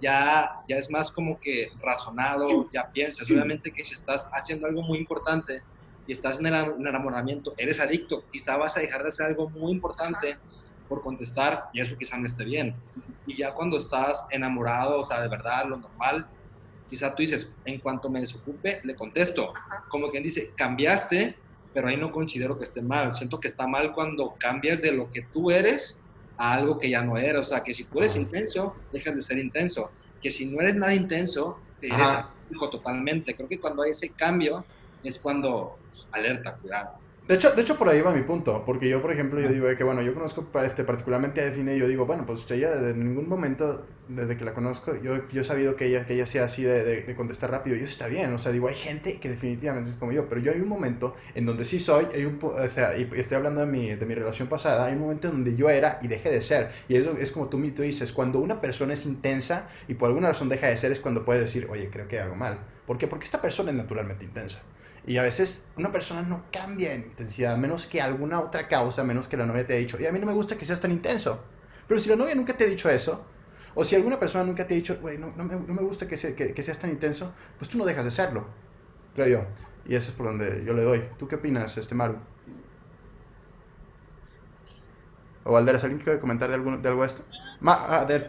ya, 0.00 0.62
ya 0.66 0.76
es 0.76 0.90
más 0.90 1.12
como 1.12 1.38
que 1.38 1.70
razonado, 1.82 2.68
ya 2.70 2.90
piensas. 2.90 3.30
Obviamente 3.30 3.70
que 3.72 3.84
si 3.84 3.94
estás 3.94 4.28
haciendo 4.32 4.66
algo 4.66 4.82
muy 4.82 4.98
importante 4.98 5.62
y 6.06 6.12
estás 6.12 6.40
en 6.40 6.46
el 6.46 6.54
enamoramiento, 6.54 7.54
eres 7.56 7.78
adicto, 7.78 8.24
quizá 8.32 8.56
vas 8.56 8.76
a 8.76 8.80
dejar 8.80 9.02
de 9.02 9.08
hacer 9.08 9.26
algo 9.26 9.48
muy 9.50 9.72
importante 9.72 10.38
por 10.88 11.02
contestar 11.02 11.70
y 11.72 11.80
eso 11.80 11.96
quizá 11.96 12.16
no 12.16 12.26
esté 12.26 12.44
bien. 12.44 12.74
Y 13.26 13.34
ya 13.34 13.54
cuando 13.54 13.78
estás 13.78 14.26
enamorado, 14.30 15.00
o 15.00 15.04
sea, 15.04 15.20
de 15.20 15.28
verdad, 15.28 15.66
lo 15.66 15.76
normal, 15.78 16.26
quizá 16.88 17.14
tú 17.14 17.22
dices, 17.22 17.52
en 17.64 17.80
cuanto 17.80 18.10
me 18.10 18.20
desocupe, 18.20 18.80
le 18.84 18.94
contesto. 18.94 19.52
Como 19.88 20.10
quien 20.10 20.22
dice, 20.22 20.52
cambiaste, 20.54 21.36
pero 21.72 21.88
ahí 21.88 21.96
no 21.96 22.12
considero 22.12 22.56
que 22.58 22.64
esté 22.64 22.82
mal. 22.82 23.12
Siento 23.12 23.40
que 23.40 23.48
está 23.48 23.66
mal 23.66 23.92
cuando 23.92 24.34
cambias 24.38 24.80
de 24.80 24.92
lo 24.92 25.10
que 25.10 25.22
tú 25.22 25.50
eres 25.50 26.00
a 26.36 26.54
algo 26.54 26.78
que 26.78 26.90
ya 26.90 27.02
no 27.02 27.16
eres. 27.16 27.40
O 27.40 27.44
sea, 27.44 27.62
que 27.62 27.74
si 27.74 27.84
tú 27.84 27.98
eres 27.98 28.16
intenso, 28.16 28.76
dejas 28.92 29.16
de 29.16 29.22
ser 29.22 29.38
intenso. 29.38 29.90
Que 30.22 30.30
si 30.30 30.46
no 30.46 30.60
eres 30.60 30.76
nada 30.76 30.94
intenso, 30.94 31.58
te 31.80 31.88
eres 31.88 32.08
totalmente. 32.70 33.34
Creo 33.34 33.48
que 33.48 33.58
cuando 33.58 33.82
hay 33.82 33.90
ese 33.90 34.10
cambio 34.10 34.64
es 35.02 35.18
cuando 35.18 35.78
alerta, 36.12 36.54
cuidado. 36.54 37.03
De 37.26 37.36
hecho, 37.36 37.52
de 37.52 37.62
hecho, 37.62 37.78
por 37.78 37.88
ahí 37.88 38.02
va 38.02 38.12
mi 38.12 38.20
punto, 38.20 38.64
porque 38.66 38.86
yo, 38.86 39.00
por 39.00 39.10
ejemplo, 39.10 39.40
yo 39.40 39.48
digo 39.48 39.66
que, 39.74 39.82
bueno, 39.82 40.02
yo 40.02 40.12
conozco 40.12 40.46
este, 40.62 40.84
particularmente 40.84 41.40
a 41.40 41.44
Define 41.44 41.74
y 41.74 41.78
yo 41.78 41.88
digo, 41.88 42.04
bueno, 42.04 42.26
pues 42.26 42.44
ella 42.50 42.74
desde 42.74 42.92
ningún 42.92 43.30
momento, 43.30 43.86
desde 44.08 44.36
que 44.36 44.44
la 44.44 44.52
conozco, 44.52 44.94
yo, 44.96 45.26
yo 45.28 45.40
he 45.40 45.44
sabido 45.44 45.74
que 45.74 45.86
ella, 45.86 46.04
que 46.04 46.16
ella 46.16 46.26
sea 46.26 46.44
así 46.44 46.64
de, 46.64 46.84
de, 46.84 47.14
contestar 47.16 47.50
rápido, 47.50 47.76
y 47.76 47.78
eso 47.78 47.88
está 47.88 48.08
bien, 48.08 48.30
o 48.34 48.38
sea, 48.38 48.52
digo, 48.52 48.68
hay 48.68 48.74
gente 48.74 49.20
que 49.20 49.30
definitivamente 49.30 49.92
es 49.92 49.96
como 49.96 50.12
yo, 50.12 50.28
pero 50.28 50.42
yo 50.42 50.52
hay 50.52 50.60
un 50.60 50.68
momento 50.68 51.16
en 51.34 51.46
donde 51.46 51.64
sí 51.64 51.80
soy, 51.80 52.06
hay 52.14 52.26
un, 52.26 52.38
o 52.42 52.68
sea, 52.68 52.94
y 52.94 53.10
estoy 53.16 53.38
hablando 53.38 53.60
de 53.62 53.68
mi, 53.68 53.94
de 53.94 54.04
mi 54.04 54.14
relación 54.14 54.48
pasada, 54.48 54.84
hay 54.84 54.92
un 54.92 55.00
momento 55.00 55.28
en 55.28 55.34
donde 55.36 55.56
yo 55.56 55.70
era 55.70 56.00
y 56.02 56.08
dejé 56.08 56.30
de 56.30 56.42
ser, 56.42 56.72
y 56.90 56.96
eso 56.96 57.16
es 57.18 57.32
como 57.32 57.48
tú, 57.48 57.58
tú 57.70 57.80
dices, 57.80 58.12
cuando 58.12 58.38
una 58.38 58.60
persona 58.60 58.92
es 58.92 59.06
intensa 59.06 59.70
y 59.88 59.94
por 59.94 60.08
alguna 60.08 60.28
razón 60.28 60.50
deja 60.50 60.66
de 60.66 60.76
ser, 60.76 60.92
es 60.92 61.00
cuando 61.00 61.24
puedes 61.24 61.40
decir, 61.40 61.68
oye, 61.70 61.88
creo 61.90 62.06
que 62.06 62.18
hay 62.18 62.24
algo 62.24 62.36
mal. 62.36 62.58
¿Por 62.86 62.98
qué? 62.98 63.06
Porque 63.06 63.24
esta 63.24 63.40
persona 63.40 63.70
es 63.70 63.76
naturalmente 63.78 64.26
intensa. 64.26 64.60
Y 65.06 65.18
a 65.18 65.22
veces 65.22 65.66
una 65.76 65.92
persona 65.92 66.22
no 66.22 66.44
cambia 66.50 66.94
en 66.94 67.02
intensidad, 67.02 67.56
menos 67.56 67.86
que 67.86 68.00
alguna 68.00 68.40
otra 68.40 68.68
causa, 68.68 69.04
menos 69.04 69.28
que 69.28 69.36
la 69.36 69.44
novia 69.44 69.66
te 69.66 69.74
ha 69.74 69.76
dicho, 69.76 70.00
y 70.00 70.06
a 70.06 70.12
mí 70.12 70.18
no 70.18 70.26
me 70.26 70.32
gusta 70.32 70.56
que 70.56 70.64
seas 70.64 70.80
tan 70.80 70.92
intenso. 70.92 71.44
Pero 71.86 72.00
si 72.00 72.08
la 72.08 72.16
novia 72.16 72.34
nunca 72.34 72.56
te 72.56 72.64
ha 72.64 72.66
dicho 72.66 72.88
eso, 72.88 73.24
o 73.74 73.84
si 73.84 73.96
alguna 73.96 74.18
persona 74.18 74.44
nunca 74.44 74.66
te 74.66 74.74
ha 74.74 74.76
dicho, 74.76 74.98
güey, 75.00 75.18
no, 75.18 75.32
no, 75.36 75.44
me, 75.44 75.54
no, 75.56 75.74
me, 75.74 75.82
gusta 75.82 76.08
que, 76.08 76.16
que, 76.16 76.62
seas 76.62 76.78
tan 76.78 76.90
intenso, 76.90 77.34
pues 77.58 77.68
tú 77.68 77.76
no 77.76 77.84
dejas 77.84 78.04
de 78.04 78.10
serlo, 78.10 78.46
creo 79.14 79.26
yo. 79.26 79.46
Y 79.86 79.94
eso 79.94 80.10
es 80.10 80.16
por 80.16 80.26
donde 80.26 80.64
yo 80.64 80.72
le 80.72 80.82
doy. 80.82 81.02
¿Tú 81.18 81.28
qué 81.28 81.34
opinas, 81.34 81.76
este 81.76 81.94
Maru? 81.94 82.16
¿O 85.44 85.52
Valderas, 85.52 85.82
alguien 85.84 86.00
quiere 86.00 86.18
comentar 86.18 86.48
de, 86.48 86.54
algo 86.54 86.76
de 86.78 86.88
algo 86.88 87.02
de 87.02 87.06
esto? 87.06 87.24
Ma, 87.60 87.84
ah, 87.88 88.04
de. 88.06 88.20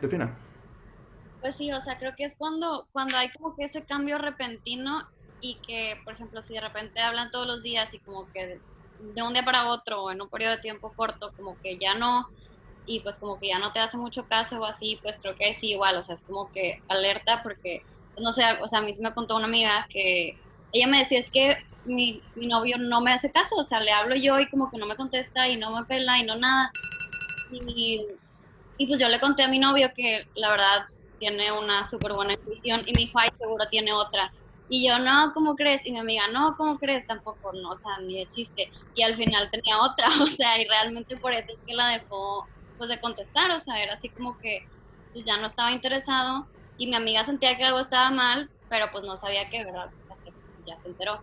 Pues 1.40 1.56
sí, 1.56 1.72
o 1.72 1.80
sea, 1.80 1.98
creo 1.98 2.14
que 2.18 2.26
es 2.26 2.36
cuando, 2.36 2.88
cuando 2.92 3.16
hay 3.16 3.30
como 3.30 3.56
que 3.56 3.66
ese 3.66 3.84
cambio 3.84 4.18
repentino 4.18 5.08
y 5.46 5.56
que, 5.56 5.96
por 6.04 6.14
ejemplo, 6.14 6.42
si 6.42 6.56
de 6.56 6.62
repente 6.62 7.00
hablan 7.00 7.30
todos 7.30 7.46
los 7.46 7.62
días 7.62 7.94
y 7.94 8.00
como 8.00 8.32
que 8.32 8.60
de, 9.14 9.22
un 9.22 9.34
día 9.34 9.46
para 9.46 9.72
otro 9.72 10.02
o 10.02 10.12
en 10.12 10.20
un 10.20 10.28
periodo 10.28 10.56
de 10.56 10.62
tiempo 10.62 10.92
corto, 10.96 11.32
como 11.38 11.56
que 11.62 11.78
ya 11.78 11.94
no, 11.94 12.28
y 12.88 13.02
pues 13.02 13.20
como 13.20 13.40
que 13.40 13.50
ya 13.50 13.60
no 13.60 13.72
te 13.72 13.78
hace 13.80 13.96
mucho 13.96 14.26
caso 14.28 14.60
o 14.60 14.66
así, 14.66 15.00
pues 15.04 15.20
creo 15.22 15.36
que 15.36 15.54
sí 15.54 15.74
igual, 15.74 15.98
o 15.98 16.04
sea, 16.04 16.16
es 16.16 16.24
como 16.24 16.52
que 16.52 16.82
alerta 16.88 17.44
porque, 17.44 17.84
pues, 18.16 18.24
no 18.24 18.34
sé, 18.34 18.44
o 18.60 18.68
sea, 18.68 18.80
a 18.80 18.82
mí 18.82 18.92
se 18.92 19.04
me 19.04 19.14
contó 19.14 19.36
una 19.36 19.46
amiga 19.46 19.88
que 19.92 20.36
ella 20.74 20.88
me 20.88 20.98
decía, 20.98 21.20
es 21.20 21.30
que 21.30 21.58
mi, 21.86 22.24
mi, 22.34 22.48
novio 22.48 22.80
no 22.80 23.02
me 23.02 23.14
hace 23.14 23.32
caso, 23.32 23.56
o 23.56 23.64
sea, 23.64 23.80
le 23.82 23.92
hablo 23.92 24.16
yo 24.16 24.40
y 24.40 24.50
como 24.50 24.72
que 24.72 24.80
no 24.80 24.88
me 24.88 24.96
contesta 24.96 25.48
y 25.48 25.58
no 25.58 25.70
me 25.70 25.86
pela 25.86 26.18
y 26.18 26.26
no 26.26 26.36
nada. 26.38 26.72
Y, 27.52 28.08
pues 28.88 29.00
yo 29.00 29.10
le 29.10 29.20
conté 29.20 29.44
a 29.44 29.48
mi 29.48 29.60
novio 29.60 29.92
que 29.96 30.26
la 30.34 30.50
verdad 30.50 30.88
tiene 31.20 31.52
una 31.52 31.86
súper 31.86 32.14
buena 32.14 32.34
intuición 32.34 32.82
y 32.88 32.94
mi 32.94 33.04
hijo, 33.04 33.20
ay, 33.20 33.30
seguro 33.38 33.68
tiene 33.70 33.94
otra. 33.94 34.34
Y 34.68 34.88
yo, 34.88 34.98
no, 34.98 35.32
¿cómo 35.34 35.56
crees? 35.56 35.86
Y 35.86 35.92
mi 35.92 36.00
amiga, 36.00 36.24
no, 36.34 36.56
¿cómo 36.58 36.80
crees? 36.80 37.06
Tampoco, 37.06 37.54
no, 37.54 37.72
o 37.72 37.76
sea, 37.76 38.00
ni 38.00 38.18
de 38.18 38.28
chiste. 38.28 38.72
Y 38.96 39.04
al 39.04 39.16
final 39.16 39.50
tenía 39.52 39.80
otra, 39.82 40.08
o 40.22 40.26
sea, 40.26 40.60
y 40.60 40.68
realmente 40.68 41.18
por 41.18 41.34
eso 41.34 41.54
es 41.54 41.62
que 41.62 41.74
la 41.74 41.90
dejó, 41.90 42.48
pues, 42.78 42.90
de 42.90 43.00
contestar, 43.00 43.52
o 43.52 43.60
sea, 43.60 43.82
era 43.82 43.94
así 43.94 44.10
como 44.10 44.38
que, 44.40 44.68
pues, 45.14 45.26
ya 45.26 45.38
no 45.38 45.46
estaba 45.46 45.72
interesado. 45.72 46.48
Y 46.78 46.88
mi 46.88 46.96
amiga 46.96 47.24
sentía 47.24 47.56
que 47.56 47.64
algo 47.64 47.80
estaba 47.80 48.10
mal, 48.10 48.50
pero 48.70 48.88
pues 48.92 49.04
no 49.06 49.16
sabía 49.16 49.50
qué, 49.50 49.64
¿verdad? 49.64 49.90
Pues, 50.08 50.36
ya 50.66 50.78
se 50.78 50.90
enteró. 50.90 51.22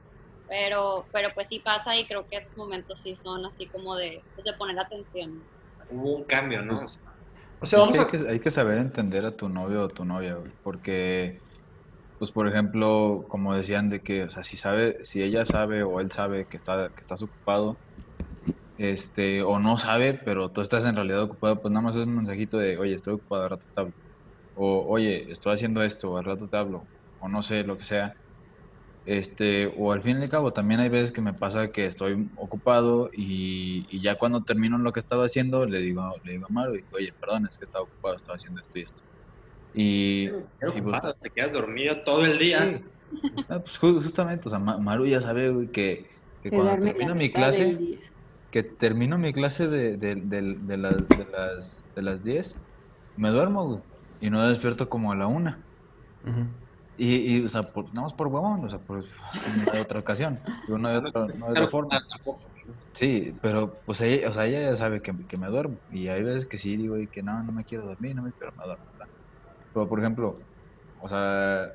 Pero, 0.48 1.06
pero 1.12 1.30
pues 1.34 1.48
sí 1.48 1.60
pasa 1.60 1.96
y 1.96 2.04
creo 2.06 2.28
que 2.28 2.36
esos 2.36 2.56
momentos 2.56 2.98
sí 2.98 3.14
son 3.16 3.44
así 3.46 3.66
como 3.66 3.96
de, 3.96 4.22
pues, 4.34 4.44
de 4.44 4.52
poner 4.52 4.78
atención. 4.78 5.42
Hubo 5.90 6.16
un 6.16 6.24
cambio, 6.24 6.62
¿no? 6.62 6.86
O 7.60 7.66
sea, 7.66 7.84
hay, 7.84 8.06
que, 8.06 8.28
hay 8.28 8.40
que 8.40 8.50
saber 8.50 8.78
entender 8.78 9.24
a 9.24 9.36
tu 9.36 9.48
novio 9.48 9.84
o 9.84 9.88
tu 9.88 10.04
novia, 10.04 10.36
porque 10.64 11.40
pues 12.22 12.30
por 12.30 12.46
ejemplo, 12.46 13.26
como 13.28 13.52
decían 13.56 13.90
de 13.90 14.00
que, 14.00 14.22
o 14.22 14.30
sea, 14.30 14.44
si 14.44 14.56
sabe, 14.56 14.96
si 15.04 15.20
ella 15.24 15.44
sabe 15.44 15.82
o 15.82 15.98
él 15.98 16.12
sabe 16.12 16.46
que 16.46 16.56
está, 16.56 16.90
que 16.94 17.00
estás 17.00 17.20
ocupado, 17.20 17.82
este, 18.76 19.42
o 19.42 19.58
no 19.60 19.78
sabe, 19.78 20.14
pero 20.24 20.52
tú 20.52 20.60
estás 20.62 20.84
en 20.86 20.96
realidad 20.96 21.22
ocupado, 21.24 21.62
pues 21.62 21.72
nada 21.72 21.84
más 21.86 21.96
es 21.96 22.02
un 22.06 22.16
mensajito 22.16 22.58
de, 22.58 22.78
oye, 22.78 22.94
estoy 22.94 23.14
ocupado, 23.14 23.44
al 23.44 23.50
rato 23.50 23.66
te 23.74 23.80
hablo. 23.82 23.94
O, 24.54 24.86
oye, 24.92 25.32
estoy 25.32 25.54
haciendo 25.54 25.82
esto, 25.84 26.16
al 26.16 26.24
rato 26.24 26.48
te 26.48 26.56
hablo. 26.58 26.90
O 27.18 27.28
no 27.28 27.42
sé, 27.42 27.64
lo 27.64 27.78
que 27.78 27.84
sea. 27.86 28.14
Este, 29.04 29.66
o 29.78 29.92
al 29.92 30.02
fin 30.02 30.20
y 30.20 30.24
al 30.24 30.30
cabo, 30.30 30.52
también 30.52 30.80
hay 30.80 30.88
veces 30.90 31.12
que 31.12 31.20
me 31.22 31.34
pasa 31.34 31.72
que 31.72 31.86
estoy 31.86 32.30
ocupado 32.36 33.10
y, 33.12 34.00
ya 34.02 34.16
cuando 34.18 34.44
termino 34.44 34.78
lo 34.78 34.92
que 34.92 35.00
estaba 35.00 35.26
haciendo, 35.26 35.66
le 35.66 35.80
digo, 35.80 36.02
le 36.24 36.32
digo 36.32 36.46
a 36.46 36.52
Maru, 36.52 36.74
oye, 36.92 37.12
perdón, 37.20 37.46
es 37.50 37.58
que 37.58 37.64
estaba 37.66 37.84
ocupado, 37.84 38.16
estaba 38.16 38.36
haciendo 38.36 38.60
esto 38.60 38.78
y 38.78 38.82
esto. 38.82 39.02
Y, 39.74 40.28
pues 40.28 41.02
te 41.22 41.30
quedas 41.30 41.52
dormido 41.52 42.02
todo 42.04 42.24
el 42.24 42.38
día. 42.38 42.80
Ah, 43.48 43.60
pues 43.60 44.04
justamente, 44.04 44.48
o 44.48 44.50
sea, 44.50 44.58
Maru 44.58 45.06
ya 45.06 45.20
sabe 45.20 45.70
que, 45.72 46.10
que 46.42 46.50
cuando 46.50 46.84
termino 46.84 47.14
mi 47.14 47.30
clase, 47.30 47.78
que 48.50 48.62
termino 48.62 49.18
mi 49.18 49.32
clase 49.32 49.68
de, 49.68 49.96
de, 49.96 50.16
de, 50.16 50.56
de, 50.60 50.76
las, 50.76 51.08
de, 51.08 51.26
las, 51.30 51.84
de 51.94 52.02
las 52.02 52.22
10, 52.22 52.56
me 53.16 53.30
duermo, 53.30 53.86
y 54.20 54.30
no 54.30 54.46
despierto 54.48 54.88
como 54.88 55.12
a 55.12 55.16
la 55.16 55.26
una. 55.26 55.66
y, 56.96 57.36
y, 57.36 57.44
o 57.44 57.48
sea, 57.48 57.62
por, 57.62 57.86
nada 57.92 58.02
más 58.02 58.12
por 58.14 58.28
huevón, 58.28 58.64
o 58.64 58.68
sea, 58.68 58.78
por 58.78 58.98
una 58.98 59.72
de 59.72 59.80
otra 59.80 60.00
ocasión, 60.00 60.38
de 60.68 60.74
una 60.74 60.90
de 60.92 60.98
otra, 60.98 61.26
de 61.26 61.44
otra 61.50 61.68
forma. 61.68 62.02
Sí, 62.94 63.32
pero 63.40 63.80
pues 63.86 64.00
ella, 64.02 64.28
o 64.28 64.34
sea, 64.34 64.46
ella 64.46 64.70
ya 64.70 64.76
sabe 64.76 65.00
que, 65.00 65.12
que 65.26 65.38
me 65.38 65.48
duermo, 65.48 65.80
y 65.88 66.08
hay 66.08 66.22
veces 66.22 66.46
que 66.46 66.58
sí 66.58 66.76
digo 66.76 66.98
y 66.98 67.08
que 67.08 67.22
no, 67.22 67.42
no 67.42 67.52
me 67.52 67.64
quiero 67.64 67.86
dormir, 67.86 68.14
no 68.14 68.22
me 68.22 68.32
quiero, 68.32 68.52
me 68.58 68.64
duermo. 68.64 68.84
Pero, 69.72 69.88
por 69.88 70.00
ejemplo, 70.00 70.46
o 70.96 71.08
sea, 71.08 71.68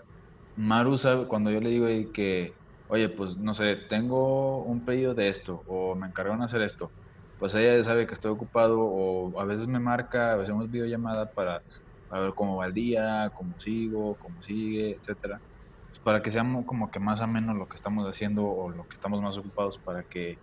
Maru 0.56 0.98
sabe, 0.98 1.28
cuando 1.28 1.52
yo 1.52 1.62
le 1.62 1.70
digo 1.70 1.88
que, 2.14 2.58
oye, 2.88 3.10
pues 3.10 3.38
no 3.38 3.54
sé, 3.54 3.78
tengo 3.90 4.64
un 4.66 4.86
pedido 4.86 5.14
de 5.16 5.30
esto, 5.30 5.64
o 5.68 5.96
me 5.96 6.08
encargaron 6.08 6.40
de 6.40 6.46
hacer 6.46 6.62
esto, 6.62 6.94
pues 7.38 7.54
ella 7.56 7.84
sabe 7.84 8.08
que 8.08 8.14
estoy 8.16 8.32
ocupado, 8.32 8.80
o 8.82 9.40
a 9.40 9.46
veces 9.46 9.68
me 9.68 9.80
marca, 9.80 10.34
a 10.34 10.36
veces 10.38 10.50
hacemos 10.52 10.70
videollamada 10.72 11.32
para, 11.34 11.64
ver 12.12 12.34
cómo 12.36 12.58
va 12.58 12.68
el 12.68 12.74
día, 12.74 13.32
cómo 13.36 13.60
sigo, 13.60 14.18
cómo 14.18 14.42
sigue, 14.42 14.94
etcétera. 14.98 15.42
Pues 15.92 16.02
para 16.04 16.22
que 16.24 16.32
sea 16.32 16.44
como 16.66 16.92
que 16.92 17.00
más 17.00 17.22
ameno 17.22 17.54
lo 17.54 17.68
que 17.68 17.78
estamos 17.78 18.08
haciendo 18.08 18.46
o 18.46 18.70
lo 18.72 18.86
que 18.86 18.96
estamos 18.96 19.22
más 19.22 19.38
ocupados, 19.38 19.80
para 19.84 20.04
que, 20.06 20.38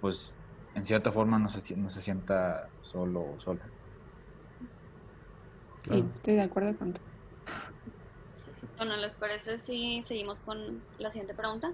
pues, 0.00 0.34
en 0.74 0.86
cierta 0.86 1.12
forma 1.12 1.38
no 1.38 1.48
se, 1.50 1.62
no 1.76 1.90
se 1.90 2.02
sienta 2.02 2.68
solo 2.80 3.22
o 3.34 3.40
sola. 3.40 3.72
Sí, 5.84 6.04
estoy 6.14 6.34
de 6.34 6.42
acuerdo 6.42 6.76
con 6.78 6.92
tú. 6.94 7.00
Bueno, 8.76 8.96
¿les 8.96 9.16
parece 9.16 9.58
si 9.58 10.02
seguimos 10.02 10.40
con 10.40 10.82
la 10.98 11.10
siguiente 11.10 11.34
pregunta? 11.34 11.72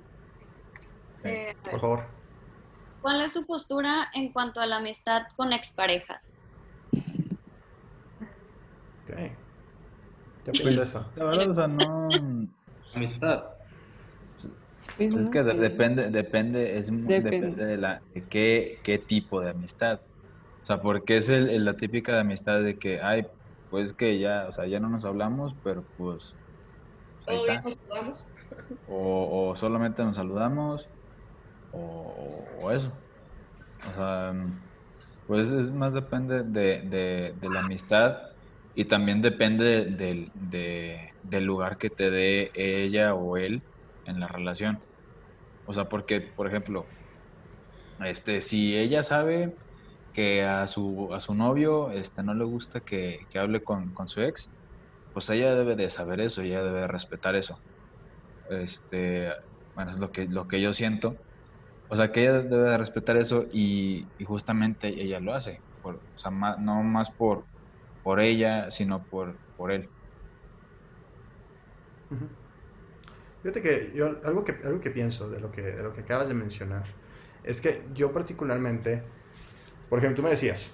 Eh, 1.25 1.55
por 1.63 1.81
favor. 1.81 2.05
¿Cuál 3.01 3.23
es 3.23 3.33
su 3.33 3.47
postura 3.47 4.09
en 4.15 4.33
cuanto 4.33 4.61
a 4.61 4.67
la 4.67 4.77
amistad 4.77 5.23
con 5.37 5.53
exparejas? 5.53 6.41
Ok. 9.05 9.17
¿Qué 10.45 10.51
opinas 10.51 10.77
de 10.77 10.83
eso? 10.83 11.13
La 11.17 11.25
verdad, 11.25 11.51
o 11.51 11.55
sea, 11.55 11.69
no... 11.69 12.49
Amistad. 12.95 13.45
Pues 14.97 15.15
es 15.15 15.31
que 15.31 15.43
depende, 15.43 16.11
depende, 16.11 16.79
es 16.79 16.89
depende, 16.91 17.65
de 17.65 17.77
la 17.77 18.03
de 18.13 18.29
qué, 18.29 18.81
qué 18.83 18.99
tipo 18.99 19.41
de 19.41 19.51
amistad. 19.51 20.01
O 20.63 20.67
sea, 20.67 20.81
porque 20.81 21.19
es 21.19 21.29
el, 21.29 21.65
la 21.65 21.77
típica 21.77 22.13
de 22.13 22.21
amistad 22.21 22.63
de 22.63 22.79
que, 22.79 23.01
ay, 23.01 23.25
pues 23.71 23.93
que 23.93 24.19
ya, 24.19 24.47
o 24.49 24.53
sea, 24.53 24.67
ya 24.67 24.81
no 24.81 24.89
nos 24.89 25.05
hablamos, 25.05 25.55
pero 25.63 25.85
pues. 25.97 26.35
Ahí 27.27 27.37
está. 27.37 27.61
nos 27.61 27.75
saludamos. 27.75 28.31
O, 28.89 29.51
o, 29.51 29.57
solamente 29.57 30.03
nos 30.03 30.17
saludamos, 30.17 30.87
o, 31.73 32.45
o, 32.61 32.71
eso. 32.71 32.91
O 33.91 33.95
sea, 33.95 34.35
pues 35.27 35.51
es 35.51 35.71
más 35.71 35.93
depende 35.93 36.43
de, 36.43 36.81
de, 36.83 37.35
de 37.39 37.51
la 37.51 37.61
amistad 37.61 38.29
y 38.75 38.87
también 38.87 39.21
depende 39.23 39.87
del, 39.87 40.31
del 41.23 41.45
lugar 41.45 41.79
que 41.79 41.91
te 41.91 42.11
dé 42.11 42.51
ella 42.55 43.15
o 43.15 43.37
él 43.37 43.61
en 44.07 44.21
la 44.21 44.29
relación. 44.29 44.79
O 45.67 45.75
sea, 45.75 45.89
porque, 45.89 46.21
por 46.21 46.47
ejemplo, 46.47 46.87
este, 48.05 48.41
si 48.41 48.77
ella 48.77 49.03
sabe 49.03 49.55
que 50.19 50.43
a 50.43 50.67
su, 50.67 51.15
a 51.15 51.21
su 51.21 51.33
novio 51.33 51.93
este, 51.93 52.25
no 52.25 52.35
le 52.35 52.43
gusta 52.43 52.81
que, 52.81 53.21
hable 53.37 53.63
con, 53.63 53.95
su 54.09 54.21
ex, 54.21 54.51
pues 55.13 55.31
ella 55.31 55.55
debe 55.55 55.77
de 55.77 55.89
saber 55.91 56.21
eso, 56.21 56.43
ella 56.43 56.65
debe 56.65 56.81
de 56.81 56.89
respetar 56.89 57.37
eso. 57.37 57.61
Este, 58.51 59.33
bueno, 59.77 59.93
es 59.93 59.99
lo 59.99 60.11
que, 60.11 60.27
lo 60.27 60.49
que 60.49 60.61
yo 60.61 60.75
siento. 60.75 61.15
O 61.87 61.95
sea, 61.95 62.11
que 62.11 62.23
ella 62.23 62.43
debe 62.43 62.69
de 62.69 62.79
respetar 62.79 63.17
eso 63.17 63.47
y, 63.53 64.09
justamente 64.25 64.89
ella 64.89 65.21
lo 65.21 65.35
hace. 65.35 65.63
o 65.83 66.01
sea, 66.17 66.33
no 66.33 66.83
más 66.83 67.11
por, 67.13 67.47
por 68.03 68.19
ella, 68.19 68.73
sino 68.73 69.05
por, 69.05 69.39
por 69.55 69.71
él. 69.71 69.89
Fíjate 73.43 73.63
que 73.63 73.93
yo 73.95 74.19
algo 74.25 74.45
que, 74.45 74.57
algo 74.65 74.81
que 74.81 74.91
pienso 74.91 75.31
de 75.31 75.39
lo 75.39 75.53
que, 75.53 75.63
de 75.63 75.81
lo 75.85 75.93
que 75.93 76.01
acabas 76.01 76.29
de 76.29 76.35
mencionar 76.35 76.87
es 77.45 77.61
que 77.61 77.83
yo 77.95 78.13
particularmente, 78.13 79.05
por 79.89 79.99
ejemplo, 79.99 80.17
tú 80.17 80.23
me 80.23 80.31
decías, 80.31 80.71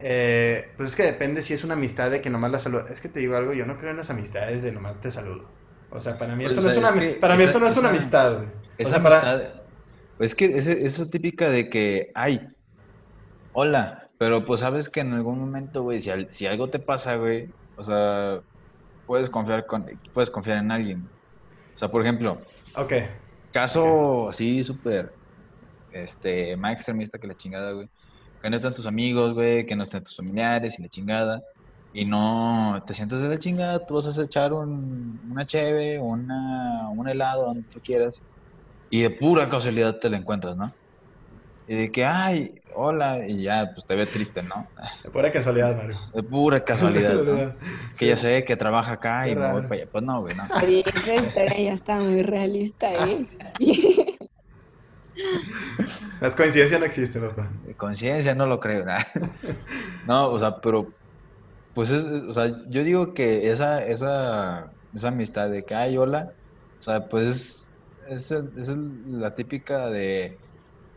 eh, 0.00 0.70
pues 0.76 0.90
es 0.90 0.96
que 0.96 1.02
depende 1.02 1.42
si 1.42 1.54
es 1.54 1.64
una 1.64 1.74
amistad 1.74 2.10
de 2.10 2.20
que 2.20 2.30
nomás 2.30 2.50
la 2.50 2.58
saludo. 2.58 2.86
Es 2.88 3.00
que 3.00 3.08
te 3.08 3.20
digo 3.20 3.36
algo, 3.36 3.52
yo 3.52 3.66
no 3.66 3.76
creo 3.76 3.90
en 3.90 3.96
las 3.96 4.10
amistades 4.10 4.62
de 4.62 4.72
nomás 4.72 5.00
te 5.00 5.10
saludo. 5.10 5.44
O 5.90 6.00
sea, 6.00 6.18
para 6.18 6.36
mí 6.36 6.44
pues, 6.44 6.52
eso, 6.52 6.62
no, 6.62 6.68
es 6.68 6.76
una, 6.76 6.92
para 7.20 7.36
mí 7.36 7.42
eso 7.42 7.58
no 7.58 7.66
es 7.66 7.76
una 7.76 7.88
amistad. 7.88 8.44
o 8.82 8.88
sea, 8.88 9.02
para... 9.02 9.54
Pues 10.16 10.30
es 10.30 10.34
que 10.34 10.58
es, 10.58 10.66
es 10.66 11.10
típica 11.10 11.48
de 11.48 11.70
que, 11.70 12.12
ay, 12.14 12.48
hola, 13.52 14.08
pero 14.18 14.44
pues 14.44 14.60
sabes 14.60 14.90
que 14.90 15.00
en 15.00 15.14
algún 15.14 15.40
momento, 15.40 15.82
güey, 15.82 16.00
si, 16.00 16.10
si 16.30 16.46
algo 16.46 16.68
te 16.68 16.78
pasa, 16.78 17.16
güey, 17.16 17.48
o 17.76 17.84
sea, 17.84 18.40
puedes 19.06 19.30
confiar, 19.30 19.64
con, 19.66 19.86
puedes 20.12 20.28
confiar 20.28 20.58
en 20.58 20.70
alguien. 20.70 21.08
O 21.74 21.78
sea, 21.78 21.90
por 21.90 22.02
ejemplo, 22.02 22.38
ok 22.76 22.92
caso 23.52 24.28
así 24.28 24.64
súper, 24.64 25.12
este, 25.92 26.56
más 26.56 26.74
extremista 26.74 27.18
que 27.18 27.26
la 27.26 27.36
chingada, 27.36 27.72
güey. 27.72 27.88
Que 28.42 28.50
no 28.50 28.56
están 28.56 28.74
tus 28.74 28.86
amigos, 28.86 29.34
güey, 29.34 29.66
que 29.66 29.76
no 29.76 29.84
están 29.84 30.02
tus 30.02 30.16
familiares 30.16 30.78
y 30.78 30.82
la 30.82 30.88
chingada. 30.88 31.42
Y 31.92 32.04
no 32.04 32.82
te 32.86 32.94
sientes 32.94 33.20
de 33.20 33.28
la 33.28 33.38
chingada, 33.38 33.84
tú 33.84 33.94
vas 33.94 34.16
a 34.16 34.22
echar 34.22 34.52
un, 34.52 35.20
una 35.30 35.44
cheve 35.44 35.98
una, 35.98 36.88
un 36.90 37.08
helado 37.08 37.46
donde 37.46 37.68
tú 37.70 37.80
quieras. 37.80 38.20
Y 38.90 39.02
de 39.02 39.10
pura 39.10 39.48
casualidad 39.48 39.98
te 39.98 40.08
la 40.08 40.16
encuentras, 40.16 40.56
¿no? 40.56 40.72
Y 41.66 41.74
de 41.74 41.92
que, 41.92 42.04
ay, 42.04 42.52
hola, 42.74 43.24
y 43.26 43.42
ya, 43.42 43.70
pues 43.72 43.86
te 43.86 43.94
ve 43.94 44.06
triste, 44.06 44.42
¿no? 44.42 44.66
De 45.04 45.10
pura 45.10 45.30
casualidad, 45.30 45.76
Mario. 45.76 45.98
De 46.12 46.22
pura 46.22 46.64
casualidad, 46.64 47.14
¿no? 47.14 47.54
Que 47.96 48.08
ya 48.08 48.16
sé 48.16 48.44
que 48.44 48.56
trabaja 48.56 48.92
acá 48.92 49.28
y 49.28 49.36
no 49.36 49.52
voy 49.52 49.62
para 49.62 49.74
allá. 49.76 49.88
Pues 49.92 50.04
no, 50.04 50.20
güey, 50.20 50.34
no. 50.34 50.42
Oye, 50.60 50.84
esa 50.96 51.14
historia 51.14 51.60
ya 51.60 51.72
está 51.72 52.00
muy 52.00 52.22
realista, 52.22 52.92
¿eh? 53.06 53.26
Las 56.20 56.36
coincidencias 56.36 56.80
no 56.80 56.86
existen, 56.86 57.28
papá. 57.28 57.50
Coincidencia 57.76 58.34
no 58.34 58.46
lo 58.46 58.60
creo. 58.60 58.84
No, 60.06 60.30
o 60.30 60.38
sea, 60.38 60.60
pero, 60.60 60.94
pues 61.74 61.90
es, 61.90 62.04
o 62.04 62.32
sea, 62.34 62.46
yo 62.68 62.82
digo 62.82 63.14
que 63.14 63.52
esa, 63.52 63.84
esa, 63.84 64.72
esa 64.94 65.08
amistad 65.08 65.50
de 65.50 65.64
que, 65.64 65.74
ay, 65.74 65.96
hola, 65.98 66.32
o 66.80 66.82
sea, 66.82 67.08
pues 67.08 67.70
es, 68.08 68.30
es, 68.30 68.68
es 68.68 68.68
la 69.06 69.34
típica 69.34 69.88
de 69.90 70.40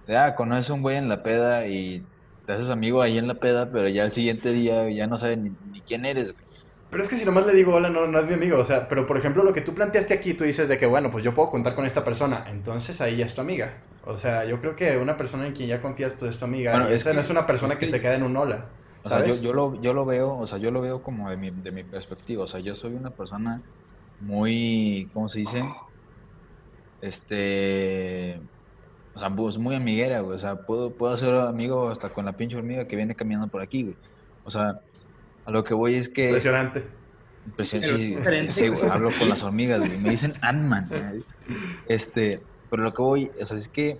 ah, 0.07 0.35
conoces 0.35 0.69
un 0.69 0.81
güey 0.81 0.97
en 0.97 1.09
la 1.09 1.23
peda 1.23 1.67
y 1.67 2.07
te 2.45 2.53
haces 2.53 2.69
amigo 2.69 3.01
ahí 3.01 3.17
en 3.17 3.27
la 3.27 3.35
peda, 3.35 3.71
pero 3.71 3.87
ya 3.89 4.03
el 4.05 4.11
siguiente 4.11 4.51
día 4.51 4.89
ya 4.91 5.07
no 5.07 5.17
sabes 5.17 5.37
ni, 5.39 5.81
quién 5.83 6.05
eres, 6.05 6.33
Pero 6.93 7.05
es 7.05 7.09
que 7.09 7.15
si 7.15 7.25
nomás 7.25 7.47
le 7.47 7.53
digo 7.53 7.73
hola, 7.73 7.89
no, 7.89 8.05
no 8.05 8.19
es 8.19 8.27
mi 8.27 8.35
amigo. 8.35 8.59
O 8.59 8.63
sea, 8.63 8.87
pero 8.87 9.07
por 9.07 9.17
ejemplo, 9.17 9.43
lo 9.43 9.51
que 9.51 9.61
tú 9.61 9.73
planteaste 9.73 10.13
aquí, 10.13 10.35
tú 10.35 10.43
dices 10.43 10.69
de 10.69 10.77
que, 10.77 10.85
bueno, 10.85 11.09
pues 11.09 11.23
yo 11.23 11.33
puedo 11.33 11.49
contar 11.49 11.73
con 11.73 11.87
esta 11.87 12.03
persona. 12.03 12.45
Entonces 12.51 13.01
ahí 13.01 13.17
ya 13.17 13.25
es 13.25 13.33
tu 13.33 13.41
amiga. 13.41 13.79
O 14.05 14.19
sea, 14.19 14.45
yo 14.45 14.61
creo 14.61 14.75
que 14.75 14.95
una 14.97 15.17
persona 15.17 15.47
en 15.47 15.53
quien 15.53 15.69
ya 15.69 15.81
confías, 15.81 16.13
pues 16.13 16.35
es 16.35 16.37
tu 16.37 16.45
amiga. 16.45 16.87
y 16.91 16.93
esa 16.93 17.11
no 17.11 17.21
es 17.21 17.31
una 17.31 17.47
persona 17.47 17.79
que, 17.79 17.87
se 17.87 17.99
queda 17.99 18.13
en 18.13 18.21
un 18.21 18.37
hola. 18.37 18.65
O 19.03 19.09
sea, 19.09 19.25
yo, 19.25 19.41
yo, 19.41 19.53
lo, 19.53 19.81
yo 19.81 19.93
lo 19.93 20.05
veo, 20.05 20.37
o 20.37 20.45
sea, 20.45 20.59
yo 20.59 20.69
lo 20.69 20.81
veo 20.81 21.01
como 21.01 21.31
de 21.31 21.35
mi, 21.35 21.49
de 21.49 21.71
mi 21.71 21.83
perspectiva. 21.83 22.43
O 22.43 22.47
sea, 22.47 22.59
yo 22.59 22.75
soy 22.75 22.93
una 22.93 23.09
persona 23.09 23.59
muy, 24.21 25.09
¿cómo 25.15 25.29
se 25.29 25.39
dice? 25.39 25.63
Este, 27.01 28.39
o 29.15 29.19
sea, 29.19 29.31
pues 29.31 29.57
muy 29.57 29.73
amiguera, 29.73 30.21
güey. 30.21 30.37
O 30.37 30.39
sea, 30.39 30.57
puedo, 30.57 30.91
puedo 30.91 31.17
ser 31.17 31.33
amigo 31.33 31.89
hasta 31.89 32.09
con 32.09 32.25
la 32.25 32.33
pinche 32.33 32.55
hormiga 32.55 32.85
que 32.85 32.95
viene 32.95 33.15
caminando 33.15 33.47
por 33.47 33.63
aquí, 33.63 33.81
güey. 33.81 33.95
O 34.45 34.51
sea, 34.51 34.81
a 35.45 35.51
lo 35.51 35.63
que 35.63 35.73
voy 35.73 35.95
es 35.95 36.09
que... 36.09 36.25
Impresionante. 36.25 36.83
Impresionante, 37.45 38.51
sí, 38.51 38.73
sí 38.73 38.85
hablo 38.89 39.09
con 39.17 39.29
las 39.29 39.43
hormigas, 39.43 39.79
güey. 39.79 39.97
Me 39.97 40.11
dicen 40.11 40.33
Ant-Man. 40.41 40.89
Este, 41.87 42.39
pero 42.69 42.83
lo 42.83 42.93
que 42.93 43.01
voy, 43.01 43.31
o 43.41 43.45
sea, 43.45 43.57
es 43.57 43.67
que... 43.67 43.97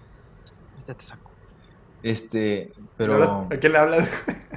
Ya 0.88 0.94
te 0.94 1.04
saco. 1.04 1.32
Este, 2.02 2.72
pero... 2.98 3.48
¿A 3.52 3.58
quién 3.58 3.74
le 3.74 3.78
hablas? 3.78 4.10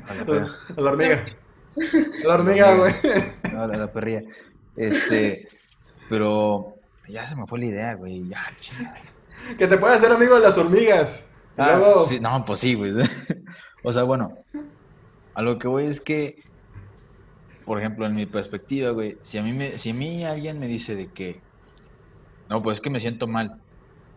A 0.09 0.14
la, 0.14 0.22
a 0.76 0.80
la 0.80 0.91
hormiga. 0.91 1.24
A 2.24 2.28
la 2.28 2.34
hormiga, 2.34 2.74
güey. 2.74 2.95
No, 3.53 3.62
a 3.62 3.66
la 3.66 3.93
perrilla. 3.93 4.22
Este, 4.76 5.49
pero... 6.09 6.74
Ya 7.09 7.24
se 7.24 7.37
me 7.37 7.47
fue 7.47 7.61
la 7.61 7.66
idea, 7.66 7.95
güey. 7.95 8.28
Ya, 8.28 8.45
chingada 8.61 9.01
que 9.59 9.66
te 9.66 9.78
puede 9.78 9.95
hacer 9.95 10.11
amigo 10.11 10.34
de 10.34 10.41
las 10.41 10.59
hormigas. 10.59 11.28
Ah, 11.57 11.80
no, 12.20 12.45
pues 12.45 12.61
sí, 12.61 12.74
güey. 12.74 12.93
o 13.82 13.93
sea, 13.93 14.03
bueno, 14.03 14.37
a 15.34 15.43
lo 15.43 15.59
que 15.59 15.68
voy 15.68 15.87
es 15.87 16.01
que, 16.01 16.43
por 17.67 17.81
ejemplo, 17.81 18.07
en 18.07 18.17
mi 18.17 18.27
perspectiva, 18.27 18.93
güey, 18.93 19.19
si 19.25 19.39
a 19.39 19.45
mí, 19.45 19.53
me, 19.55 19.79
si 19.79 19.91
a 19.93 19.95
mí 19.95 20.25
alguien 20.25 20.59
me 20.61 20.69
dice 20.69 20.97
de 20.97 21.12
que, 21.12 21.45
no, 22.49 22.62
pues 22.62 22.77
es 22.79 22.81
que 22.83 22.91
me 22.91 23.01
siento 23.01 23.27
mal, 23.27 23.62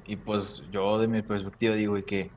y 0.06 0.18
pues 0.18 0.62
yo 0.72 1.00
de 1.00 1.08
mi 1.08 1.24
perspectiva 1.24 1.76
digo 1.76 1.96
de 1.96 2.06
que, 2.06 2.36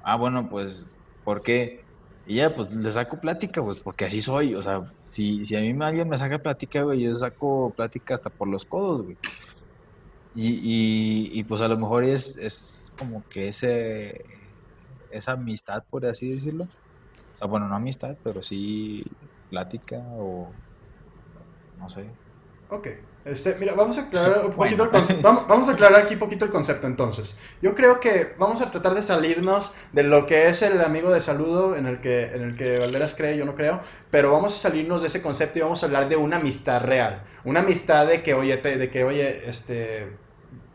ah, 0.00 0.16
bueno, 0.16 0.48
pues, 0.48 0.84
¿por 1.22 1.42
qué? 1.42 1.86
Y 2.24 2.36
ya, 2.36 2.54
pues 2.54 2.70
le 2.70 2.92
saco 2.92 3.20
plática, 3.20 3.62
pues 3.62 3.80
porque 3.82 4.04
así 4.04 4.20
soy, 4.22 4.54
o 4.54 4.62
sea, 4.62 4.82
si, 5.06 5.46
si 5.46 5.56
a 5.56 5.60
mí 5.60 5.74
alguien 5.84 6.08
me 6.08 6.18
saca 6.18 6.38
plática, 6.40 6.82
güey, 6.82 7.02
yo 7.02 7.14
saco 7.16 7.74
plática 7.74 8.14
hasta 8.14 8.30
por 8.30 8.48
los 8.48 8.64
codos, 8.66 9.02
güey. 9.02 9.18
Y, 10.34 11.40
y, 11.40 11.44
pues 11.44 11.60
a 11.62 11.68
lo 11.68 11.76
mejor 11.78 12.04
es, 12.04 12.36
es 12.36 12.90
como 12.94 13.26
que 13.28 13.48
ese, 13.48 14.14
esa 15.10 15.32
amistad, 15.32 15.84
por 15.90 16.06
así 16.06 16.30
decirlo. 16.32 16.64
O 16.66 16.70
sea, 17.38 17.48
bueno, 17.48 17.68
no 17.68 17.76
amistad, 17.76 18.18
pero 18.24 18.42
sí 18.42 19.04
plática 19.50 19.96
o 20.16 20.50
no 21.78 21.88
sé. 21.90 22.04
Ok, 22.70 22.88
este, 23.24 23.56
mira, 23.56 23.74
vamos 23.74 23.98
a 23.98 24.02
aclarar 24.02 24.46
un 24.46 24.52
poquito 24.52 24.84
el 24.84 24.90
concepto. 24.90 25.22
Vamos, 25.28 25.46
vamos, 25.48 25.68
a 25.68 25.72
aclarar 25.72 26.02
aquí 26.02 26.14
un 26.14 26.20
poquito 26.20 26.44
el 26.44 26.50
concepto 26.50 26.86
entonces. 26.86 27.36
Yo 27.60 27.74
creo 27.74 28.00
que 28.00 28.34
vamos 28.38 28.60
a 28.60 28.70
tratar 28.70 28.94
de 28.94 29.02
salirnos 29.02 29.72
de 29.92 30.02
lo 30.02 30.26
que 30.26 30.48
es 30.48 30.62
el 30.62 30.80
amigo 30.80 31.10
de 31.10 31.20
saludo 31.20 31.76
en 31.76 31.86
el 31.86 32.00
que, 32.00 32.24
en 32.26 32.42
el 32.42 32.56
que 32.56 32.78
Valderas 32.78 33.14
cree, 33.14 33.36
yo 33.36 33.44
no 33.44 33.54
creo, 33.54 33.80
pero 34.10 34.32
vamos 34.32 34.54
a 34.54 34.58
salirnos 34.58 35.02
de 35.02 35.08
ese 35.08 35.20
concepto 35.20 35.58
y 35.58 35.62
vamos 35.62 35.82
a 35.82 35.86
hablar 35.86 36.08
de 36.08 36.16
una 36.16 36.36
amistad 36.36 36.82
real. 36.82 37.22
Una 37.44 37.60
amistad 37.60 38.06
de 38.06 38.22
que, 38.22 38.34
oye, 38.34 38.56
de 38.56 38.90
que, 38.90 39.04
oye, 39.04 39.48
este, 39.48 40.08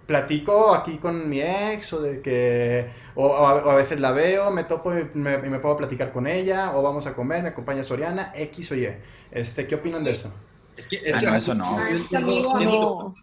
platico 0.05 0.73
aquí 0.73 0.97
con 0.97 1.29
mi 1.29 1.41
ex 1.41 1.93
o 1.93 2.01
de 2.01 2.21
que 2.21 2.89
o, 3.15 3.35
a, 3.35 3.75
veces 3.75 3.99
la 3.99 4.11
veo, 4.11 4.51
me 4.51 4.63
topo 4.63 4.93
y 4.97 5.09
me, 5.13 5.59
puedo 5.59 5.77
platicar 5.77 6.11
con 6.11 6.27
ella 6.27 6.75
o 6.75 6.81
vamos 6.81 7.07
a 7.07 7.15
comer, 7.15 7.43
me 7.43 7.49
acompaña 7.49 7.83
Soriana, 7.83 8.31
X 8.35 8.71
o 8.71 8.75
Y. 8.75 8.89
Este, 9.31 9.67
¿qué 9.67 9.75
opinan 9.75 10.03
de 10.03 10.11
eso? 10.11 10.33
Es 10.75 10.87
que 10.87 11.01
ah, 11.13 11.19
no, 11.21 11.35
eso 11.35 11.53
no. 11.53 11.77
amigo, 11.77 12.55
amigo. 12.55 13.15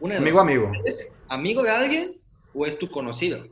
amigo, 0.00 0.40
amigo. 0.40 0.72
¿Es 0.84 1.12
amigo 1.28 1.62
de 1.62 1.70
alguien 1.70 2.16
o 2.54 2.66
es 2.66 2.78
tu 2.78 2.90
conocido? 2.90 3.46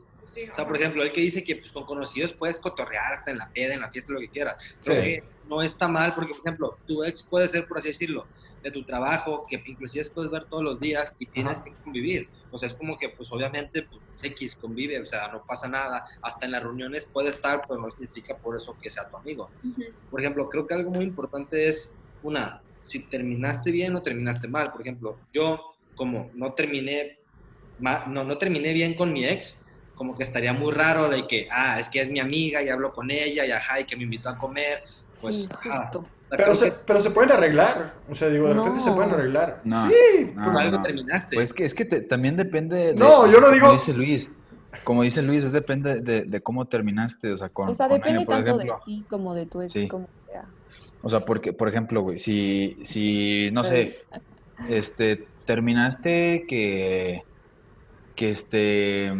O 0.51 0.55
sea, 0.55 0.65
por 0.65 0.75
ejemplo, 0.75 1.03
el 1.03 1.11
que 1.11 1.21
dice 1.21 1.43
que 1.43 1.55
pues, 1.55 1.71
con 1.71 1.85
conocidos 1.85 2.33
puedes 2.33 2.59
cotorrear 2.59 3.13
hasta 3.13 3.31
en 3.31 3.37
la 3.37 3.49
peda, 3.49 3.73
en 3.73 3.81
la 3.81 3.89
fiesta, 3.89 4.13
lo 4.13 4.19
que 4.19 4.29
quieras. 4.29 4.55
Sí. 4.81 5.19
no 5.47 5.61
está 5.61 5.87
mal 5.87 6.13
porque, 6.13 6.33
por 6.33 6.41
ejemplo, 6.45 6.77
tu 6.85 7.03
ex 7.03 7.23
puede 7.23 7.47
ser, 7.47 7.67
por 7.67 7.79
así 7.79 7.89
decirlo, 7.89 8.27
de 8.61 8.71
tu 8.71 8.83
trabajo, 8.83 9.45
que 9.49 9.63
inclusive 9.65 10.05
puedes 10.13 10.29
ver 10.29 10.45
todos 10.45 10.63
los 10.63 10.79
días 10.79 11.13
y 11.19 11.25
tienes 11.25 11.61
que 11.61 11.71
convivir. 11.83 12.29
O 12.51 12.57
sea, 12.57 12.67
es 12.67 12.75
como 12.75 12.97
que, 12.97 13.09
pues 13.09 13.31
obviamente, 13.31 13.83
pues 13.83 14.01
X 14.21 14.55
convive, 14.55 14.99
o 14.99 15.05
sea, 15.05 15.29
no 15.29 15.43
pasa 15.43 15.67
nada. 15.67 16.03
Hasta 16.21 16.45
en 16.45 16.51
las 16.51 16.63
reuniones 16.63 17.05
puede 17.05 17.29
estar, 17.29 17.63
pero 17.67 17.79
no 17.79 17.91
significa 17.91 18.35
por 18.35 18.57
eso 18.57 18.77
que 18.81 18.89
sea 18.89 19.09
tu 19.09 19.17
amigo. 19.17 19.49
Por 20.11 20.19
ejemplo, 20.19 20.49
creo 20.49 20.67
que 20.67 20.73
algo 20.73 20.91
muy 20.91 21.05
importante 21.05 21.67
es, 21.67 21.99
una, 22.23 22.61
si 22.81 23.03
terminaste 23.07 23.71
bien 23.71 23.95
o 23.95 24.01
terminaste 24.01 24.47
mal. 24.47 24.71
Por 24.71 24.81
ejemplo, 24.81 25.17
yo, 25.33 25.75
como 25.95 26.29
no 26.33 26.53
terminé 26.53 27.17
no, 27.79 28.23
no 28.23 28.37
terminé 28.37 28.73
bien 28.73 28.93
con 28.93 29.13
mi 29.13 29.25
ex, 29.25 29.57
como 29.97 30.15
que 30.15 30.23
estaría 30.23 30.53
muy 30.53 30.71
raro 30.71 31.09
de 31.09 31.27
que, 31.27 31.47
ah, 31.51 31.79
es 31.79 31.89
que 31.89 31.99
es 31.99 32.09
mi 32.09 32.19
amiga 32.19 32.61
y 32.61 32.69
hablo 32.69 32.93
con 32.93 33.09
ella 33.11 33.45
y 33.45 33.51
ajá, 33.51 33.81
y 33.81 33.85
que 33.85 33.97
me 33.97 34.03
invitó 34.03 34.29
a 34.29 34.37
comer, 34.37 34.83
pues... 35.19 35.49
pero, 36.29 36.55
se, 36.55 36.71
pero 36.71 37.01
se 37.01 37.09
pueden 37.09 37.31
arreglar, 37.31 37.95
o 38.09 38.15
sea, 38.15 38.29
digo, 38.29 38.47
de 38.47 38.53
repente 38.53 38.79
se 38.79 38.91
pueden 38.91 39.11
arreglar. 39.11 39.61
sí, 39.63 40.31
por 40.35 40.57
algo 40.57 40.81
terminaste. 40.81 41.35
Pues 41.35 41.51
que 41.51 41.65
es 41.65 41.73
que 41.73 41.85
también 41.85 42.37
depende... 42.37 42.93
De, 42.93 42.95
no, 42.95 43.29
yo 43.29 43.41
no 43.41 43.49
digo... 43.49 43.67
Como 43.67 43.79
dice 43.79 43.93
Luis, 43.93 44.29
como 44.83 45.03
dice 45.03 45.21
Luis, 45.21 45.43
es 45.43 45.51
depende 45.51 45.99
de, 45.99 46.41
cómo 46.41 46.65
terminaste, 46.65 47.33
o 47.33 47.37
sea, 47.37 47.49
con... 47.49 47.67
O 47.69 47.73
sea, 47.73 47.87
depende 47.89 48.25
tanto 48.25 48.57
de 48.57 48.71
ti 48.85 49.03
como 49.09 49.33
de 49.33 49.47
tu 49.47 49.61
ex, 49.61 49.73
como 49.89 50.07
sea. 50.27 50.45
O 51.01 51.09
sea, 51.09 51.25
porque, 51.25 51.53
por 51.53 51.67
ejemplo, 51.67 52.01
güey, 52.01 52.19
si, 52.19 52.77
si, 52.85 53.49
no 53.51 53.63
sé, 53.63 53.99
este, 54.69 55.27
terminaste 55.45 56.45
que, 56.47 57.23
que 58.15 58.31
este, 58.31 59.11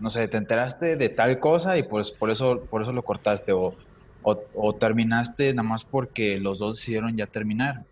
no 0.00 0.10
sé, 0.10 0.28
te 0.28 0.36
enteraste 0.36 0.96
de 0.96 1.08
tal 1.08 1.38
cosa 1.38 1.78
y 1.78 1.82
pues 1.82 2.12
por 2.12 2.30
eso, 2.30 2.66
por 2.70 2.82
eso 2.82 2.92
lo 2.92 3.02
cortaste 3.02 3.52
o, 3.52 3.74
o, 4.22 4.72
terminaste 4.74 5.54
nada 5.54 5.68
más 5.68 5.84
porque 5.84 6.38
los 6.38 6.58
dos 6.58 6.76
decidieron 6.76 7.16
ya 7.16 7.26
terminar 7.26 7.84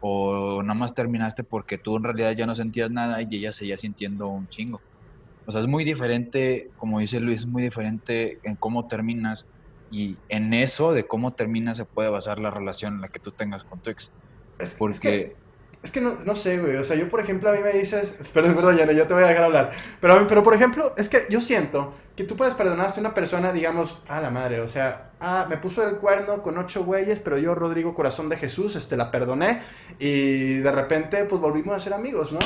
o 0.00 0.62
nada 0.62 0.78
más 0.78 0.94
terminaste 0.94 1.44
porque 1.44 1.78
tú 1.78 1.96
en 1.96 2.04
realidad 2.04 2.32
ya 2.32 2.46
no 2.46 2.54
sentías 2.54 2.90
nada 2.90 3.22
y 3.22 3.28
ella 3.30 3.52
seguía 3.52 3.78
sintiendo 3.78 4.28
un 4.28 4.48
chingo. 4.48 4.80
O 5.46 5.52
sea, 5.52 5.62
es 5.62 5.66
muy 5.66 5.82
diferente, 5.84 6.68
como 6.76 7.00
dice 7.00 7.20
Luis, 7.20 7.40
es 7.40 7.46
muy 7.46 7.62
diferente 7.62 8.38
en 8.42 8.54
cómo 8.54 8.86
terminas 8.86 9.46
y 9.90 10.16
en 10.28 10.52
eso 10.52 10.92
de 10.92 11.06
cómo 11.06 11.32
terminas 11.32 11.78
se 11.78 11.86
puede 11.86 12.10
basar 12.10 12.38
la 12.38 12.50
relación 12.50 12.96
en 12.96 13.00
la 13.00 13.08
que 13.08 13.18
tú 13.18 13.32
tengas 13.32 13.64
con 13.64 13.80
tu 13.80 13.90
ex. 13.90 14.10
Porque... 14.78 14.92
Es 14.94 15.00
que 15.00 15.36
no, 16.00 16.18
no, 16.24 16.36
sé, 16.36 16.58
güey. 16.58 16.76
O 16.76 16.84
sea, 16.84 16.96
yo, 16.96 17.08
por 17.08 17.20
ejemplo, 17.20 17.50
a 17.50 17.52
mí 17.52 17.60
me 17.62 17.72
dices. 17.72 18.16
Perdón, 18.34 18.54
perdón, 18.54 18.76
ya 18.76 18.90
ya 18.90 19.06
te 19.06 19.14
voy 19.14 19.22
a 19.22 19.28
dejar 19.28 19.44
hablar. 19.44 19.72
Pero, 20.00 20.26
pero, 20.26 20.42
por 20.42 20.54
ejemplo, 20.54 20.94
es 20.96 21.08
que 21.08 21.26
yo 21.30 21.40
siento 21.40 21.94
que 22.16 22.24
tú 22.24 22.36
puedes 22.36 22.54
perdonaste 22.54 23.00
a 23.00 23.02
una 23.02 23.14
persona, 23.14 23.52
digamos, 23.52 24.00
a 24.08 24.20
la 24.20 24.30
madre. 24.30 24.60
O 24.60 24.68
sea, 24.68 25.10
ah, 25.20 25.46
me 25.48 25.56
puso 25.56 25.88
el 25.88 25.96
cuerno 25.96 26.42
con 26.42 26.58
ocho 26.58 26.84
güeyes, 26.84 27.20
pero 27.20 27.38
yo, 27.38 27.54
Rodrigo 27.54 27.94
Corazón 27.94 28.28
de 28.28 28.36
Jesús, 28.36 28.76
este, 28.76 28.96
la 28.96 29.10
perdoné. 29.10 29.62
Y 29.98 30.58
de 30.58 30.72
repente, 30.72 31.24
pues 31.24 31.40
volvimos 31.40 31.76
a 31.76 31.78
ser 31.78 31.94
amigos, 31.94 32.32
¿no? 32.32 32.40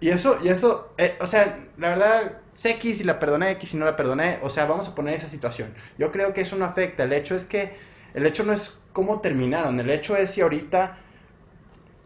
Y 0.00 0.08
eso, 0.08 0.38
y 0.42 0.48
eso, 0.48 0.94
eh, 0.96 1.18
o 1.20 1.26
sea, 1.26 1.58
la 1.76 1.90
verdad, 1.90 2.38
sé 2.54 2.70
X 2.70 2.98
si 2.98 3.04
la 3.04 3.20
perdoné, 3.20 3.50
X 3.52 3.70
si 3.70 3.76
no 3.76 3.84
la 3.84 3.96
perdoné. 3.96 4.38
O 4.42 4.48
sea, 4.48 4.64
vamos 4.64 4.88
a 4.88 4.94
poner 4.94 5.14
esa 5.14 5.28
situación. 5.28 5.74
Yo 5.98 6.10
creo 6.10 6.32
que 6.32 6.40
eso 6.40 6.56
no 6.56 6.64
afecta. 6.64 7.04
El 7.04 7.12
hecho 7.12 7.34
es 7.34 7.44
que. 7.44 7.90
El 8.12 8.26
hecho 8.26 8.42
no 8.42 8.52
es 8.52 8.78
cómo 8.92 9.20
terminaron. 9.20 9.78
El 9.78 9.90
hecho 9.90 10.16
es 10.16 10.30
si 10.30 10.40
ahorita 10.40 10.98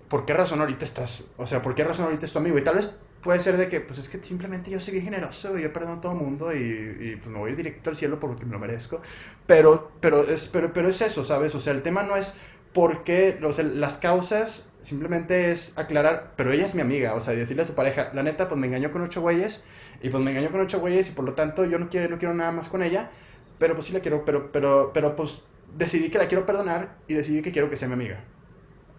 ¿por 0.08 0.24
qué 0.24 0.34
razón 0.34 0.60
ahorita 0.60 0.84
estás? 0.84 1.24
O 1.36 1.46
sea, 1.46 1.62
¿por 1.62 1.74
qué 1.74 1.84
razón 1.84 2.06
ahorita 2.06 2.26
es 2.26 2.32
tu 2.32 2.38
amigo? 2.38 2.58
Y 2.58 2.62
tal 2.62 2.76
vez 2.76 2.94
puede 3.22 3.40
ser 3.40 3.56
de 3.56 3.68
que, 3.68 3.80
pues 3.80 3.98
es 3.98 4.08
que 4.08 4.22
simplemente 4.22 4.70
yo 4.70 4.78
soy 4.78 4.92
bien 4.92 5.04
generoso, 5.04 5.58
y 5.58 5.62
yo 5.62 5.72
perdono 5.72 5.98
a 5.98 6.00
todo 6.00 6.12
el 6.12 6.18
mundo 6.18 6.54
y, 6.54 7.16
pues 7.16 7.30
me 7.30 7.38
voy 7.38 7.54
directo 7.54 7.90
al 7.90 7.96
cielo 7.96 8.20
porque 8.20 8.44
me 8.44 8.52
lo 8.52 8.58
merezco. 8.58 9.00
Pero, 9.46 9.92
pero, 10.00 10.28
es, 10.28 10.46
pero, 10.48 10.72
pero 10.72 10.88
es 10.88 11.00
eso, 11.00 11.24
¿sabes? 11.24 11.54
O 11.54 11.60
sea, 11.60 11.72
el 11.72 11.82
tema 11.82 12.02
no 12.02 12.16
es 12.16 12.34
por 12.72 13.04
qué, 13.04 13.38
o 13.42 13.52
sea, 13.52 13.64
las 13.64 13.96
causas 13.96 14.68
simplemente 14.82 15.50
es 15.50 15.78
aclarar, 15.78 16.34
pero 16.36 16.52
ella 16.52 16.66
es 16.66 16.74
mi 16.74 16.82
amiga, 16.82 17.14
o 17.14 17.20
sea, 17.20 17.34
decirle 17.34 17.62
a 17.62 17.66
tu 17.66 17.74
pareja, 17.74 18.10
la 18.12 18.22
neta, 18.22 18.48
pues 18.48 18.60
me 18.60 18.66
engañó 18.66 18.92
con 18.92 19.00
ocho 19.02 19.22
güeyes, 19.22 19.62
y 20.02 20.10
pues 20.10 20.22
me 20.22 20.30
engañó 20.32 20.50
con 20.50 20.60
ocho 20.60 20.80
güeyes, 20.80 21.08
y 21.08 21.12
por 21.12 21.24
lo 21.24 21.32
tanto 21.32 21.64
yo 21.64 21.78
no 21.78 21.88
quiero, 21.88 22.10
no 22.10 22.18
quiero 22.18 22.34
nada 22.34 22.52
más 22.52 22.68
con 22.68 22.82
ella, 22.82 23.10
pero 23.58 23.74
pues 23.74 23.86
sí 23.86 23.92
la 23.92 24.00
quiero, 24.00 24.24
pero, 24.26 24.52
pero, 24.52 24.90
pero 24.92 25.16
pues 25.16 25.42
decidí 25.74 26.10
que 26.10 26.18
la 26.18 26.26
quiero 26.26 26.44
perdonar 26.44 26.96
y 27.08 27.14
decidí 27.14 27.40
que 27.40 27.52
quiero 27.52 27.70
que 27.70 27.76
sea 27.76 27.88
mi 27.88 27.94
amiga. 27.94 28.24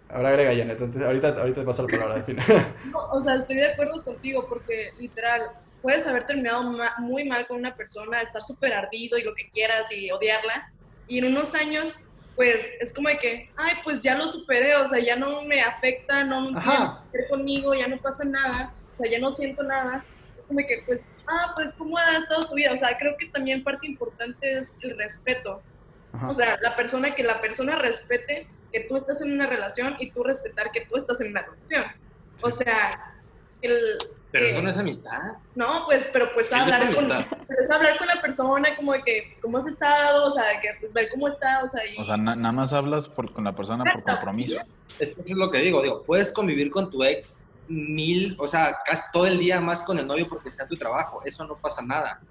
Ahora 0.10 0.30
agrega 0.30 0.56
Janet, 0.56 0.80
entonces 0.80 1.02
ahorita, 1.02 1.30
ahorita 1.30 1.62
te 1.62 1.66
paso 1.66 1.84
la 1.84 1.88
palabra 1.90 2.16
al 2.16 2.24
final. 2.24 2.46
o 3.12 3.24
sea, 3.24 3.36
estoy 3.36 3.56
de 3.56 3.72
acuerdo 3.72 4.04
contigo 4.04 4.46
porque 4.48 4.92
literal, 4.98 5.42
puedes 5.82 6.08
haber 6.08 6.26
terminado 6.26 6.64
muy 7.00 7.24
mal 7.26 7.48
con 7.48 7.58
una 7.58 7.76
persona, 7.76 8.22
estar 8.22 8.42
súper 8.42 8.74
ardido 8.74 9.18
y 9.18 9.24
lo 9.24 9.34
que 9.36 9.50
quieras 9.50 9.92
y 9.92 10.12
odiarla, 10.12 10.72
y 11.08 11.20
en 11.20 11.26
unos 11.26 11.54
años, 11.54 12.06
pues 12.36 12.72
es 12.80 12.94
como 12.94 13.10
de 13.10 13.18
que, 13.18 13.50
ay, 13.56 13.74
pues 13.84 14.02
ya 14.02 14.16
lo 14.16 14.28
superé, 14.28 14.76
o 14.76 14.88
sea, 14.88 15.00
ya 15.00 15.16
no 15.16 15.44
me 15.44 15.62
afecta, 15.62 16.24
no 16.24 16.52
me 16.52 16.62
conmigo, 17.30 17.74
ya 17.74 17.88
no 17.88 17.98
pasa 17.98 18.26
nada, 18.26 18.74
o 18.96 19.02
sea, 19.02 19.12
ya 19.12 19.20
no 19.20 19.36
siento 19.36 19.64
nada. 19.64 20.04
Es 20.40 20.46
como 20.46 20.60
de 20.60 20.68
que, 20.68 20.84
pues, 20.86 21.08
ah, 21.28 21.52
pues, 21.56 21.74
¿cómo 21.74 21.98
ha 21.98 22.18
estado 22.18 22.48
tu 22.48 22.56
vida? 22.56 22.74
O 22.74 22.78
sea, 22.78 22.98
creo 22.98 23.16
que 23.18 23.28
también 23.28 23.64
parte 23.64 23.88
importante 23.88 24.60
es 24.60 24.76
el 24.82 24.98
respeto. 24.98 25.62
O 26.28 26.34
sea, 26.34 26.58
la 26.62 26.76
persona 26.76 27.14
que 27.14 27.24
la 27.24 27.42
persona 27.42 27.76
respete 27.76 28.48
que 28.72 28.82
tú 28.82 28.96
estás 28.96 29.22
en 29.22 29.34
una 29.34 29.48
relación 29.48 29.96
y 30.00 30.12
tú 30.12 30.24
respetar 30.24 30.72
que 30.72 30.86
tú 30.86 30.98
estás 30.98 31.20
en 31.22 31.30
una 31.30 31.42
relación. 31.42 31.86
O 32.42 32.52
sea, 32.52 33.16
el... 33.62 33.98
Pero 34.32 34.48
eso 34.48 34.62
no 34.62 34.70
es 34.70 34.78
amistad. 34.78 35.38
No, 35.56 35.86
pues, 35.86 36.06
pero 36.12 36.30
pues 36.34 36.52
hablar 36.52 36.94
con, 36.94 37.10
es 37.12 37.72
hablar 37.72 37.98
con 37.98 38.08
la 38.08 38.22
persona 38.22 38.76
como 38.76 38.92
de 38.92 39.02
que, 39.04 39.28
pues, 39.30 39.42
¿cómo 39.42 39.60
has 39.60 39.68
estado? 39.68 40.26
O 40.26 40.32
sea, 40.32 40.44
de 40.50 40.60
que, 40.60 40.70
pues, 40.82 40.92
ver 40.92 41.10
cómo 41.10 41.30
está, 41.30 41.64
o 41.64 41.70
sea, 41.70 41.86
y... 41.86 41.98
O 41.98 42.06
sea, 42.06 42.18
nada 42.18 42.52
más 42.52 42.74
hablas 42.74 43.08
por, 43.08 43.32
con 43.32 43.46
la 43.46 43.56
persona 43.56 43.86
por 43.86 44.04
compromiso. 44.04 44.58
Es 45.00 45.12
eso 45.12 45.22
es 45.26 45.30
lo 45.38 45.52
que 45.52 45.60
digo, 45.60 45.82
digo, 45.82 46.04
puedes 46.04 46.32
convivir 46.32 46.70
con 46.70 46.90
tu 46.92 47.04
ex 47.04 47.42
mil, 47.68 48.36
o 48.40 48.48
sea, 48.48 48.78
casi 48.86 49.04
todo 49.12 49.26
el 49.26 49.40
día 49.40 49.60
más 49.60 49.84
con 49.84 49.98
el 49.98 50.08
novio 50.08 50.28
porque 50.30 50.50
está 50.50 50.64
en 50.64 50.70
tu 50.70 50.78
trabajo, 50.78 51.22
eso 51.26 51.46
no 51.46 51.56
pasa 51.56 51.82
nada. 51.82 52.22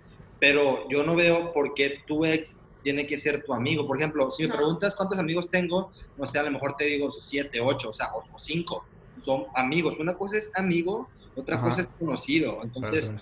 Pero 0.40 0.88
yo 0.88 1.04
no 1.04 1.14
veo 1.14 1.52
por 1.52 1.74
qué 1.74 2.02
tu 2.06 2.24
ex 2.24 2.63
tiene 2.84 3.06
que 3.06 3.18
ser 3.18 3.42
tu 3.42 3.52
amigo. 3.52 3.86
Por 3.86 3.96
ejemplo, 3.96 4.30
si 4.30 4.46
me 4.46 4.54
preguntas 4.54 4.94
cuántos 4.94 5.18
amigos 5.18 5.50
tengo, 5.50 5.90
no 6.16 6.26
sé, 6.26 6.38
a 6.38 6.44
lo 6.44 6.52
mejor 6.52 6.76
te 6.76 6.84
digo 6.84 7.10
siete, 7.10 7.60
ocho, 7.60 7.90
o 7.90 7.92
sea, 7.92 8.10
o, 8.14 8.22
cinco. 8.38 8.84
Son 9.24 9.46
amigos. 9.54 9.98
Una 9.98 10.14
cosa 10.14 10.36
es 10.36 10.52
amigo, 10.54 11.08
otra 11.34 11.60
cosa 11.60 11.80
es 11.80 11.88
conocido. 11.98 12.60
Entonces, 12.62 13.12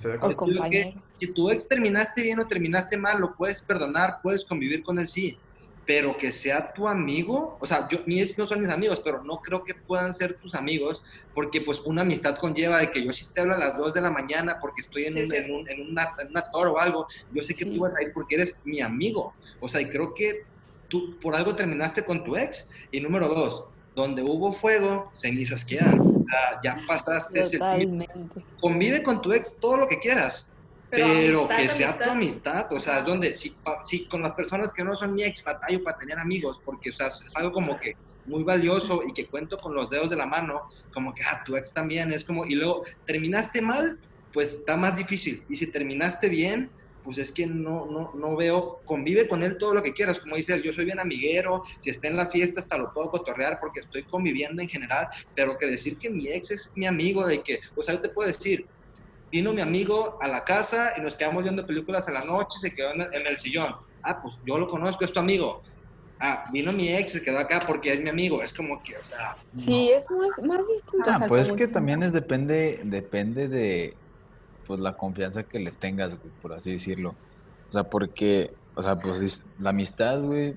si 1.15 1.33
tu 1.33 1.51
ex 1.51 1.67
terminaste 1.67 2.23
bien 2.23 2.41
o 2.41 2.47
terminaste 2.47 2.99
mal, 2.99 3.21
lo 3.21 3.35
puedes 3.35 3.63
perdonar, 3.63 4.19
puedes 4.23 4.45
convivir 4.45 4.83
con 4.83 4.99
él, 4.99 5.09
sí 5.09 5.39
pero 5.85 6.17
que 6.17 6.31
sea 6.31 6.73
tu 6.73 6.87
amigo, 6.87 7.57
o 7.61 7.67
sea, 7.67 7.89
yo, 7.89 7.99
mis 8.07 8.37
no 8.39 8.47
son 8.47 8.61
mis 8.61 8.69
amigos, 8.69 9.01
pero 9.05 9.23
no 9.25 9.41
creo 9.41 9.65
que 9.65 9.75
puedan 9.75 10.15
ser 10.15 10.35
tus 10.35 10.55
amigos, 10.55 11.03
porque 11.35 11.61
pues 11.61 11.81
una 11.81 12.03
amistad 12.03 12.39
conlleva 12.39 12.79
de 12.79 12.91
que 12.93 13.05
yo 13.05 13.13
si 13.13 13.33
te 13.33 13.41
hablo 13.41 13.55
a 13.55 13.59
las 13.59 13.77
2 13.77 13.95
de 13.95 14.01
la 14.01 14.11
mañana 14.11 14.59
porque 14.61 14.83
estoy 14.83 15.07
en, 15.07 15.15
un, 15.19 15.35
En, 15.35 15.53
un, 15.53 15.69
en, 15.69 15.91
una, 15.91 16.15
en 16.21 16.29
una 16.29 16.45
o 16.53 16.79
algo, 16.79 17.07
yo 17.33 17.43
sé 17.43 17.55
que 17.55 17.65
tú 17.65 17.81
vas 17.81 17.95
a 17.97 18.03
ir 18.03 18.13
porque 18.13 18.37
eres 18.37 18.61
mi 18.65 18.81
amigo, 18.81 19.35
o 19.61 19.69
sea, 19.69 19.81
y 19.81 19.89
creo 19.89 20.15
que 20.15 20.45
tú 20.89 21.19
por 21.21 21.35
algo 21.35 21.55
terminaste 21.57 22.05
con 22.05 22.23
tu 22.23 22.37
ex, 22.37 22.69
y 22.93 23.01
número 23.01 23.29
dos, 23.29 23.65
donde 23.95 24.23
hubo 24.23 24.53
fuego, 24.53 25.11
cenizas 25.13 25.65
quedan, 25.65 25.99
o 25.99 26.25
sea, 26.29 26.61
ya 26.63 26.79
pasaste 26.87 27.43
Totalmente. 27.43 28.15
convive 28.61 29.03
con 29.03 29.21
tu 29.21 29.33
ex 29.33 29.57
todo 29.59 29.77
lo 29.77 29.89
que 29.89 29.99
quieras, 29.99 30.47
pero, 30.93 31.49
que 31.49 31.69
sea 31.71 31.97
tu 31.97 32.11
amistad, 32.11 32.71
o 32.71 32.79
sea, 32.79 32.99
es 32.99 33.05
donde, 33.07 33.35
si, 33.35 33.57
si, 33.83 34.05
con 34.05 34.21
las 34.21 34.35
personas 34.35 34.75
que 34.75 34.85
no 34.85 34.95
son 34.95 35.15
mi 35.15 35.23
ex 35.23 35.43
batallo 35.43 35.83
para 35.83 35.97
tener 35.97 36.19
amigos, 36.19 36.61
porque, 36.63 36.91
o 36.91 36.93
sea, 36.93 37.07
es 37.07 37.35
algo 37.35 37.51
como 37.51 37.81
que 37.81 37.97
muy 38.27 38.45
valioso 38.45 39.03
y 39.07 39.15
que 39.15 39.27
cuento 39.27 39.59
con 39.59 39.75
los 39.75 39.89
dedos 39.89 40.11
de 40.11 40.17
la 40.17 40.27
mano, 40.27 40.69
como 40.93 41.15
que, 41.15 41.23
ah, 41.23 41.43
tu 41.47 41.57
ex 41.57 41.73
también, 41.73 42.13
es 42.13 42.25
como, 42.25 42.45
y 42.45 42.55
luego, 42.55 42.85
terminaste 43.07 43.63
mal, 43.63 43.99
pues 44.35 44.53
está 44.53 44.77
más 44.77 44.95
difícil, 44.97 45.43
y 45.49 45.57
si 45.57 45.67
terminaste 45.69 46.29
bien, 46.29 46.71
pues 47.05 47.17
es 47.17 47.33
que 47.33 47.47
no, 47.47 47.87
no, 47.87 48.13
no 48.15 48.37
veo, 48.37 48.81
convive 48.85 49.27
con 49.27 49.43
él 49.43 49.57
todo 49.57 49.73
lo 49.73 49.83
que 49.83 49.95
quieras, 49.95 50.21
como 50.21 50.37
dice 50.37 50.53
él, 50.53 50.63
yo 50.63 50.75
soy 50.75 50.85
bien 50.85 51.01
amiguero, 51.01 51.63
si 51.81 51.89
está 51.89 52.09
en 52.09 52.17
la 52.17 52.27
fiesta 52.27 52.61
hasta 52.61 52.77
lo 52.77 52.93
puedo 52.93 53.11
cotorrear 53.11 53.59
porque 53.61 53.81
estoy 53.81 54.05
conviviendo 54.05 54.61
en 54.61 54.69
general, 54.69 55.09
pero 55.35 55.57
que 55.57 55.67
decir 55.67 55.97
que 55.97 56.11
mi 56.11 56.29
ex 56.29 56.51
es 56.51 56.73
mi 56.77 56.87
amigo, 56.87 57.27
de 57.27 57.43
que, 57.43 57.61
o 57.75 57.83
sea, 57.83 57.95
yo 57.95 58.03
te 58.03 58.11
puedo 58.11 58.29
decir, 58.29 58.67
vino 59.33 59.53
mi 59.55 59.63
amigo 59.63 60.19
a 60.21 60.29
la 60.29 60.45
casa 60.45 60.93
y 60.97 61.01
nos 61.01 61.17
quedamos 61.17 61.43
viendo 61.43 61.67
películas 61.67 62.07
a 62.07 62.13
la 62.13 62.23
noche, 62.23 62.59
se 62.61 62.73
quedó 62.73 62.93
en 62.93 63.27
el, 63.27 63.39
sillón. 63.39 63.75
Ah, 64.03 64.21
pues 64.21 64.39
yo 64.45 64.59
lo 64.59 64.69
conozco, 64.69 65.05
es 65.05 65.13
tu 65.13 65.19
amigo. 65.19 65.63
Ah, 66.21 66.45
vino 66.53 66.73
mi 66.73 66.89
ex, 66.95 67.13
se 67.13 67.23
quedó 67.23 67.39
acá 67.39 67.65
porque 67.67 67.93
es 67.93 68.03
mi 68.03 68.11
amigo. 68.11 68.43
Es 68.43 68.53
como 68.53 68.81
que, 68.83 68.97
o 68.99 69.05
sea. 69.05 69.37
Sí, 69.55 69.91
es 69.91 70.09
más, 70.11 70.47
más 70.47 70.69
distinto. 70.69 71.11
Ah, 71.11 71.25
pues 71.27 71.49
es 71.49 71.55
que 71.55 71.67
también 71.67 72.03
es 72.03 72.13
depende, 72.13 72.81
depende 72.85 73.49
de 73.49 73.97
pues 74.67 74.79
la 74.79 74.97
confianza 74.97 75.43
que 75.43 75.59
le 75.59 75.73
tengas, 75.73 76.15
por 76.43 76.53
así 76.53 76.73
decirlo. 76.73 77.15
O 77.71 77.73
sea, 77.73 77.85
porque, 77.85 78.53
o 78.75 78.83
sea, 78.83 78.99
pues 78.99 79.43
la 79.59 79.71
amistad, 79.71 80.21
güey, 80.21 80.55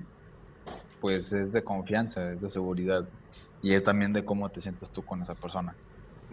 pues 0.99 1.31
es 1.31 1.53
de 1.53 1.64
confianza, 1.64 2.34
es 2.34 2.41
de 2.41 2.49
seguridad. 2.49 3.07
Y 3.64 3.73
es 3.73 3.84
también 3.84 4.11
de 4.11 4.26
cómo 4.26 4.49
te 4.49 4.61
sientas 4.61 4.91
tú 4.91 5.03
con 5.03 5.23
esa 5.23 5.34
persona. 5.34 5.73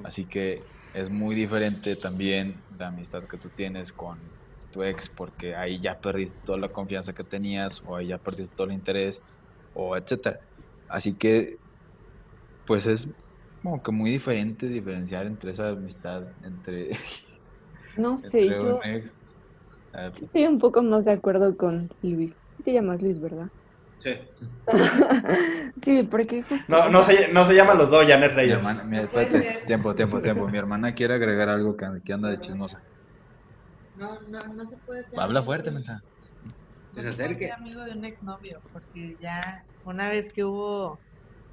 Así 0.04 0.24
que 0.24 0.62
es 0.92 1.10
muy 1.10 1.34
diferente 1.34 1.96
también 1.96 2.64
la 2.70 2.88
amistad 2.88 3.26
que 3.28 3.38
tú 3.38 3.50
tienes 3.50 3.92
con 3.92 4.34
tu 4.70 4.82
ex 4.82 5.08
porque 5.10 5.54
ahí 5.56 5.80
ya 5.80 6.00
perdiste 6.00 6.40
toda 6.44 6.58
la 6.58 6.70
confianza 6.70 7.12
que 7.14 7.24
tenías 7.24 7.80
o 7.84 7.96
ahí 7.96 8.08
ya 8.08 8.18
perdiste 8.18 8.54
todo 8.56 8.66
el 8.68 8.74
interés 8.74 9.22
o 9.72 9.96
etcétera. 9.96 10.38
Así 10.88 11.16
que 11.18 11.60
pues 12.64 12.86
es 12.86 13.08
como 13.62 13.82
que 13.82 13.92
muy 13.92 14.10
diferente 14.10 14.66
diferenciar 14.68 15.26
entre 15.26 15.52
esa 15.52 15.68
amistad 15.70 16.24
entre 16.44 16.90
no 17.96 18.16
sé, 18.18 18.56
yo 18.58 18.84
estoy 20.20 20.46
un 20.46 20.58
poco 20.58 20.82
más 20.82 21.04
de 21.04 21.12
acuerdo 21.12 21.56
con 21.56 21.88
Luis. 22.02 22.36
Te 22.64 22.72
llamas 22.72 23.02
Luis, 23.02 23.20
¿verdad? 23.20 23.48
Sí. 24.02 24.18
sí, 25.82 26.02
porque 26.10 26.42
justo... 26.42 26.64
No, 26.68 26.88
no, 26.88 27.02
se, 27.04 27.32
no 27.32 27.44
se 27.44 27.54
llaman 27.54 27.78
los 27.78 27.88
dos 27.88 28.04
Janet 28.06 28.34
Reyes. 28.34 28.58
tiempo, 29.66 29.94
tiempo, 29.94 30.20
tiempo. 30.20 30.48
Mi 30.48 30.58
hermana 30.58 30.94
quiere 30.94 31.14
agregar 31.14 31.48
algo 31.48 31.76
que, 31.76 31.86
que 32.04 32.12
anda 32.12 32.28
de 32.28 32.40
chismosa. 32.40 32.80
No, 33.96 34.18
no, 34.28 34.40
no 34.40 34.68
se 34.68 34.76
puede... 34.78 35.04
Habla 35.16 35.42
fuerte, 35.44 35.70
mensaje. 35.70 36.02
Que 36.94 37.02
se 37.02 37.08
acerque. 37.08 37.50
amigo 37.52 37.82
de 37.82 37.92
un 37.92 38.04
exnovio, 38.04 38.60
porque 38.72 39.16
ya 39.20 39.64
una 39.84 40.08
vez 40.08 40.32
que 40.32 40.44
hubo 40.44 40.98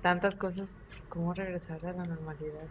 tantas 0.02 0.36
cosas, 0.36 0.74
pues, 0.90 1.04
¿cómo 1.08 1.34
regresar 1.34 1.86
a 1.86 1.94
la 1.94 2.06
normalidad? 2.06 2.66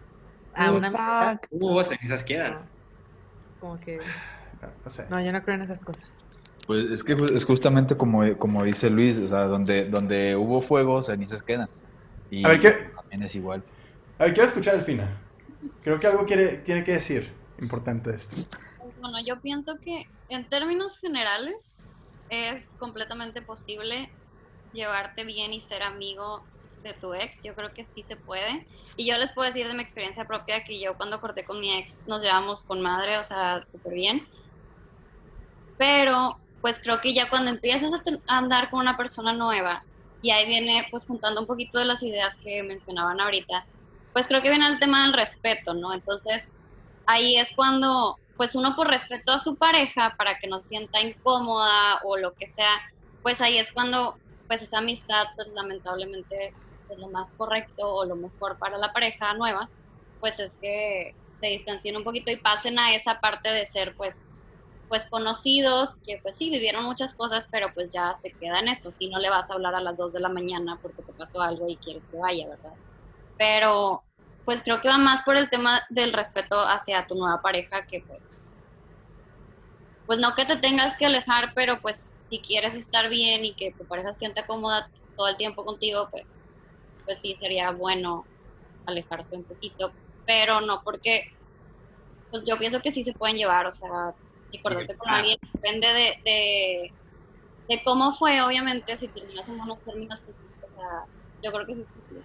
A 0.54 0.72
una 0.72 0.88
amistad. 0.88 1.40
Hubo 1.50 1.80
esas 1.80 2.24
quedan. 2.24 2.58
como 3.60 3.78
que... 3.78 4.00
No, 5.08 5.20
yo 5.20 5.32
no 5.32 5.42
creo 5.42 5.54
en 5.54 5.62
esas 5.62 5.84
cosas. 5.84 6.17
Pues 6.68 6.90
es 6.90 7.02
que 7.02 7.16
es 7.34 7.46
justamente 7.46 7.96
como, 7.96 8.36
como 8.36 8.62
dice 8.62 8.90
Luis, 8.90 9.16
o 9.16 9.26
sea, 9.26 9.44
donde, 9.44 9.86
donde 9.86 10.36
hubo 10.36 10.60
fuego, 10.60 11.02
cenizas 11.02 11.42
quedan. 11.42 11.70
Y 12.30 12.44
a 12.44 12.50
ver, 12.50 12.60
¿qué? 12.60 12.70
también 12.94 13.22
es 13.22 13.34
igual. 13.34 13.64
A 14.18 14.24
ver, 14.24 14.34
quiero 14.34 14.48
escuchar 14.48 14.74
al 14.74 14.82
final. 14.82 15.08
Creo 15.82 15.98
que 15.98 16.06
algo 16.06 16.26
quiere, 16.26 16.58
tiene 16.58 16.84
que 16.84 16.92
decir 16.92 17.32
importante 17.58 18.14
esto. 18.14 18.36
Bueno, 19.00 19.16
yo 19.24 19.40
pienso 19.40 19.78
que 19.80 20.10
en 20.28 20.46
términos 20.50 20.98
generales 20.98 21.74
es 22.28 22.68
completamente 22.78 23.40
posible 23.40 24.10
llevarte 24.74 25.24
bien 25.24 25.54
y 25.54 25.60
ser 25.60 25.82
amigo 25.82 26.42
de 26.82 26.92
tu 26.92 27.14
ex. 27.14 27.42
Yo 27.42 27.54
creo 27.54 27.72
que 27.72 27.84
sí 27.84 28.02
se 28.02 28.16
puede. 28.16 28.66
Y 28.98 29.06
yo 29.06 29.16
les 29.16 29.32
puedo 29.32 29.48
decir 29.48 29.66
de 29.68 29.72
mi 29.72 29.82
experiencia 29.82 30.26
propia 30.26 30.62
que 30.64 30.78
yo 30.78 30.98
cuando 30.98 31.18
corté 31.18 31.44
con 31.44 31.60
mi 31.60 31.72
ex 31.72 32.00
nos 32.06 32.22
llevamos 32.22 32.62
con 32.62 32.82
madre, 32.82 33.16
o 33.16 33.22
sea, 33.22 33.64
súper 33.66 33.94
bien. 33.94 34.28
Pero 35.78 36.38
pues 36.60 36.80
creo 36.82 37.00
que 37.00 37.14
ya 37.14 37.28
cuando 37.28 37.50
empiezas 37.50 37.92
a, 37.92 38.02
andar 38.26 38.70
con 38.70 38.80
una 38.80 38.96
persona 38.96 39.32
nueva, 39.32 39.84
y 40.20 40.30
ahí 40.30 40.46
viene 40.46 40.86
pues 40.90 41.06
juntando 41.06 41.40
un 41.40 41.46
poquito 41.46 41.78
de 41.78 41.84
las 41.84 42.02
ideas 42.02 42.36
que 42.42 42.62
mencionaban 42.62 43.20
ahorita, 43.20 43.64
pues 44.12 44.26
creo 44.26 44.42
que 44.42 44.50
viene 44.50 44.66
el 44.66 44.78
tema 44.78 45.02
del 45.02 45.12
respeto, 45.12 45.74
¿no? 45.74 45.94
Entonces, 45.94 46.50
ahí 47.06 47.36
es 47.36 47.52
cuando, 47.54 48.18
pues 48.36 48.54
uno 48.54 48.74
por 48.74 48.88
respeto 48.88 49.32
a 49.32 49.38
su 49.38 49.56
pareja, 49.56 50.14
para 50.16 50.38
que 50.38 50.48
no 50.48 50.58
se 50.58 50.70
sienta 50.70 51.00
incómoda 51.00 52.00
o 52.04 52.16
lo 52.16 52.34
que 52.34 52.46
sea, 52.46 52.72
pues 53.22 53.40
ahí 53.40 53.58
es 53.58 53.72
cuando, 53.72 54.18
pues 54.48 54.62
esa 54.62 54.78
amistad, 54.78 55.26
pues 55.36 55.48
lamentablemente, 55.54 56.52
es 56.90 56.98
lo 56.98 57.08
más 57.08 57.32
correcto 57.34 57.94
o 57.94 58.04
lo 58.04 58.16
mejor 58.16 58.58
para 58.58 58.78
la 58.78 58.92
pareja 58.92 59.34
nueva, 59.34 59.68
pues 60.20 60.40
es 60.40 60.56
que 60.56 61.14
se 61.40 61.46
distancien 61.48 61.96
un 61.96 62.04
poquito 62.04 62.30
y 62.32 62.36
pasen 62.36 62.78
a 62.78 62.94
esa 62.94 63.20
parte 63.20 63.52
de 63.52 63.66
ser, 63.66 63.94
pues, 63.94 64.28
pues 64.88 65.06
conocidos 65.10 65.96
que 66.04 66.18
pues 66.22 66.36
sí 66.36 66.50
vivieron 66.50 66.84
muchas 66.84 67.14
cosas, 67.14 67.46
pero 67.50 67.72
pues 67.74 67.92
ya 67.92 68.14
se 68.14 68.32
queda 68.32 68.60
en 68.60 68.68
eso. 68.68 68.90
Si 68.90 69.08
no 69.08 69.18
le 69.18 69.30
vas 69.30 69.50
a 69.50 69.54
hablar 69.54 69.74
a 69.74 69.80
las 69.80 69.96
2 69.96 70.12
de 70.14 70.20
la 70.20 70.28
mañana 70.28 70.78
porque 70.80 71.02
te 71.02 71.12
pasó 71.12 71.40
algo 71.42 71.68
y 71.68 71.76
quieres 71.76 72.08
que 72.08 72.16
vaya, 72.16 72.48
¿verdad? 72.48 72.72
Pero 73.36 74.02
pues 74.44 74.62
creo 74.62 74.80
que 74.80 74.88
va 74.88 74.96
más 74.96 75.22
por 75.22 75.36
el 75.36 75.50
tema 75.50 75.80
del 75.90 76.12
respeto 76.12 76.58
hacia 76.60 77.06
tu 77.06 77.14
nueva 77.14 77.42
pareja 77.42 77.86
que 77.86 78.02
pues 78.06 78.30
pues 80.06 80.18
no 80.18 80.34
que 80.34 80.46
te 80.46 80.56
tengas 80.56 80.96
que 80.96 81.04
alejar, 81.04 81.52
pero 81.54 81.82
pues 81.82 82.10
si 82.18 82.38
quieres 82.38 82.74
estar 82.74 83.10
bien 83.10 83.44
y 83.44 83.54
que 83.54 83.72
tu 83.72 83.84
pareja 83.84 84.14
sienta 84.14 84.46
cómoda 84.46 84.90
todo 85.16 85.28
el 85.28 85.36
tiempo 85.36 85.66
contigo, 85.66 86.08
pues 86.10 86.38
pues 87.04 87.20
sí 87.20 87.34
sería 87.34 87.72
bueno 87.72 88.24
alejarse 88.86 89.36
un 89.36 89.44
poquito, 89.44 89.92
pero 90.26 90.62
no 90.62 90.80
porque 90.82 91.24
pues 92.30 92.44
yo 92.46 92.58
pienso 92.58 92.80
que 92.80 92.92
sí 92.92 93.04
se 93.04 93.12
pueden 93.12 93.36
llevar, 93.36 93.66
o 93.66 93.72
sea, 93.72 94.14
y 94.50 94.58
acordarse 94.58 94.96
con 94.96 95.10
alguien 95.10 95.36
depende 95.52 95.86
de, 96.24 96.92
de, 97.68 97.82
cómo 97.84 98.12
fue, 98.14 98.40
obviamente, 98.40 98.96
si 98.96 99.08
terminas 99.08 99.48
en 99.48 99.58
buenos 99.58 99.80
términos, 99.80 100.20
pues, 100.24 100.56
o 100.56 100.76
sea, 100.76 101.04
yo 101.42 101.52
creo 101.52 101.66
que 101.66 101.74
sí 101.74 101.82
es 101.82 101.90
posible. 101.90 102.22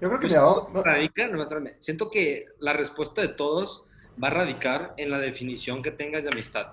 Yo 0.00 0.08
creo 0.08 0.20
que 0.20 0.28
pues, 0.28 1.76
siento 1.80 2.10
que 2.10 2.46
la 2.58 2.74
respuesta 2.74 3.22
de 3.22 3.28
todos 3.28 3.84
va 4.22 4.28
a 4.28 4.30
radicar 4.30 4.94
en 4.98 5.10
la 5.10 5.18
definición 5.18 5.82
que 5.82 5.90
tengas 5.90 6.24
de 6.24 6.30
amistad. 6.30 6.72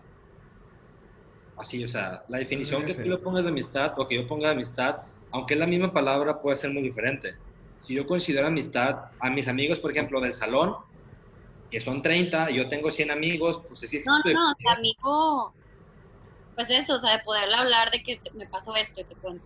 Así, 1.58 1.84
o 1.84 1.88
sea, 1.88 2.24
la 2.28 2.40
definición 2.40 2.84
que 2.84 2.94
tú 2.94 3.08
le 3.08 3.18
pongas 3.18 3.44
de 3.44 3.50
amistad 3.50 3.94
o 3.98 4.08
que 4.08 4.16
yo 4.16 4.28
ponga 4.28 4.48
de 4.48 4.56
amistad, 4.56 5.04
aunque 5.32 5.54
es 5.54 5.60
la 5.60 5.68
misma 5.68 5.94
palabra, 5.94 6.42
puede 6.42 6.58
ser 6.58 6.72
muy 6.72 6.82
diferente. 6.82 7.36
Si 7.80 7.94
yo 7.94 8.08
considero 8.08 8.48
amistad 8.48 9.06
a 9.20 9.30
mis 9.30 9.48
amigos, 9.48 9.80
por 9.80 9.92
ejemplo, 9.92 10.20
del 10.20 10.34
salón, 10.34 10.76
que 11.74 11.82
son 11.82 12.04
30, 12.04 12.52
yo 12.52 12.68
tengo 12.68 12.92
100 12.92 13.10
amigos, 13.10 13.64
pues 13.68 13.80
sí. 13.80 14.00
No, 14.06 14.20
no, 14.20 14.54
amigo, 14.70 15.52
pues 16.54 16.70
eso, 16.70 16.94
o 16.94 17.00
sea, 17.00 17.18
de 17.18 17.24
poderle 17.24 17.56
hablar 17.56 17.90
de 17.90 18.04
que 18.04 18.22
me 18.36 18.46
pasó 18.46 18.76
esto 18.76 19.02
y 19.02 19.04
te 19.06 19.16
cuento. 19.16 19.44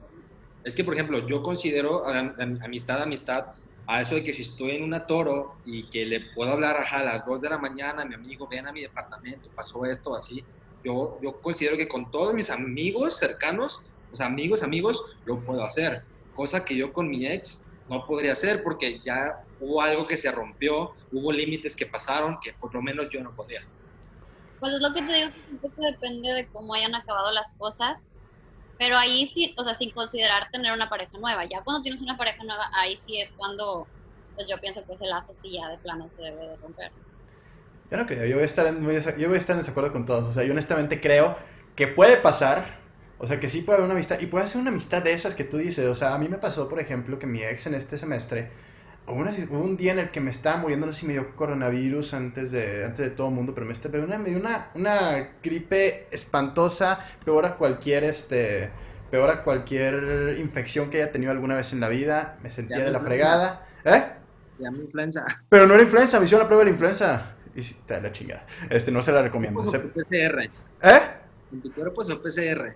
Es 0.66 0.76
que, 0.76 0.84
por 0.84 0.94
ejemplo, 0.94 1.26
yo 1.26 1.42
considero 1.42 2.06
amistad, 2.06 3.02
amistad, 3.02 3.46
a 3.86 4.02
eso 4.02 4.16
de 4.16 4.26
que 4.26 4.34
si 4.34 4.42
estoy 4.42 4.72
en 4.72 4.84
una 4.84 5.08
toro 5.08 5.56
y 5.66 5.84
que 5.84 6.06
le 6.06 6.20
puedo 6.20 6.52
hablar 6.52 6.76
a 6.92 7.02
las 7.02 7.26
2 7.26 7.40
de 7.40 7.50
la 7.50 7.60
mañana, 7.60 8.04
mi 8.04 8.16
amigo, 8.16 8.46
ven 8.46 8.68
a 8.68 8.74
mi 8.74 8.82
departamento, 8.82 9.48
pasó 9.56 9.86
esto, 9.86 10.14
así, 10.14 10.44
yo, 10.84 11.18
yo 11.24 11.40
considero 11.40 11.78
que 11.78 11.88
con 11.88 12.12
todos 12.12 12.34
mis 12.34 12.50
amigos 12.50 13.16
cercanos, 13.16 13.80
o 14.12 14.18
sea, 14.18 14.26
amigos, 14.26 14.64
amigos, 14.64 15.06
lo 15.24 15.40
puedo 15.40 15.64
hacer. 15.64 16.04
Cosa 16.36 16.66
que 16.66 16.76
yo 16.76 16.92
con 16.92 17.10
mi 17.10 17.26
ex 17.26 17.68
no 17.88 18.06
podría 18.06 18.34
hacer 18.34 18.64
porque 18.64 19.00
ya 19.00 19.46
hubo 19.60 19.82
algo 19.82 20.08
que 20.08 20.18
se 20.18 20.32
rompió, 20.32 20.94
hubo 21.12 21.32
límites 21.32 21.76
que 21.76 21.86
pasaron 21.86 22.40
que 22.42 22.54
por 22.54 22.74
lo 22.74 22.82
menos 22.82 23.08
yo 23.10 23.22
no 23.22 23.36
podía. 23.36 23.62
Pues 24.60 24.74
es 24.74 24.82
lo 24.82 24.94
que 24.94 25.02
te 25.02 25.14
digo, 25.14 25.30
que 25.32 25.52
un 25.52 25.58
poco 25.60 25.82
depende 25.82 26.34
de 26.34 26.48
cómo 26.48 26.74
hayan 26.74 26.96
acabado 26.96 27.32
las 27.32 27.54
cosas, 27.54 28.08
pero 28.78 28.98
ahí 28.98 29.28
sí, 29.28 29.54
o 29.58 29.64
sea, 29.64 29.74
sin 29.74 29.92
considerar 29.92 30.50
tener 30.52 30.72
una 30.72 30.90
pareja 30.90 31.18
nueva. 31.18 31.46
Ya 31.46 31.62
cuando 31.64 31.82
tienes 31.82 32.02
una 32.02 32.18
pareja 32.18 32.44
nueva, 32.44 32.70
ahí 32.74 32.96
sí 32.96 33.20
es 33.20 33.34
cuando, 33.34 33.88
pues 34.36 34.48
yo 34.48 34.60
pienso 34.60 34.84
que 34.86 34.94
ese 34.94 35.06
lazo 35.06 35.34
sí 35.34 35.52
ya 35.52 35.70
de 35.70 35.78
plano 35.78 36.10
se 36.10 36.24
debe 36.24 36.48
de 36.48 36.56
romper. 36.58 36.92
Yo 37.90 37.98
no 37.98 38.06
creo, 38.06 38.26
yo 38.26 38.36
voy 38.36 38.44
a 38.44 38.46
estar 38.46 38.68
en, 38.68 38.82
yo 38.82 39.28
voy 39.28 39.36
a 39.36 39.40
estar 39.40 39.56
en 39.56 39.62
desacuerdo 39.62 39.92
con 39.92 40.06
todos. 40.06 40.24
O 40.26 40.34
sea, 40.34 40.44
yo 40.44 40.52
honestamente 40.52 41.00
creo 41.00 41.38
que 41.76 41.88
puede 41.88 42.18
pasar, 42.18 42.80
o 43.18 43.28
sea, 43.28 43.40
que 43.40 43.50
sí 43.50 43.62
puede 43.62 43.78
haber 43.78 43.86
una 43.86 43.94
amistad, 43.94 44.20
y 44.20 44.26
puede 44.26 44.48
ser 44.48 44.60
una 44.60 44.72
amistad 44.72 45.04
de 45.04 45.14
esas 45.14 45.36
que 45.36 45.44
tú 45.44 45.58
dices. 45.58 45.86
O 45.88 45.96
sea, 45.96 46.14
a 46.14 46.18
mí 46.18 46.28
me 46.28 46.38
pasó, 46.38 46.68
por 46.68 46.80
ejemplo, 46.80 47.18
que 47.18 47.28
mi 47.28 47.44
ex 47.44 47.68
en 47.68 47.76
este 47.76 47.98
semestre 47.98 48.52
hubo, 49.08 49.60
un 49.60 49.78
día 49.78 49.94
en 49.94 50.00
el 50.00 50.12
que 50.12 50.20
me 50.20 50.32
estaba 50.32 50.58
muriendo, 50.58 50.86
no 50.86 50.92
sé 50.92 51.02
si 51.02 51.08
me 51.08 51.14
dio 51.14 51.36
coronavirus 51.36 52.14
antes 52.14 52.52
de, 52.52 52.86
antes 52.86 53.10
de 53.10 53.10
todo 53.10 53.30
el 53.30 53.34
mundo, 53.34 53.54
pero 53.54 53.66
me, 53.66 53.74
pero 53.74 54.04
una, 54.04 54.18
me 54.18 54.30
dio 54.30 54.40
una, 54.40 54.70
una 54.76 55.30
gripe 55.42 56.08
espantosa, 56.12 57.00
peor 57.24 57.46
a 57.46 57.56
cualquier, 57.56 58.04
este, 58.04 58.70
peor 59.10 59.30
a 59.30 59.44
cualquier 59.44 60.38
infección 60.40 60.90
que 60.90 61.02
haya 61.02 61.12
tenido 61.12 61.32
alguna 61.32 61.56
vez 61.56 61.74
en 61.74 61.80
la 61.80 61.90
vida. 61.90 62.38
Me 62.44 62.50
sentía 62.50 62.80
de 62.80 62.92
la 62.92 63.00
fregada. 63.00 63.66
¿Eh? 63.86 64.04
llama 64.60 64.80
influenza. 64.80 65.26
Pero 65.50 65.68
no 65.68 65.74
era 65.74 65.84
influenza, 65.84 66.20
me 66.20 66.26
hicieron 66.26 66.44
la 66.44 66.48
prueba 66.48 66.64
de 66.64 66.72
la 66.72 66.72
influenza. 66.72 67.36
Y 67.56 67.62
está 67.62 68.00
la 68.00 68.12
chingada. 68.12 68.46
Este, 68.70 68.92
no 68.92 69.02
se 69.02 69.12
la 69.12 69.22
recomiendo. 69.22 69.64
PCR. 69.64 70.50
¿Eh? 70.82 71.02
En 71.52 71.62
tu 71.62 71.72
cuerpo 71.74 72.02
es 72.02 72.10
PCR. 72.10 72.76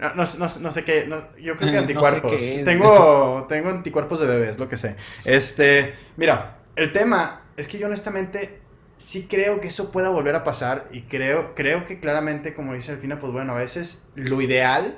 No, 0.00 0.14
no, 0.14 0.24
no, 0.60 0.72
sé 0.72 0.82
qué, 0.82 1.06
yo 1.42 1.56
creo 1.58 1.72
que 1.72 1.76
anticuerpos. 1.76 2.40
tengo, 2.64 3.46
tengo 3.50 3.68
anticuerpos 3.68 4.18
de 4.20 4.26
bebés, 4.26 4.58
lo 4.58 4.66
que 4.66 4.78
sé. 4.78 4.96
Este, 5.26 5.94
mira, 6.16 6.56
el 6.74 6.90
tema 6.90 7.42
es 7.58 7.68
que 7.68 7.78
yo 7.78 7.86
honestamente 7.86 8.60
sí 8.96 9.26
creo 9.28 9.60
que 9.60 9.68
eso 9.68 9.92
pueda 9.92 10.08
volver 10.08 10.36
a 10.36 10.42
pasar 10.42 10.88
y 10.90 11.02
creo, 11.02 11.54
creo 11.54 11.84
que 11.84 12.00
claramente, 12.00 12.54
como 12.54 12.72
dice 12.72 12.92
Alfina, 12.92 13.20
pues 13.20 13.30
bueno, 13.34 13.52
a 13.52 13.56
veces 13.56 14.06
lo 14.14 14.40
ideal 14.40 14.96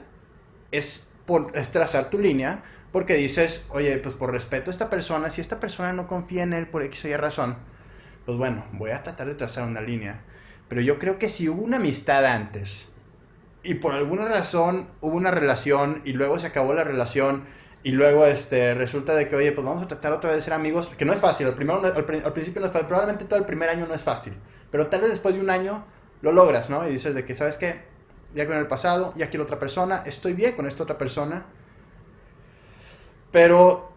es, 0.71 1.09
es 1.55 1.69
trazar 1.73 2.09
tu 2.09 2.21
línea 2.21 2.63
porque 2.93 3.15
dices, 3.15 3.65
oye, 3.71 3.97
pues 3.99 4.15
por 4.15 4.31
respeto 4.31 4.71
a 4.71 4.73
esta 4.73 4.89
persona, 4.89 5.31
si 5.31 5.41
esta 5.41 5.59
persona 5.59 5.93
no 5.93 6.07
confía 6.07 6.45
en 6.45 6.53
él 6.53 6.69
por 6.69 6.85
X 6.85 7.07
o 7.07 7.09
Y 7.09 7.17
razón, 7.17 7.57
pues 8.25 8.39
bueno, 8.39 8.65
voy 8.73 8.91
a 8.91 9.03
tratar 9.03 9.27
de 9.27 9.35
trazar 9.35 9.67
una 9.67 9.81
línea. 9.81 10.21
Pero 10.69 10.81
yo 10.81 11.01
creo 11.01 11.19
que 11.19 11.29
si 11.29 11.49
hubo 11.49 11.63
una 11.63 11.79
amistad 11.79 12.25
antes, 12.25 12.89
y 13.63 13.75
por 13.75 13.93
alguna 13.93 14.27
razón 14.27 14.89
hubo 15.01 15.17
una 15.17 15.31
relación 15.31 16.03
y 16.05 16.13
luego 16.13 16.39
se 16.39 16.49
acabó 16.49 16.75
la 16.75 16.85
relación 16.85 17.45
y 17.85 17.93
luego 17.93 18.27
este, 18.27 18.75
resulta 18.75 19.15
de 19.15 19.29
que, 19.29 19.37
oye, 19.37 19.53
pues 19.53 19.65
vamos 19.65 19.83
a 19.83 19.89
tratar 19.89 20.13
otra 20.13 20.31
vez 20.31 20.39
de 20.39 20.43
ser 20.43 20.53
amigos, 20.53 20.91
que 20.91 21.05
no 21.05 21.13
es 21.13 21.19
fácil, 21.19 21.49
al, 21.49 21.55
primero, 21.55 21.83
al, 21.83 22.33
principio 22.33 22.61
no 22.61 22.67
es 22.67 22.73
fácil, 22.73 22.87
probablemente 22.87 23.25
todo 23.25 23.39
el 23.39 23.45
primer 23.45 23.69
año 23.69 23.87
no 23.87 23.95
es 23.95 24.03
fácil, 24.03 24.35
pero 24.71 24.87
tal 24.87 25.01
vez 25.01 25.11
después 25.11 25.35
de 25.35 25.41
un 25.41 25.51
año 25.51 25.85
lo 26.21 26.31
logras, 26.31 26.71
¿no? 26.71 26.89
Y 26.89 26.93
dices 26.93 27.15
de 27.15 27.25
que, 27.25 27.35
¿sabes 27.35 27.59
qué? 27.59 27.83
Ya 28.35 28.47
con 28.47 28.57
el 28.57 28.69
pasado, 28.69 29.13
ya 29.17 29.29
quiero 29.29 29.45
otra 29.45 29.59
persona, 29.59 30.03
estoy 30.07 30.33
bien 30.33 30.55
con 30.55 30.67
esta 30.67 30.85
otra 30.85 30.97
persona, 30.97 31.45
pero 33.33 33.91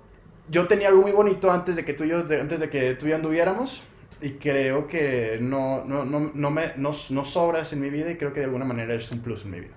yo 0.49 0.67
tenía 0.67 0.87
algo 0.87 1.01
muy 1.01 1.11
bonito 1.11 1.51
antes 1.51 1.75
de 1.75 1.85
que 1.85 1.93
tú 1.93 2.03
y 2.05 2.09
yo, 2.09 2.19
antes 2.19 2.59
de 2.59 2.69
que 2.69 2.95
tú 2.95 3.05
y 3.05 3.09
yo 3.09 3.15
anduviéramos, 3.15 3.83
y 4.21 4.31
creo 4.31 4.87
que 4.87 5.37
no, 5.41 5.83
no, 5.85 6.05
no, 6.05 6.31
no, 6.33 6.51
me, 6.51 6.73
no, 6.77 6.91
no, 7.09 7.25
sobras 7.25 7.73
en 7.73 7.81
mi 7.81 7.89
vida 7.89 8.11
y 8.11 8.17
creo 8.17 8.33
que 8.33 8.39
de 8.39 8.45
alguna 8.45 8.65
manera 8.65 8.93
eres 8.93 9.11
un 9.11 9.19
plus 9.19 9.43
en 9.43 9.51
mi 9.51 9.59
vida. 9.59 9.75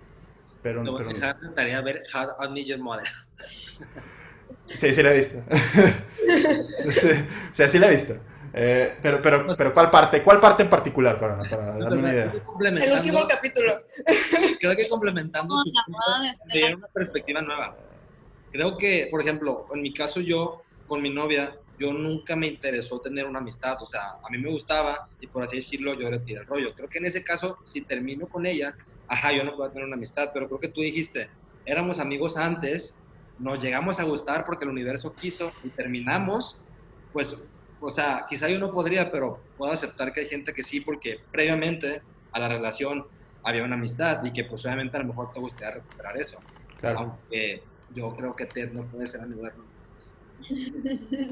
Pero, 0.63 0.83
no 0.83 0.97
pero 0.97 1.11
encantaría 1.11 1.81
ver 1.81 2.05
How 2.13 2.45
I 2.45 2.51
Met 2.51 2.67
Your 2.67 2.79
Mother. 2.79 3.09
Sí, 4.75 4.93
sí 4.93 5.03
la 5.03 5.15
he 5.15 5.19
visto. 5.19 5.43
sí, 7.01 7.09
o 7.53 7.55
sea, 7.55 7.69
sí 7.69 7.79
la 7.79 7.89
he 7.89 7.91
visto. 7.91 8.15
Eh, 8.53 8.97
pero, 9.03 9.21
pero, 9.21 9.55
pero 9.57 9.75
¿cuál 9.75 9.91
parte? 9.91 10.23
¿Cuál 10.23 10.41
parte 10.41 10.63
en 10.63 10.71
particular 10.71 11.19
para, 11.19 11.39
para 11.49 11.79
darme 11.79 11.99
una 11.99 12.13
idea? 12.13 12.33
El 12.61 12.93
último 12.93 13.27
capítulo. 13.29 13.83
Creo 14.61 14.77
que 14.77 14.89
complementando 14.89 15.59
su 15.59 15.73
punto, 15.73 15.99
de 16.53 16.75
una 16.75 16.87
perspectiva 16.89 17.43
nueva. 17.43 17.77
creo 18.51 18.77
que, 18.77 19.09
por 19.11 19.21
ejemplo, 19.21 19.67
en 19.73 19.83
mi 19.83 19.93
caso 19.93 20.21
yo, 20.21 20.63
con 20.87 21.03
mi 21.03 21.11
novia, 21.11 21.55
yo 21.79 21.93
nunca 21.93 22.37
me 22.37 22.47
interesó 22.47 23.01
tener 23.01 23.27
una 23.27 23.39
amistad, 23.39 23.81
o 23.81 23.87
sea, 23.87 24.11
a 24.23 24.31
mí 24.31 24.39
me 24.39 24.51
gustaba 24.51 25.09
y 25.21 25.27
por 25.27 25.45
así 25.45 25.57
decirlo 25.57 25.95
yo 25.95 26.11
le 26.11 26.19
tiré 26.19 26.41
el 26.41 26.47
rollo. 26.47 26.75
Creo 26.75 26.89
que 26.89 26.99
en 26.99 27.07
ese 27.07 27.23
caso, 27.23 27.59
si 27.63 27.83
termino 27.83 28.27
con 28.27 28.47
ella, 28.47 28.75
ajá, 29.07 29.33
yo 29.33 29.45
no 29.45 29.55
puedo 29.57 29.71
tener 29.71 29.87
una 29.87 29.97
amistad, 29.97 30.31
pero 30.35 30.49
creo 30.49 30.61
que 30.61 30.69
tú 30.69 30.81
dijiste, 30.81 31.29
éramos 31.65 31.99
amigos 31.99 32.37
antes, 32.37 32.97
nos 33.39 33.63
llegamos 33.63 34.01
a 34.01 34.05
gustar 34.05 34.45
porque 34.45 34.65
el 34.65 34.71
universo 34.71 35.15
quiso 35.15 35.53
y 35.63 35.69
terminamos, 35.69 36.59
pues, 37.13 37.49
o 37.81 37.91
sea, 37.91 38.27
quizá 38.29 38.49
yo 38.49 38.59
no 38.59 38.73
podría, 38.73 39.11
pero 39.13 39.41
puedo 39.57 39.73
aceptar 39.73 40.13
que 40.13 40.21
hay 40.21 40.29
gente 40.29 40.53
que 40.53 40.65
sí, 40.65 40.81
porque 40.81 41.21
previamente 41.31 42.03
a 42.33 42.41
la 42.41 42.49
relación 42.49 43.07
había 43.45 43.65
una 43.65 43.77
amistad 43.77 44.23
y 44.25 44.33
que 44.33 44.45
pues 44.45 44.65
obviamente 44.65 44.97
a 44.97 45.01
lo 45.01 45.07
mejor 45.07 45.33
te 45.33 45.39
gustaría 45.39 45.77
recuperar 45.77 46.17
eso. 46.17 46.39
Claro. 46.81 46.99
Aunque 46.99 47.63
yo 47.95 48.15
creo 48.17 48.35
que 48.37 48.47
Ted 48.47 48.73
no 48.73 48.85
puede 48.85 49.07
ser 49.07 49.21
amigo 49.21 49.43
de 49.43 49.53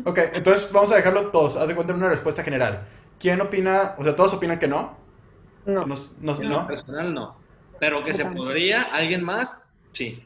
Ok, 0.05 0.19
entonces 0.35 0.70
vamos 0.73 0.93
a 0.93 0.97
dejarlo 0.97 1.31
todos. 1.31 1.57
Haz 1.57 1.69
de 1.69 1.74
cuenta 1.74 1.95
una 1.95 2.11
respuesta 2.11 2.43
general. 2.43 2.87
¿Quién 3.19 3.41
opina? 3.41 3.95
O 3.99 4.05
sea, 4.05 4.15
¿todos 4.15 4.35
opinan 4.35 4.59
que 4.59 4.69
no? 4.69 4.97
No. 5.65 5.87
no, 5.87 5.97
no, 6.20 6.66
Personal 6.66 7.15
no. 7.15 7.37
Pero 7.81 8.05
que 8.05 8.15
se 8.15 8.24
podría, 8.24 8.83
alguien 8.83 9.24
más, 9.24 9.62
sí. 9.93 10.24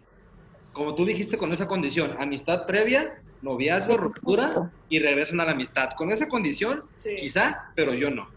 Como 0.72 0.94
tú 0.94 1.04
dijiste 1.04 1.36
con 1.38 1.52
esa 1.52 1.66
condición, 1.66 2.14
amistad 2.18 2.66
previa, 2.66 3.20
noviazgo, 3.42 3.96
ruptura 3.96 4.70
y 4.88 4.98
regresan 5.00 5.40
a 5.40 5.44
la 5.44 5.52
amistad. 5.52 5.90
Con 5.96 6.12
esa 6.12 6.28
condición, 6.28 6.84
quizá, 7.18 7.72
pero 7.74 7.94
yo 7.94 8.10
no. 8.10 8.28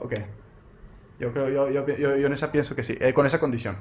Ok. 0.00 0.14
Yo 1.18 1.32
creo, 1.32 1.48
yo, 1.48 1.70
yo, 1.70 1.96
yo, 1.96 2.26
en 2.26 2.32
esa 2.32 2.52
pienso 2.52 2.76
que 2.76 2.82
sí, 2.82 2.96
eh, 3.00 3.14
con 3.14 3.24
esa 3.24 3.40
condición. 3.40 3.76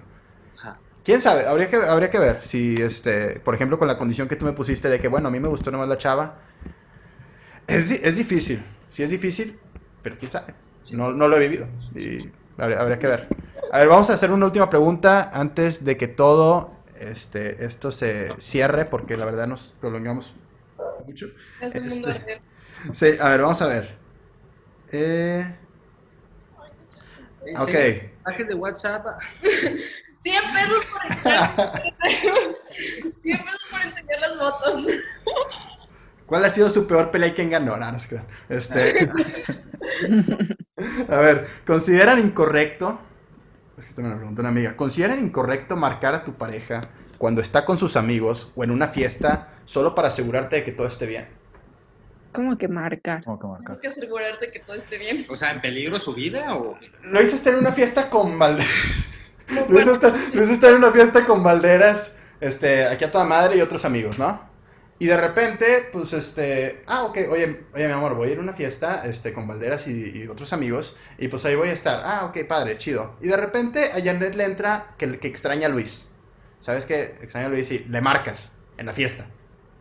¿Quién 1.06 1.22
sabe? 1.22 1.45
Habría 1.45 1.69
que, 1.69 1.76
habría 1.76 2.10
que 2.10 2.18
ver 2.18 2.40
si, 2.44 2.82
este, 2.82 3.40
por 3.40 3.53
ejemplo, 3.53 3.77
con 3.77 3.88
la 3.88 3.95
condición 3.95 4.27
que 4.27 4.36
tú 4.36 4.45
me 4.45 4.53
pusiste 4.53 4.90
de 4.90 4.99
que, 4.99 5.07
bueno, 5.07 5.27
a 5.27 5.32
mí 5.32 5.40
me 5.40 5.48
gustó 5.48 5.69
nomás 5.69 5.88
la 5.88 5.99
chava. 5.99 6.40
Es, 7.68 7.91
es 7.91 8.15
difícil, 8.15 8.64
sí 8.90 9.03
es 9.03 9.11
difícil, 9.11 9.60
pero 10.02 10.18
quién 10.18 10.32
sabe. 10.32 10.56
No, 10.90 11.11
no 11.11 11.27
lo 11.27 11.38
he 11.38 11.40
vivido 11.48 11.68
y 11.95 12.32
habría, 12.57 12.98
que 12.98 13.06
ver. 13.06 13.27
A 13.72 13.80
ver, 13.80 13.88
vamos 13.88 14.10
a 14.10 14.14
hacer 14.14 14.32
una 14.32 14.48
última 14.48 14.68
pregunta 14.68 15.30
antes 15.32 15.86
de 15.86 15.95
que 15.95 16.07
todo 16.07 16.72
este, 16.99 17.64
esto 17.65 17.91
se 17.91 18.34
cierre, 18.40 18.86
porque 18.86 19.15
la 19.15 19.26
verdad 19.26 19.45
nos 19.45 19.76
prolongamos 19.80 20.34
mucho. 21.06 21.27
Este, 21.61 22.40
sí, 22.94 23.18
a 23.19 23.30
ver, 23.30 23.41
vamos 23.41 23.61
a 23.61 23.68
ver. 23.68 23.95
Eh... 24.91 25.56
Ok. 27.60 27.69
Mensajes 27.69 28.48
de 28.48 28.56
WhatsApp. 28.56 29.06
100 30.26 30.41
pesos 30.53 30.85
por 30.91 31.06
enseñar, 31.06 31.84
100 33.22 33.38
pesos 33.38 33.61
por 33.69 33.81
enseñar 33.81 34.19
las 34.22 34.38
fotos. 34.39 34.88
¿Cuál 36.26 36.45
ha 36.45 36.49
sido 36.49 36.68
su 36.72 36.88
peor 36.88 37.11
pelea 37.11 37.30
y 37.30 37.34
quién 37.34 37.52
ganó? 37.52 37.77
No, 37.77 37.91
no 37.91 37.99
sé 37.99 38.19
Este. 38.49 39.07
a 41.10 41.19
ver, 41.19 41.47
¿consideran 41.68 42.18
incorrecto? 42.19 42.99
Es 43.77 43.85
que 43.85 43.89
esto 43.89 44.02
me 44.02 44.10
lo 44.10 44.15
preguntó 44.15 44.41
una 44.41 44.49
amiga. 44.49 44.76
¿Consideran 44.76 45.23
incorrecto 45.23 45.76
marcar 45.76 46.15
a 46.15 46.26
tu 46.26 46.34
pareja 46.34 46.89
cuando 47.19 47.41
está 47.41 47.64
con 47.64 47.77
sus 47.77 47.95
amigos 47.95 48.52
o 48.56 48.64
en 48.64 48.72
una 48.72 48.88
fiesta 48.88 49.53
solo 49.65 49.93
para 49.93 50.07
asegurarte 50.07 50.56
de 50.56 50.64
que 50.64 50.72
todo 50.72 50.88
esté 50.88 51.06
bien? 51.06 51.27
¿Cómo 52.31 52.57
que 52.57 52.68
marcar? 52.68 53.23
¿Cómo 53.23 53.39
que 53.39 53.45
marcar? 53.45 53.80
que 53.80 53.89
asegurarte 53.89 54.52
que 54.52 54.60
todo 54.61 54.76
esté 54.76 54.97
bien. 54.97 55.27
O 55.30 55.38
sea, 55.38 55.52
¿en 55.52 55.61
peligro 55.61 55.99
su 55.99 56.15
vida 56.15 56.56
o...? 56.56 56.80
Lo 57.03 57.22
hizo 57.22 57.35
estar 57.35 57.53
en 57.53 57.60
una 57.60 57.72
fiesta 57.72 58.10
con 58.10 58.35
Valderas. 59.48 59.70
lo, 60.34 60.44
hizo 60.44 60.54
estar, 60.54 60.72
en 60.72 60.78
una 60.78 60.92
fiesta 60.92 61.26
con 61.26 61.44
Valderas, 61.44 62.16
este, 62.40 62.86
aquí 62.86 63.04
a 63.04 63.12
toda 63.12 63.26
madre 63.26 63.58
y 63.58 63.62
otros 63.62 63.86
amigos, 63.86 64.20
¿no? 64.20 64.54
Y 64.98 65.08
de 65.08 65.18
repente, 65.18 65.90
pues, 65.92 66.14
este, 66.14 66.84
ah, 66.88 67.04
ok, 67.04 67.18
oye, 67.30 67.66
oye, 67.74 67.88
mi 67.88 67.94
amor, 67.94 68.16
voy 68.16 68.30
a 68.30 68.32
ir 68.32 68.38
a 68.38 68.42
una 68.42 68.54
fiesta, 68.54 69.06
este, 69.06 69.34
con 69.34 69.48
Valderas 69.48 69.88
y, 69.88 70.28
otros 70.28 70.54
amigos, 70.54 70.96
y 71.18 71.28
pues 71.28 71.44
ahí 71.46 71.56
voy 71.56 71.70
a 71.70 71.74
estar. 71.74 72.02
Ah, 72.06 72.26
ok, 72.26 72.48
padre, 72.48 72.78
chido. 72.78 73.18
Y 73.22 73.28
de 73.28 73.38
repente 73.38 73.92
a 73.92 74.04
Janet 74.04 74.36
le 74.36 74.46
entra 74.46 74.96
que, 74.98 75.20
que 75.20 75.28
extraña 75.28 75.68
a 75.68 75.70
Luis. 75.70 76.06
¿Sabes 76.62 76.86
qué? 76.86 77.18
Extraña 77.22 77.48
a 77.48 77.50
Luis 77.50 77.70
y 77.72 77.80
le 77.80 78.02
marcas 78.02 78.52
en 78.78 78.86
la 78.86 78.94
fiesta. 78.94 79.28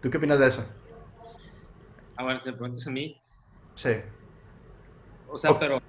¿Tú 0.02 0.10
qué 0.10 0.18
opinas 0.18 0.38
de 0.38 0.48
eso? 0.48 0.64
Ah, 2.16 2.24
bueno, 2.24 2.40
te 2.40 2.52
preguntas 2.52 2.86
a 2.86 2.90
mí. 2.90 3.20
Sí. 3.74 3.90
O 5.28 5.38
sea, 5.38 5.58
pero 5.58 5.80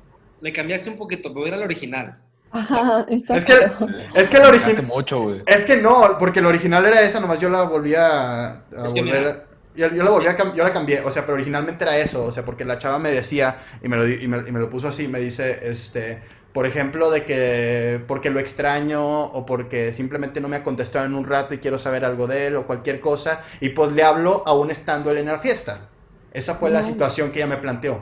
le 0.41 0.53
cambiaste 0.53 0.89
un 0.89 0.97
poquito, 0.97 1.33
pero 1.33 1.47
era 1.47 1.57
el 1.57 1.63
original. 1.63 2.21
Ajá, 2.55 3.05
exacto. 3.09 3.35
Es 3.35 3.45
que, 3.45 4.19
es 4.21 4.29
que 4.29 4.37
el 4.37 4.45
original. 4.45 4.83
mucho, 4.83 5.35
Es 5.45 5.63
que 5.65 5.77
no, 5.77 6.17
porque 6.17 6.39
el 6.39 6.45
original 6.45 6.85
era 6.85 7.01
esa, 7.01 7.19
nomás 7.19 7.39
yo 7.39 7.49
la 7.49 7.63
volví 7.63 7.93
a, 7.95 8.61
volver. 8.71 9.45
Yo, 9.75 9.89
yo, 9.89 10.03
la 10.03 10.11
volví 10.11 10.27
a 10.27 10.53
yo 10.53 10.63
la 10.63 10.71
cambié, 10.71 11.01
o 11.01 11.11
sea, 11.11 11.23
pero 11.23 11.33
originalmente 11.33 11.83
era 11.83 11.97
eso, 11.97 12.23
o 12.23 12.31
sea, 12.31 12.45
porque 12.45 12.63
la 12.63 12.79
chava 12.79 12.97
me 12.97 13.11
decía, 13.11 13.57
y 13.83 13.89
me 13.89 13.97
lo, 13.97 14.07
y 14.07 14.25
me, 14.27 14.37
y 14.47 14.51
me 14.51 14.59
lo 14.59 14.69
puso 14.69 14.87
así, 14.87 15.09
me 15.09 15.19
dice, 15.19 15.59
este, 15.63 16.21
por 16.53 16.65
ejemplo, 16.65 17.11
de 17.11 17.25
que 17.25 18.01
porque 18.07 18.29
lo 18.29 18.39
extraño 18.39 19.23
o 19.23 19.45
porque 19.45 19.93
simplemente 19.93 20.39
no 20.39 20.47
me 20.47 20.55
ha 20.55 20.63
contestado 20.63 21.05
en 21.05 21.13
un 21.13 21.25
rato 21.25 21.53
y 21.53 21.57
quiero 21.57 21.77
saber 21.77 22.05
algo 22.05 22.27
de 22.27 22.47
él 22.47 22.55
o 22.55 22.65
cualquier 22.65 23.01
cosa, 23.01 23.43
y 23.59 23.69
pues 23.69 23.91
le 23.91 24.03
hablo 24.03 24.43
aún 24.45 24.71
estando 24.71 25.11
él 25.11 25.17
en 25.17 25.25
la 25.25 25.39
fiesta. 25.39 25.89
Esa 26.31 26.55
fue 26.55 26.69
la 26.69 26.83
situación 26.83 27.31
que 27.31 27.39
ella 27.39 27.47
me 27.47 27.57
planteó. 27.57 28.01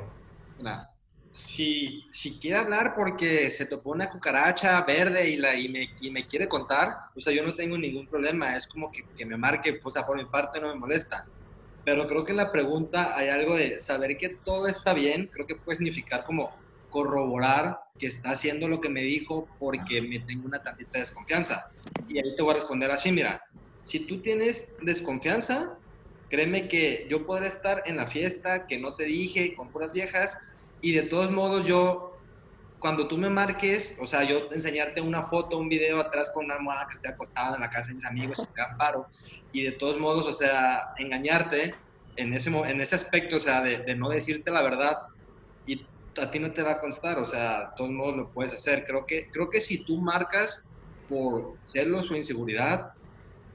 Si, 1.33 2.05
si 2.11 2.37
quiere 2.37 2.57
hablar 2.57 2.93
porque 2.95 3.49
se 3.49 3.65
topó 3.65 3.89
una 3.89 4.09
cucaracha 4.09 4.79
verde 4.83 5.29
y, 5.29 5.37
la, 5.37 5.55
y, 5.55 5.67
me, 5.67 5.89
y 5.99 6.11
me 6.11 6.27
quiere 6.27 6.47
contar, 6.47 6.95
o 7.15 7.19
sea, 7.19 7.33
yo 7.33 7.43
no 7.43 7.55
tengo 7.55 7.77
ningún 7.77 8.07
problema. 8.07 8.55
Es 8.55 8.67
como 8.67 8.91
que, 8.91 9.03
que 9.17 9.25
me 9.25 9.35
marque, 9.35 9.73
pues 9.73 9.97
a 9.97 10.05
por 10.05 10.15
mi 10.15 10.25
parte 10.25 10.61
no 10.61 10.67
me 10.67 10.75
molesta. 10.75 11.25
Pero 11.83 12.07
creo 12.07 12.23
que 12.23 12.31
en 12.31 12.37
la 12.37 12.51
pregunta 12.51 13.17
hay 13.17 13.29
algo 13.29 13.57
de 13.57 13.79
saber 13.79 14.15
que 14.17 14.29
todo 14.29 14.67
está 14.67 14.93
bien, 14.93 15.29
creo 15.33 15.47
que 15.47 15.55
puede 15.55 15.77
significar 15.77 16.23
como 16.23 16.55
corroborar 16.89 17.79
que 17.97 18.05
está 18.05 18.31
haciendo 18.31 18.67
lo 18.67 18.79
que 18.79 18.89
me 18.89 19.01
dijo 19.01 19.47
porque 19.59 20.01
me 20.01 20.19
tengo 20.19 20.45
una 20.45 20.61
tantita 20.61 20.99
desconfianza. 20.99 21.71
Y 22.07 22.19
ahí 22.19 22.35
te 22.35 22.41
voy 22.43 22.51
a 22.51 22.55
responder 22.55 22.91
así, 22.91 23.11
mira, 23.11 23.43
si 23.83 24.05
tú 24.05 24.21
tienes 24.21 24.73
desconfianza, 24.81 25.77
Créeme 26.33 26.67
que 26.67 27.05
yo 27.11 27.27
podré 27.27 27.45
estar 27.45 27.83
en 27.85 27.95
la 27.95 28.07
fiesta 28.07 28.65
que 28.65 28.79
no 28.79 28.95
te 28.95 29.05
dije 29.05 29.53
con 29.53 29.69
puras 29.69 29.93
viejas 29.93 30.35
y 30.83 30.91
de 30.91 31.03
todos 31.03 31.31
modos 31.31 31.65
yo, 31.65 32.17
cuando 32.77 33.07
tú 33.07 33.17
me 33.17 33.29
marques, 33.29 33.97
o 34.01 34.05
sea, 34.05 34.23
yo 34.25 34.51
enseñarte 34.51 34.99
una 34.99 35.23
foto, 35.23 35.57
un 35.57 35.69
video 35.69 36.01
atrás 36.01 36.29
con 36.29 36.43
una 36.43 36.55
almohada 36.55 36.87
que 36.87 36.95
estoy 36.95 37.11
acostado 37.11 37.55
en 37.55 37.61
la 37.61 37.69
casa 37.69 37.87
de 37.87 37.93
mis 37.95 38.05
amigos 38.05 38.39
y 38.39 38.53
te 38.53 38.61
amparo 38.61 39.07
y 39.53 39.63
de 39.63 39.71
todos 39.71 39.97
modos, 39.97 40.27
o 40.27 40.33
sea, 40.33 40.93
engañarte 40.97 41.73
en 42.17 42.33
ese, 42.33 42.49
en 42.49 42.81
ese 42.81 42.95
aspecto, 42.95 43.37
o 43.37 43.39
sea, 43.39 43.61
de, 43.61 43.95
no 43.95 44.09
decirte 44.09 44.51
la 44.51 44.61
verdad 44.61 44.97
y 45.65 45.85
a 46.21 46.29
ti 46.29 46.39
no 46.39 46.51
te 46.51 46.61
va 46.63 46.71
a 46.71 46.79
constar, 46.81 47.17
o 47.17 47.25
sea, 47.25 47.59
de 47.59 47.67
todos 47.77 47.89
modos 47.89 48.17
lo 48.17 48.29
puedes 48.31 48.51
hacer. 48.51 48.83
Creo 48.85 49.05
que, 49.05 49.29
creo 49.31 49.49
que 49.49 49.61
si 49.61 49.85
tú 49.85 49.99
marcas 49.99 50.65
por 51.07 51.53
celos 51.63 52.11
o 52.11 52.15
inseguridad, 52.17 52.91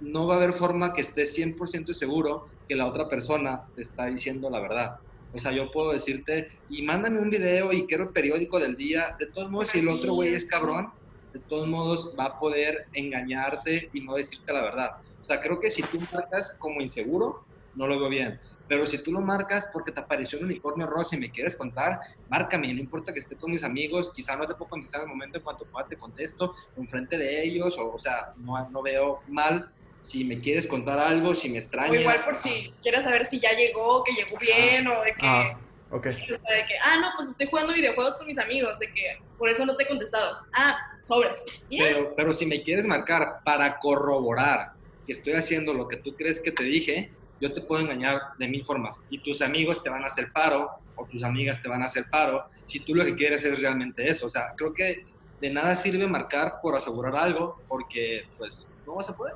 no 0.00 0.26
va 0.26 0.34
a 0.34 0.36
haber 0.38 0.55
forma 0.55 0.94
que 0.94 1.02
estés 1.02 1.36
100% 1.36 1.92
seguro 1.92 2.48
que 2.66 2.74
la 2.74 2.86
otra 2.86 3.06
persona 3.06 3.64
te 3.74 3.82
está 3.82 4.06
diciendo 4.06 4.48
la 4.48 4.60
verdad. 4.60 5.00
O 5.32 5.38
sea, 5.38 5.52
yo 5.52 5.70
puedo 5.70 5.92
decirte, 5.92 6.48
y 6.70 6.82
mándame 6.82 7.20
un 7.20 7.30
video 7.30 7.72
y 7.72 7.86
quiero 7.86 8.05
el 8.05 8.10
periódico 8.10 8.59
del 8.59 8.76
día. 8.76 9.16
De 9.18 9.26
todos 9.26 9.50
modos, 9.50 9.68
si 9.68 9.80
el 9.80 9.88
otro 9.88 10.14
güey 10.14 10.34
es 10.34 10.46
cabrón, 10.46 10.90
de 11.32 11.40
todos 11.40 11.68
modos 11.68 12.14
va 12.18 12.24
a 12.24 12.38
poder 12.38 12.86
engañarte 12.94 13.90
y 13.92 14.00
no 14.00 14.14
decirte 14.14 14.52
la 14.52 14.62
verdad. 14.62 14.90
O 15.20 15.24
sea, 15.24 15.40
creo 15.40 15.60
que 15.60 15.70
si 15.70 15.82
tú 15.82 16.00
marcas 16.12 16.56
como 16.59 16.80
inseguro, 16.80 17.44
no 17.74 17.86
lo 17.86 17.98
veo 17.98 18.09
bien. 18.09 18.40
Pero 18.66 18.86
si 18.86 19.02
tú 19.02 19.12
lo 19.12 19.20
marcas 19.20 19.68
porque 19.72 19.92
te 19.92 20.00
apareció 20.00 20.38
un 20.38 20.44
unicornio 20.44 20.86
rosa 20.86 21.16
y 21.16 21.20
me 21.20 21.30
quieres 21.30 21.56
contar, 21.56 22.00
márcame, 22.28 22.72
no 22.74 22.80
importa 22.80 23.12
que 23.12 23.18
esté 23.18 23.34
con 23.34 23.50
mis 23.50 23.62
amigos, 23.62 24.12
quizá 24.14 24.36
no 24.36 24.46
te 24.46 24.55
puedo 24.55 24.70
contestar 24.70 25.00
en 25.00 25.09
el 25.09 25.14
momento 25.14 25.38
en 25.38 25.44
cuanto 25.44 25.64
pueda 25.64 25.86
te 25.86 25.96
contesto, 25.96 26.55
enfrente 26.76 27.16
de 27.16 27.42
ellos, 27.42 27.78
o, 27.78 27.94
o 27.94 27.98
sea, 27.98 28.34
no, 28.36 28.68
no 28.68 28.82
veo 28.82 29.20
mal 29.28 29.72
si 30.02 30.24
me 30.24 30.40
quieres 30.40 30.66
contar 30.66 30.98
algo, 30.98 31.34
si 31.34 31.50
me 31.50 31.58
extrañas. 31.58 31.90
O 31.90 32.00
igual 32.00 32.24
por 32.24 32.36
si 32.36 32.72
quieres 32.82 33.04
saber 33.04 33.24
si 33.24 33.40
ya 33.40 33.52
llegó, 33.52 34.02
que 34.04 34.12
llegó 34.12 34.38
bien, 34.38 34.86
o 34.86 35.02
de 35.02 35.12
que... 35.12 35.26
Ah, 35.26 35.58
ok. 35.90 36.06
de 36.06 36.38
que, 36.66 36.74
ah, 36.82 36.98
no, 37.00 37.08
pues 37.16 37.30
estoy 37.30 37.46
jugando 37.46 37.74
videojuegos 37.74 38.16
con 38.16 38.26
mis 38.26 38.38
amigos, 38.38 38.78
de 38.78 38.86
que 38.92 39.18
por 39.36 39.48
eso 39.48 39.64
no 39.66 39.76
te 39.76 39.84
he 39.84 39.88
contestado. 39.88 40.38
Ah, 40.52 40.78
sobres. 41.04 41.40
Pero, 41.68 42.14
pero 42.14 42.32
si 42.32 42.46
me 42.46 42.62
quieres 42.62 42.86
marcar 42.86 43.40
para 43.44 43.78
corroborar 43.78 44.72
que 45.06 45.12
estoy 45.12 45.34
haciendo 45.34 45.72
lo 45.72 45.88
que 45.88 45.96
tú 45.96 46.14
crees 46.14 46.40
que 46.40 46.52
te 46.52 46.64
dije, 46.64 47.10
yo 47.40 47.52
te 47.52 47.60
puedo 47.60 47.80
engañar 47.80 48.20
de 48.38 48.48
mil 48.48 48.64
formas. 48.64 49.00
Y 49.10 49.18
tus 49.18 49.42
amigos 49.42 49.82
te 49.82 49.90
van 49.90 50.04
a 50.04 50.06
hacer 50.06 50.32
paro, 50.32 50.70
o 50.96 51.06
tus 51.06 51.22
amigas 51.22 51.62
te 51.62 51.68
van 51.68 51.82
a 51.82 51.86
hacer 51.86 52.06
paro, 52.10 52.44
si 52.64 52.80
tú 52.80 52.94
lo 52.94 53.04
que 53.04 53.14
quieres 53.14 53.44
es 53.44 53.60
realmente 53.60 54.08
eso. 54.08 54.26
O 54.26 54.28
sea, 54.28 54.54
creo 54.56 54.74
que 54.74 55.04
de 55.40 55.50
nada 55.50 55.76
sirve 55.76 56.06
marcar 56.06 56.60
por 56.62 56.74
asegurar 56.74 57.16
algo, 57.16 57.60
porque 57.68 58.24
pues 58.36 58.68
no 58.86 58.96
vas 58.96 59.08
a 59.08 59.16
poder. 59.16 59.34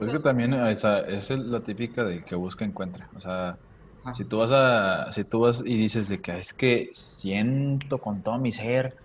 Es 0.00 0.12
que 0.12 0.18
también 0.18 0.54
esa, 0.54 1.00
es 1.00 1.30
la 1.30 1.60
típica 1.60 2.04
de 2.04 2.24
que 2.24 2.34
busca 2.34 2.64
encuentra. 2.64 3.08
O 3.16 3.20
sea, 3.20 3.58
si 4.16 4.24
tú 4.24 4.38
vas 4.38 4.52
a, 4.52 5.12
si 5.12 5.24
tú 5.24 5.40
vas 5.40 5.62
y 5.64 5.76
dices 5.76 6.08
de 6.08 6.20
que 6.20 6.38
es 6.38 6.52
que 6.52 6.90
siento 6.94 7.98
con 7.98 8.22
todo 8.22 8.38
mi 8.38 8.52
ser 8.52 8.96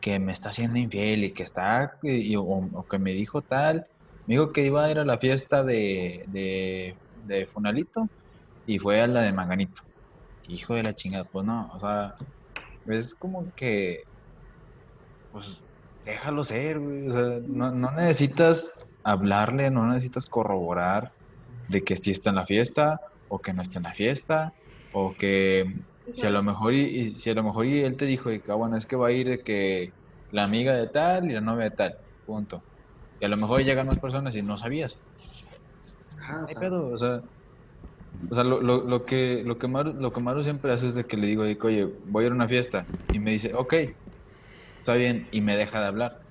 que 0.00 0.18
me 0.18 0.32
está 0.32 0.50
haciendo 0.50 0.78
infiel 0.78 1.24
y 1.24 1.32
que 1.32 1.44
está, 1.44 1.98
o, 2.36 2.86
que 2.88 2.98
me 2.98 3.12
dijo 3.12 3.40
tal, 3.42 3.86
Me 4.26 4.34
dijo 4.34 4.52
que 4.52 4.66
iba 4.66 4.84
a 4.84 4.90
ir 4.90 4.98
a 4.98 5.04
la 5.04 5.18
fiesta 5.18 5.64
de, 5.64 6.24
de, 6.28 6.94
de 7.24 7.46
Funalito 7.46 8.06
y 8.66 8.78
fue 8.78 9.00
a 9.00 9.06
la 9.06 9.22
de 9.22 9.32
Manganito. 9.32 9.80
Hijo 10.48 10.74
de 10.74 10.82
la 10.82 10.94
chingada, 10.94 11.24
pues 11.24 11.46
no, 11.46 11.70
o 11.74 11.80
sea, 11.80 12.14
es 12.86 13.14
como 13.14 13.50
que, 13.54 14.02
pues, 15.32 15.58
déjalo 16.04 16.44
ser, 16.44 16.78
güey. 16.78 17.08
O 17.08 17.12
sea, 17.12 17.40
no, 17.48 17.70
no 17.70 17.90
necesitas 17.92 18.70
hablarle, 19.04 19.70
no 19.70 19.86
necesitas 19.86 20.26
corroborar 20.26 21.12
de 21.68 21.84
que 21.84 21.96
sí 21.96 22.10
está 22.10 22.30
en 22.30 22.36
la 22.36 22.46
fiesta 22.46 22.98
o 23.28 23.40
que 23.40 23.52
no 23.54 23.62
está 23.62 23.78
en 23.78 23.84
la 23.84 23.94
fiesta 23.94 24.54
o 24.90 25.16
que 25.16 25.64
si 26.12 26.26
a 26.26 26.30
lo 26.30 26.42
mejor 26.42 26.74
y, 26.74 27.12
si 27.18 27.30
a 27.30 27.34
lo 27.34 27.42
mejor 27.44 27.66
y 27.66 27.80
él 27.82 27.96
te 27.96 28.06
dijo 28.06 28.30
que 28.30 28.42
ah, 28.50 28.54
bueno 28.54 28.76
es 28.76 28.86
que 28.86 28.96
va 28.96 29.08
a 29.08 29.12
ir 29.12 29.28
de 29.28 29.42
que 29.44 29.94
la 30.30 30.44
amiga 30.44 30.74
de 30.74 30.88
tal 30.88 31.30
y 31.30 31.34
la 31.34 31.40
novia 31.40 31.64
de 31.70 31.76
tal 31.76 31.94
punto 32.24 32.66
y 33.20 33.24
a 33.26 33.28
lo 33.28 33.36
mejor 33.36 33.62
llegan 33.62 33.86
más 33.88 33.98
personas 33.98 34.34
y 34.36 34.42
no 34.42 34.58
sabías 34.58 34.98
ah, 36.18 36.46
o 36.92 36.98
sea 36.98 37.22
o 38.30 38.34
sea, 38.34 38.44
lo, 38.44 38.60
lo, 38.62 38.84
lo, 38.84 39.04
que, 39.06 39.42
lo, 39.44 39.58
que 39.58 39.68
Maru, 39.68 39.94
lo 39.94 40.12
que 40.12 40.20
Maru 40.20 40.42
siempre 40.44 40.72
hace 40.72 40.88
es 40.88 40.94
de 40.94 41.06
que 41.06 41.16
le 41.16 41.26
digo, 41.26 41.42
oye, 41.42 41.84
voy 42.04 42.24
a 42.24 42.26
ir 42.26 42.32
a 42.32 42.34
una 42.36 42.48
fiesta. 42.48 42.88
Y 43.10 43.18
me 43.18 43.32
dice, 43.32 43.52
ok, 43.54 43.74
está 44.78 44.94
bien. 44.94 45.28
Y 45.32 45.40
me 45.40 45.56
deja 45.56 45.80
de 45.80 45.86
hablar. 45.86 46.23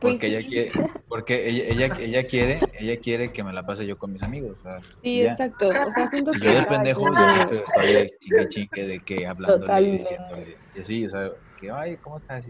Pues 0.00 0.14
porque 0.14 0.26
ella 0.28 0.48
quiere, 0.48 0.70
porque 1.08 1.48
ella, 1.48 1.64
ella, 1.68 1.96
ella, 2.00 2.26
quiere, 2.26 2.60
ella 2.72 3.00
quiere 3.00 3.32
que 3.32 3.44
me 3.44 3.52
la 3.52 3.66
pase 3.66 3.86
yo 3.86 3.98
con 3.98 4.12
mis 4.12 4.22
amigos. 4.22 4.56
O 4.58 4.62
sea, 4.62 4.80
sí, 5.02 5.22
exacto. 5.22 5.68
O 5.68 5.90
sea, 5.90 6.08
siento 6.08 6.32
que. 6.32 6.38
Yo 6.40 6.54
de 6.54 6.62
pendejo, 6.62 7.04
yo 7.04 7.58
estoy 7.76 8.10
chingue 8.18 8.48
chingue 8.48 8.86
de 8.86 9.00
que 9.00 9.26
hablando 9.26 9.66
y 9.66 10.80
así, 10.80 11.06
o 11.06 11.10
sea, 11.10 11.30
que 11.60 11.70
ay, 11.70 11.98
¿cómo 11.98 12.16
está 12.16 12.40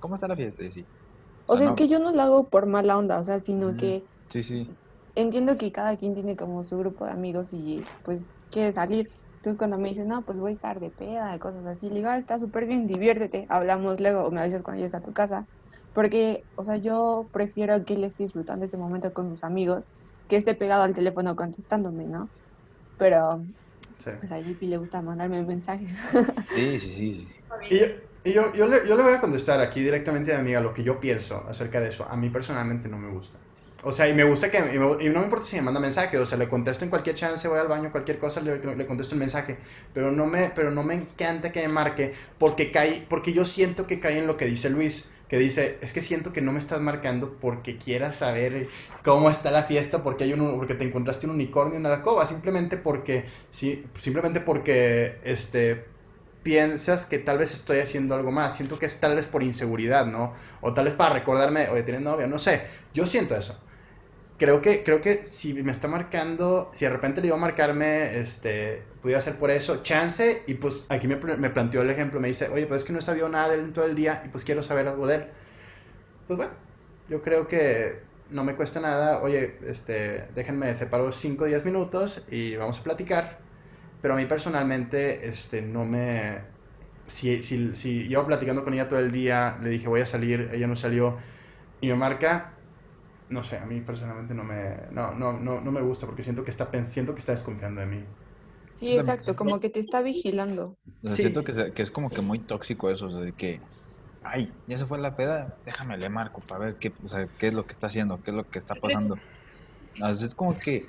¿Cómo 0.00 0.14
está 0.14 0.28
la 0.28 0.36
fiesta? 0.36 0.62
Y 0.64 0.68
así. 0.68 0.86
O, 1.46 1.58
sea, 1.58 1.66
es 1.66 1.74
que 1.74 1.88
yo 1.88 1.98
no 1.98 2.10
lo 2.10 2.22
hago 2.22 2.48
por 2.48 2.64
mala 2.64 2.96
onda, 2.96 3.18
o 3.18 3.24
sea, 3.24 3.38
sino 3.38 3.76
que 3.76 4.02
sí, 4.30 4.42
sí. 4.42 4.66
entiendo 5.14 5.58
que 5.58 5.72
cada 5.72 5.98
quien 5.98 6.14
tiene 6.14 6.36
como 6.36 6.64
su 6.64 6.78
grupo 6.78 7.04
de 7.04 7.10
amigos 7.10 7.52
y 7.52 7.84
pues 8.02 8.40
quiere 8.50 8.72
salir. 8.72 9.10
Entonces 9.36 9.58
cuando 9.58 9.76
me 9.76 9.90
dicen, 9.90 10.08
no, 10.08 10.22
pues 10.22 10.40
voy 10.40 10.52
a 10.52 10.54
estar 10.54 10.80
de 10.80 10.88
peda, 10.88 11.32
de 11.32 11.38
cosas 11.38 11.66
así, 11.66 11.90
le 11.90 11.96
digo, 11.96 12.08
ah, 12.08 12.16
está 12.16 12.38
súper 12.38 12.64
bien, 12.64 12.86
diviértete, 12.86 13.44
hablamos 13.50 14.00
luego, 14.00 14.22
o 14.22 14.30
me 14.30 14.40
avisas 14.40 14.62
cuando 14.62 14.78
llegues 14.78 14.94
a 14.94 15.02
tu 15.02 15.12
casa. 15.12 15.46
Porque, 15.94 16.42
o 16.56 16.64
sea, 16.64 16.76
yo 16.76 17.28
prefiero 17.32 17.84
que 17.84 17.94
él 17.94 18.04
esté 18.04 18.24
disfrutando 18.24 18.64
ese 18.64 18.76
momento 18.76 19.12
con 19.12 19.30
sus 19.30 19.44
amigos 19.44 19.84
que 20.28 20.36
esté 20.36 20.54
pegado 20.54 20.82
al 20.82 20.92
teléfono 20.92 21.36
contestándome, 21.36 22.06
¿no? 22.06 22.28
Pero, 22.98 23.44
pues 24.02 24.32
a 24.32 24.40
JP 24.40 24.62
le 24.62 24.76
gusta 24.76 25.00
mandarme 25.02 25.42
mensajes. 25.42 26.02
Sí, 26.54 26.80
sí, 26.80 26.92
sí. 26.92 27.28
Y, 27.70 27.78
yo, 27.78 27.86
y 28.24 28.32
yo, 28.32 28.52
yo, 28.52 28.66
le, 28.66 28.86
yo, 28.86 28.96
le, 28.96 29.02
voy 29.02 29.12
a 29.12 29.20
contestar 29.20 29.60
aquí 29.60 29.80
directamente 29.80 30.32
a 30.32 30.36
mi 30.36 30.42
amiga 30.42 30.60
lo 30.60 30.74
que 30.74 30.82
yo 30.82 30.98
pienso 30.98 31.44
acerca 31.48 31.80
de 31.80 31.88
eso. 31.88 32.04
A 32.08 32.16
mí 32.16 32.28
personalmente 32.28 32.88
no 32.88 32.98
me 32.98 33.10
gusta. 33.10 33.38
O 33.84 33.92
sea, 33.92 34.08
y 34.08 34.14
me 34.14 34.24
gusta 34.24 34.50
que, 34.50 34.58
y, 34.58 34.78
no 34.78 35.18
me 35.18 35.24
importa 35.24 35.44
si 35.44 35.56
me 35.56 35.62
manda 35.62 35.78
mensaje, 35.78 36.16
o 36.18 36.24
sea, 36.24 36.38
le 36.38 36.48
contesto 36.48 36.84
en 36.84 36.90
cualquier 36.90 37.16
chance, 37.16 37.46
voy 37.46 37.58
al 37.58 37.68
baño, 37.68 37.92
cualquier 37.92 38.18
cosa, 38.18 38.40
le, 38.40 38.58
le, 38.58 38.86
contesto 38.86 39.14
el 39.14 39.20
mensaje, 39.20 39.58
pero 39.92 40.10
no, 40.10 40.24
me, 40.24 40.50
pero 40.50 40.70
no 40.70 40.82
me 40.82 40.94
encanta 40.94 41.52
que 41.52 41.60
me 41.60 41.68
marque 41.68 42.14
porque, 42.38 42.72
cae, 42.72 43.04
porque 43.08 43.34
yo 43.34 43.44
siento 43.44 43.86
que 43.86 44.00
cae 44.00 44.18
en 44.18 44.26
lo 44.26 44.38
que 44.38 44.46
dice 44.46 44.70
Luis, 44.70 45.06
que 45.34 45.40
dice, 45.40 45.78
es 45.80 45.92
que 45.92 46.00
siento 46.00 46.32
que 46.32 46.40
no 46.40 46.52
me 46.52 46.60
estás 46.60 46.80
marcando 46.80 47.38
porque 47.40 47.76
quieras 47.76 48.14
saber 48.14 48.68
cómo 49.02 49.28
está 49.28 49.50
la 49.50 49.64
fiesta, 49.64 50.04
porque, 50.04 50.22
hay 50.22 50.32
un, 50.32 50.56
porque 50.56 50.76
te 50.76 50.84
encontraste 50.84 51.26
un 51.26 51.32
unicornio 51.32 51.76
en 51.76 51.82
la 51.82 51.92
alcoba, 51.94 52.24
simplemente 52.24 52.76
porque, 52.76 53.24
sí, 53.50 53.84
simplemente 53.98 54.38
porque, 54.38 55.18
este, 55.24 55.86
piensas 56.44 57.04
que 57.04 57.18
tal 57.18 57.38
vez 57.38 57.52
estoy 57.52 57.80
haciendo 57.80 58.14
algo 58.14 58.30
más. 58.30 58.54
Siento 58.54 58.78
que 58.78 58.86
es 58.86 59.00
tal 59.00 59.16
vez 59.16 59.26
por 59.26 59.42
inseguridad, 59.42 60.06
¿no? 60.06 60.34
O 60.60 60.72
tal 60.72 60.84
vez 60.84 60.94
para 60.94 61.14
recordarme, 61.14 61.68
oye, 61.68 61.82
tienes 61.82 62.02
novia, 62.02 62.28
no 62.28 62.38
sé. 62.38 62.62
Yo 62.94 63.04
siento 63.04 63.34
eso 63.34 63.58
creo 64.38 64.60
que, 64.60 64.82
creo 64.82 65.00
que 65.00 65.26
si 65.30 65.54
me 65.54 65.70
está 65.70 65.88
marcando, 65.88 66.70
si 66.74 66.84
de 66.84 66.90
repente 66.90 67.20
le 67.20 67.28
iba 67.28 67.36
a 67.36 67.40
marcarme, 67.40 68.18
este, 68.18 68.82
pudiera 69.02 69.20
ser 69.20 69.36
por 69.36 69.50
eso, 69.50 69.82
chance, 69.82 70.42
y 70.46 70.54
pues 70.54 70.86
aquí 70.88 71.06
me, 71.08 71.16
me, 71.16 71.50
planteó 71.50 71.82
el 71.82 71.90
ejemplo, 71.90 72.20
me 72.20 72.28
dice, 72.28 72.48
oye, 72.48 72.66
pues 72.66 72.82
es 72.82 72.86
que 72.86 72.92
no 72.92 72.98
he 72.98 73.28
nada 73.28 73.48
de 73.48 73.54
él 73.56 73.60
en 73.60 73.72
todo 73.72 73.84
el 73.84 73.94
día 73.94 74.22
y 74.24 74.28
pues 74.28 74.44
quiero 74.44 74.62
saber 74.62 74.88
algo 74.88 75.06
de 75.06 75.16
él. 75.16 75.24
Pues 76.26 76.36
bueno, 76.36 76.52
yo 77.08 77.22
creo 77.22 77.46
que 77.46 78.00
no 78.30 78.44
me 78.44 78.56
cuesta 78.56 78.80
nada, 78.80 79.22
oye, 79.22 79.58
este, 79.66 80.26
déjenme 80.34 80.74
separo 80.74 81.12
5 81.12 81.44
o 81.44 81.46
10 81.46 81.64
minutos 81.64 82.24
y 82.30 82.56
vamos 82.56 82.80
a 82.80 82.82
platicar, 82.82 83.38
pero 84.02 84.14
a 84.14 84.16
mí 84.16 84.26
personalmente, 84.26 85.28
este, 85.28 85.62
no 85.62 85.84
me... 85.84 86.52
Si, 87.06 87.42
si, 87.42 87.74
si 87.74 88.08
llevo 88.08 88.26
platicando 88.26 88.64
con 88.64 88.72
ella 88.72 88.88
todo 88.88 88.98
el 88.98 89.12
día, 89.12 89.58
le 89.62 89.68
dije 89.68 89.88
voy 89.88 90.00
a 90.00 90.06
salir, 90.06 90.48
ella 90.54 90.66
no 90.66 90.74
salió 90.74 91.18
y 91.82 91.88
me 91.88 91.96
marca, 91.96 92.53
no 93.34 93.42
sé, 93.42 93.58
a 93.58 93.66
mí 93.66 93.80
personalmente 93.80 94.32
no 94.32 94.44
me, 94.44 94.76
no, 94.92 95.12
no, 95.12 95.32
no, 95.32 95.60
no 95.60 95.72
me 95.72 95.82
gusta 95.82 96.06
porque 96.06 96.22
siento 96.22 96.44
que, 96.44 96.50
está, 96.50 96.70
siento 96.84 97.14
que 97.14 97.18
está 97.18 97.32
desconfiando 97.32 97.80
de 97.80 97.86
mí. 97.86 98.04
Sí, 98.78 98.96
exacto, 98.96 99.34
como 99.34 99.58
que 99.58 99.70
te 99.70 99.80
está 99.80 100.02
vigilando. 100.02 100.76
Siento 101.04 101.42
que, 101.42 101.72
que, 101.72 101.82
es 101.82 101.90
como 101.90 102.10
que 102.10 102.20
muy 102.20 102.38
tóxico 102.38 102.90
eso, 102.90 103.08
de 103.08 103.32
que, 103.32 103.60
ay, 104.22 104.52
ya 104.68 104.78
se 104.78 104.86
fue 104.86 104.98
la 104.98 105.16
peda, 105.16 105.56
déjame 105.66 105.98
le 105.98 106.08
marco 106.08 106.40
para 106.40 106.66
ver 106.66 106.76
qué, 106.76 106.92
o 107.04 107.08
sea, 107.08 107.26
qué 107.38 107.48
es 107.48 107.54
lo 107.54 107.66
que 107.66 107.72
está 107.72 107.88
haciendo, 107.88 108.22
qué 108.22 108.30
es 108.30 108.36
lo 108.36 108.48
que 108.48 108.58
está 108.60 108.76
pasando. 108.76 109.18
Es 109.96 110.34
como 110.36 110.56
que, 110.56 110.86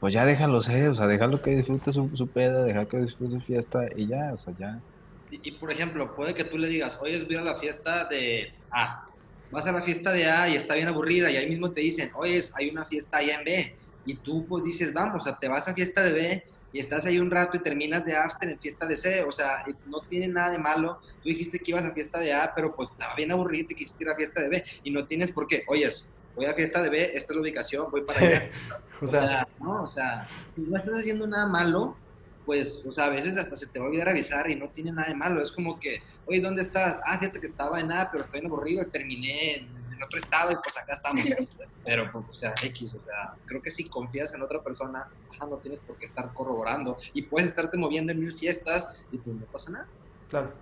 pues 0.00 0.14
ya 0.14 0.24
déjalo 0.24 0.62
ser, 0.62 0.88
o 0.88 0.94
sea, 0.94 1.06
déjalo 1.06 1.42
que 1.42 1.54
disfrute 1.54 1.92
su, 1.92 2.10
su 2.14 2.28
peda, 2.28 2.64
deja 2.64 2.86
que 2.86 2.98
disfrute 2.98 3.32
su 3.32 3.40
fiesta 3.40 3.88
y 3.94 4.06
ya, 4.06 4.32
o 4.32 4.38
sea, 4.38 4.54
ya. 4.58 4.80
Y, 5.30 5.52
por 5.52 5.70
ejemplo, 5.70 6.14
puede 6.14 6.34
que 6.34 6.44
tú 6.44 6.56
le 6.56 6.68
digas, 6.68 6.98
oye, 7.02 7.16
es 7.16 7.36
a 7.36 7.42
la 7.42 7.56
fiesta 7.56 8.04
de 8.06 8.52
A, 8.70 9.06
vas 9.54 9.66
a 9.66 9.72
la 9.72 9.82
fiesta 9.82 10.12
de 10.12 10.28
A 10.28 10.48
y 10.48 10.56
está 10.56 10.74
bien 10.74 10.88
aburrida 10.88 11.30
y 11.30 11.36
ahí 11.36 11.48
mismo 11.48 11.70
te 11.70 11.80
dicen, 11.80 12.10
oye, 12.14 12.42
hay 12.54 12.70
una 12.70 12.84
fiesta 12.84 13.18
allá 13.18 13.36
en 13.36 13.44
B. 13.44 13.76
Y 14.04 14.16
tú 14.16 14.44
pues 14.46 14.64
dices, 14.64 14.92
vamos, 14.92 15.22
o 15.22 15.24
sea, 15.24 15.38
te 15.38 15.48
vas 15.48 15.68
a 15.68 15.74
fiesta 15.74 16.02
de 16.02 16.12
B 16.12 16.44
y 16.72 16.80
estás 16.80 17.06
ahí 17.06 17.20
un 17.20 17.30
rato 17.30 17.56
y 17.56 17.60
terminas 17.60 18.04
de 18.04 18.16
after 18.16 18.50
en 18.50 18.58
fiesta 18.58 18.84
de 18.84 18.96
C. 18.96 19.22
O 19.22 19.30
sea, 19.30 19.64
no 19.86 20.00
tiene 20.00 20.26
nada 20.26 20.50
de 20.50 20.58
malo. 20.58 20.98
Tú 21.22 21.28
dijiste 21.28 21.60
que 21.60 21.70
ibas 21.70 21.84
a 21.84 21.94
fiesta 21.94 22.18
de 22.18 22.34
A, 22.34 22.52
pero 22.54 22.74
pues 22.74 22.90
estaba 22.90 23.14
bien 23.14 23.30
aburrido 23.30 23.68
y 23.70 23.76
quisiste 23.76 24.02
ir 24.02 24.10
a 24.10 24.16
fiesta 24.16 24.42
de 24.42 24.48
B. 24.48 24.64
Y 24.82 24.90
no 24.90 25.06
tienes 25.06 25.30
por 25.30 25.46
qué. 25.46 25.62
Oyes, 25.68 26.04
voy 26.34 26.46
a 26.46 26.54
fiesta 26.54 26.82
de 26.82 26.90
B, 26.90 27.12
esta 27.14 27.32
es 27.32 27.36
la 27.36 27.42
ubicación, 27.42 27.90
voy 27.92 28.02
para 28.02 28.20
allá. 28.20 28.50
o, 29.00 29.06
sea, 29.06 29.48
no, 29.60 29.84
o 29.84 29.86
sea, 29.86 30.26
si 30.56 30.62
no 30.62 30.76
estás 30.76 30.98
haciendo 30.98 31.28
nada 31.28 31.46
malo, 31.46 31.96
pues, 32.44 32.84
o 32.86 32.92
sea, 32.92 33.06
a 33.06 33.10
veces 33.10 33.36
hasta 33.36 33.56
se 33.56 33.66
te 33.66 33.78
va 33.78 33.86
a 33.86 33.88
olvidar 33.88 34.08
avisar 34.08 34.50
y 34.50 34.56
no 34.56 34.68
tiene 34.68 34.92
nada 34.92 35.08
de 35.08 35.14
malo. 35.14 35.42
Es 35.42 35.52
como 35.52 35.80
que, 35.80 36.02
oye, 36.26 36.40
¿dónde 36.40 36.62
estás? 36.62 37.00
Ah, 37.04 37.18
fíjate 37.18 37.40
que 37.40 37.46
estaba 37.46 37.80
en 37.80 37.88
nada, 37.88 38.10
pero 38.10 38.24
estoy 38.24 38.40
en 38.40 38.46
aburrido 38.46 38.82
y 38.82 38.90
terminé 38.90 39.56
en, 39.56 39.84
otro 40.04 40.18
estado 40.18 40.52
y 40.52 40.56
pues 40.56 40.76
acá 40.76 40.92
estamos. 40.92 41.24
Pero, 41.84 42.10
pues, 42.12 42.24
o 42.28 42.34
sea, 42.34 42.54
X, 42.62 42.94
o 42.94 43.02
sea, 43.04 43.34
creo 43.46 43.62
que 43.62 43.70
si 43.70 43.88
confías 43.88 44.34
en 44.34 44.42
otra 44.42 44.62
persona, 44.62 45.08
no 45.48 45.56
tienes 45.58 45.80
por 45.80 45.96
qué 45.96 46.06
estar 46.06 46.32
corroborando 46.32 46.96
y 47.12 47.22
puedes 47.22 47.48
estarte 47.48 47.76
moviendo 47.76 48.12
en 48.12 48.20
mil 48.20 48.32
fiestas 48.32 49.04
y 49.12 49.18
pues 49.18 49.36
no 49.36 49.46
pasa 49.46 49.70
nada. 49.70 49.86
Claro. 50.28 50.52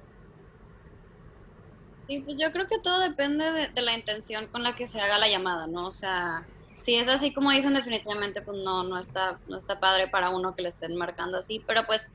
Sí, 2.09 2.21
pues 2.25 2.37
yo 2.39 2.53
creo 2.53 2.67
que 2.67 2.79
todo 2.79 2.99
depende 3.01 3.45
de, 3.53 3.69
de 3.69 3.83
la 3.83 3.95
intención 3.95 4.47
con 4.49 4.63
la 4.63 4.77
que 4.77 4.87
se 4.87 5.01
haga 5.01 5.19
la 5.19 5.29
llamada, 5.29 5.67
¿no? 5.67 5.87
O 5.87 5.93
sea, 5.93 6.45
si 6.83 6.97
es 6.97 7.09
así 7.09 7.33
como 7.33 7.51
dicen, 7.53 7.75
definitivamente 7.75 8.43
pues 8.43 8.59
no, 8.59 8.83
no 8.83 8.99
está, 8.99 9.39
no 9.49 9.57
está 9.57 9.79
padre 9.79 10.09
para 10.09 10.31
uno 10.31 10.55
que 10.55 10.63
le 10.63 10.69
estén 10.69 10.97
marcando 10.97 11.39
así, 11.39 11.63
pero 11.67 11.85
pues 11.87 12.11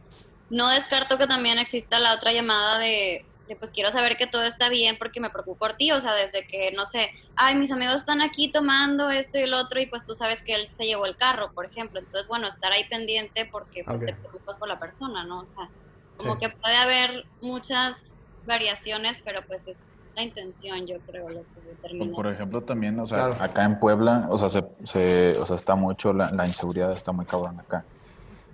no 0.49 0.68
descarto 0.69 1.18
que 1.18 1.26
también 1.26 1.57
exista 1.57 1.99
la 1.99 2.14
otra 2.14 2.34
llamada 2.34 2.77
de, 2.77 3.26
pues 3.60 3.72
quiero 3.72 3.91
saber 3.91 4.18
que 4.18 4.27
todo 4.27 4.44
está 4.44 4.68
bien 4.68 4.98
porque 4.98 5.22
me 5.22 5.30
preocupo 5.30 5.57
por 5.57 5.77
ti, 5.77 5.91
o 5.91 6.02
sea, 6.02 6.14
desde 6.14 6.45
que, 6.45 6.72
no 6.73 6.85
sé, 6.85 7.11
ay, 7.38 7.56
mis 7.56 7.72
amigos 7.72 7.95
están 7.95 8.22
aquí 8.22 8.52
tomando 8.52 9.10
esto 9.10 9.38
y 9.38 9.44
el 9.44 9.53
otro 9.53 9.80
y 9.80 9.85
pues 9.85 10.06
tú 10.06 10.15
sabes 10.15 10.44
que 10.44 10.53
él 10.53 10.69
se 10.73 10.85
llevó 10.85 11.06
el 11.06 11.15
carro, 11.15 11.53
por 11.53 11.65
ejemplo, 11.65 11.99
entonces, 11.99 12.27
bueno, 12.27 12.48
estar 12.48 12.72
ahí 12.73 12.84
pendiente 12.89 13.45
porque 13.45 13.85
pues 13.85 14.06
te 14.06 14.14
preocupas 14.14 14.57
por 14.57 14.68
la 14.68 14.80
persona, 14.80 15.23
¿no? 15.23 15.39
O 15.39 15.48
sea, 15.48 15.69
como 16.18 16.38
que 16.38 16.49
puede 16.49 16.76
haber 16.76 17.26
muchas 17.41 18.14
variaciones, 18.45 19.22
pero 19.23 19.41
pues 19.48 19.68
es 19.68 19.89
la 20.18 20.23
intención, 20.23 20.88
yo 20.88 20.98
creo, 21.06 21.30
lo 21.30 21.41
que 21.41 21.61
determina. 21.69 22.15
Por 22.15 22.27
ejemplo, 22.27 22.61
también, 22.61 22.99
o 22.99 23.06
sea, 23.06 23.41
acá 23.41 23.64
en 23.64 23.80
Puebla, 23.80 24.27
o 24.31 24.38
sea, 24.38 24.49
se, 24.49 24.64
se, 24.84 25.38
o 25.39 25.45
sea 25.45 25.56
está 25.56 25.76
mucho, 25.76 26.11
la, 26.11 26.31
la, 26.31 26.48
inseguridad 26.48 26.91
está 26.94 27.11
muy 27.11 27.26
cabrón 27.26 27.60
acá. 27.60 27.85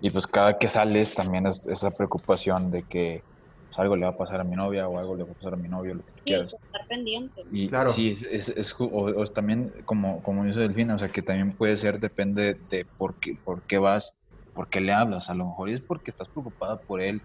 Y 0.02 0.10
pues 0.10 0.28
cada 0.28 0.58
que 0.58 0.68
sales 0.68 1.16
también 1.16 1.48
es 1.48 1.66
esa 1.66 1.92
preocupación 1.92 2.70
de 2.70 2.84
que 2.84 3.24
pues, 3.70 3.80
algo 3.80 3.96
le 3.96 4.04
va 4.04 4.12
a 4.12 4.18
pasar 4.18 4.42
a 4.42 4.44
mi 4.44 4.58
novia 4.58 4.90
o 4.90 5.00
algo 5.00 5.16
le 5.16 5.24
va 5.24 5.32
a 5.32 5.36
pasar 5.36 5.54
a 5.54 5.56
mi 5.56 5.70
novio, 5.70 5.96
lo 5.96 6.06
que 6.06 6.12
tú 6.12 6.22
quieras. 6.26 6.54
estar 6.54 6.86
pendiente. 6.88 7.42
Y 7.50 7.70
claro. 7.70 7.94
sí, 7.94 8.18
es, 8.30 8.50
es, 8.50 8.76
o, 8.78 9.26
también, 9.28 9.72
como, 9.86 10.22
como 10.22 10.44
dice 10.44 10.60
Delfina, 10.60 10.96
o 10.96 11.00
sea, 11.00 11.14
que 11.14 11.22
también 11.22 11.54
puede 11.54 11.78
ser, 11.78 12.02
depende 12.02 12.58
de 12.70 12.86
por 12.98 13.16
qué, 13.16 13.38
por 13.42 13.62
qué 13.62 13.78
vas, 13.78 14.14
por 14.54 14.68
qué 14.68 14.82
le 14.82 14.92
hablas. 14.92 15.30
A 15.30 15.34
lo 15.34 15.46
mejor 15.46 15.70
es 15.70 15.80
porque 15.80 16.12
estás 16.12 16.28
preocupada 16.28 16.76
por 16.82 17.00
él. 17.00 17.22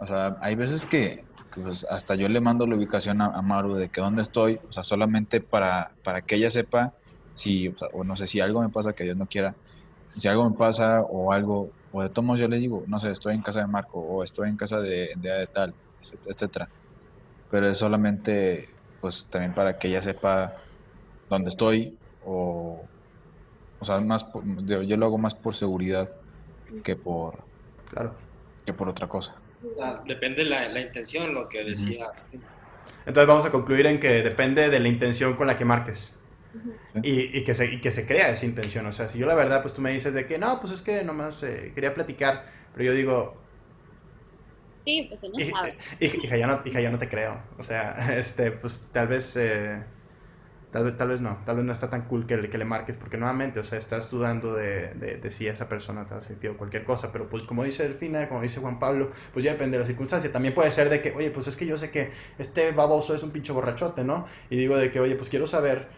O 0.00 0.06
sea, 0.08 0.36
hay 0.40 0.56
veces 0.56 0.84
que, 0.84 1.22
pues 1.54 1.84
hasta 1.90 2.14
yo 2.14 2.28
le 2.28 2.40
mando 2.40 2.66
la 2.66 2.76
ubicación 2.76 3.20
a, 3.20 3.42
Maru 3.42 3.74
de 3.74 3.88
que 3.88 4.00
dónde 4.00 4.22
estoy, 4.22 4.60
o 4.68 4.72
sea, 4.72 4.84
solamente 4.84 5.40
para, 5.40 5.92
para 6.04 6.22
que 6.22 6.36
ella 6.36 6.50
sepa 6.50 6.92
si, 7.34 7.74
o, 7.92 8.04
no 8.04 8.16
sé, 8.16 8.26
si 8.26 8.40
algo 8.40 8.60
me 8.60 8.68
pasa 8.68 8.92
que 8.92 9.04
Dios 9.04 9.16
no 9.16 9.26
quiera, 9.26 9.54
si 10.16 10.28
algo 10.28 10.48
me 10.48 10.56
pasa 10.56 11.00
o 11.02 11.32
algo, 11.32 11.70
o 11.92 12.02
de 12.02 12.08
todos 12.10 12.38
yo 12.38 12.48
le 12.48 12.58
digo, 12.58 12.84
no 12.86 13.00
sé, 13.00 13.10
estoy 13.10 13.34
en 13.34 13.42
casa 13.42 13.60
de 13.60 13.66
Marco 13.66 13.98
o 13.98 14.22
estoy 14.22 14.48
en 14.48 14.56
casa 14.56 14.80
de, 14.80 15.10
de, 15.16 15.46
tal, 15.52 15.74
etcétera. 16.26 16.68
Pero 17.50 17.68
es 17.68 17.78
solamente, 17.78 18.68
pues 19.00 19.26
también 19.30 19.54
para 19.54 19.78
que 19.78 19.88
ella 19.88 20.02
sepa 20.02 20.54
dónde 21.28 21.48
estoy 21.48 21.98
o, 22.24 22.80
O 23.80 23.84
sea, 23.84 24.00
más 24.00 24.26
yo, 24.66 24.82
yo 24.82 24.96
lo 24.96 25.06
hago 25.06 25.18
más 25.18 25.34
por 25.34 25.56
seguridad 25.56 26.10
que 26.84 26.94
por, 26.94 27.38
claro. 27.90 28.14
que 28.64 28.72
por 28.72 28.88
otra 28.88 29.08
cosa. 29.08 29.39
Depende 30.06 30.44
la, 30.44 30.68
la 30.68 30.80
intención, 30.80 31.34
lo 31.34 31.48
que 31.48 31.64
decía. 31.64 32.08
Entonces 33.06 33.26
vamos 33.26 33.44
a 33.44 33.50
concluir 33.50 33.86
en 33.86 33.98
que 33.98 34.22
depende 34.22 34.68
de 34.70 34.80
la 34.80 34.88
intención 34.88 35.34
con 35.34 35.46
la 35.46 35.56
que 35.56 35.64
marques. 35.64 36.14
y, 37.02 37.38
y, 37.38 37.44
que 37.44 37.54
se, 37.54 37.72
y 37.72 37.80
que 37.80 37.92
se 37.92 38.06
crea 38.06 38.30
esa 38.30 38.44
intención. 38.46 38.86
O 38.86 38.92
sea, 38.92 39.08
si 39.08 39.18
yo 39.18 39.26
la 39.26 39.34
verdad, 39.34 39.62
pues 39.62 39.74
tú 39.74 39.80
me 39.80 39.92
dices 39.92 40.14
de 40.14 40.26
que 40.26 40.38
no, 40.38 40.60
pues 40.60 40.72
es 40.72 40.82
que 40.82 41.04
nomás 41.04 41.42
eh, 41.42 41.72
quería 41.74 41.94
platicar, 41.94 42.46
pero 42.72 42.84
yo 42.84 42.94
digo... 42.94 43.36
Sí, 44.86 45.06
pues 45.08 45.22
no 45.22 45.56
sabe. 45.56 45.76
Hija, 46.00 46.36
ya 46.36 46.46
no, 46.46 46.60
hija, 46.64 46.80
ya 46.80 46.90
no 46.90 46.98
te 46.98 47.08
creo. 47.08 47.40
O 47.58 47.62
sea, 47.62 48.16
este, 48.18 48.50
pues 48.52 48.86
tal 48.92 49.08
vez... 49.08 49.36
Eh, 49.36 49.82
Tal 50.70 50.84
vez, 50.84 50.96
tal 50.96 51.08
vez 51.08 51.20
no, 51.20 51.38
tal 51.44 51.56
vez 51.56 51.64
no 51.64 51.72
está 51.72 51.90
tan 51.90 52.02
cool 52.02 52.26
que 52.26 52.36
le, 52.36 52.48
que 52.48 52.56
le 52.56 52.64
marques, 52.64 52.96
porque 52.96 53.16
nuevamente, 53.16 53.58
o 53.58 53.64
sea, 53.64 53.78
estás 53.78 54.08
dudando 54.08 54.54
de, 54.54 54.94
de, 54.94 55.32
si 55.32 55.48
esa 55.48 55.68
persona 55.68 56.04
te 56.04 56.14
hace 56.14 56.36
fiel 56.36 56.52
o 56.52 56.56
cualquier 56.56 56.84
cosa, 56.84 57.10
pero 57.10 57.28
pues 57.28 57.42
como 57.42 57.64
dice 57.64 57.82
Delfina, 57.82 58.28
como 58.28 58.42
dice 58.42 58.60
Juan 58.60 58.78
Pablo, 58.78 59.10
pues 59.32 59.44
ya 59.44 59.52
depende 59.52 59.76
de 59.76 59.82
la 59.82 59.86
circunstancia. 59.86 60.30
También 60.30 60.54
puede 60.54 60.70
ser 60.70 60.88
de 60.88 61.02
que, 61.02 61.10
oye, 61.12 61.30
pues 61.30 61.48
es 61.48 61.56
que 61.56 61.66
yo 61.66 61.76
sé 61.76 61.90
que 61.90 62.12
este 62.38 62.70
baboso 62.70 63.14
es 63.14 63.22
un 63.24 63.30
pinche 63.30 63.52
borrachote, 63.52 64.04
¿no? 64.04 64.26
Y 64.48 64.56
digo 64.56 64.76
de 64.76 64.92
que, 64.92 65.00
oye, 65.00 65.16
pues 65.16 65.28
quiero 65.28 65.48
saber 65.48 65.88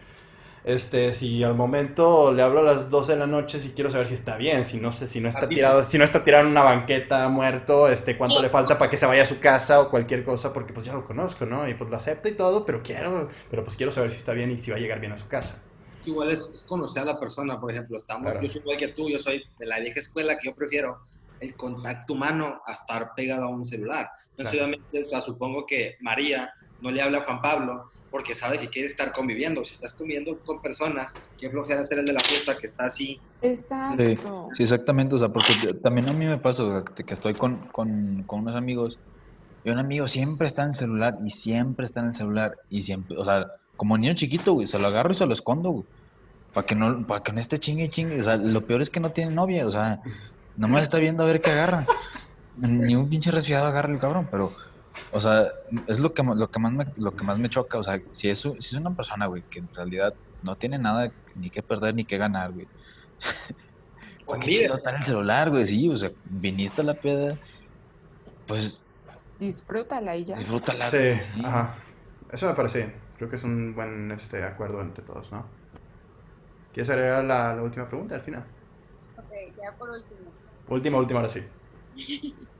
este, 0.63 1.11
si 1.13 1.43
al 1.43 1.55
momento 1.55 2.31
le 2.31 2.41
hablo 2.41 2.61
a 2.61 2.63
las 2.63 2.89
12 2.89 3.13
de 3.13 3.19
la 3.19 3.27
noche, 3.27 3.59
si 3.59 3.71
quiero 3.71 3.89
saber 3.89 4.07
si 4.07 4.13
está 4.13 4.37
bien, 4.37 4.63
si 4.63 4.77
no 4.77 4.91
sé, 4.91 5.07
si 5.07 5.19
no 5.19 5.29
está 5.29 5.47
tirado, 5.47 5.83
si 5.83 5.97
no 5.97 6.05
está 6.05 6.23
tirado 6.23 6.45
en 6.45 6.51
una 6.51 6.63
banqueta 6.63 7.27
muerto, 7.29 7.89
este, 7.89 8.17
cuánto 8.17 8.41
le 8.41 8.49
falta 8.49 8.77
para 8.77 8.89
que 8.89 8.97
se 8.97 9.05
vaya 9.05 9.23
a 9.23 9.25
su 9.25 9.39
casa 9.39 9.81
o 9.81 9.89
cualquier 9.89 10.23
cosa, 10.23 10.53
porque 10.53 10.73
pues 10.73 10.85
ya 10.85 10.93
lo 10.93 11.03
conozco, 11.05 11.45
¿no? 11.45 11.67
Y 11.67 11.73
pues 11.73 11.89
lo 11.89 11.97
acepta 11.97 12.29
y 12.29 12.35
todo, 12.35 12.65
pero 12.65 12.81
quiero, 12.81 13.29
pero 13.49 13.63
pues 13.63 13.75
quiero 13.75 13.91
saber 13.91 14.11
si 14.11 14.17
está 14.17 14.33
bien 14.33 14.51
y 14.51 14.57
si 14.57 14.71
va 14.71 14.77
a 14.77 14.79
llegar 14.79 14.99
bien 14.99 15.11
a 15.11 15.17
su 15.17 15.27
casa. 15.27 15.61
Es 15.91 15.99
que 15.99 16.11
igual 16.11 16.31
es, 16.31 16.65
conocer 16.67 17.03
a 17.03 17.05
la 17.05 17.19
persona, 17.19 17.59
por 17.59 17.71
ejemplo, 17.71 17.97
estamos, 17.97 18.31
yo 18.41 18.49
soy 18.49 18.61
igual 18.61 18.77
que 18.77 18.87
tú, 18.89 19.09
yo 19.09 19.19
soy 19.19 19.43
de 19.59 19.65
la 19.65 19.79
vieja 19.79 19.99
escuela 19.99 20.37
que 20.37 20.47
yo 20.47 20.55
prefiero 20.55 20.99
el 21.41 21.55
contacto 21.55 22.13
humano 22.13 22.61
a 22.65 22.71
estar 22.71 23.13
pegado 23.15 23.45
a 23.45 23.49
un 23.49 23.65
celular. 23.65 24.09
Entonces, 24.31 24.55
obviamente, 24.55 25.03
supongo 25.21 25.65
que 25.65 25.97
María 25.99 26.53
no 26.83 26.91
le 26.91 27.01
habla 27.01 27.19
a 27.19 27.21
Juan 27.23 27.41
Pablo 27.41 27.89
porque 28.11 28.35
sabe 28.35 28.59
que 28.59 28.67
quiere 28.67 28.87
estar 28.87 29.11
conviviendo. 29.11 29.65
Si 29.65 29.73
estás 29.73 29.93
conviviendo 29.93 30.37
con 30.45 30.61
personas, 30.61 31.15
qué 31.39 31.49
flojera 31.49 31.83
ser 31.83 31.97
el 31.99 32.05
de 32.05 32.13
la 32.13 32.19
fiesta 32.19 32.55
que 32.55 32.67
está 32.67 32.85
así. 32.85 33.19
Exacto. 33.41 34.49
Sí, 34.55 34.61
exactamente. 34.61 35.15
O 35.15 35.17
sea, 35.17 35.29
porque 35.29 35.73
también 35.81 36.09
a 36.09 36.13
mí 36.13 36.27
me 36.27 36.37
pasa 36.37 36.83
que 36.93 37.11
estoy 37.11 37.33
con, 37.33 37.69
con, 37.71 38.23
con, 38.27 38.41
unos 38.41 38.55
amigos 38.55 38.99
y 39.63 39.71
un 39.71 39.79
amigo 39.79 40.07
siempre 40.07 40.45
está 40.45 40.61
en 40.61 40.69
el 40.69 40.75
celular 40.75 41.17
y 41.25 41.31
siempre 41.31 41.87
está 41.87 42.01
en 42.01 42.09
el 42.09 42.15
celular 42.15 42.57
y 42.69 42.83
siempre, 42.83 43.17
o 43.17 43.25
sea, 43.25 43.47
como 43.77 43.97
niño 43.97 44.13
chiquito, 44.13 44.53
güey, 44.53 44.67
se 44.67 44.77
lo 44.77 44.87
agarro 44.87 45.13
y 45.13 45.17
se 45.17 45.25
lo 45.25 45.33
escondo, 45.33 45.71
güey. 45.71 45.85
Para 46.53 46.67
que 46.67 46.75
no, 46.75 47.07
para 47.07 47.23
que 47.23 47.31
no 47.31 47.39
esté 47.39 47.59
chingue 47.59 47.85
y 47.85 47.89
chingue. 47.89 48.21
O 48.21 48.23
sea, 48.25 48.37
lo 48.37 48.61
peor 48.61 48.83
es 48.83 48.91
que 48.91 48.99
no 48.99 49.11
tiene 49.11 49.31
novia, 49.31 49.65
o 49.65 49.71
sea, 49.71 50.01
nomás 50.55 50.83
está 50.83 50.99
viendo 50.99 51.23
a 51.23 51.25
ver 51.25 51.41
qué 51.41 51.49
agarra. 51.49 51.85
Ni 52.57 52.95
un 52.95 53.09
pinche 53.09 53.31
resfriado 53.31 53.65
agarra 53.65 53.91
el 53.91 53.97
cabrón, 53.97 54.27
pero 54.29 54.53
o 55.11 55.21
sea, 55.21 55.51
es 55.87 55.99
lo 55.99 56.13
que, 56.13 56.23
lo 56.23 56.49
que, 56.49 56.59
más, 56.59 56.71
me, 56.71 56.85
lo 56.97 57.11
que 57.11 57.23
más 57.23 57.37
me 57.37 57.49
choca. 57.49 57.77
O 57.77 57.83
sea, 57.83 58.01
si 58.11 58.29
es, 58.29 58.39
si 58.39 58.49
es 58.57 58.73
una 58.73 58.95
persona, 58.95 59.27
güey, 59.27 59.43
que 59.49 59.59
en 59.59 59.69
realidad 59.73 60.13
no 60.41 60.55
tiene 60.55 60.77
nada 60.77 61.11
ni 61.35 61.49
que 61.49 61.61
perder 61.61 61.95
ni 61.95 62.05
que 62.05 62.17
ganar, 62.17 62.51
güey. 62.51 62.67
¿Por 64.25 64.39
qué 64.39 64.65
está 64.65 64.91
en 64.91 64.97
el 64.97 65.05
celular, 65.05 65.49
güey? 65.49 65.65
Sí, 65.65 65.89
o 65.89 65.97
sea, 65.97 66.11
viniste 66.23 66.81
a 66.81 66.85
la 66.85 66.93
peda, 66.93 67.37
pues... 68.47 68.83
Disfrútala 69.39 70.15
y 70.15 70.25
ya. 70.25 70.37
Disfrútala. 70.37 70.87
Sí, 70.87 71.19
ajá. 71.43 71.75
Eso 72.31 72.47
me 72.47 72.53
parece 72.53 72.79
bien. 72.79 72.93
Creo 73.17 73.29
que 73.29 73.35
es 73.35 73.43
un 73.43 73.75
buen 73.75 74.11
este, 74.11 74.43
acuerdo 74.43 74.81
entre 74.81 75.03
todos, 75.03 75.31
¿no? 75.31 75.45
¿Quieres 76.71 76.89
agregar 76.89 77.23
la, 77.23 77.53
la 77.53 77.61
última 77.61 77.87
pregunta 77.87 78.15
al 78.15 78.21
final? 78.21 78.45
Ok, 79.17 79.31
ya 79.57 79.75
por 79.77 79.89
último. 79.89 80.31
Última, 80.69 80.97
última, 80.97 81.19
ahora 81.19 81.31
sí. 81.31 81.43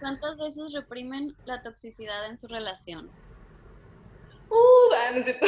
¿Cuántas 0.00 0.36
veces 0.36 0.72
reprimen 0.72 1.36
la 1.44 1.62
toxicidad 1.62 2.26
en 2.28 2.36
su 2.36 2.48
relación? 2.48 3.08
Uh, 4.50 4.92
ah, 4.94 5.10
no 5.14 5.24
sé. 5.24 5.40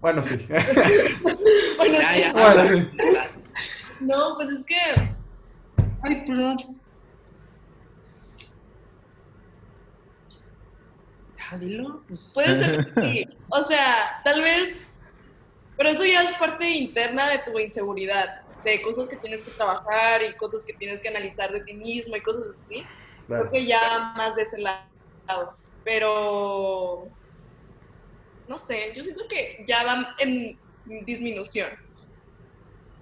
Bueno, 0.00 0.24
sí. 0.24 0.46
bueno, 1.76 1.98
ya, 1.98 2.16
ya, 2.16 2.32
bueno, 2.32 2.68
sí. 2.68 2.90
No, 4.00 4.34
pues 4.36 4.48
es 4.50 4.64
que. 4.64 4.76
Ay, 6.02 6.24
perdón. 6.26 6.56
Ya, 11.36 11.58
dilo. 11.58 12.02
Pues. 12.08 12.20
Puede 12.32 12.64
ser 12.64 12.94
que 12.94 13.02
sí. 13.02 13.26
O 13.48 13.62
sea, 13.62 14.20
tal 14.24 14.42
vez. 14.42 14.86
Pero 15.76 15.90
eso 15.90 16.04
ya 16.04 16.22
es 16.22 16.34
parte 16.34 16.68
interna 16.68 17.28
de 17.28 17.38
tu 17.38 17.58
inseguridad 17.58 18.42
de 18.64 18.82
cosas 18.82 19.08
que 19.08 19.16
tienes 19.16 19.42
que 19.42 19.50
trabajar 19.52 20.22
y 20.22 20.36
cosas 20.36 20.64
que 20.64 20.72
tienes 20.72 21.02
que 21.02 21.08
analizar 21.08 21.52
de 21.52 21.60
ti 21.60 21.72
mismo 21.72 22.16
y 22.16 22.20
cosas 22.20 22.58
así. 22.64 22.84
Creo 23.26 23.50
que 23.50 23.66
ya 23.66 24.12
más 24.16 24.34
de 24.34 24.42
ese 24.42 24.58
lado. 24.58 25.54
Pero, 25.84 27.08
no 28.48 28.58
sé, 28.58 28.92
yo 28.94 29.02
siento 29.04 29.26
que 29.28 29.64
ya 29.66 29.84
van 29.84 30.06
en 30.18 30.58
disminución. 31.06 31.70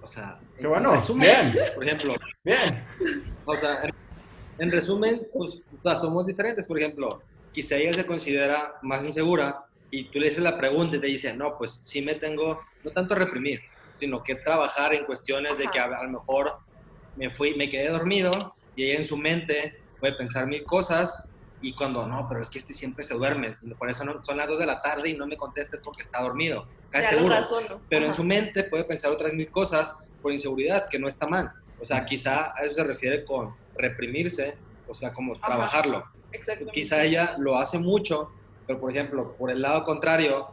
O 0.01 0.07
sea, 0.07 0.39
Qué 0.59 0.67
bueno, 0.67 0.91
bien. 1.15 1.57
Por 1.73 1.83
ejemplo, 1.83 2.15
bien. 2.43 2.83
O 3.45 3.55
sea, 3.55 3.89
en, 4.57 4.71
resumen, 4.71 5.27
pues, 5.33 5.61
somos 5.99 6.25
diferentes. 6.25 6.65
Por 6.65 6.77
ejemplo, 6.77 7.21
quizá 7.53 7.77
ella 7.77 7.93
se 7.93 8.05
considera 8.05 8.75
más 8.81 9.05
insegura 9.05 9.65
y 9.89 10.05
tú 10.05 10.19
le 10.19 10.27
dices 10.27 10.43
la 10.43 10.57
pregunta 10.57 10.97
y 10.97 10.99
te 10.99 11.07
dice, 11.07 11.33
no, 11.33 11.57
pues 11.57 11.71
sí 11.71 12.01
me 12.01 12.15
tengo, 12.15 12.61
no 12.83 12.91
tanto 12.91 13.15
reprimir, 13.15 13.61
sino 13.93 14.23
que 14.23 14.35
trabajar 14.35 14.93
en 14.93 15.05
cuestiones 15.05 15.57
de 15.57 15.67
que 15.67 15.79
a, 15.79 16.03
lo 16.03 16.09
mejor 16.09 16.57
me 17.15 17.29
fui, 17.29 17.55
me 17.55 17.69
quedé 17.69 17.89
dormido 17.89 18.55
y 18.75 18.85
ella 18.85 18.97
en 18.97 19.03
su 19.03 19.17
mente 19.17 19.81
puede 19.99 20.13
pensar 20.13 20.47
mil 20.47 20.63
cosas 20.63 21.25
y 21.61 21.73
cuando 21.73 22.07
no, 22.07 22.25
pero 22.29 22.41
es 22.41 22.49
que 22.49 22.57
este 22.57 22.73
siempre 22.73 23.03
se 23.03 23.13
duerme, 23.15 23.51
por 23.77 23.89
eso 23.89 24.03
son 24.23 24.37
las 24.37 24.47
2 24.47 24.59
de 24.59 24.65
la 24.65 24.81
tarde 24.81 25.09
y 25.09 25.13
no 25.13 25.27
me 25.27 25.35
contestes 25.35 25.81
porque 25.83 26.03
está 26.03 26.21
dormido, 26.21 26.67
casi 26.89 27.15
seguro. 27.15 27.35
Pero 27.89 28.05
en 28.05 28.13
su 28.13 28.23
mente 28.23 28.63
puede 28.63 28.85
pensar 28.85 29.11
otras 29.11 29.33
mil 29.33 29.49
cosas 29.49 29.97
por 30.21 30.31
inseguridad, 30.31 30.87
que 30.87 30.99
no 30.99 31.07
está 31.07 31.27
mal. 31.27 31.51
O 31.81 31.85
sea, 31.85 32.05
quizá 32.05 32.53
a 32.55 32.63
eso 32.63 32.75
se 32.75 32.83
refiere 32.83 33.25
con 33.25 33.55
reprimirse, 33.75 34.57
o 34.87 34.95
sea, 34.95 35.13
como 35.13 35.33
trabajarlo. 35.35 36.05
Quizá 36.71 37.03
ella 37.03 37.35
lo 37.37 37.57
hace 37.57 37.77
mucho, 37.77 38.31
pero 38.67 38.79
por 38.79 38.91
ejemplo, 38.91 39.35
por 39.37 39.49
el 39.49 39.61
lado 39.61 39.83
contrario, 39.83 40.49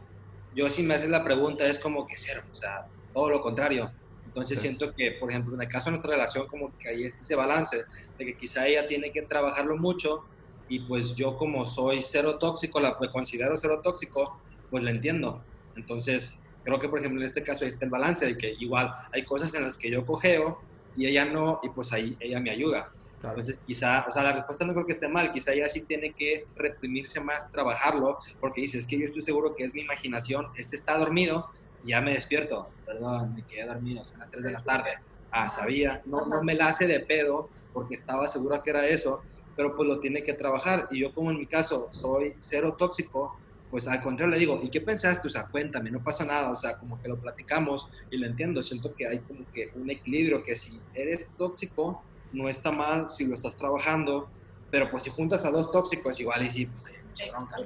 yo 0.55 0.69
si 0.69 0.83
me 0.83 0.95
haces 0.95 1.09
la 1.09 1.23
pregunta 1.23 1.65
es 1.65 1.77
como 1.79 2.07
que 2.07 2.17
cero, 2.17 2.41
o 2.51 2.55
sea, 2.55 2.87
todo 3.17 3.31
lo 3.31 3.41
contrario. 3.41 3.89
Entonces 4.27 4.59
siento 4.59 4.93
que, 4.93 5.13
por 5.13 5.31
ejemplo, 5.31 5.55
en 5.55 5.61
el 5.63 5.67
caso 5.67 5.85
de 5.85 5.93
nuestra 5.93 6.11
relación, 6.11 6.45
como 6.45 6.77
que 6.77 6.89
hay 6.89 7.05
este, 7.05 7.21
ese 7.21 7.33
balance 7.33 7.83
de 8.15 8.25
que 8.25 8.37
quizá 8.37 8.67
ella 8.67 8.87
tiene 8.87 9.11
que 9.11 9.23
trabajarlo 9.23 9.75
mucho 9.75 10.23
y 10.69 10.81
pues 10.81 11.15
yo 11.15 11.35
como 11.35 11.65
soy 11.65 12.03
cero 12.03 12.37
tóxico, 12.37 12.79
la 12.79 12.95
pues, 12.95 13.09
considero 13.09 13.57
cero 13.57 13.79
tóxico, 13.81 14.39
pues 14.69 14.83
la 14.83 14.91
entiendo. 14.91 15.41
Entonces 15.75 16.43
creo 16.63 16.79
que, 16.79 16.89
por 16.89 16.99
ejemplo, 16.99 17.19
en 17.19 17.25
este 17.25 17.41
caso 17.41 17.65
ahí 17.65 17.69
está 17.69 17.85
el 17.85 17.89
balance 17.89 18.23
de 18.23 18.37
que 18.37 18.55
igual 18.59 18.93
hay 19.11 19.25
cosas 19.25 19.51
en 19.55 19.63
las 19.63 19.79
que 19.79 19.89
yo 19.89 20.05
cogeo 20.05 20.61
y 20.95 21.07
ella 21.07 21.25
no, 21.25 21.59
y 21.63 21.69
pues 21.69 21.91
ahí 21.93 22.15
ella 22.19 22.39
me 22.39 22.51
ayuda. 22.51 22.91
Entonces, 23.23 23.59
quizá, 23.65 24.05
o 24.07 24.11
sea, 24.11 24.21
la 24.21 24.33
respuesta 24.33 24.63
no 24.63 24.73
creo 24.73 24.85
que 24.85 24.91
esté 24.91 25.07
mal, 25.07 25.31
quizá 25.31 25.53
ella 25.53 25.67
sí 25.67 25.81
tiene 25.87 26.13
que 26.13 26.45
reprimirse 26.55 27.19
más, 27.19 27.49
trabajarlo, 27.51 28.19
porque 28.39 28.61
dice, 28.61 28.77
es 28.77 28.85
que 28.85 28.99
yo 28.99 29.05
estoy 29.05 29.23
seguro 29.23 29.55
que 29.55 29.63
es 29.63 29.73
mi 29.73 29.81
imaginación, 29.81 30.49
este 30.55 30.75
está 30.75 30.95
dormido, 30.99 31.49
ya 31.87 32.01
me 32.01 32.11
despierto, 32.11 32.69
perdón, 32.85 33.35
me 33.35 33.43
quedé 33.43 33.65
dormido, 33.65 34.03
son 34.05 34.19
las 34.19 34.29
3 34.29 34.43
de 34.43 34.51
la 34.51 34.61
tarde. 34.61 34.91
Ah, 35.31 35.49
sabía, 35.49 36.01
no, 36.05 36.25
no 36.25 36.43
me 36.43 36.53
la 36.53 36.67
hace 36.67 36.87
de 36.87 36.99
pedo 36.99 37.49
porque 37.73 37.95
estaba 37.95 38.27
seguro 38.27 38.61
que 38.63 38.69
era 38.69 38.87
eso, 38.87 39.21
pero 39.55 39.75
pues 39.75 39.87
lo 39.87 39.99
tiene 39.99 40.23
que 40.23 40.33
trabajar. 40.33 40.87
Y 40.91 40.99
yo 41.01 41.13
como 41.13 41.31
en 41.31 41.37
mi 41.37 41.47
caso 41.47 41.87
soy 41.91 42.35
cero 42.39 42.75
tóxico, 42.77 43.37
pues 43.69 43.87
al 43.87 44.01
contrario 44.01 44.33
le 44.33 44.39
digo, 44.39 44.59
¿y 44.61 44.69
qué 44.69 44.81
pensaste? 44.81 45.27
O 45.27 45.31
sea, 45.31 45.47
cuéntame, 45.47 45.91
no 45.91 46.01
pasa 46.01 46.25
nada, 46.25 46.51
o 46.51 46.55
sea, 46.55 46.77
como 46.77 47.01
que 47.01 47.09
lo 47.09 47.17
platicamos 47.17 47.89
y 48.09 48.17
lo 48.17 48.27
entiendo, 48.27 48.63
siento 48.63 48.93
que 48.95 49.07
hay 49.07 49.19
como 49.19 49.41
que 49.51 49.71
un 49.75 49.89
equilibrio, 49.89 50.43
que 50.43 50.55
si 50.55 50.79
eres 50.93 51.29
tóxico, 51.37 52.01
no 52.31 52.47
está 52.47 52.71
mal 52.71 53.09
si 53.09 53.25
lo 53.25 53.33
estás 53.33 53.55
trabajando, 53.55 54.29
pero 54.71 54.89
pues 54.89 55.03
si 55.03 55.09
juntas 55.09 55.43
a 55.45 55.51
dos 55.51 55.71
tóxicos, 55.71 56.19
igual 56.19 56.45
y 56.45 56.51
sí, 56.51 56.65
pues 56.65 56.85
hay 56.85 56.93
mucha 57.07 57.31
bronca, 57.31 57.57
¿no? 57.57 57.65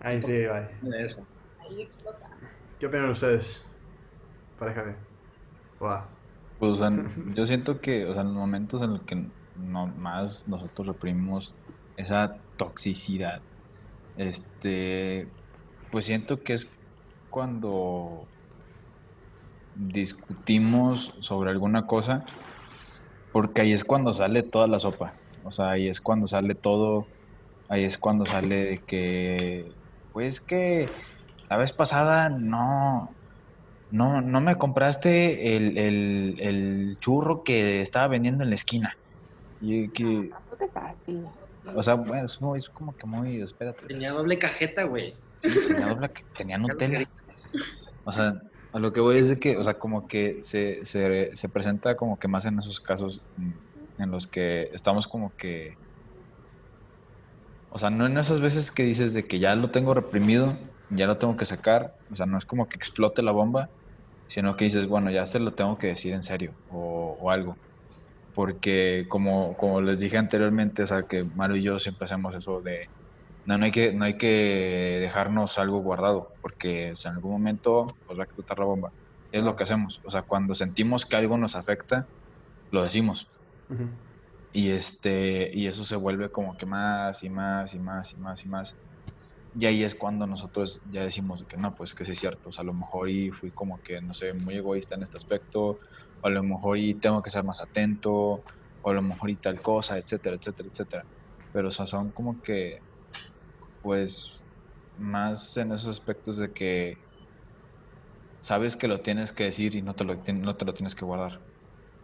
Ahí 0.00 0.20
sí, 0.20 0.44
vaya. 0.46 0.70
Eso. 0.98 1.24
Ahí 1.60 1.82
explota. 1.82 2.30
¿Qué 2.82 2.86
opinan 2.86 3.10
ustedes? 3.10 3.64
Pareja 4.58 4.82
B. 4.82 4.94
Pues, 6.58 6.72
o 6.72 6.76
sea, 6.76 6.90
yo 7.36 7.46
siento 7.46 7.80
que, 7.80 8.06
o 8.06 8.12
sea, 8.12 8.22
en 8.22 8.28
los 8.30 8.36
momentos 8.36 8.82
en 8.82 8.90
los 8.90 9.02
que 9.02 9.24
no, 9.54 9.86
más 9.86 10.48
nosotros 10.48 10.88
reprimimos 10.88 11.54
esa 11.96 12.42
toxicidad, 12.56 13.40
este, 14.16 15.28
pues 15.92 16.06
siento 16.06 16.42
que 16.42 16.54
es 16.54 16.66
cuando 17.30 18.26
discutimos 19.76 21.08
sobre 21.20 21.50
alguna 21.50 21.86
cosa, 21.86 22.24
porque 23.30 23.60
ahí 23.60 23.72
es 23.72 23.84
cuando 23.84 24.12
sale 24.12 24.42
toda 24.42 24.66
la 24.66 24.80
sopa. 24.80 25.14
O 25.44 25.52
sea, 25.52 25.70
ahí 25.70 25.86
es 25.86 26.00
cuando 26.00 26.26
sale 26.26 26.56
todo, 26.56 27.06
ahí 27.68 27.84
es 27.84 27.96
cuando 27.96 28.26
sale 28.26 28.56
de 28.56 28.78
que, 28.84 29.72
pues 30.12 30.40
que 30.40 30.88
la 31.52 31.58
vez 31.58 31.72
pasada 31.72 32.30
no, 32.30 33.10
no, 33.90 34.22
no 34.22 34.40
me 34.40 34.56
compraste 34.56 35.54
el, 35.54 35.76
el, 35.76 36.36
el 36.40 36.96
churro 36.98 37.44
que 37.44 37.82
estaba 37.82 38.08
vendiendo 38.08 38.42
en 38.42 38.48
la 38.48 38.56
esquina. 38.56 38.96
Y 39.60 39.90
que... 39.90 40.02
No, 40.02 40.38
es 40.58 40.76
así. 40.78 41.22
O 41.76 41.82
sea, 41.82 41.92
bueno, 41.92 42.24
es, 42.24 42.40
muy, 42.40 42.58
es 42.58 42.70
como 42.70 42.96
que 42.96 43.06
muy, 43.06 43.42
espérate. 43.42 43.86
Tenía 43.86 44.12
doble 44.12 44.38
cajeta, 44.38 44.84
güey. 44.84 45.14
Sí, 45.36 45.50
tenía 45.68 45.88
doble, 45.88 46.10
tenía 46.34 46.56
Nutella. 46.58 47.06
O 48.04 48.12
sea, 48.12 48.40
a 48.72 48.78
lo 48.78 48.94
que 48.94 49.00
voy 49.00 49.18
es 49.18 49.28
de 49.28 49.38
que, 49.38 49.58
o 49.58 49.62
sea, 49.62 49.74
como 49.74 50.08
que 50.08 50.40
se, 50.44 50.86
se, 50.86 51.36
se 51.36 51.48
presenta 51.50 51.98
como 51.98 52.18
que 52.18 52.28
más 52.28 52.46
en 52.46 52.60
esos 52.60 52.80
casos 52.80 53.20
en 53.98 54.10
los 54.10 54.26
que 54.26 54.70
estamos 54.72 55.06
como 55.06 55.36
que... 55.36 55.76
O 57.68 57.78
sea, 57.78 57.90
no 57.90 58.06
en 58.06 58.16
esas 58.16 58.40
veces 58.40 58.70
que 58.70 58.84
dices 58.84 59.12
de 59.12 59.26
que 59.26 59.38
ya 59.38 59.54
lo 59.54 59.70
tengo 59.70 59.92
reprimido, 59.92 60.56
ya 60.96 61.06
lo 61.06 61.18
tengo 61.18 61.36
que 61.36 61.46
sacar, 61.46 61.94
o 62.10 62.16
sea, 62.16 62.26
no 62.26 62.38
es 62.38 62.46
como 62.46 62.68
que 62.68 62.76
explote 62.76 63.22
la 63.22 63.32
bomba, 63.32 63.70
sino 64.28 64.56
que 64.56 64.64
dices, 64.64 64.86
bueno, 64.86 65.10
ya 65.10 65.26
se 65.26 65.38
lo 65.40 65.54
tengo 65.54 65.78
que 65.78 65.88
decir 65.88 66.14
en 66.14 66.22
serio 66.22 66.54
o, 66.70 67.16
o 67.20 67.30
algo. 67.30 67.56
Porque 68.34 69.06
como, 69.08 69.56
como 69.56 69.80
les 69.82 69.98
dije 70.00 70.16
anteriormente, 70.18 70.82
o 70.84 70.86
sea, 70.86 71.04
que 71.04 71.24
Mario 71.24 71.56
y 71.56 71.62
yo 71.64 71.78
siempre 71.80 72.06
hacemos 72.06 72.34
eso 72.34 72.62
de, 72.62 72.90
no, 73.44 73.58
no 73.58 73.64
hay 73.64 73.72
que, 73.72 73.92
no 73.92 74.04
hay 74.04 74.16
que 74.18 74.98
dejarnos 75.00 75.58
algo 75.58 75.80
guardado, 75.80 76.36
porque 76.40 76.92
o 76.92 76.96
sea, 76.96 77.10
en 77.10 77.16
algún 77.16 77.32
momento 77.32 77.98
pues, 78.06 78.18
va 78.18 78.22
a 78.22 78.26
explotar 78.26 78.58
la 78.58 78.64
bomba. 78.66 78.94
Es 79.30 79.42
lo 79.44 79.56
que 79.56 79.64
hacemos. 79.64 80.00
O 80.04 80.10
sea, 80.10 80.22
cuando 80.22 80.54
sentimos 80.54 81.06
que 81.06 81.16
algo 81.16 81.38
nos 81.38 81.56
afecta, 81.56 82.10
lo 82.70 82.82
decimos. 82.84 83.32
Y 84.52 84.70
este, 84.70 85.50
y 85.54 85.66
eso 85.66 85.84
se 85.84 85.96
vuelve 85.96 86.30
como 86.30 86.56
que 86.56 86.66
más 86.66 87.22
y 87.22 87.30
más 87.30 87.74
y 87.74 87.78
más 87.78 88.12
y 88.12 88.16
más 88.16 88.44
y 88.44 88.48
más. 88.48 88.76
Y 89.54 89.66
ahí 89.66 89.84
es 89.84 89.94
cuando 89.94 90.26
nosotros 90.26 90.80
ya 90.90 91.02
decimos 91.02 91.44
que 91.46 91.56
no, 91.56 91.74
pues 91.74 91.94
que 91.94 92.04
sí 92.04 92.12
es 92.12 92.18
cierto. 92.18 92.48
O 92.48 92.52
sea, 92.52 92.62
a 92.62 92.66
lo 92.66 92.72
mejor 92.72 93.10
y 93.10 93.30
fui 93.30 93.50
como 93.50 93.82
que, 93.82 94.00
no 94.00 94.14
sé, 94.14 94.32
muy 94.32 94.56
egoísta 94.56 94.94
en 94.94 95.02
este 95.02 95.18
aspecto, 95.18 95.78
o 96.20 96.26
a 96.26 96.30
lo 96.30 96.42
mejor 96.42 96.78
y 96.78 96.94
tengo 96.94 97.22
que 97.22 97.30
ser 97.30 97.44
más 97.44 97.60
atento, 97.60 98.42
o 98.82 98.90
a 98.90 98.92
lo 98.94 99.02
mejor 99.02 99.30
y 99.30 99.36
tal 99.36 99.60
cosa, 99.60 99.98
etcétera, 99.98 100.36
etcétera, 100.36 100.68
etcétera. 100.72 101.06
Pero 101.52 101.68
o 101.68 101.72
sea, 101.72 101.86
son 101.86 102.10
como 102.12 102.40
que, 102.40 102.80
pues, 103.82 104.42
más 104.96 105.56
en 105.56 105.72
esos 105.72 105.88
aspectos 105.88 106.38
de 106.38 106.52
que 106.52 106.96
sabes 108.40 108.76
que 108.76 108.88
lo 108.88 109.00
tienes 109.00 109.32
que 109.32 109.44
decir 109.44 109.74
y 109.74 109.82
no 109.82 109.94
te 109.94 110.04
lo, 110.04 110.14
no 110.14 110.56
te 110.56 110.64
lo 110.64 110.74
tienes 110.74 110.94
que 110.94 111.04
guardar. 111.04 111.40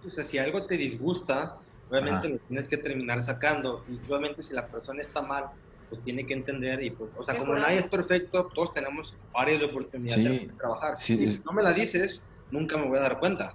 O 0.04 0.10
sea, 0.10 0.22
si 0.22 0.38
algo 0.38 0.66
te 0.66 0.76
disgusta, 0.76 1.58
obviamente 1.88 2.28
lo 2.28 2.38
tienes 2.38 2.68
que 2.68 2.76
terminar 2.76 3.20
sacando. 3.20 3.84
Y 3.88 3.96
obviamente 4.06 4.42
si 4.42 4.54
la 4.54 4.66
persona 4.66 5.02
está 5.02 5.22
mal, 5.22 5.46
pues 5.88 6.02
tiene 6.02 6.26
que 6.26 6.34
entender 6.34 6.82
y 6.82 6.90
pues, 6.90 7.10
o 7.16 7.24
sea, 7.24 7.36
como 7.36 7.54
nadie 7.54 7.78
es 7.78 7.86
perfecto, 7.86 8.46
todos 8.54 8.72
tenemos 8.72 9.16
áreas 9.34 9.60
de 9.60 9.66
oportunidad 9.66 10.16
de 10.16 10.50
trabajar. 10.58 10.96
y 10.98 11.32
si 11.32 11.40
no 11.44 11.52
me 11.52 11.62
la 11.62 11.72
dices, 11.72 12.28
nunca 12.50 12.76
me 12.76 12.86
voy 12.86 12.98
a 12.98 13.02
dar 13.02 13.18
cuenta. 13.18 13.54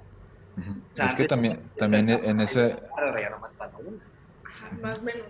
es 0.96 1.16
que 1.16 1.28
también, 1.28 1.62
también 1.78 2.10
en 2.10 2.40
ese... 2.42 2.78
más 4.82 5.02
menos, 5.02 5.28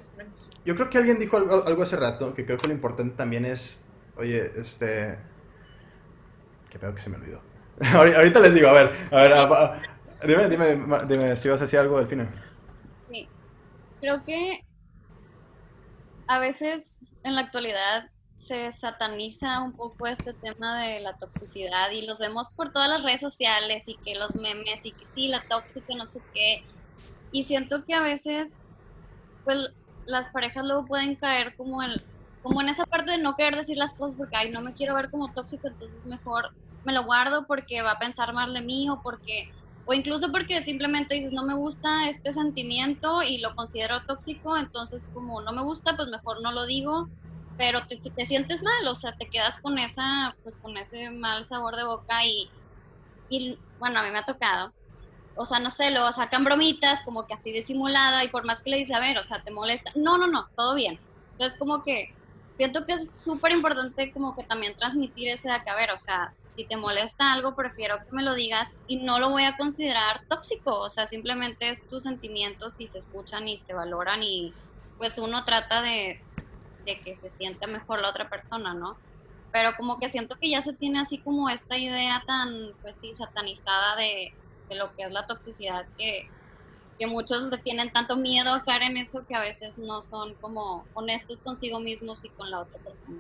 Yo 0.66 0.76
creo 0.76 0.90
que 0.90 0.98
alguien 0.98 1.20
dijo 1.20 1.38
algo, 1.38 1.66
algo, 1.66 1.84
hace 1.84 1.98
rato, 1.98 2.34
que 2.34 2.46
creo 2.46 2.58
que 2.58 2.68
lo 2.68 2.74
importante 2.74 3.16
también 3.16 3.46
es, 3.46 3.84
oye, 4.16 4.52
este... 4.56 5.18
Qué 6.70 6.80
pedo 6.80 6.96
que 6.96 7.02
se 7.02 7.10
me 7.10 7.18
olvidó. 7.18 7.42
Ahorita 7.94 8.40
les 8.40 8.54
digo, 8.54 8.68
a 8.70 8.74
ver, 8.74 8.92
a 9.12 9.22
ver, 9.22 9.82
dime, 10.26 10.50
dime, 10.50 11.06
dime 11.08 11.36
si 11.36 11.50
vas 11.50 11.62
a 11.62 11.66
decir 11.66 11.80
algo 11.80 12.00
del 12.00 12.08
final. 12.08 12.30
Sí, 13.12 13.28
creo 14.00 14.24
que 14.26 14.64
a 16.28 16.40
veces 16.40 17.02
en 17.24 17.36
la 17.36 17.42
actualidad 17.42 18.10
se 18.36 18.72
sataniza 18.72 19.62
un 19.62 19.74
poco 19.74 20.08
este 20.08 20.34
tema 20.34 20.80
de 20.82 21.00
la 21.00 21.14
toxicidad 21.18 21.92
y 21.92 22.06
los 22.06 22.18
vemos 22.18 22.50
por 22.50 22.74
todas 22.74 22.90
las 22.90 23.04
redes 23.04 23.22
sociales 23.22 23.88
y 23.88 23.96
que 23.96 24.16
los 24.16 24.36
memes 24.36 24.86
y 24.86 24.92
que 24.92 25.06
sí, 25.06 25.28
la 25.28 25.44
tóxica, 25.48 25.94
no 25.96 26.08
sé 26.08 26.22
qué. 26.34 26.64
Y 27.32 27.44
siento 27.44 27.86
que 27.86 27.94
a 27.94 28.02
veces, 28.02 28.64
pues 29.46 29.74
las 30.06 30.28
parejas 30.30 30.66
luego 30.66 30.86
pueden 30.86 31.16
caer 31.16 31.56
como 31.56 31.82
en, 31.82 31.92
como 32.42 32.62
en 32.62 32.70
esa 32.70 32.86
parte 32.86 33.12
de 33.12 33.18
no 33.18 33.36
querer 33.36 33.56
decir 33.56 33.78
las 33.78 33.94
cosas 33.94 34.18
porque, 34.18 34.36
ay, 34.36 34.52
no 34.52 34.62
me 34.62 34.74
quiero 34.74 34.96
ver 34.96 35.10
como 35.10 35.32
tóxico, 35.32 35.68
entonces 35.68 36.06
mejor 36.06 36.54
me 36.84 36.92
lo 36.92 37.04
guardo 37.04 37.48
porque 37.48 37.82
va 37.82 37.92
a 37.92 38.00
pensar 38.00 38.34
mal 38.34 38.54
de 38.54 38.62
mí 38.62 38.90
o 38.90 39.02
porque 39.02 39.52
o 39.86 39.94
incluso 39.94 40.32
porque 40.32 40.64
simplemente 40.64 41.16
dices, 41.16 41.34
no 41.34 41.44
me 41.44 41.54
gusta 41.56 42.10
este 42.10 42.32
sentimiento 42.32 43.22
y 43.22 43.40
lo 43.40 43.56
considero 43.56 44.04
tóxico, 44.06 44.58
entonces 44.58 45.10
como 45.14 45.42
no 45.42 45.52
me 45.52 45.62
gusta, 45.62 45.96
pues 45.96 46.10
mejor 46.10 46.42
no 46.42 46.52
lo 46.52 46.66
digo, 46.66 47.10
pero 47.58 47.86
te, 47.86 47.98
te 47.98 48.26
sientes 48.26 48.64
mal, 48.64 48.88
o 48.88 48.96
sea, 48.96 49.12
te 49.14 49.28
quedas 49.28 49.60
con 49.60 49.78
esa, 49.78 50.36
pues 50.44 50.58
con 50.58 50.78
ese 50.78 51.10
mal 51.12 51.46
sabor 51.46 51.76
de 51.76 51.84
boca 51.84 52.26
y, 52.26 52.50
y 53.30 53.58
bueno, 53.80 54.00
a 54.00 54.04
mí 54.04 54.12
me 54.12 54.20
ha 54.20 54.26
tocado. 54.26 54.74
O 55.36 55.46
sea, 55.46 55.60
no 55.60 55.70
sé, 55.70 55.92
luego 55.92 56.12
sacan 56.12 56.44
bromitas 56.44 57.02
como 57.02 57.26
que 57.26 57.34
así 57.34 57.52
disimulada 57.52 58.24
y 58.24 58.30
por 58.30 58.46
más 58.46 58.62
que 58.62 58.70
le 58.70 58.78
dice, 58.78 58.94
a 58.94 59.00
ver, 59.00 59.18
o 59.18 59.24
sea, 59.24 59.44
te 59.44 59.52
molesta. 59.52 59.92
No, 59.96 60.18
no, 60.18 60.28
no, 60.28 60.48
todo 60.56 60.76
bien. 60.76 61.00
Entonces 61.32 61.58
como 61.58 61.84
que 61.84 62.14
siento 62.58 62.86
que 62.86 62.94
es 62.94 63.10
súper 63.24 63.52
importante 63.52 64.12
como 64.12 64.36
que 64.36 64.44
también 64.44 64.76
transmitir 64.76 65.30
ese 65.30 65.48
de 65.48 65.56
acá, 65.56 65.74
a 65.74 65.76
ver, 65.76 65.92
o 65.92 65.98
sea, 65.98 66.34
si 66.56 66.66
te 66.66 66.78
molesta 66.78 67.34
algo, 67.34 67.56
prefiero 67.56 67.98
que 68.04 68.12
me 68.12 68.22
lo 68.22 68.36
digas 68.36 68.78
y 68.88 68.98
no 68.98 69.20
lo 69.20 69.30
voy 69.30 69.44
a 69.44 69.58
considerar 69.58 70.22
tóxico, 70.28 70.80
o 70.80 70.90
sea, 70.90 71.08
simplemente 71.08 71.70
es 71.70 71.88
tus 71.88 72.04
sentimientos 72.04 72.76
y 72.80 72.88
se 72.88 73.00
escuchan 73.00 73.48
y 73.48 73.58
se 73.58 73.74
valoran 73.74 74.22
y 74.22 74.54
pues 74.98 75.18
uno 75.18 75.44
trata 75.44 75.82
de, 75.82 76.22
de 76.86 77.00
que 77.02 77.16
se 77.16 77.30
sienta 77.30 77.66
mejor 77.68 78.02
la 78.02 78.10
otra 78.10 78.30
persona, 78.30 78.74
¿no? 78.74 78.98
Pero 79.52 79.76
como 79.76 80.00
que 80.00 80.10
siento 80.10 80.38
que 80.40 80.50
ya 80.50 80.62
se 80.62 80.74
tiene 80.74 81.00
así 81.00 81.18
como 81.18 81.50
esta 81.50 81.78
idea 81.78 82.24
tan, 82.26 82.74
pues 82.82 82.98
sí, 82.98 83.14
satanizada 83.14 83.96
de, 83.96 84.34
de 84.70 84.76
lo 84.76 84.94
que 84.94 85.04
es 85.04 85.12
la 85.12 85.26
toxicidad 85.26 85.86
que, 85.98 86.30
que 86.98 87.08
muchos 87.08 87.46
le 87.46 87.58
tienen 87.58 87.92
tanto 87.92 88.16
miedo 88.16 88.52
a 88.54 88.64
caer 88.64 88.84
en 88.84 88.98
eso 88.98 89.26
que 89.28 89.36
a 89.36 89.40
veces 89.40 89.78
no 89.78 90.02
son 90.02 90.34
como 90.36 90.86
honestos 90.94 91.42
consigo 91.42 91.80
mismos 91.80 92.24
y 92.26 92.30
con 92.30 92.50
la 92.52 92.60
otra 92.60 92.80
persona. 92.80 93.18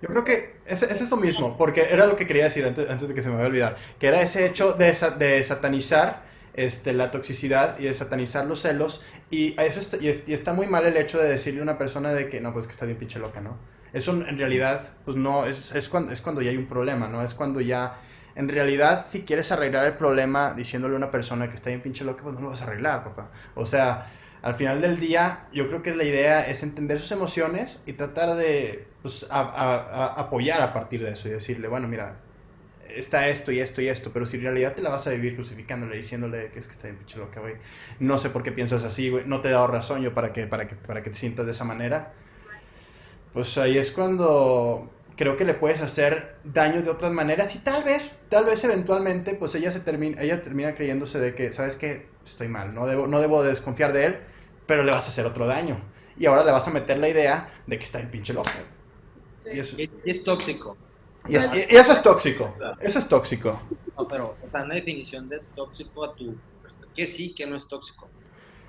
Yo 0.00 0.08
creo 0.08 0.24
que 0.24 0.56
es, 0.66 0.82
es 0.82 1.00
eso 1.00 1.16
mismo, 1.16 1.56
porque 1.56 1.82
era 1.82 2.06
lo 2.06 2.16
que 2.16 2.26
quería 2.26 2.44
decir 2.44 2.64
antes, 2.64 3.08
de 3.08 3.14
que 3.14 3.22
se 3.22 3.28
me 3.28 3.34
vaya 3.34 3.46
a 3.46 3.48
olvidar, 3.48 3.76
que 3.98 4.06
era 4.08 4.20
ese 4.20 4.46
hecho 4.46 4.72
de, 4.72 4.96
de 5.18 5.44
satanizar 5.44 6.24
este, 6.54 6.92
la 6.92 7.10
toxicidad 7.10 7.78
y 7.78 7.84
de 7.84 7.94
satanizar 7.94 8.46
los 8.46 8.60
celos, 8.60 9.04
y, 9.30 9.54
eso 9.60 9.80
está, 9.80 9.98
y, 9.98 10.08
está 10.08 10.52
muy 10.52 10.66
mal 10.66 10.84
el 10.86 10.96
hecho 10.96 11.18
de 11.18 11.28
decirle 11.28 11.60
a 11.60 11.62
una 11.62 11.78
persona 11.78 12.12
de 12.12 12.28
que, 12.28 12.40
no, 12.40 12.52
pues 12.52 12.66
que 12.66 12.72
está 12.72 12.84
bien 12.84 12.98
pinche 12.98 13.18
loca, 13.18 13.40
¿no? 13.40 13.56
Eso 13.92 14.12
en 14.12 14.38
realidad, 14.38 14.92
pues 15.04 15.16
no, 15.16 15.46
es, 15.46 15.72
es, 15.72 15.88
cuando, 15.88 16.12
es 16.12 16.20
cuando 16.20 16.42
ya 16.42 16.50
hay 16.50 16.56
un 16.56 16.66
problema, 16.66 17.08
¿no? 17.08 17.22
Es 17.22 17.34
cuando 17.34 17.60
ya, 17.60 17.98
en 18.34 18.48
realidad, 18.48 19.06
si 19.08 19.22
quieres 19.22 19.52
arreglar 19.52 19.86
el 19.86 19.94
problema 19.94 20.54
diciéndole 20.54 20.94
a 20.94 20.96
una 20.96 21.10
persona 21.10 21.48
que 21.48 21.56
está 21.56 21.70
bien 21.70 21.82
pinche 21.82 22.04
loca, 22.04 22.22
pues 22.22 22.36
no 22.36 22.42
lo 22.42 22.50
vas 22.50 22.62
a 22.62 22.64
arreglar, 22.64 23.04
papá. 23.04 23.30
O 23.54 23.66
sea, 23.66 24.10
al 24.42 24.54
final 24.54 24.80
del 24.80 24.98
día, 24.98 25.46
yo 25.52 25.68
creo 25.68 25.82
que 25.82 25.94
la 25.94 26.04
idea 26.04 26.46
es 26.48 26.62
entender 26.62 26.98
sus 26.98 27.12
emociones 27.12 27.80
y 27.86 27.92
tratar 27.92 28.34
de 28.34 28.86
pues, 29.02 29.26
apoyar 29.30 30.62
a 30.62 30.72
partir 30.72 31.02
de 31.02 31.12
eso 31.12 31.28
y 31.28 31.32
decirle, 31.32 31.68
bueno, 31.68 31.88
mira, 31.88 32.16
está 32.88 33.28
esto 33.28 33.52
y 33.52 33.60
esto 33.60 33.80
y 33.82 33.88
esto, 33.88 34.10
pero 34.12 34.26
si 34.26 34.36
en 34.36 34.44
realidad 34.44 34.74
te 34.74 34.82
la 34.82 34.90
vas 34.90 35.06
a 35.06 35.10
vivir 35.10 35.34
crucificándole, 35.34 35.96
diciéndole 35.96 36.50
que 36.50 36.58
es 36.58 36.66
que 36.66 36.72
está 36.72 36.88
bien 36.88 36.96
pinche 36.96 37.18
loca, 37.18 37.40
güey, 37.40 37.54
no 38.00 38.18
sé 38.18 38.30
por 38.30 38.42
qué 38.42 38.52
piensas 38.52 38.84
así, 38.84 39.10
güey, 39.10 39.24
no 39.26 39.40
te 39.40 39.48
he 39.48 39.52
dado 39.52 39.66
razón 39.66 40.02
yo 40.02 40.12
para 40.14 40.32
que, 40.32 40.46
para 40.46 40.68
que, 40.68 40.74
para 40.74 41.02
que 41.02 41.10
te 41.10 41.16
sientas 41.16 41.46
de 41.46 41.52
esa 41.52 41.64
manera, 41.64 42.12
pues 43.32 43.56
ahí 43.58 43.78
es 43.78 43.92
cuando 43.92 44.90
creo 45.16 45.36
que 45.36 45.44
le 45.44 45.54
puedes 45.54 45.80
hacer 45.80 46.36
daño 46.44 46.82
de 46.82 46.90
otras 46.90 47.12
maneras 47.12 47.54
y 47.54 47.58
tal 47.58 47.84
vez, 47.84 48.12
tal 48.28 48.44
vez 48.44 48.62
eventualmente, 48.64 49.34
pues 49.34 49.54
ella 49.54 49.70
se 49.70 49.80
termina, 49.80 50.22
ella 50.22 50.42
termina 50.42 50.74
creyéndose 50.74 51.18
de 51.18 51.34
que, 51.34 51.52
¿sabes 51.52 51.76
qué? 51.76 52.08
Estoy 52.24 52.48
mal, 52.48 52.74
no 52.74 52.86
debo, 52.86 53.06
no 53.06 53.20
debo 53.20 53.42
desconfiar 53.42 53.92
de 53.92 54.06
él, 54.06 54.18
pero 54.66 54.84
le 54.84 54.92
vas 54.92 55.06
a 55.06 55.08
hacer 55.08 55.26
otro 55.26 55.46
daño. 55.46 55.80
Y 56.18 56.26
ahora 56.26 56.44
le 56.44 56.52
vas 56.52 56.66
a 56.68 56.70
meter 56.70 56.98
la 56.98 57.08
idea 57.08 57.52
de 57.66 57.78
que 57.78 57.84
está 57.84 58.00
el 58.00 58.08
pinche 58.08 58.32
loco. 58.32 58.50
Y, 59.52 59.58
eso, 59.58 59.76
es 60.04 60.24
tóxico. 60.24 60.76
Y, 61.28 61.36
eso 61.36 61.92
es 61.92 62.02
tóxico. 62.02 62.54
Eso 62.80 62.98
es 62.98 63.08
tóxico. 63.08 63.60
No, 63.96 64.06
pero, 64.06 64.36
o 64.42 64.48
sea, 64.48 64.62
una 64.62 64.74
definición 64.74 65.28
de 65.28 65.40
tóxico 65.54 66.04
a 66.04 66.14
tu. 66.14 66.36
Que 66.94 67.06
sí, 67.06 67.34
que 67.34 67.46
no 67.46 67.56
es 67.56 67.66
tóxico. 67.66 68.08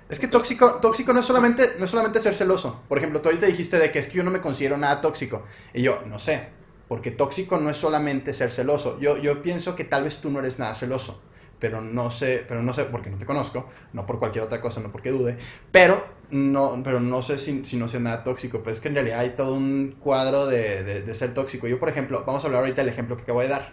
Es 0.08 0.18
que 0.18 0.28
tóxico, 0.28 0.74
tóxico 0.74 1.12
no 1.12 1.20
es 1.20 1.26
solamente, 1.26 1.76
no 1.78 1.86
es 1.86 1.90
solamente 1.90 2.20
ser 2.20 2.34
celoso. 2.34 2.82
Por 2.88 2.98
ejemplo, 2.98 3.20
tú 3.20 3.28
ahorita 3.28 3.46
dijiste 3.46 3.78
de 3.78 3.90
que 3.90 3.98
es 3.98 4.08
que 4.08 4.18
yo 4.18 4.22
no 4.22 4.30
me 4.30 4.40
considero 4.40 4.76
nada 4.76 5.00
tóxico. 5.00 5.44
Y 5.72 5.82
yo, 5.82 6.02
no 6.06 6.18
sé. 6.18 6.48
Porque 6.88 7.10
tóxico 7.10 7.58
no 7.58 7.70
es 7.70 7.76
solamente 7.76 8.32
ser 8.32 8.50
celoso. 8.50 8.98
Yo, 9.00 9.16
yo 9.16 9.40
pienso 9.42 9.74
que 9.74 9.84
tal 9.84 10.04
vez 10.04 10.18
tú 10.18 10.30
no 10.30 10.40
eres 10.40 10.58
nada 10.58 10.74
celoso 10.74 11.22
pero 11.64 11.80
no 11.80 12.10
sé, 12.10 12.44
pero 12.46 12.62
no 12.62 12.74
sé 12.74 12.84
porque 12.84 13.08
no 13.08 13.16
te 13.16 13.24
conozco, 13.24 13.70
no 13.94 14.04
por 14.04 14.18
cualquier 14.18 14.44
otra 14.44 14.60
cosa, 14.60 14.80
no 14.80 14.92
porque 14.92 15.10
dude, 15.10 15.38
pero 15.70 16.04
no, 16.30 16.78
pero 16.84 17.00
no 17.00 17.22
sé 17.22 17.38
si, 17.38 17.64
si 17.64 17.78
no 17.78 17.88
sea 17.88 18.00
nada 18.00 18.22
tóxico, 18.22 18.58
pero 18.58 18.72
es 18.72 18.80
que 18.80 18.88
en 18.88 18.94
realidad 18.94 19.20
hay 19.20 19.30
todo 19.30 19.54
un 19.54 19.96
cuadro 19.98 20.46
de, 20.46 20.82
de, 20.84 21.14
ser 21.14 21.32
tóxico. 21.32 21.66
Yo, 21.66 21.78
por 21.78 21.88
ejemplo, 21.88 22.22
vamos 22.26 22.44
a 22.44 22.48
hablar 22.48 22.60
ahorita 22.60 22.82
del 22.82 22.90
ejemplo 22.90 23.16
que 23.16 23.22
acabo 23.22 23.40
de 23.40 23.48
dar, 23.48 23.72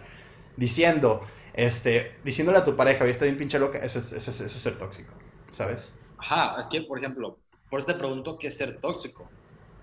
diciendo, 0.56 1.20
este, 1.52 2.12
diciéndole 2.24 2.58
a 2.58 2.64
tu 2.64 2.76
pareja, 2.76 3.04
está 3.04 3.26
bien 3.26 3.36
pinche 3.36 3.58
loca, 3.58 3.78
eso 3.78 3.98
es, 3.98 4.12
eso, 4.12 4.30
es, 4.30 4.40
eso 4.40 4.56
es 4.56 4.62
ser 4.62 4.78
tóxico, 4.78 5.12
¿sabes? 5.52 5.92
Ajá, 6.22 6.56
es 6.60 6.68
que, 6.68 6.80
por 6.82 6.98
ejemplo, 6.98 7.36
por 7.68 7.80
eso 7.80 7.88
te 7.88 7.94
pregunto 7.94 8.38
qué 8.38 8.46
es 8.46 8.56
ser 8.56 8.80
tóxico, 8.80 9.28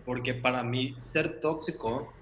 porque 0.06 0.34
para 0.34 0.64
mí 0.64 0.96
ser 1.00 1.42
tóxico 1.42 2.14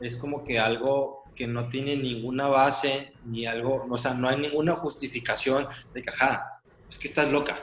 es 0.00 0.16
como 0.16 0.42
que 0.42 0.58
algo 0.58 1.24
que 1.36 1.46
no 1.46 1.68
tiene 1.68 1.94
ninguna 1.94 2.48
base 2.48 3.12
ni 3.26 3.46
algo, 3.46 3.86
o 3.88 3.98
sea, 3.98 4.14
no 4.14 4.28
hay 4.28 4.38
ninguna 4.38 4.74
justificación 4.74 5.68
de 5.92 6.02
que, 6.02 6.10
ajá, 6.10 6.60
es 6.88 6.98
que 6.98 7.08
estás 7.08 7.28
loca. 7.30 7.62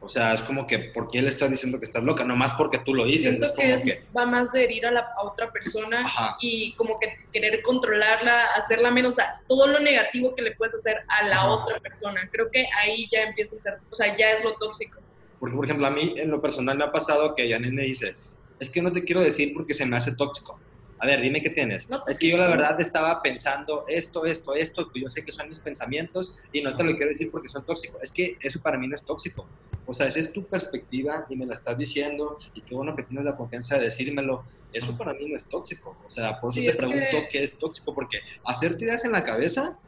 O 0.00 0.08
sea, 0.08 0.34
es 0.34 0.42
como 0.42 0.66
que, 0.66 0.78
¿por 0.78 1.08
qué 1.08 1.22
le 1.22 1.30
estás 1.30 1.50
diciendo 1.50 1.78
que 1.78 1.84
estás 1.84 2.02
loca? 2.02 2.22
Nomás 2.22 2.52
porque 2.52 2.78
tú 2.78 2.94
lo 2.94 3.06
dices. 3.06 3.38
Siento 3.38 3.54
que, 3.56 4.04
va 4.16 4.26
más 4.26 4.52
de 4.52 4.64
herir 4.64 4.86
a, 4.86 4.90
la, 4.90 5.14
otra 5.22 5.50
persona 5.50 6.06
y 6.40 6.74
como 6.74 6.98
que 6.98 7.16
querer 7.32 7.62
controlarla, 7.62 8.46
hacerla 8.56 8.90
menos, 8.90 9.14
o 9.14 9.16
sea, 9.16 9.40
todo 9.48 9.66
lo 9.66 9.80
negativo 9.80 10.34
que 10.34 10.42
le 10.42 10.54
puedes 10.54 10.74
hacer 10.74 11.02
a 11.08 11.26
la 11.26 11.46
otra 11.46 11.80
persona. 11.80 12.28
Creo 12.30 12.50
que 12.50 12.68
ahí 12.78 13.08
ya 13.10 13.22
empieza 13.22 13.56
a 13.56 13.58
ser, 13.58 13.72
o 13.90 13.96
sea, 13.96 14.16
ya 14.16 14.32
es 14.32 14.44
lo 14.44 14.54
tóxico. 14.54 15.00
Porque, 15.46 15.56
por 15.56 15.64
ejemplo, 15.64 15.86
a 15.86 15.90
mí 15.90 16.14
en 16.16 16.30
lo 16.30 16.40
personal 16.40 16.76
me 16.76 16.84
ha 16.84 16.92
pasado 16.92 17.34
que 17.34 17.48
Janet 17.48 17.72
me 17.72 17.82
dice, 17.82 18.16
es 18.58 18.70
que 18.70 18.82
no 18.82 18.92
te 18.92 19.04
quiero 19.04 19.20
decir 19.20 19.52
porque 19.54 19.74
se 19.74 19.86
me 19.86 19.96
hace 19.96 20.16
tóxico 20.16 20.58
a 20.98 21.06
ver, 21.06 21.20
dime 21.20 21.42
qué 21.42 21.50
tienes. 21.50 21.88
es 22.08 22.18
que 22.18 22.28
yo 22.28 22.36
la 22.36 22.48
verdad 22.48 22.80
estaba 22.80 23.22
pensando 23.22 23.84
esto, 23.86 24.24
esto, 24.24 24.54
esto, 24.54 24.90
que 24.90 25.00
yo 25.00 25.10
sé 25.10 25.24
que 25.24 25.32
son 25.32 25.48
mis 25.48 25.58
pensamientos 25.58 26.34
y 26.52 26.62
no 26.62 26.74
te 26.74 26.84
lo 26.84 26.96
quiero 26.96 27.12
decir 27.12 27.30
porque 27.30 27.48
son 27.48 27.64
tóxicos. 27.64 28.02
Es 28.02 28.12
que 28.12 28.36
eso 28.40 28.60
para 28.60 28.78
mí 28.78 28.88
no 28.88 28.96
es 28.96 29.02
tóxico. 29.02 29.46
O 29.84 29.94
sea, 29.94 30.06
esa 30.06 30.18
es 30.18 30.32
tu 30.32 30.44
perspectiva 30.44 31.24
y 31.28 31.36
me 31.36 31.46
la 31.46 31.54
estás 31.54 31.76
diciendo 31.76 32.38
y 32.54 32.62
qué 32.62 32.74
bueno 32.74 32.96
que 32.96 33.02
tienes 33.02 33.24
la 33.24 33.36
confianza 33.36 33.76
de 33.76 33.84
decírmelo. 33.84 34.44
Eso 34.72 34.96
para 34.96 35.12
mí 35.12 35.28
no 35.28 35.36
es 35.36 35.44
tóxico. 35.44 35.96
O 36.04 36.10
sea, 36.10 36.40
por 36.40 36.50
eso 36.50 36.60
te 36.60 36.76
pregunto 36.76 37.28
qué 37.30 37.44
es 37.44 37.58
tóxico, 37.58 37.94
porque 37.94 38.18
hacerte 38.44 38.84
ideas 38.84 39.04
en 39.04 39.12
la 39.12 39.22
cabeza 39.22 39.78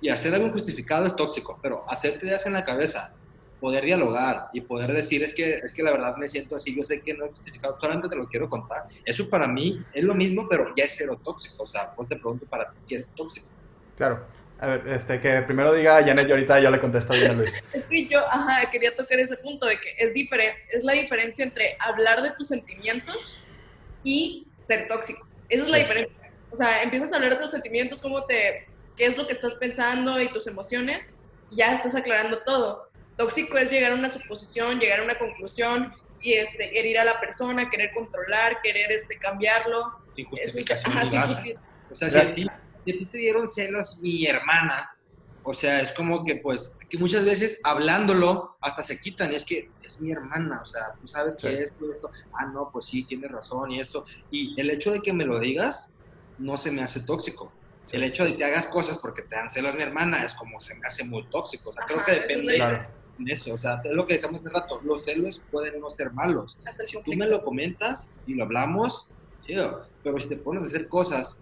y 0.00 0.08
hacer 0.08 0.34
algo 0.34 0.48
injustificado 0.48 1.06
es 1.06 1.16
tóxico, 1.16 1.58
pero 1.62 1.84
hacerte 1.88 2.26
ideas 2.26 2.44
en 2.46 2.52
la 2.52 2.64
cabeza 2.64 3.14
poder 3.60 3.84
dialogar 3.84 4.48
y 4.52 4.60
poder 4.60 4.92
decir, 4.92 5.22
es 5.22 5.34
que, 5.34 5.56
es 5.56 5.72
que 5.74 5.82
la 5.82 5.90
verdad 5.90 6.16
me 6.16 6.28
siento 6.28 6.56
así, 6.56 6.74
yo 6.76 6.84
sé 6.84 7.02
que 7.02 7.14
no 7.14 7.24
es 7.24 7.30
justificado, 7.32 7.78
solamente 7.78 8.08
te 8.08 8.16
lo 8.16 8.28
quiero 8.28 8.48
contar. 8.48 8.84
Eso 9.04 9.28
para 9.28 9.48
mí 9.48 9.82
es 9.92 10.04
lo 10.04 10.14
mismo, 10.14 10.46
pero 10.48 10.72
ya 10.76 10.84
es 10.84 10.94
cero 10.96 11.20
tóxico. 11.22 11.62
O 11.62 11.66
sea, 11.66 11.92
pues 11.94 12.08
te 12.08 12.16
pregunto 12.16 12.46
para 12.46 12.70
ti, 12.70 12.78
¿qué 12.88 12.96
es 12.96 13.08
tóxico? 13.08 13.48
Claro. 13.96 14.24
A 14.60 14.66
ver, 14.66 14.88
este, 14.88 15.20
que 15.20 15.42
primero 15.42 15.72
diga 15.72 16.02
Janet 16.04 16.28
y 16.28 16.32
ahorita 16.32 16.58
yo 16.58 16.70
le 16.70 16.80
contesto 16.80 17.12
a 17.12 17.16
Luis. 17.16 17.62
es 17.72 17.84
que 17.84 18.08
yo, 18.08 18.20
ajá, 18.28 18.68
quería 18.70 18.94
tocar 18.96 19.20
ese 19.20 19.36
punto 19.36 19.66
de 19.66 19.78
que 19.78 19.94
es 19.98 20.12
diferente, 20.12 20.58
es 20.70 20.82
la 20.82 20.94
diferencia 20.94 21.44
entre 21.44 21.76
hablar 21.78 22.22
de 22.22 22.32
tus 22.32 22.48
sentimientos 22.48 23.40
y 24.02 24.48
ser 24.66 24.88
tóxico. 24.88 25.26
Esa 25.48 25.64
es 25.64 25.70
la 25.70 25.78
diferencia. 25.78 26.32
O 26.50 26.56
sea, 26.56 26.82
empiezas 26.82 27.12
a 27.12 27.16
hablar 27.16 27.34
de 27.34 27.42
tus 27.42 27.52
sentimientos, 27.52 28.02
cómo 28.02 28.24
te, 28.24 28.66
qué 28.96 29.06
es 29.06 29.16
lo 29.16 29.28
que 29.28 29.34
estás 29.34 29.54
pensando 29.54 30.20
y 30.20 30.28
tus 30.32 30.48
emociones, 30.48 31.14
y 31.50 31.56
ya 31.56 31.76
estás 31.76 31.94
aclarando 31.94 32.42
todo 32.42 32.87
Tóxico 33.18 33.58
es 33.58 33.68
llegar 33.70 33.90
a 33.90 33.94
una 33.96 34.10
suposición, 34.10 34.78
llegar 34.78 35.00
a 35.00 35.02
una 35.02 35.18
conclusión 35.18 35.92
y 36.20 36.34
este, 36.34 36.78
herir 36.78 36.98
a 36.98 37.04
la 37.04 37.18
persona, 37.18 37.68
querer 37.68 37.90
controlar, 37.92 38.62
querer 38.62 38.92
este, 38.92 39.18
cambiarlo. 39.18 39.92
Sin 40.12 40.24
justificación 40.26 40.96
O 40.96 41.94
sea, 41.96 42.08
si 42.08 42.18
a, 42.18 42.32
ti, 42.32 42.46
te 42.84 43.18
dieron 43.18 43.48
celos 43.48 43.98
mi 43.98 44.24
hermana, 44.24 44.96
o 45.42 45.52
sea, 45.52 45.80
es 45.80 45.90
como 45.90 46.24
que 46.24 46.36
pues, 46.36 46.78
que 46.88 46.96
muchas 46.96 47.24
veces 47.24 47.60
hablándolo 47.64 48.56
hasta 48.60 48.84
se 48.84 49.00
quitan, 49.00 49.32
y 49.32 49.34
es 49.34 49.44
que 49.44 49.68
es 49.82 50.00
mi 50.00 50.12
hermana, 50.12 50.60
o 50.62 50.64
sea, 50.64 50.92
tú 51.00 51.08
sabes 51.08 51.36
que 51.36 51.60
esto, 51.60 51.90
esto, 51.90 52.10
ah, 52.34 52.46
no, 52.46 52.70
pues 52.72 52.86
sí, 52.86 53.02
tienes 53.02 53.32
razón 53.32 53.72
y 53.72 53.80
esto. 53.80 54.04
Y 54.30 54.58
el 54.60 54.70
hecho 54.70 54.92
de 54.92 55.00
que 55.00 55.12
me 55.12 55.24
lo 55.24 55.40
digas 55.40 55.92
no 56.38 56.56
se 56.56 56.70
me 56.70 56.82
hace 56.82 57.00
tóxico. 57.00 57.52
El 57.90 58.04
hecho 58.04 58.24
de 58.24 58.36
que 58.36 58.44
hagas 58.44 58.68
cosas 58.68 58.98
porque 58.98 59.22
te 59.22 59.34
dan 59.34 59.48
celos 59.48 59.74
mi 59.74 59.82
hermana 59.82 60.22
es 60.22 60.34
como 60.34 60.60
se 60.60 60.76
me 60.76 60.86
hace 60.86 61.02
muy 61.02 61.24
tóxico. 61.30 61.70
O 61.70 61.72
sea, 61.72 61.84
creo 61.84 62.04
que 62.04 62.12
depende 62.12 62.58
eso, 63.26 63.54
o 63.54 63.58
sea, 63.58 63.80
es 63.84 63.92
lo 63.92 64.06
que 64.06 64.14
decíamos 64.14 64.40
hace 64.40 64.50
rato, 64.50 64.80
los 64.84 65.04
celos 65.04 65.40
pueden 65.50 65.80
no 65.80 65.90
ser 65.90 66.12
malos. 66.12 66.58
Si 66.84 67.02
tú 67.02 67.12
me 67.14 67.28
lo 67.28 67.42
comentas 67.42 68.14
y 68.26 68.34
lo 68.34 68.44
hablamos, 68.44 69.10
pero 69.46 70.20
si 70.20 70.28
te 70.28 70.36
pones 70.36 70.62
a 70.64 70.66
hacer 70.66 70.88
cosas, 70.88 71.36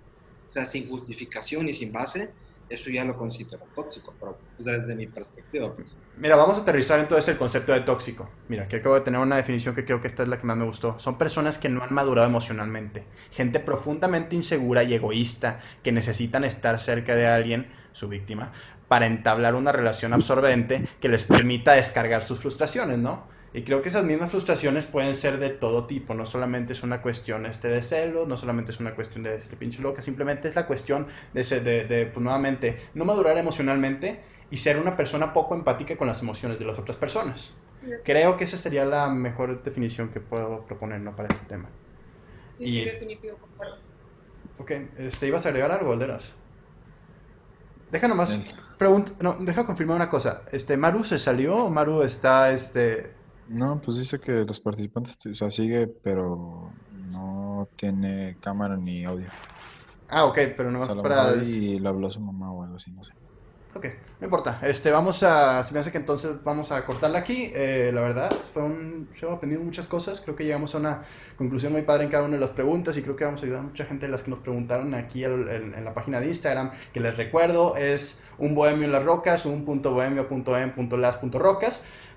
o 0.47 0.51
sea, 0.51 0.65
sin 0.65 0.89
justificación 0.89 1.69
y 1.69 1.73
sin 1.73 1.93
base, 1.93 2.31
eso 2.69 2.90
ya 2.90 3.05
lo 3.05 3.16
considero 3.16 3.62
tóxico, 3.74 4.15
pero 4.19 4.39
pues, 4.57 4.66
desde 4.66 4.94
mi 4.97 5.07
perspectiva. 5.07 5.73
Pues. 5.73 5.94
Mira, 6.16 6.35
vamos 6.35 6.59
a 6.59 6.62
aterrizar 6.62 6.98
entonces 6.98 7.28
el 7.28 7.39
concepto 7.39 7.73
de 7.73 7.81
tóxico. 7.81 8.28
Mira, 8.48 8.66
que 8.66 8.77
acabo 8.77 8.97
de 8.97 9.03
tener 9.03 9.20
una 9.20 9.36
definición 9.36 9.74
que 9.74 9.85
creo 9.85 10.01
que 10.01 10.09
esta 10.09 10.24
es 10.24 10.28
la 10.28 10.39
que 10.39 10.47
más 10.47 10.57
me 10.57 10.65
gustó. 10.65 10.98
Son 10.98 11.16
personas 11.16 11.59
que 11.59 11.69
no 11.69 11.82
han 11.82 11.94
madurado 11.94 12.27
emocionalmente, 12.27 13.05
gente 13.31 13.61
profundamente 13.61 14.35
insegura 14.35 14.82
y 14.82 14.94
egoísta, 14.94 15.61
que 15.85 15.93
necesitan 15.93 16.44
estar 16.44 16.81
cerca 16.81 17.15
de 17.15 17.27
alguien, 17.27 17.73
su 17.93 18.09
víctima, 18.09 18.53
para 18.89 19.07
entablar 19.07 19.55
una 19.55 19.73
relación 19.73 20.13
absorbente 20.13 20.89
que 21.01 21.09
les 21.09 21.25
permita 21.25 21.73
descargar 21.73 22.23
sus 22.23 22.41
frustraciones, 22.41 22.99
¿no? 22.99 23.25
Y 23.53 23.63
creo 23.63 23.81
que 23.81 23.89
esas 23.89 24.05
mismas 24.05 24.31
frustraciones 24.31 24.85
pueden 24.85 25.15
ser 25.15 25.39
de 25.39 25.49
todo 25.49 25.87
tipo, 25.87 26.13
no 26.13 26.27
solamente 26.27 26.75
es 26.75 26.83
una 26.83 27.01
cuestión 27.01 27.47
este 27.47 27.69
de 27.69 27.83
celos, 27.83 28.29
no 28.29 28.37
solamente 28.37 28.71
es 28.71 28.81
una 28.81 28.95
cuestión 28.95 29.23
de 29.23 29.31
decir 29.31 29.57
pinche 29.57 29.81
loca, 29.81 30.03
simplemente 30.03 30.49
es 30.49 30.55
la 30.55 30.67
cuestión 30.67 31.07
de, 31.33 31.43
de, 31.43 31.85
de 31.85 32.07
pues, 32.07 32.23
nuevamente, 32.23 32.83
no 32.93 33.07
madurar 33.07 33.39
emocionalmente 33.39 34.21
y 34.51 34.59
ser 34.59 34.77
una 34.77 34.95
persona 34.95 35.33
poco 35.33 35.55
empática 35.55 35.97
con 35.97 36.07
las 36.07 36.21
emociones 36.21 36.59
de 36.59 36.67
las 36.67 36.79
otras 36.79 36.97
personas. 36.97 37.55
Creo 38.05 38.37
que 38.37 38.45
esa 38.45 38.57
sería 38.57 38.85
la 38.85 39.09
mejor 39.09 39.63
definición 39.63 40.09
que 40.09 40.21
puedo 40.21 40.67
proponer 40.67 41.01
¿no? 41.01 41.15
para 41.15 41.29
este 41.29 41.47
tema. 41.47 41.69
Sí, 42.59 42.65
y, 42.65 42.85
definitivo, 42.85 43.39
Ok, 44.59 44.71
este, 44.99 45.27
¿ibas 45.29 45.45
a 45.45 45.51
agregar 45.51 45.71
algo, 45.71 45.93
Alderas? 45.93 46.35
Deja 47.91 48.09
nomás... 48.09 48.39
Pregunta, 48.78 49.12
no, 49.20 49.36
deja 49.40 49.65
confirmar 49.65 49.97
una 49.97 50.11
cosa. 50.11 50.43
Este, 50.53 50.77
¿Maru 50.77 51.05
se 51.05 51.19
salió 51.19 51.65
o 51.65 51.70
Maru 51.70 52.03
está, 52.03 52.53
este... 52.53 53.15
No, 53.48 53.81
pues 53.82 53.97
dice 53.98 54.19
que 54.19 54.44
los 54.44 54.61
participantes, 54.61 55.19
o 55.24 55.35
sea, 55.35 55.51
sigue, 55.51 55.86
pero 55.86 56.70
no 57.11 57.69
tiene 57.77 58.36
cámara 58.40 58.77
ni 58.77 59.05
audio. 59.05 59.28
Ah, 60.09 60.24
ok, 60.24 60.39
pero 60.57 60.70
no 60.70 60.82
o 60.82 61.03
para... 61.03 61.36
Y 61.36 61.78
le 61.78 61.89
habló 61.89 62.09
a 62.09 62.11
su 62.11 62.20
mamá 62.20 62.53
o 62.53 62.62
algo 62.65 62.77
así, 62.77 62.90
no 62.90 63.05
sé. 63.05 63.12
Ok, 63.77 63.89
no 64.20 64.24
importa. 64.24 64.59
Este, 64.62 64.90
vamos 64.90 65.23
a, 65.23 65.62
se 65.62 65.74
me 65.74 65.81
hace 65.81 65.93
que 65.93 65.98
entonces 65.98 66.43
vamos 66.43 66.73
a 66.73 66.82
cortarla 66.86 67.19
aquí. 67.19 67.51
Eh, 67.55 67.90
la 67.93 68.01
verdad, 68.01 68.32
fue 68.55 68.62
un 68.62 69.11
show 69.15 69.31
aprendido 69.31 69.62
muchas 69.62 69.86
cosas. 69.86 70.23
Creo 70.23 70.35
que 70.35 70.44
llegamos 70.44 70.74
a 70.74 70.78
una 70.78 71.03
conclusión 71.36 71.74
muy 71.74 71.82
padre 71.82 72.05
en 72.05 72.11
cada 72.11 72.24
una 72.24 72.36
de 72.36 72.40
las 72.40 72.53
preguntas 72.53 72.97
y 72.97 73.03
creo 73.03 73.16
que 73.16 73.27
vamos 73.27 73.43
a 73.43 73.44
ayudar 73.44 73.61
a 73.61 73.65
mucha 73.65 73.85
gente 73.85 74.07
de 74.07 74.12
las 74.12 74.23
que 74.23 74.31
nos 74.31 74.40
preguntaron 74.40 74.94
aquí 74.94 75.24
en, 75.24 75.85
la 75.85 75.93
página 75.93 76.20
de 76.20 76.28
Instagram, 76.28 76.70
que 76.94 77.01
les 77.01 77.19
recuerdo 77.19 77.77
es 77.77 78.19
un 78.39 78.55
bohemio 78.55 78.86
en 78.86 78.93
las 78.93 79.05
rocas, 79.05 79.44
un 79.44 79.66
punto 79.66 79.93
bohemio 79.93 80.27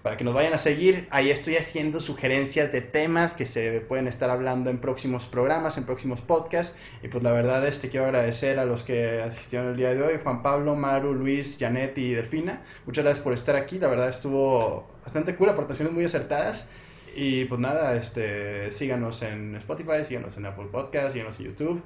para 0.03 0.17
que 0.17 0.23
nos 0.23 0.33
vayan 0.33 0.53
a 0.53 0.57
seguir. 0.57 1.07
Ahí 1.11 1.29
estoy 1.31 1.57
haciendo 1.57 1.99
sugerencias 1.99 2.71
de 2.71 2.81
temas 2.81 3.33
que 3.33 3.45
se 3.45 3.81
pueden 3.81 4.07
estar 4.07 4.29
hablando 4.29 4.69
en 4.69 4.79
próximos 4.79 5.27
programas, 5.27 5.77
en 5.77 5.85
próximos 5.85 6.21
podcasts. 6.21 6.75
Y 7.03 7.07
pues 7.09 7.23
la 7.23 7.31
verdad 7.31 7.65
este 7.67 7.89
quiero 7.89 8.05
agradecer 8.05 8.59
a 8.59 8.65
los 8.65 8.83
que 8.83 9.21
asistieron 9.21 9.69
el 9.69 9.77
día 9.77 9.93
de 9.93 10.01
hoy, 10.01 10.19
Juan 10.23 10.41
Pablo, 10.41 10.75
Maru, 10.75 11.13
Luis, 11.13 11.57
Janet 11.59 11.97
y 11.97 12.13
Delfina. 12.13 12.61
Muchas 12.85 13.03
gracias 13.03 13.23
por 13.23 13.33
estar 13.33 13.55
aquí. 13.55 13.79
La 13.79 13.87
verdad 13.87 14.09
estuvo 14.09 14.87
bastante 15.03 15.35
cool, 15.35 15.49
aportaciones 15.49 15.93
muy 15.93 16.05
acertadas. 16.05 16.67
Y 17.15 17.45
pues 17.45 17.59
nada, 17.59 17.95
este, 17.95 18.71
síganos 18.71 19.21
en 19.23 19.55
Spotify, 19.55 20.03
síganos 20.03 20.37
en 20.37 20.45
Apple 20.45 20.67
Podcasts, 20.71 21.13
síganos 21.13 21.39
en 21.39 21.47
YouTube. 21.47 21.83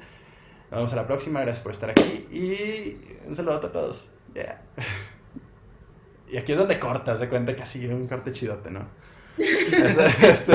Nos 0.69 0.80
vemos 0.80 0.94
a 0.94 0.95
la 0.95 1.07
próxima, 1.07 1.41
gracias 1.41 1.64
por 1.64 1.72
estar 1.72 1.90
aquí 1.90 2.27
y 2.31 2.98
un 3.27 3.35
saludo 3.35 3.56
a 3.56 3.72
todos. 3.72 4.11
Yeah. 4.34 4.61
Y 6.34 6.38
aquí 6.38 6.54
es 6.54 6.58
donde 6.58 6.80
cortas, 6.80 7.20
de 7.20 7.30
cuenta 7.30 7.56
que 7.56 7.62
así, 7.62 7.86
un 7.86 8.08
corte 8.08 8.32
chidote, 8.32 8.72
¿no? 8.72 8.88
este, 9.38 10.30
este 10.30 10.54